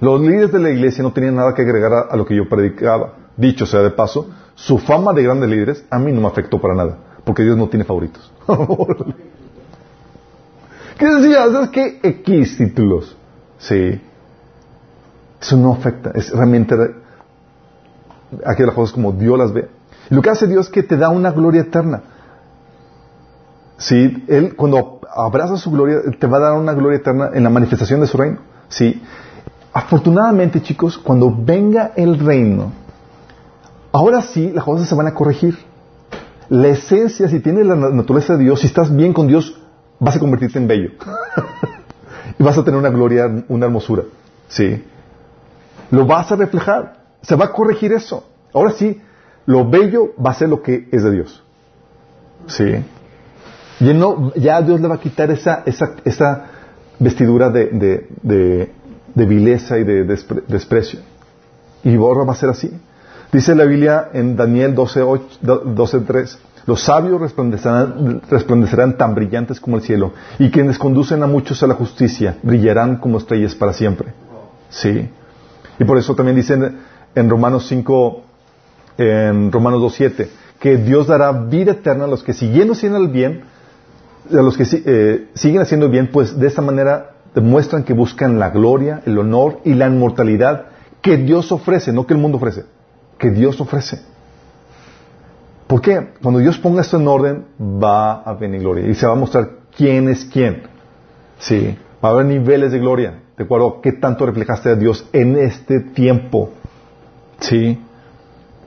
los 0.00 0.22
líderes 0.22 0.50
de 0.50 0.58
la 0.58 0.70
iglesia 0.70 1.02
no 1.02 1.12
tenían 1.12 1.34
nada 1.34 1.52
que 1.52 1.60
agregar 1.60 2.06
a, 2.10 2.16
lo 2.16 2.24
que 2.24 2.34
yo 2.34 2.48
predicaba. 2.48 3.12
Dicho 3.36 3.66
sea 3.66 3.80
de 3.80 3.90
paso, 3.90 4.30
su 4.54 4.78
fama 4.78 5.12
de 5.12 5.22
grandes 5.22 5.50
líderes 5.50 5.84
a 5.90 5.98
mí 5.98 6.12
no 6.12 6.22
me 6.22 6.28
afectó 6.28 6.58
para 6.58 6.74
nada, 6.74 6.96
porque 7.24 7.42
Dios 7.42 7.58
no 7.58 7.68
tiene 7.68 7.84
favoritos. 7.84 8.32
¿Qué 10.98 11.04
decías? 11.04 11.52
¿Sabes 11.52 11.68
qué? 11.68 12.00
X 12.02 12.56
títulos. 12.56 13.14
Sí. 13.58 14.00
Eso 15.42 15.58
no 15.58 15.74
afecta. 15.74 16.10
Es 16.14 16.32
realmente 16.32 16.74
aquí 18.46 18.62
las 18.62 18.74
cosas 18.74 18.94
como 18.94 19.12
Dios 19.12 19.38
las 19.38 19.52
ve. 19.52 19.68
Lo 20.08 20.22
que 20.22 20.30
hace 20.30 20.46
Dios 20.46 20.68
es 20.68 20.72
que 20.72 20.82
te 20.82 20.96
da 20.96 21.10
una 21.10 21.32
gloria 21.32 21.60
eterna. 21.60 22.13
Sí, 23.76 24.24
Él 24.28 24.54
cuando 24.56 25.00
abraza 25.14 25.56
su 25.56 25.70
gloria, 25.70 26.00
te 26.18 26.26
va 26.26 26.38
a 26.38 26.40
dar 26.40 26.52
una 26.54 26.72
gloria 26.74 26.98
eterna 26.98 27.30
en 27.32 27.42
la 27.42 27.50
manifestación 27.50 28.00
de 28.00 28.06
su 28.06 28.16
reino. 28.16 28.38
Sí. 28.68 29.02
Afortunadamente, 29.72 30.62
chicos, 30.62 30.98
cuando 30.98 31.34
venga 31.36 31.92
el 31.96 32.18
reino, 32.18 32.72
ahora 33.92 34.22
sí 34.22 34.50
las 34.52 34.64
cosas 34.64 34.88
se 34.88 34.94
van 34.94 35.06
a 35.06 35.14
corregir. 35.14 35.58
La 36.48 36.68
esencia, 36.68 37.28
si 37.28 37.40
tienes 37.40 37.66
la 37.66 37.74
naturaleza 37.74 38.36
de 38.36 38.44
Dios, 38.44 38.60
si 38.60 38.66
estás 38.66 38.94
bien 38.94 39.12
con 39.12 39.26
Dios, 39.26 39.58
vas 39.98 40.16
a 40.16 40.20
convertirte 40.20 40.58
en 40.58 40.68
bello. 40.68 40.90
y 42.38 42.42
vas 42.42 42.58
a 42.58 42.64
tener 42.64 42.78
una 42.78 42.90
gloria, 42.90 43.44
una 43.48 43.66
hermosura. 43.66 44.04
Sí. 44.48 44.84
Lo 45.90 46.06
vas 46.06 46.30
a 46.30 46.36
reflejar. 46.36 47.04
Se 47.22 47.34
va 47.34 47.46
a 47.46 47.52
corregir 47.52 47.92
eso. 47.92 48.24
Ahora 48.52 48.72
sí, 48.72 49.00
lo 49.46 49.68
bello 49.68 50.12
va 50.24 50.30
a 50.30 50.34
ser 50.34 50.48
lo 50.48 50.62
que 50.62 50.88
es 50.92 51.02
de 51.02 51.10
Dios. 51.10 51.42
Sí. 52.46 52.84
Y 53.80 53.92
no, 53.92 54.32
ya 54.34 54.62
Dios 54.62 54.80
le 54.80 54.88
va 54.88 54.96
a 54.96 55.00
quitar 55.00 55.30
esa, 55.30 55.62
esa, 55.66 55.96
esa 56.04 56.44
vestidura 56.98 57.50
de, 57.50 58.70
vileza 59.14 59.78
y 59.78 59.84
de 59.84 60.04
desprecio. 60.04 61.00
Y 61.82 61.96
ahora 61.96 62.24
va 62.24 62.32
a 62.32 62.36
ser 62.36 62.50
así. 62.50 62.70
Dice 63.32 63.54
la 63.54 63.64
Biblia 63.64 64.10
en 64.12 64.36
Daniel 64.36 64.76
12.3, 64.76 65.74
12, 65.74 66.38
los 66.66 66.80
sabios 66.82 67.20
resplandecerán, 67.20 68.22
resplandecerán, 68.30 68.96
tan 68.96 69.14
brillantes 69.14 69.60
como 69.60 69.76
el 69.76 69.82
cielo, 69.82 70.12
y 70.38 70.50
quienes 70.50 70.78
conducen 70.78 71.22
a 71.22 71.26
muchos 71.26 71.62
a 71.62 71.66
la 71.66 71.74
justicia 71.74 72.38
brillarán 72.42 72.96
como 72.96 73.18
estrellas 73.18 73.54
para 73.54 73.72
siempre. 73.72 74.14
Sí. 74.70 75.08
Y 75.78 75.84
por 75.84 75.98
eso 75.98 76.14
también 76.14 76.36
dicen 76.36 76.78
en 77.14 77.30
Romanos 77.30 77.66
5, 77.68 78.22
en 78.98 79.52
Romanos 79.52 79.82
2.7, 79.82 80.28
que 80.58 80.76
Dios 80.76 81.08
dará 81.08 81.32
vida 81.32 81.72
eterna 81.72 82.04
a 82.04 82.06
los 82.06 82.22
que 82.22 82.32
siguiendo 82.32 82.72
haciendo 82.72 82.98
el 82.98 83.08
bien, 83.08 83.42
a 84.30 84.42
los 84.42 84.56
que 84.56 84.64
eh, 84.72 85.28
siguen 85.34 85.60
haciendo 85.60 85.88
bien, 85.88 86.10
pues 86.10 86.38
de 86.38 86.46
esta 86.46 86.62
manera 86.62 87.10
demuestran 87.34 87.84
que 87.84 87.92
buscan 87.92 88.38
la 88.38 88.50
gloria, 88.50 89.02
el 89.06 89.18
honor 89.18 89.60
y 89.64 89.74
la 89.74 89.88
inmortalidad 89.88 90.66
que 91.02 91.16
Dios 91.18 91.52
ofrece, 91.52 91.92
no 91.92 92.06
que 92.06 92.14
el 92.14 92.20
mundo 92.20 92.38
ofrece, 92.38 92.64
que 93.18 93.30
Dios 93.30 93.60
ofrece. 93.60 94.00
¿Por 95.66 95.80
qué? 95.80 96.12
Cuando 96.22 96.40
Dios 96.40 96.58
ponga 96.58 96.82
esto 96.82 96.98
en 96.98 97.08
orden, 97.08 97.46
va 97.60 98.22
a 98.22 98.34
venir 98.34 98.60
gloria 98.60 98.86
y 98.86 98.94
se 98.94 99.06
va 99.06 99.12
a 99.12 99.16
mostrar 99.16 99.50
quién 99.76 100.08
es 100.08 100.24
quién. 100.24 100.62
Sí, 101.38 101.76
va 102.02 102.10
a 102.10 102.12
haber 102.12 102.26
niveles 102.26 102.72
de 102.72 102.78
gloria. 102.78 103.20
De 103.36 103.44
acuerdo 103.44 103.80
qué 103.80 103.92
tanto 103.92 104.26
reflejaste 104.26 104.68
a 104.68 104.76
Dios 104.76 105.08
en 105.12 105.36
este 105.36 105.80
tiempo. 105.80 106.50
Sí. 107.40 107.80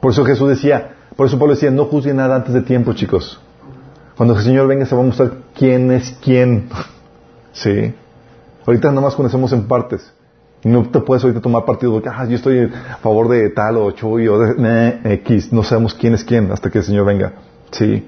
Por 0.01 0.11
eso 0.11 0.25
Jesús 0.25 0.49
decía, 0.49 0.95
por 1.15 1.27
eso 1.27 1.39
Pablo 1.39 1.53
decía, 1.53 1.71
no 1.71 1.85
juzguen 1.85 2.17
nada 2.17 2.35
antes 2.35 2.53
de 2.53 2.61
tiempo, 2.61 2.93
chicos. 2.93 3.39
Cuando 4.18 4.35
el 4.35 4.44
Señor 4.44 4.68
venga 4.68 4.85
se 4.85 4.95
va 4.95 5.02
a 5.02 5.06
mostrar 5.06 5.31
quién 5.56 5.91
es 5.91 6.18
quién. 6.23 6.69
Sí. 7.53 7.94
Ahorita 8.65 8.91
nomás 8.91 9.15
conocemos 9.15 9.53
en 9.53 9.68
partes. 9.68 10.11
No 10.64 10.89
te 10.89 10.99
puedes 10.99 11.23
ahorita 11.23 11.39
tomar 11.39 11.65
partido 11.65 11.99
de 11.99 12.10
ah, 12.10 12.26
yo 12.26 12.35
estoy 12.35 12.64
a 12.64 12.98
favor 12.98 13.30
de 13.30 13.49
tal 13.52 13.77
o 13.77 13.91
Chuy 13.91 14.27
o 14.27 14.39
de 14.39 14.99
X. 15.03 15.53
No 15.53 15.64
sabemos 15.64 15.94
quién 15.94 16.15
es 16.15 16.23
quién 16.23 16.52
hasta 16.52 16.72
que 16.72 16.80
el 16.80 16.84
Señor 16.84 17.06
venga. 17.06 17.34
Sí. 17.72 18.07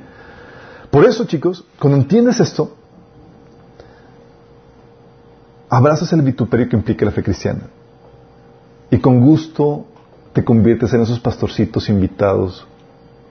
Por 0.89 1.05
eso, 1.05 1.25
chicos, 1.25 1.63
cuando 1.79 1.99
entiendes 1.99 2.39
esto, 2.39 2.75
abrazas 5.69 6.11
el 6.13 6.23
vituperio 6.23 6.67
que 6.67 6.75
implica 6.75 7.05
la 7.05 7.11
fe 7.11 7.21
cristiana. 7.21 7.67
Y 8.89 8.97
con 8.97 9.21
gusto 9.21 9.85
te 10.33 10.43
conviertes 10.43 10.91
en 10.93 11.01
esos 11.01 11.19
pastorcitos 11.19 11.87
invitados 11.87 12.65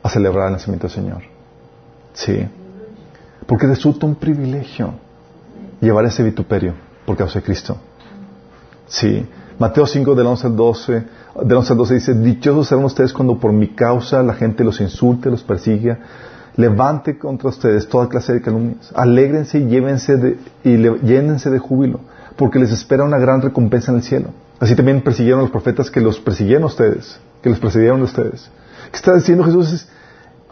a 0.04 0.08
celebrar 0.08 0.46
el 0.46 0.52
nacimiento 0.52 0.86
del 0.86 0.94
Señor. 0.94 1.22
Sí. 2.12 2.48
Porque 3.48 3.66
resulta 3.66 4.04
un 4.04 4.14
privilegio 4.14 4.92
llevar 5.80 6.04
ese 6.04 6.22
vituperio 6.22 6.74
por 7.06 7.16
causa 7.16 7.38
de 7.38 7.46
Cristo. 7.46 7.78
Sí. 8.86 9.26
Mateo 9.58 9.86
5 9.86 10.14
del 10.14 10.26
11 10.26 10.46
al 10.48 10.56
12, 10.56 11.04
del 11.44 11.56
11 11.56 11.72
al 11.72 11.78
12 11.78 11.94
dice, 11.94 12.14
dichosos 12.14 12.68
serán 12.68 12.84
ustedes 12.84 13.14
cuando 13.14 13.38
por 13.38 13.52
mi 13.54 13.68
causa 13.68 14.22
la 14.22 14.34
gente 14.34 14.62
los 14.64 14.82
insulte, 14.82 15.30
los 15.30 15.42
persiga, 15.42 15.98
levante 16.56 17.16
contra 17.16 17.48
ustedes 17.48 17.88
toda 17.88 18.10
clase 18.10 18.34
de 18.34 18.42
calumnias. 18.42 18.92
Alégrense 18.94 19.60
y, 19.60 19.64
llévense 19.66 20.18
de, 20.18 20.36
y 20.62 20.76
de 20.76 21.58
júbilo, 21.58 22.00
porque 22.36 22.58
les 22.58 22.70
espera 22.70 23.02
una 23.02 23.18
gran 23.18 23.40
recompensa 23.40 23.92
en 23.92 23.96
el 23.96 24.04
cielo. 24.04 24.28
Así 24.60 24.76
también 24.76 25.00
persiguieron 25.00 25.40
a 25.40 25.42
los 25.44 25.50
profetas 25.50 25.90
que 25.90 26.02
los 26.02 26.20
persiguieron 26.20 26.64
a 26.64 26.66
ustedes, 26.66 27.18
que 27.42 27.48
los 27.48 27.58
precedieron 27.58 28.02
a 28.02 28.04
ustedes. 28.04 28.50
¿Qué 28.90 28.96
está 28.96 29.14
diciendo 29.14 29.42
Jesús? 29.44 29.72
Es, 29.72 29.88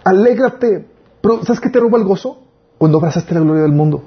alégrate. 0.03 0.87
Pero 1.21 1.45
¿sabes 1.45 1.61
qué 1.61 1.69
te 1.69 1.79
roba 1.79 1.99
el 1.99 2.05
gozo? 2.05 2.46
Cuando 2.79 2.99
abrazaste 2.99 3.35
la 3.35 3.41
gloria 3.41 3.63
del 3.63 3.73
mundo. 3.73 4.03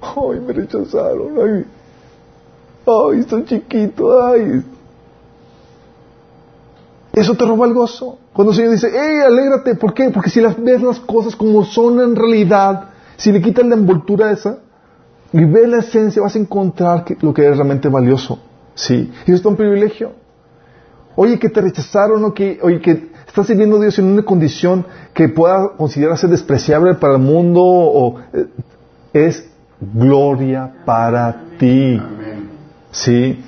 Ay, 0.00 0.40
me 0.40 0.52
rechazaron. 0.52 1.38
Ay, 1.38 1.64
ay, 2.86 3.20
estoy 3.20 3.44
chiquito. 3.44 4.24
Ay. 4.24 4.64
Eso 7.12 7.34
te 7.34 7.44
roba 7.44 7.66
el 7.66 7.74
gozo. 7.74 8.18
Cuando 8.32 8.52
el 8.52 8.56
Señor 8.56 8.72
dice, 8.72 8.90
hey, 8.92 9.20
alégrate. 9.26 9.74
¿Por 9.74 9.92
qué? 9.92 10.10
Porque 10.10 10.30
si 10.30 10.40
ves 10.40 10.82
las 10.82 11.00
cosas 11.00 11.36
como 11.36 11.64
son 11.64 12.00
en 12.00 12.16
realidad, 12.16 12.88
si 13.16 13.30
le 13.30 13.42
quitas 13.42 13.66
la 13.66 13.74
envoltura 13.74 14.30
esa 14.30 14.58
y 15.32 15.44
ves 15.44 15.68
la 15.68 15.78
esencia, 15.78 16.22
vas 16.22 16.34
a 16.34 16.38
encontrar 16.38 17.04
lo 17.20 17.34
que 17.34 17.48
es 17.48 17.56
realmente 17.56 17.88
valioso. 17.88 18.38
Sí. 18.74 19.12
Y 19.26 19.32
eso 19.32 19.40
es 19.40 19.44
un 19.44 19.56
privilegio. 19.56 20.12
Oye, 21.14 21.38
que 21.38 21.50
te 21.50 21.60
rechazaron 21.60 22.24
o 22.24 22.32
que, 22.32 22.58
oye, 22.62 22.80
que 22.80 23.11
estás 23.32 23.46
sirviendo 23.46 23.78
a 23.78 23.80
Dios 23.80 23.98
en 23.98 24.12
una 24.12 24.22
condición 24.24 24.84
que 25.14 25.26
pueda 25.30 25.70
considerarse 25.78 26.28
despreciable 26.28 26.92
para 26.96 27.14
el 27.14 27.18
mundo 27.18 27.62
o 27.62 28.20
eh, 28.34 28.46
es 29.14 29.48
gloria 29.80 30.70
para 30.84 31.44
ti. 31.58 31.98
Sí. 32.90 33.42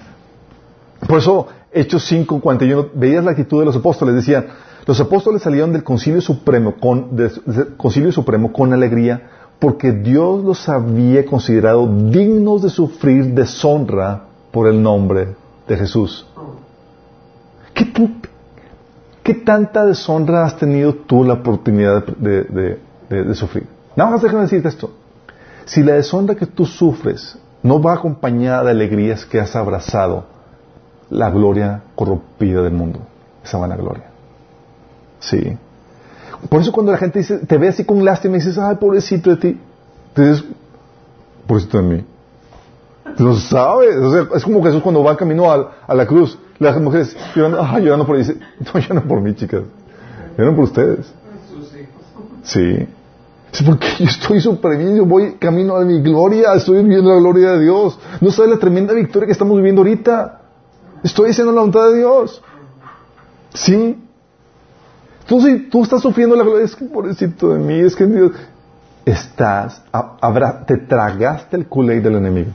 Por 1.07 1.19
eso, 1.19 1.49
Hechos 1.71 2.03
5, 2.07 2.41
41, 2.41 2.87
veías 2.95 3.23
la 3.23 3.33
actitud 3.33 3.61
de 3.61 3.67
los 3.67 3.77
apóstoles, 3.77 4.15
decían, 4.15 4.47
los 4.87 4.99
apóstoles 5.01 5.43
salieron 5.43 5.71
del 5.71 5.85
concilio 5.85 6.23
supremo 6.23 6.77
con, 6.81 7.15
del 7.15 7.77
concilio 7.77 8.11
supremo 8.11 8.55
con 8.55 8.73
alegría 8.73 9.29
porque 9.59 9.93
Dios 9.93 10.43
los 10.43 10.67
había 10.67 11.27
considerado 11.27 11.87
dignos 11.87 12.63
de 12.63 12.71
sufrir 12.71 13.35
deshonra 13.35 14.25
por 14.51 14.67
el 14.67 14.83
nombre 14.83 15.37
de 15.69 15.77
Jesús. 15.77 16.27
¿Qué, 17.75 17.93
tanta 19.33 19.87
deshonra 19.87 20.45
has 20.45 20.59
tenido 20.59 20.93
tú 20.95 21.25
la 21.25 21.35
oportunidad 21.35 22.05
de, 22.05 22.79
sufrir? 23.35 23.67
Nada 23.97 24.11
más 24.11 24.21
déjame 24.21 24.43
decirte 24.43 24.69
esto. 24.69 24.91
Si 25.65 25.83
la 25.83 25.95
deshonra 25.95 26.35
que 26.35 26.45
tú 26.45 26.67
sufres 26.67 27.39
no 27.63 27.81
va 27.81 27.95
acompañada 27.95 28.65
de 28.65 28.73
alegrías 28.73 29.25
que 29.25 29.41
has 29.41 29.57
abrazado, 29.57 30.27
la 31.09 31.31
gloria 31.31 31.83
corrompida 31.95 32.61
del 32.61 32.73
mundo, 32.73 33.01
esa 33.43 33.57
vanagloria. 33.57 34.11
Sí. 35.21 35.57
Por 36.51 36.61
eso 36.61 36.73
cuando 36.73 36.93
la 36.93 36.99
gente 36.99 37.21
dice, 37.21 37.39
te 37.39 37.57
ve 37.57 37.69
así 37.69 37.85
con 37.85 38.05
lástima 38.05 38.37
y 38.37 38.41
dices, 38.41 38.59
ay, 38.59 38.77
pobrecito 38.77 39.31
de 39.31 39.37
ti, 39.37 39.61
te 40.13 40.23
dices, 40.29 40.45
pobrecito 41.47 41.79
de 41.79 41.85
mí. 41.85 42.05
Lo 43.19 43.37
sabes. 43.37 43.97
es 44.35 44.45
como 44.45 44.63
Jesús 44.63 44.83
cuando 44.83 45.03
va 45.03 45.17
camino 45.17 45.51
a, 45.51 45.95
la 45.95 46.07
cruz. 46.07 46.39
Las 46.59 46.81
mujeres 46.81 47.17
llorando, 47.35 48.07
por. 48.07 48.17
Dice, 48.17 48.37
no 48.61 48.81
lloran 48.81 49.09
por 49.09 49.21
mí, 49.21 49.35
chicas. 49.35 49.63
Lloran 50.39 50.55
por 50.55 50.65
ustedes. 50.65 51.13
Sí. 52.43 52.87
Es 53.53 53.63
porque 53.63 53.87
yo 54.01 54.07
estoy 54.07 54.41
suprimido, 54.41 55.07
voy 55.07 55.35
camino 55.35 55.77
a 55.77 55.85
mi 55.85 56.01
gloria, 56.01 56.55
estoy 56.55 56.83
viviendo 56.83 57.11
la 57.11 57.21
gloria 57.21 57.53
de 57.53 57.61
Dios. 57.61 57.99
No 58.21 58.31
sabes 58.31 58.51
la 58.51 58.59
tremenda 58.59 58.93
victoria 58.95 59.27
que 59.27 59.33
estamos 59.33 59.57
viviendo 59.57 59.83
ahorita. 59.83 60.41
Estoy 61.05 61.31
haciendo 61.31 61.53
la 61.53 61.61
voluntad 61.61 61.89
de 61.91 61.99
Dios. 61.99 62.43
Sí. 63.55 63.99
Tú, 65.27 65.41
si 65.41 65.69
tú 65.71 65.85
estás 65.85 66.03
sufriendo 66.03 66.35
la 66.35 66.43
gloria, 66.43 66.65
es 66.65 66.75
que 66.75 66.85
pobrecito 66.85 67.55
de 67.55 67.59
mí, 67.61 67.79
es 67.79 67.95
que 67.95 68.07
Dios, 68.07 68.33
estás, 69.05 69.83
habrá, 69.93 70.65
te 70.65 70.77
tragaste 70.77 71.57
el 71.57 71.67
culé 71.67 72.01
del 72.01 72.17
enemigo. 72.17 72.51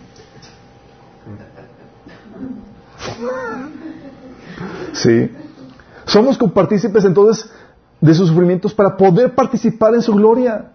Sí. 4.93 5.31
Somos 6.05 6.37
compartícipes 6.37 7.05
entonces 7.05 7.49
de 8.01 8.13
sus 8.13 8.29
sufrimientos 8.29 8.73
para 8.73 8.95
poder 8.97 9.35
participar 9.35 9.93
en 9.93 10.01
su 10.01 10.13
gloria. 10.13 10.71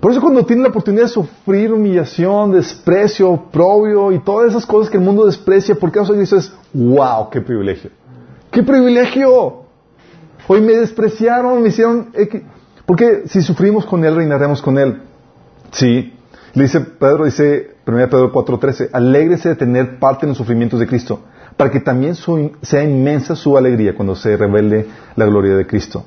Por 0.00 0.12
eso 0.12 0.20
cuando 0.20 0.44
tienen 0.44 0.62
la 0.62 0.68
oportunidad 0.70 1.04
de 1.04 1.08
sufrir 1.08 1.72
humillación, 1.72 2.52
desprecio, 2.52 3.30
oprobio 3.30 4.12
y 4.12 4.18
todas 4.20 4.50
esas 4.50 4.66
cosas 4.66 4.90
que 4.90 4.98
el 4.98 5.02
mundo 5.02 5.26
desprecia, 5.26 5.74
¿por 5.74 5.90
qué 5.90 6.00
hoy 6.00 6.18
dices, 6.18 6.52
wow, 6.72 7.30
qué 7.30 7.40
privilegio? 7.40 7.90
¡Qué 8.50 8.62
privilegio! 8.62 9.64
Hoy 10.48 10.60
me 10.60 10.74
despreciaron, 10.74 11.62
me 11.62 11.70
hicieron... 11.70 12.12
Porque 12.84 13.24
si 13.26 13.42
sufrimos 13.42 13.84
con 13.84 14.04
Él, 14.04 14.14
reinaremos 14.14 14.62
con 14.62 14.78
Él. 14.78 15.02
Sí. 15.72 16.12
Le 16.54 16.62
dice 16.62 16.80
Pedro, 16.80 17.24
dice 17.24 17.76
1 17.86 17.96
Pedro 18.08 18.32
4:13, 18.32 18.90
alégrese 18.92 19.50
de 19.50 19.56
tener 19.56 19.98
parte 19.98 20.24
en 20.24 20.30
los 20.30 20.38
sufrimientos 20.38 20.78
de 20.78 20.86
Cristo 20.86 21.20
para 21.56 21.70
que 21.70 21.80
también 21.80 22.14
sea 22.14 22.84
inmensa 22.84 23.34
su 23.34 23.56
alegría 23.56 23.94
cuando 23.94 24.14
se 24.14 24.36
revele 24.36 24.86
la 25.14 25.24
gloria 25.24 25.56
de 25.56 25.66
Cristo. 25.66 26.04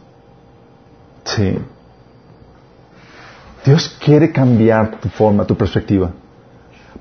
Sí. 1.24 1.58
Dios 3.66 3.98
quiere 4.04 4.32
cambiar 4.32 5.00
tu 5.00 5.10
forma, 5.10 5.46
tu 5.46 5.56
perspectiva. 5.56 6.12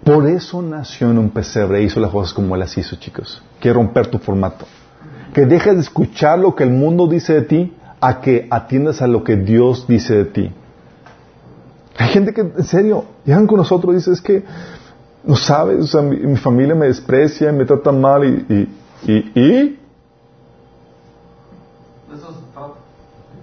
Por 0.02 0.26
eso 0.26 0.62
nació 0.62 1.10
en 1.10 1.18
un 1.18 1.30
pesebre 1.30 1.80
e 1.80 1.82
hizo 1.82 2.00
las 2.00 2.10
cosas 2.10 2.32
como 2.32 2.54
Él 2.54 2.60
las 2.60 2.76
hizo, 2.78 2.96
chicos. 2.96 3.42
Quiere 3.60 3.74
romper 3.74 4.06
tu 4.06 4.18
formato. 4.18 4.66
Que 5.34 5.44
dejes 5.44 5.74
de 5.74 5.80
escuchar 5.80 6.38
lo 6.38 6.54
que 6.54 6.64
el 6.64 6.70
mundo 6.70 7.06
dice 7.06 7.34
de 7.34 7.42
ti 7.42 7.76
a 8.00 8.20
que 8.20 8.46
atiendas 8.50 9.02
a 9.02 9.06
lo 9.06 9.24
que 9.24 9.36
Dios 9.36 9.86
dice 9.86 10.14
de 10.14 10.24
ti. 10.24 10.52
Hay 11.98 12.08
gente 12.08 12.32
que, 12.32 12.40
en 12.42 12.64
serio, 12.64 13.04
llegan 13.24 13.46
con 13.46 13.58
nosotros 13.58 13.92
y 13.92 13.96
dicen, 13.96 14.12
es 14.12 14.20
que 14.20 14.44
no 15.28 15.36
sabes, 15.36 15.84
o 15.84 15.86
sea, 15.86 16.00
mi, 16.00 16.36
familia 16.36 16.74
me 16.74 16.86
desprecia, 16.86 17.52
me 17.52 17.66
trata 17.66 17.92
mal 17.92 18.24
y, 18.24 18.46
y, 19.06 19.12
y, 19.12 19.30
y, 19.38 19.78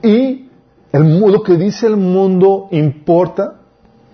y 0.01 0.49
el, 0.91 1.19
lo 1.19 1.43
que 1.43 1.55
dice 1.57 1.85
el 1.85 1.95
mundo 1.95 2.69
importa. 2.71 3.57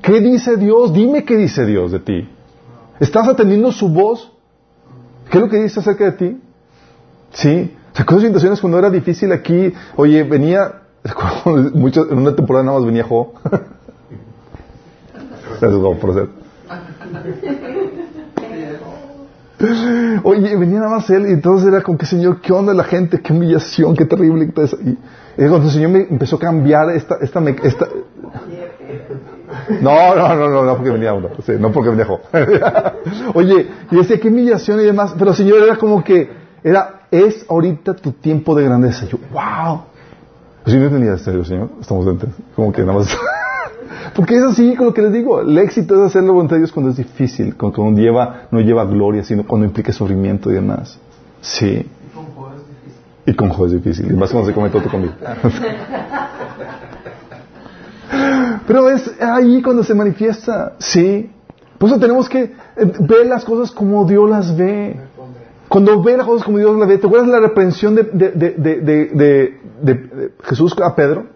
¿Qué 0.02 0.19
dice 0.19 0.57
Dios? 0.57 0.91
Dime 0.91 1.23
qué 1.23 1.38
dice 1.38 1.65
Dios 1.65 1.93
de 1.93 1.99
ti. 1.99 2.27
¿Estás 2.99 3.30
atendiendo 3.30 3.72
su 3.72 3.88
voz? 3.88 4.34
¿Qué 5.30 5.38
es 5.38 5.41
lo 5.41 5.49
que 5.49 5.64
dice 5.64 5.80
acerca 5.80 6.03
de 6.03 6.11
ti? 6.11 6.41
Sí. 7.31 7.73
¿Recuerdo 7.95 8.26
situaciones 8.26 8.60
cuando 8.60 8.80
era 8.80 8.89
difícil 8.89 9.31
aquí? 9.31 9.72
Oye, 9.95 10.23
venía, 10.23 10.81
en 11.45 12.18
una 12.18 12.35
temporada 12.35 12.65
nada 12.65 12.80
más 12.80 12.85
venía 12.85 13.06
Jo. 13.06 13.31
Oye, 20.23 20.55
venía 20.57 20.79
nada 20.79 20.91
más 20.95 21.09
él 21.09 21.27
y 21.29 21.33
entonces 21.33 21.67
era 21.67 21.81
como 21.81 21.97
que, 21.97 22.05
Señor, 22.05 22.41
¿qué 22.41 22.53
onda 22.53 22.73
la 22.73 22.83
gente? 22.83 23.21
¿Qué 23.21 23.33
humillación? 23.33 23.95
¿Qué 23.95 24.05
terrible? 24.05 24.45
Y, 24.45 24.97
cuando 25.47 25.67
el 25.67 25.71
Señor 25.71 25.91
me 25.91 26.01
empezó 26.01 26.38
a 26.38 26.39
cambiar 26.39 26.89
esta... 26.91 27.17
esta, 27.21 27.39
esta 27.63 27.88
no, 29.81 30.15
no, 30.15 30.35
no, 30.35 30.49
no, 30.49 30.63
no 30.63 30.75
porque 30.75 30.91
venía 30.91 31.13
uno, 31.13 31.29
no 31.59 31.71
porque 31.71 31.89
venía 31.89 32.07
Oye, 33.33 33.67
y 33.91 33.95
decía, 33.95 34.19
qué 34.19 34.27
humillación 34.29 34.79
y 34.79 34.83
demás, 34.83 35.13
pero 35.17 35.33
Señor 35.33 35.61
era 35.63 35.77
como 35.77 36.03
que, 36.03 36.29
era, 36.63 37.01
es 37.11 37.45
ahorita 37.47 37.95
tu 37.95 38.13
tiempo 38.13 38.55
de 38.55 38.63
grandeza. 38.65 39.05
yo, 39.05 39.17
wow. 39.31 39.83
Pues 40.63 40.75
yo 40.75 40.81
no 40.81 40.89
tenía 40.89 41.17
serio, 41.17 41.43
Señor, 41.43 41.69
estamos 41.79 42.05
dentro, 42.05 42.29
como 42.55 42.71
que 42.71 42.81
nada 42.81 42.99
más... 42.99 43.07
Porque 44.15 44.35
es 44.35 44.43
así 44.43 44.76
con 44.76 44.88
lo 44.88 44.93
que 44.93 45.01
les 45.01 45.13
digo. 45.13 45.41
El 45.41 45.57
éxito 45.57 45.95
es 45.95 46.01
hacer 46.01 46.23
la 46.23 46.31
voluntad 46.31 46.55
de 46.55 46.61
Dios 46.61 46.72
cuando 46.72 46.91
es 46.91 46.97
difícil, 46.97 47.55
cuando 47.55 47.89
no 47.89 47.97
lleva, 47.97 48.43
no 48.51 48.59
lleva 48.59 48.85
gloria, 48.85 49.23
sino 49.23 49.45
cuando 49.45 49.65
implica 49.65 49.91
sufrimiento 49.91 50.51
y 50.51 50.55
demás. 50.55 50.99
Sí. 51.41 51.85
Y 53.26 53.34
con 53.34 53.49
juegos 53.49 53.73
es 53.73 53.84
difícil. 53.84 54.11
Y 54.11 54.15
más 54.15 54.31
cuando 54.31 54.49
se 54.49 54.55
conmigo. 54.89 55.13
Pero 58.68 58.89
es 58.89 59.22
ahí 59.22 59.61
cuando 59.61 59.84
se 59.84 59.93
manifiesta. 59.93 60.73
Sí. 60.80 61.30
Por 61.77 61.89
eso 61.89 61.99
tenemos 61.99 62.30
que 62.30 62.43
eh, 62.43 62.51
ver 62.99 63.26
las 63.27 63.43
cosas 63.43 63.72
como 63.72 64.05
Dios 64.05 64.30
las 64.30 64.55
ve. 64.55 64.99
Cuando 65.68 66.01
ve 66.03 66.18
las 66.18 66.27
cosas 66.27 66.45
como 66.45 66.57
Dios 66.57 66.77
las 66.77 66.88
ve, 66.88 66.97
¿te 66.97 67.07
acuerdas 67.07 67.30
la 67.30 67.39
reprensión 67.39 67.95
de, 67.95 68.03
de, 68.03 68.31
de, 68.31 69.59
de, 69.81 70.31
Jesús 70.43 70.76
a 70.81 70.95
Pedro? 70.95 71.27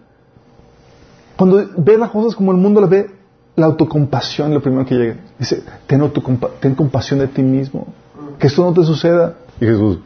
Cuando 1.36 1.64
ve 1.76 1.98
las 1.98 2.10
cosas 2.10 2.34
como 2.34 2.52
el 2.52 2.58
mundo 2.58 2.80
las 2.80 2.90
ve, 2.90 3.10
la 3.56 3.66
autocompasión 3.66 4.48
es 4.48 4.54
lo 4.54 4.62
primero 4.62 4.84
que 4.86 4.94
llega. 4.94 5.16
Dice, 5.38 5.62
ten, 5.86 6.10
ten 6.60 6.74
compasión 6.74 7.20
de 7.20 7.28
ti 7.28 7.42
mismo. 7.42 7.86
Que 8.38 8.46
esto 8.46 8.62
no 8.62 8.72
te 8.72 8.84
suceda. 8.84 9.34
Y 9.60 9.66
Jesús, 9.66 9.98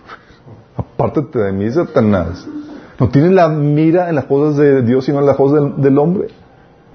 apártate 0.77 1.39
de 1.39 1.53
mí, 1.53 1.71
Satanás. 1.71 2.47
No 2.99 3.09
tienes 3.09 3.33
la 3.33 3.49
mira 3.49 4.09
en 4.09 4.15
las 4.15 4.27
cosas 4.27 4.57
de 4.57 4.83
Dios, 4.83 5.05
sino 5.05 5.21
en 5.21 5.27
las 5.27 5.37
cosas 5.37 5.81
del, 5.81 5.99
hombre. 5.99 6.29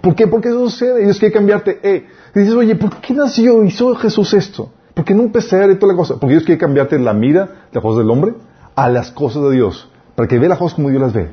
¿Por 0.01 0.15
qué? 0.15 0.27
Porque 0.27 0.49
eso 0.49 0.69
sucede. 0.69 1.03
Dios 1.03 1.17
quiere 1.17 1.33
cambiarte. 1.33 1.79
Eh. 1.81 2.05
Y 2.35 2.39
dices, 2.39 2.55
oye, 2.55 2.75
¿por 2.75 2.97
qué 2.97 3.13
nació, 3.13 3.63
hizo 3.63 3.95
Jesús 3.95 4.33
esto? 4.33 4.69
¿Por 4.93 5.03
qué 5.03 5.13
no 5.13 5.23
un 5.23 5.31
pesebre 5.31 5.73
y 5.73 5.75
toda 5.75 5.93
la 5.93 5.97
cosa? 5.97 6.15
Porque 6.19 6.33
Dios 6.33 6.43
quiere 6.43 6.59
cambiarte 6.59 6.99
la 6.99 7.13
mira 7.13 7.45
de 7.45 7.73
las 7.73 7.81
cosas 7.81 7.99
del 7.99 8.09
hombre 8.09 8.33
a 8.75 8.89
las 8.89 9.11
cosas 9.11 9.43
de 9.43 9.51
Dios. 9.51 9.89
Para 10.15 10.27
que 10.27 10.39
vea 10.39 10.49
las 10.49 10.59
cosas 10.59 10.75
como 10.75 10.89
Dios 10.89 11.01
las 11.01 11.13
ve. 11.13 11.31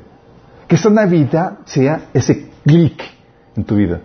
Que 0.67 0.77
esta 0.77 0.91
Navidad 0.91 1.59
sea 1.65 2.09
ese 2.15 2.52
clic 2.65 3.03
en 3.57 3.65
tu 3.65 3.77
vida. 3.77 4.01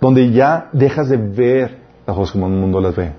Donde 0.00 0.30
ya 0.30 0.68
dejas 0.72 1.08
de 1.08 1.16
ver 1.16 1.78
las 2.06 2.16
cosas 2.16 2.32
como 2.32 2.46
el 2.46 2.52
mundo 2.52 2.80
las 2.80 2.96
ve. 2.96 3.12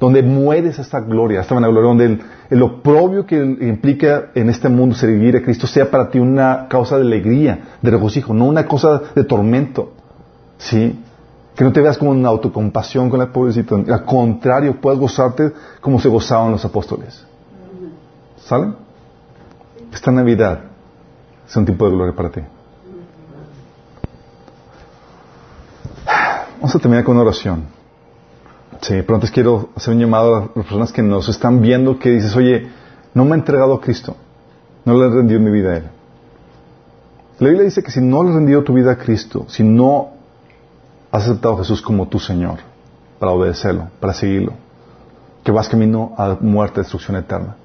Donde 0.00 0.22
mueres 0.22 0.78
a 0.78 0.82
esta 0.82 1.00
gloria, 1.00 1.38
a 1.38 1.42
esta 1.42 1.54
vanagloria. 1.54 1.88
Donde 1.88 2.18
el, 2.50 2.62
oprobio 2.62 3.26
que 3.26 3.36
implica 3.36 4.30
en 4.34 4.48
este 4.48 4.68
mundo 4.68 4.94
servir 4.96 5.36
a 5.36 5.42
Cristo 5.42 5.66
sea 5.66 5.90
para 5.90 6.10
ti 6.10 6.18
una 6.18 6.66
causa 6.68 6.96
de 6.96 7.02
alegría, 7.02 7.76
de 7.80 7.90
regocijo, 7.90 8.34
no 8.34 8.46
una 8.46 8.66
cosa 8.66 9.00
de 9.14 9.24
tormento. 9.24 9.92
¿Sí? 10.58 10.98
Que 11.54 11.64
no 11.64 11.72
te 11.72 11.82
veas 11.82 11.98
como 11.98 12.12
una 12.12 12.30
autocompasión 12.30 13.10
con 13.10 13.18
la 13.18 13.32
pobrecita. 13.32 13.76
Al 13.76 14.04
contrario, 14.04 14.80
puedas 14.80 14.98
gozarte 14.98 15.52
como 15.80 16.00
se 16.00 16.08
gozaban 16.08 16.50
los 16.50 16.64
apóstoles. 16.64 17.24
¿Sale? 18.38 18.72
Esta 19.92 20.10
Navidad 20.10 20.60
es 21.46 21.54
un 21.54 21.64
tiempo 21.66 21.84
de 21.84 21.94
gloria 21.94 22.16
para 22.16 22.30
ti. 22.30 22.40
Vamos 26.62 26.76
a 26.76 26.78
terminar 26.78 27.02
con 27.02 27.16
una 27.16 27.24
oración. 27.24 27.64
Sí, 28.82 28.94
pero 29.02 29.16
antes 29.16 29.32
quiero 29.32 29.70
hacer 29.74 29.94
un 29.94 29.98
llamado 29.98 30.36
a 30.36 30.40
las 30.42 30.48
personas 30.50 30.92
que 30.92 31.02
nos 31.02 31.28
están 31.28 31.60
viendo 31.60 31.98
que 31.98 32.08
dices, 32.10 32.36
oye, 32.36 32.68
no 33.14 33.24
me 33.24 33.32
he 33.32 33.34
entregado 33.34 33.74
a 33.74 33.80
Cristo. 33.80 34.14
No 34.84 34.96
le 34.96 35.08
he 35.08 35.10
rendido 35.10 35.40
mi 35.40 35.50
vida 35.50 35.72
a 35.72 35.76
Él. 35.78 35.84
La 37.40 37.48
Biblia 37.48 37.64
dice 37.64 37.82
que 37.82 37.90
si 37.90 38.00
no 38.00 38.22
le 38.22 38.28
has 38.28 38.36
rendido 38.36 38.62
tu 38.62 38.74
vida 38.74 38.92
a 38.92 38.96
Cristo, 38.96 39.44
si 39.48 39.64
no 39.64 40.10
has 41.10 41.24
aceptado 41.24 41.54
a 41.54 41.58
Jesús 41.58 41.82
como 41.82 42.06
tu 42.06 42.20
Señor, 42.20 42.60
para 43.18 43.32
obedecerlo, 43.32 43.88
para 43.98 44.14
seguirlo, 44.14 44.52
que 45.42 45.50
vas 45.50 45.68
camino 45.68 46.14
a 46.16 46.36
muerte, 46.40 46.80
destrucción 46.80 47.16
eterna. 47.16 47.56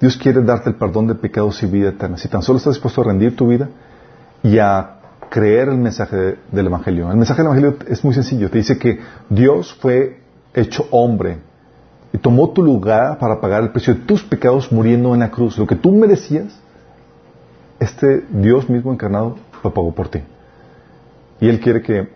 Dios 0.00 0.16
quiere 0.16 0.42
darte 0.42 0.70
el 0.70 0.74
perdón 0.74 1.06
de 1.06 1.14
pecados 1.14 1.62
y 1.62 1.66
vida 1.66 1.90
eterna. 1.90 2.16
Si 2.16 2.26
tan 2.26 2.42
solo 2.42 2.58
estás 2.58 2.74
dispuesto 2.74 3.00
a 3.02 3.04
rendir 3.04 3.36
tu 3.36 3.46
vida 3.46 3.68
y 4.42 4.58
a 4.58 4.93
creer 5.34 5.68
el 5.68 5.78
mensaje 5.78 6.36
del 6.52 6.66
Evangelio. 6.66 7.10
El 7.10 7.16
mensaje 7.16 7.42
del 7.42 7.46
Evangelio 7.46 7.76
es 7.88 8.04
muy 8.04 8.14
sencillo. 8.14 8.48
Te 8.50 8.58
dice 8.58 8.78
que 8.78 9.00
Dios 9.28 9.74
fue 9.74 10.20
hecho 10.54 10.86
hombre 10.92 11.38
y 12.12 12.18
tomó 12.18 12.50
tu 12.50 12.62
lugar 12.62 13.18
para 13.18 13.40
pagar 13.40 13.64
el 13.64 13.70
precio 13.70 13.94
de 13.94 14.00
tus 14.02 14.22
pecados 14.22 14.70
muriendo 14.70 15.12
en 15.12 15.18
la 15.18 15.32
cruz. 15.32 15.58
Lo 15.58 15.66
que 15.66 15.74
tú 15.74 15.90
merecías, 15.90 16.56
este 17.80 18.24
Dios 18.30 18.70
mismo 18.70 18.92
encarnado 18.92 19.34
lo 19.64 19.74
pagó 19.74 19.92
por 19.92 20.06
ti. 20.06 20.20
Y 21.40 21.48
Él 21.48 21.58
quiere 21.58 21.82
que 21.82 22.10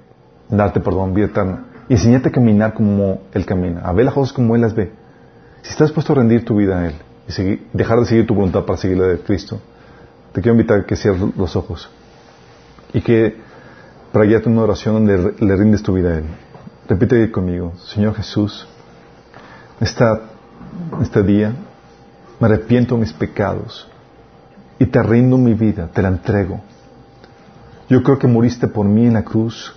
darte 0.48 0.78
perdón, 0.78 1.12
vida 1.12 1.26
eterna. 1.26 1.64
Y 1.88 1.94
enseñarte 1.94 2.28
a 2.28 2.32
caminar 2.32 2.72
como 2.72 3.22
Él 3.34 3.44
camina, 3.44 3.80
a 3.80 3.92
ver 3.92 4.04
las 4.04 4.14
cosas 4.14 4.32
como 4.32 4.54
Él 4.54 4.60
las 4.60 4.76
ve. 4.76 4.92
Si 5.62 5.70
estás 5.70 5.88
dispuesto 5.88 6.12
a 6.12 6.16
rendir 6.16 6.44
tu 6.44 6.54
vida 6.54 6.78
a 6.78 6.86
Él 6.86 6.94
y 7.36 7.76
dejar 7.76 7.98
de 7.98 8.06
seguir 8.06 8.28
tu 8.28 8.34
voluntad 8.36 8.64
para 8.64 8.76
seguir 8.76 8.96
la 8.96 9.08
de 9.08 9.18
Cristo, 9.18 9.60
te 10.30 10.40
quiero 10.40 10.54
invitar 10.54 10.78
a 10.78 10.86
que 10.86 10.94
cierres 10.94 11.20
los 11.36 11.56
ojos 11.56 11.90
y 12.92 13.00
que 13.00 13.36
para 14.12 14.24
guiarte 14.24 14.48
una 14.48 14.62
oración 14.62 14.94
donde 14.94 15.34
le 15.38 15.56
rindes 15.56 15.82
tu 15.82 15.92
vida 15.92 16.10
a 16.10 16.18
Él. 16.18 16.24
Repite 16.88 17.30
conmigo, 17.30 17.74
Señor 17.76 18.14
Jesús, 18.14 18.66
esta, 19.80 20.22
este 21.02 21.22
día 21.22 21.52
me 22.40 22.46
arrepiento 22.46 22.94
de 22.94 23.02
mis 23.02 23.12
pecados 23.12 23.88
y 24.78 24.86
te 24.86 25.02
rindo 25.02 25.36
mi 25.36 25.54
vida, 25.54 25.88
te 25.92 26.02
la 26.02 26.08
entrego. 26.08 26.60
Yo 27.88 28.02
creo 28.02 28.18
que 28.18 28.26
moriste 28.26 28.68
por 28.68 28.86
mí 28.86 29.06
en 29.06 29.14
la 29.14 29.24
cruz 29.24 29.74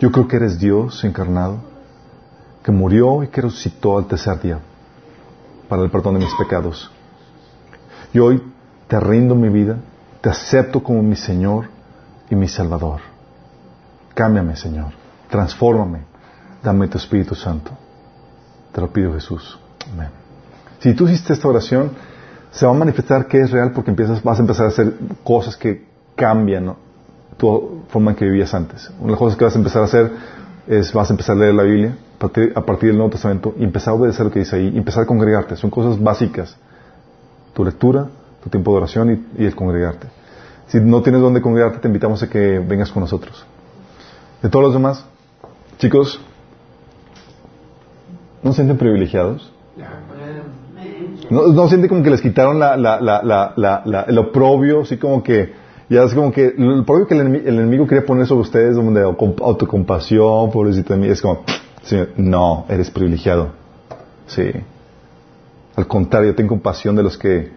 yo 0.00 0.10
creo 0.10 0.28
que 0.28 0.36
eres 0.36 0.58
Dios 0.58 1.02
encarnado, 1.04 1.58
que 2.62 2.72
murió 2.72 3.22
y 3.22 3.28
que 3.28 3.40
resucitó 3.40 3.96
al 3.96 4.06
tercer 4.06 4.40
día 4.40 4.58
para 5.68 5.82
el 5.82 5.90
perdón 5.90 6.14
de 6.14 6.20
mis 6.20 6.34
pecados. 6.34 6.90
Y 8.12 8.18
hoy 8.18 8.42
te 8.88 8.98
rindo 9.00 9.34
mi 9.34 9.48
vida, 9.48 9.78
te 10.20 10.30
acepto 10.30 10.82
como 10.82 11.02
mi 11.02 11.16
Señor 11.16 11.68
y 12.30 12.34
mi 12.34 12.48
Salvador. 12.48 13.00
Cámbiame, 14.14 14.56
Señor. 14.56 14.92
Transfórmame. 15.28 16.00
Dame 16.62 16.88
tu 16.88 16.98
Espíritu 16.98 17.34
Santo. 17.34 17.72
Te 18.72 18.80
lo 18.80 18.92
pido, 18.92 19.12
Jesús. 19.12 19.58
Amén. 19.92 20.08
Si 20.80 20.94
tú 20.94 21.06
hiciste 21.08 21.32
esta 21.32 21.48
oración, 21.48 21.92
se 22.50 22.66
va 22.66 22.72
a 22.72 22.74
manifestar 22.74 23.26
que 23.26 23.40
es 23.40 23.50
real 23.50 23.72
porque 23.72 23.90
empiezas, 23.90 24.22
vas 24.22 24.38
a 24.38 24.42
empezar 24.42 24.66
a 24.66 24.68
hacer 24.68 24.94
cosas 25.22 25.56
que 25.56 25.86
cambian 26.14 26.74
tu 27.36 27.82
forma 27.88 28.12
en 28.12 28.16
que 28.16 28.24
vivías 28.24 28.54
antes. 28.54 28.90
Una 28.98 29.06
de 29.06 29.10
las 29.10 29.18
cosas 29.18 29.38
que 29.38 29.44
vas 29.44 29.54
a 29.54 29.58
empezar 29.58 29.82
a 29.82 29.84
hacer 29.86 30.12
es 30.66 30.92
vas 30.92 31.10
a 31.10 31.12
empezar 31.12 31.36
a 31.36 31.40
leer 31.40 31.54
la 31.54 31.64
Biblia 31.64 31.96
a 32.54 32.60
partir, 32.62 32.88
del 32.88 32.96
Nuevo 32.96 33.10
Testamento 33.10 33.54
y 33.58 33.64
empezar 33.64 33.92
a 33.92 33.94
obedecer 33.96 34.24
lo 34.24 34.32
que 34.32 34.38
dice 34.38 34.56
ahí, 34.56 34.76
empezar 34.76 35.02
a 35.02 35.06
congregarte. 35.06 35.56
Son 35.56 35.70
cosas 35.70 36.02
básicas. 36.02 36.56
Tu 37.52 37.64
lectura, 37.64 38.08
tu 38.42 38.50
tiempo 38.50 38.70
de 38.72 38.76
oración 38.78 39.26
y, 39.36 39.44
el 39.44 39.54
congregarte. 39.54 40.08
Si 40.68 40.80
no 40.80 41.02
tienes 41.02 41.20
dónde 41.20 41.40
congregarte, 41.40 41.78
te 41.78 41.88
invitamos 41.88 42.22
a 42.22 42.28
que 42.28 42.58
vengas 42.58 42.90
con 42.90 43.02
nosotros. 43.02 43.44
De 44.42 44.48
todos 44.48 44.66
los 44.66 44.74
demás, 44.74 45.04
chicos, 45.78 46.20
¿no 48.42 48.52
se 48.52 48.56
sienten 48.56 48.76
privilegiados? 48.76 49.52
¿No, 51.30 51.46
no 51.48 51.68
sienten 51.68 51.88
como 51.88 52.02
que 52.02 52.10
les 52.10 52.20
quitaron 52.20 52.58
la, 52.58 52.76
la, 52.76 53.00
la, 53.00 54.04
el 54.06 54.18
oprobio, 54.18 54.82
así 54.82 54.98
como 54.98 55.22
que 55.22 55.52
ya 55.88 56.02
es 56.04 56.14
como 56.14 56.32
que 56.32 56.46
el 56.46 56.84
problema 56.84 57.08
que 57.08 57.14
el 57.14 57.58
enemigo, 57.58 57.86
quería 57.86 58.04
poner 58.04 58.26
sobre 58.26 58.42
ustedes, 58.42 58.76
donde 58.76 59.02
autocompasión, 59.02 60.50
pobrecito 60.50 60.94
de 60.94 61.00
mí, 61.00 61.08
es 61.08 61.20
como, 61.20 61.44
no, 62.16 62.66
eres 62.68 62.90
privilegiado. 62.90 63.50
Sí. 64.26 64.50
Al 65.76 65.86
contrario, 65.86 66.34
tengo 66.34 66.50
compasión 66.50 66.96
de 66.96 67.02
los 67.02 67.18
que 67.18 67.50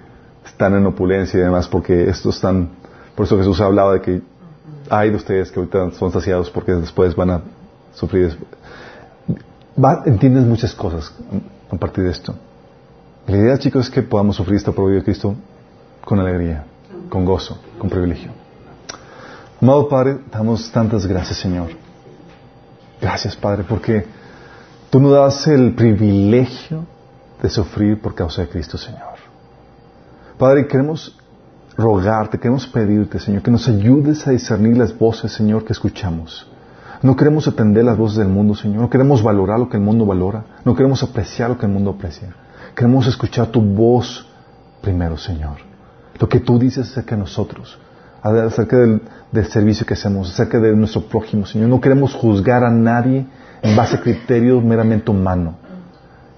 están 0.45 0.75
en 0.75 0.85
opulencia 0.85 1.39
y 1.39 1.43
demás, 1.43 1.67
porque 1.67 2.09
estos 2.09 2.35
están, 2.35 2.69
por 3.17 3.25
eso 3.25 3.37
Jesús 3.37 3.59
hablaba 3.59 3.93
de 3.93 4.01
que 4.01 4.21
hay 4.89 5.09
de 5.09 5.17
ustedes 5.17 5.51
que 5.51 5.59
ahorita 5.59 5.91
son 5.91 6.11
saciados 6.11 6.49
porque 6.49 6.71
después 6.71 7.15
van 7.15 7.31
a 7.31 7.41
sufrir. 7.93 8.37
entiendes 10.05 10.45
muchas 10.45 10.73
cosas 10.73 11.11
a 11.69 11.75
partir 11.75 12.05
de 12.05 12.11
esto. 12.11 12.33
La 13.27 13.35
idea, 13.35 13.57
chicos, 13.57 13.87
es 13.87 13.91
que 13.91 14.03
podamos 14.03 14.37
sufrir 14.37 14.55
esta 14.55 14.71
prueba 14.71 14.93
de 14.93 15.03
Cristo 15.03 15.35
con 16.05 16.19
alegría 16.19 16.63
con 17.09 17.25
gozo, 17.25 17.57
con 17.77 17.89
privilegio. 17.89 18.31
Amado 19.61 19.87
Padre, 19.89 20.19
damos 20.31 20.71
tantas 20.71 21.05
gracias, 21.05 21.39
Señor. 21.39 21.69
Gracias, 23.01 23.35
Padre, 23.35 23.63
porque 23.67 24.05
tú 24.89 24.99
nos 24.99 25.13
das 25.13 25.47
el 25.47 25.73
privilegio 25.73 26.85
de 27.41 27.49
sufrir 27.49 27.99
por 27.99 28.13
causa 28.13 28.41
de 28.43 28.49
Cristo, 28.49 28.77
Señor. 28.77 29.17
Padre, 30.37 30.67
queremos 30.67 31.17
rogarte, 31.77 32.39
queremos 32.39 32.67
pedirte, 32.67 33.19
Señor, 33.19 33.41
que 33.41 33.51
nos 33.51 33.67
ayudes 33.67 34.25
a 34.27 34.31
discernir 34.31 34.77
las 34.77 34.97
voces, 34.97 35.31
Señor, 35.31 35.63
que 35.63 35.73
escuchamos. 35.73 36.49
No 37.01 37.15
queremos 37.15 37.47
atender 37.47 37.85
las 37.85 37.97
voces 37.97 38.17
del 38.17 38.29
mundo, 38.29 38.55
Señor. 38.55 38.81
No 38.81 38.89
queremos 38.89 39.21
valorar 39.21 39.59
lo 39.59 39.69
que 39.69 39.77
el 39.77 39.83
mundo 39.83 40.05
valora. 40.05 40.43
No 40.65 40.75
queremos 40.75 41.03
apreciar 41.03 41.49
lo 41.49 41.57
que 41.57 41.67
el 41.67 41.71
mundo 41.71 41.91
aprecia. 41.91 42.33
Queremos 42.75 43.05
escuchar 43.07 43.47
tu 43.47 43.61
voz 43.61 44.27
primero, 44.81 45.15
Señor 45.17 45.67
lo 46.19 46.27
que 46.27 46.39
tú 46.39 46.57
dices 46.57 46.89
acerca 46.89 47.15
de 47.15 47.21
nosotros, 47.21 47.77
acerca 48.21 48.77
del, 48.77 49.01
servicio 49.49 49.85
que 49.85 49.93
hacemos, 49.93 50.31
acerca 50.31 50.59
de 50.59 50.75
nuestro 50.75 51.01
prójimo, 51.01 51.45
Señor. 51.45 51.69
No 51.69 51.79
queremos 51.79 52.13
juzgar 52.13 52.63
a 52.63 52.71
nadie 52.71 53.25
en 53.61 53.75
base 53.75 53.97
a 53.97 54.01
criterios 54.01 54.63
meramente 54.63 55.11
humanos. 55.11 55.55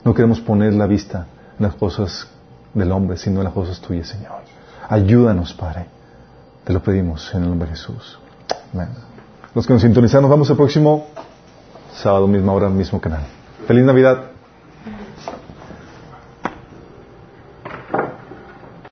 No 0.03 0.14
queremos 0.14 0.40
poner 0.40 0.74
la 0.74 0.88
vista 0.88 1.28
en 1.57 1.66
las 1.66 1.76
cosas 1.76 2.28
del 2.74 2.91
hombre, 2.91 3.18
sino 3.18 3.40
en 3.40 3.45
las 3.45 3.53
cosas 3.53 3.80
tuyas, 3.80 4.07
Señor. 4.07 4.48
Ayúdanos, 4.90 5.53
Padre. 5.53 5.86
Te 6.64 6.74
lo 6.74 6.82
pedimos 6.82 7.34
en 7.34 7.44
el 7.44 7.49
nombre 7.49 7.70
de 7.70 7.76
Jesús. 7.76 8.20
Amén. 8.74 8.90
Los 9.53 9.66
que 9.66 9.74
nos 9.74 9.82
sintonizan, 9.84 10.22
nos 10.22 10.32
vemos 10.32 10.49
el 10.49 10.56
próximo 10.56 11.07
sábado, 11.94 12.28
misma 12.28 12.53
hora, 12.53 12.70
mismo 12.70 12.99
canal. 12.99 13.22
Feliz 13.68 13.84
Navidad. 13.84 14.28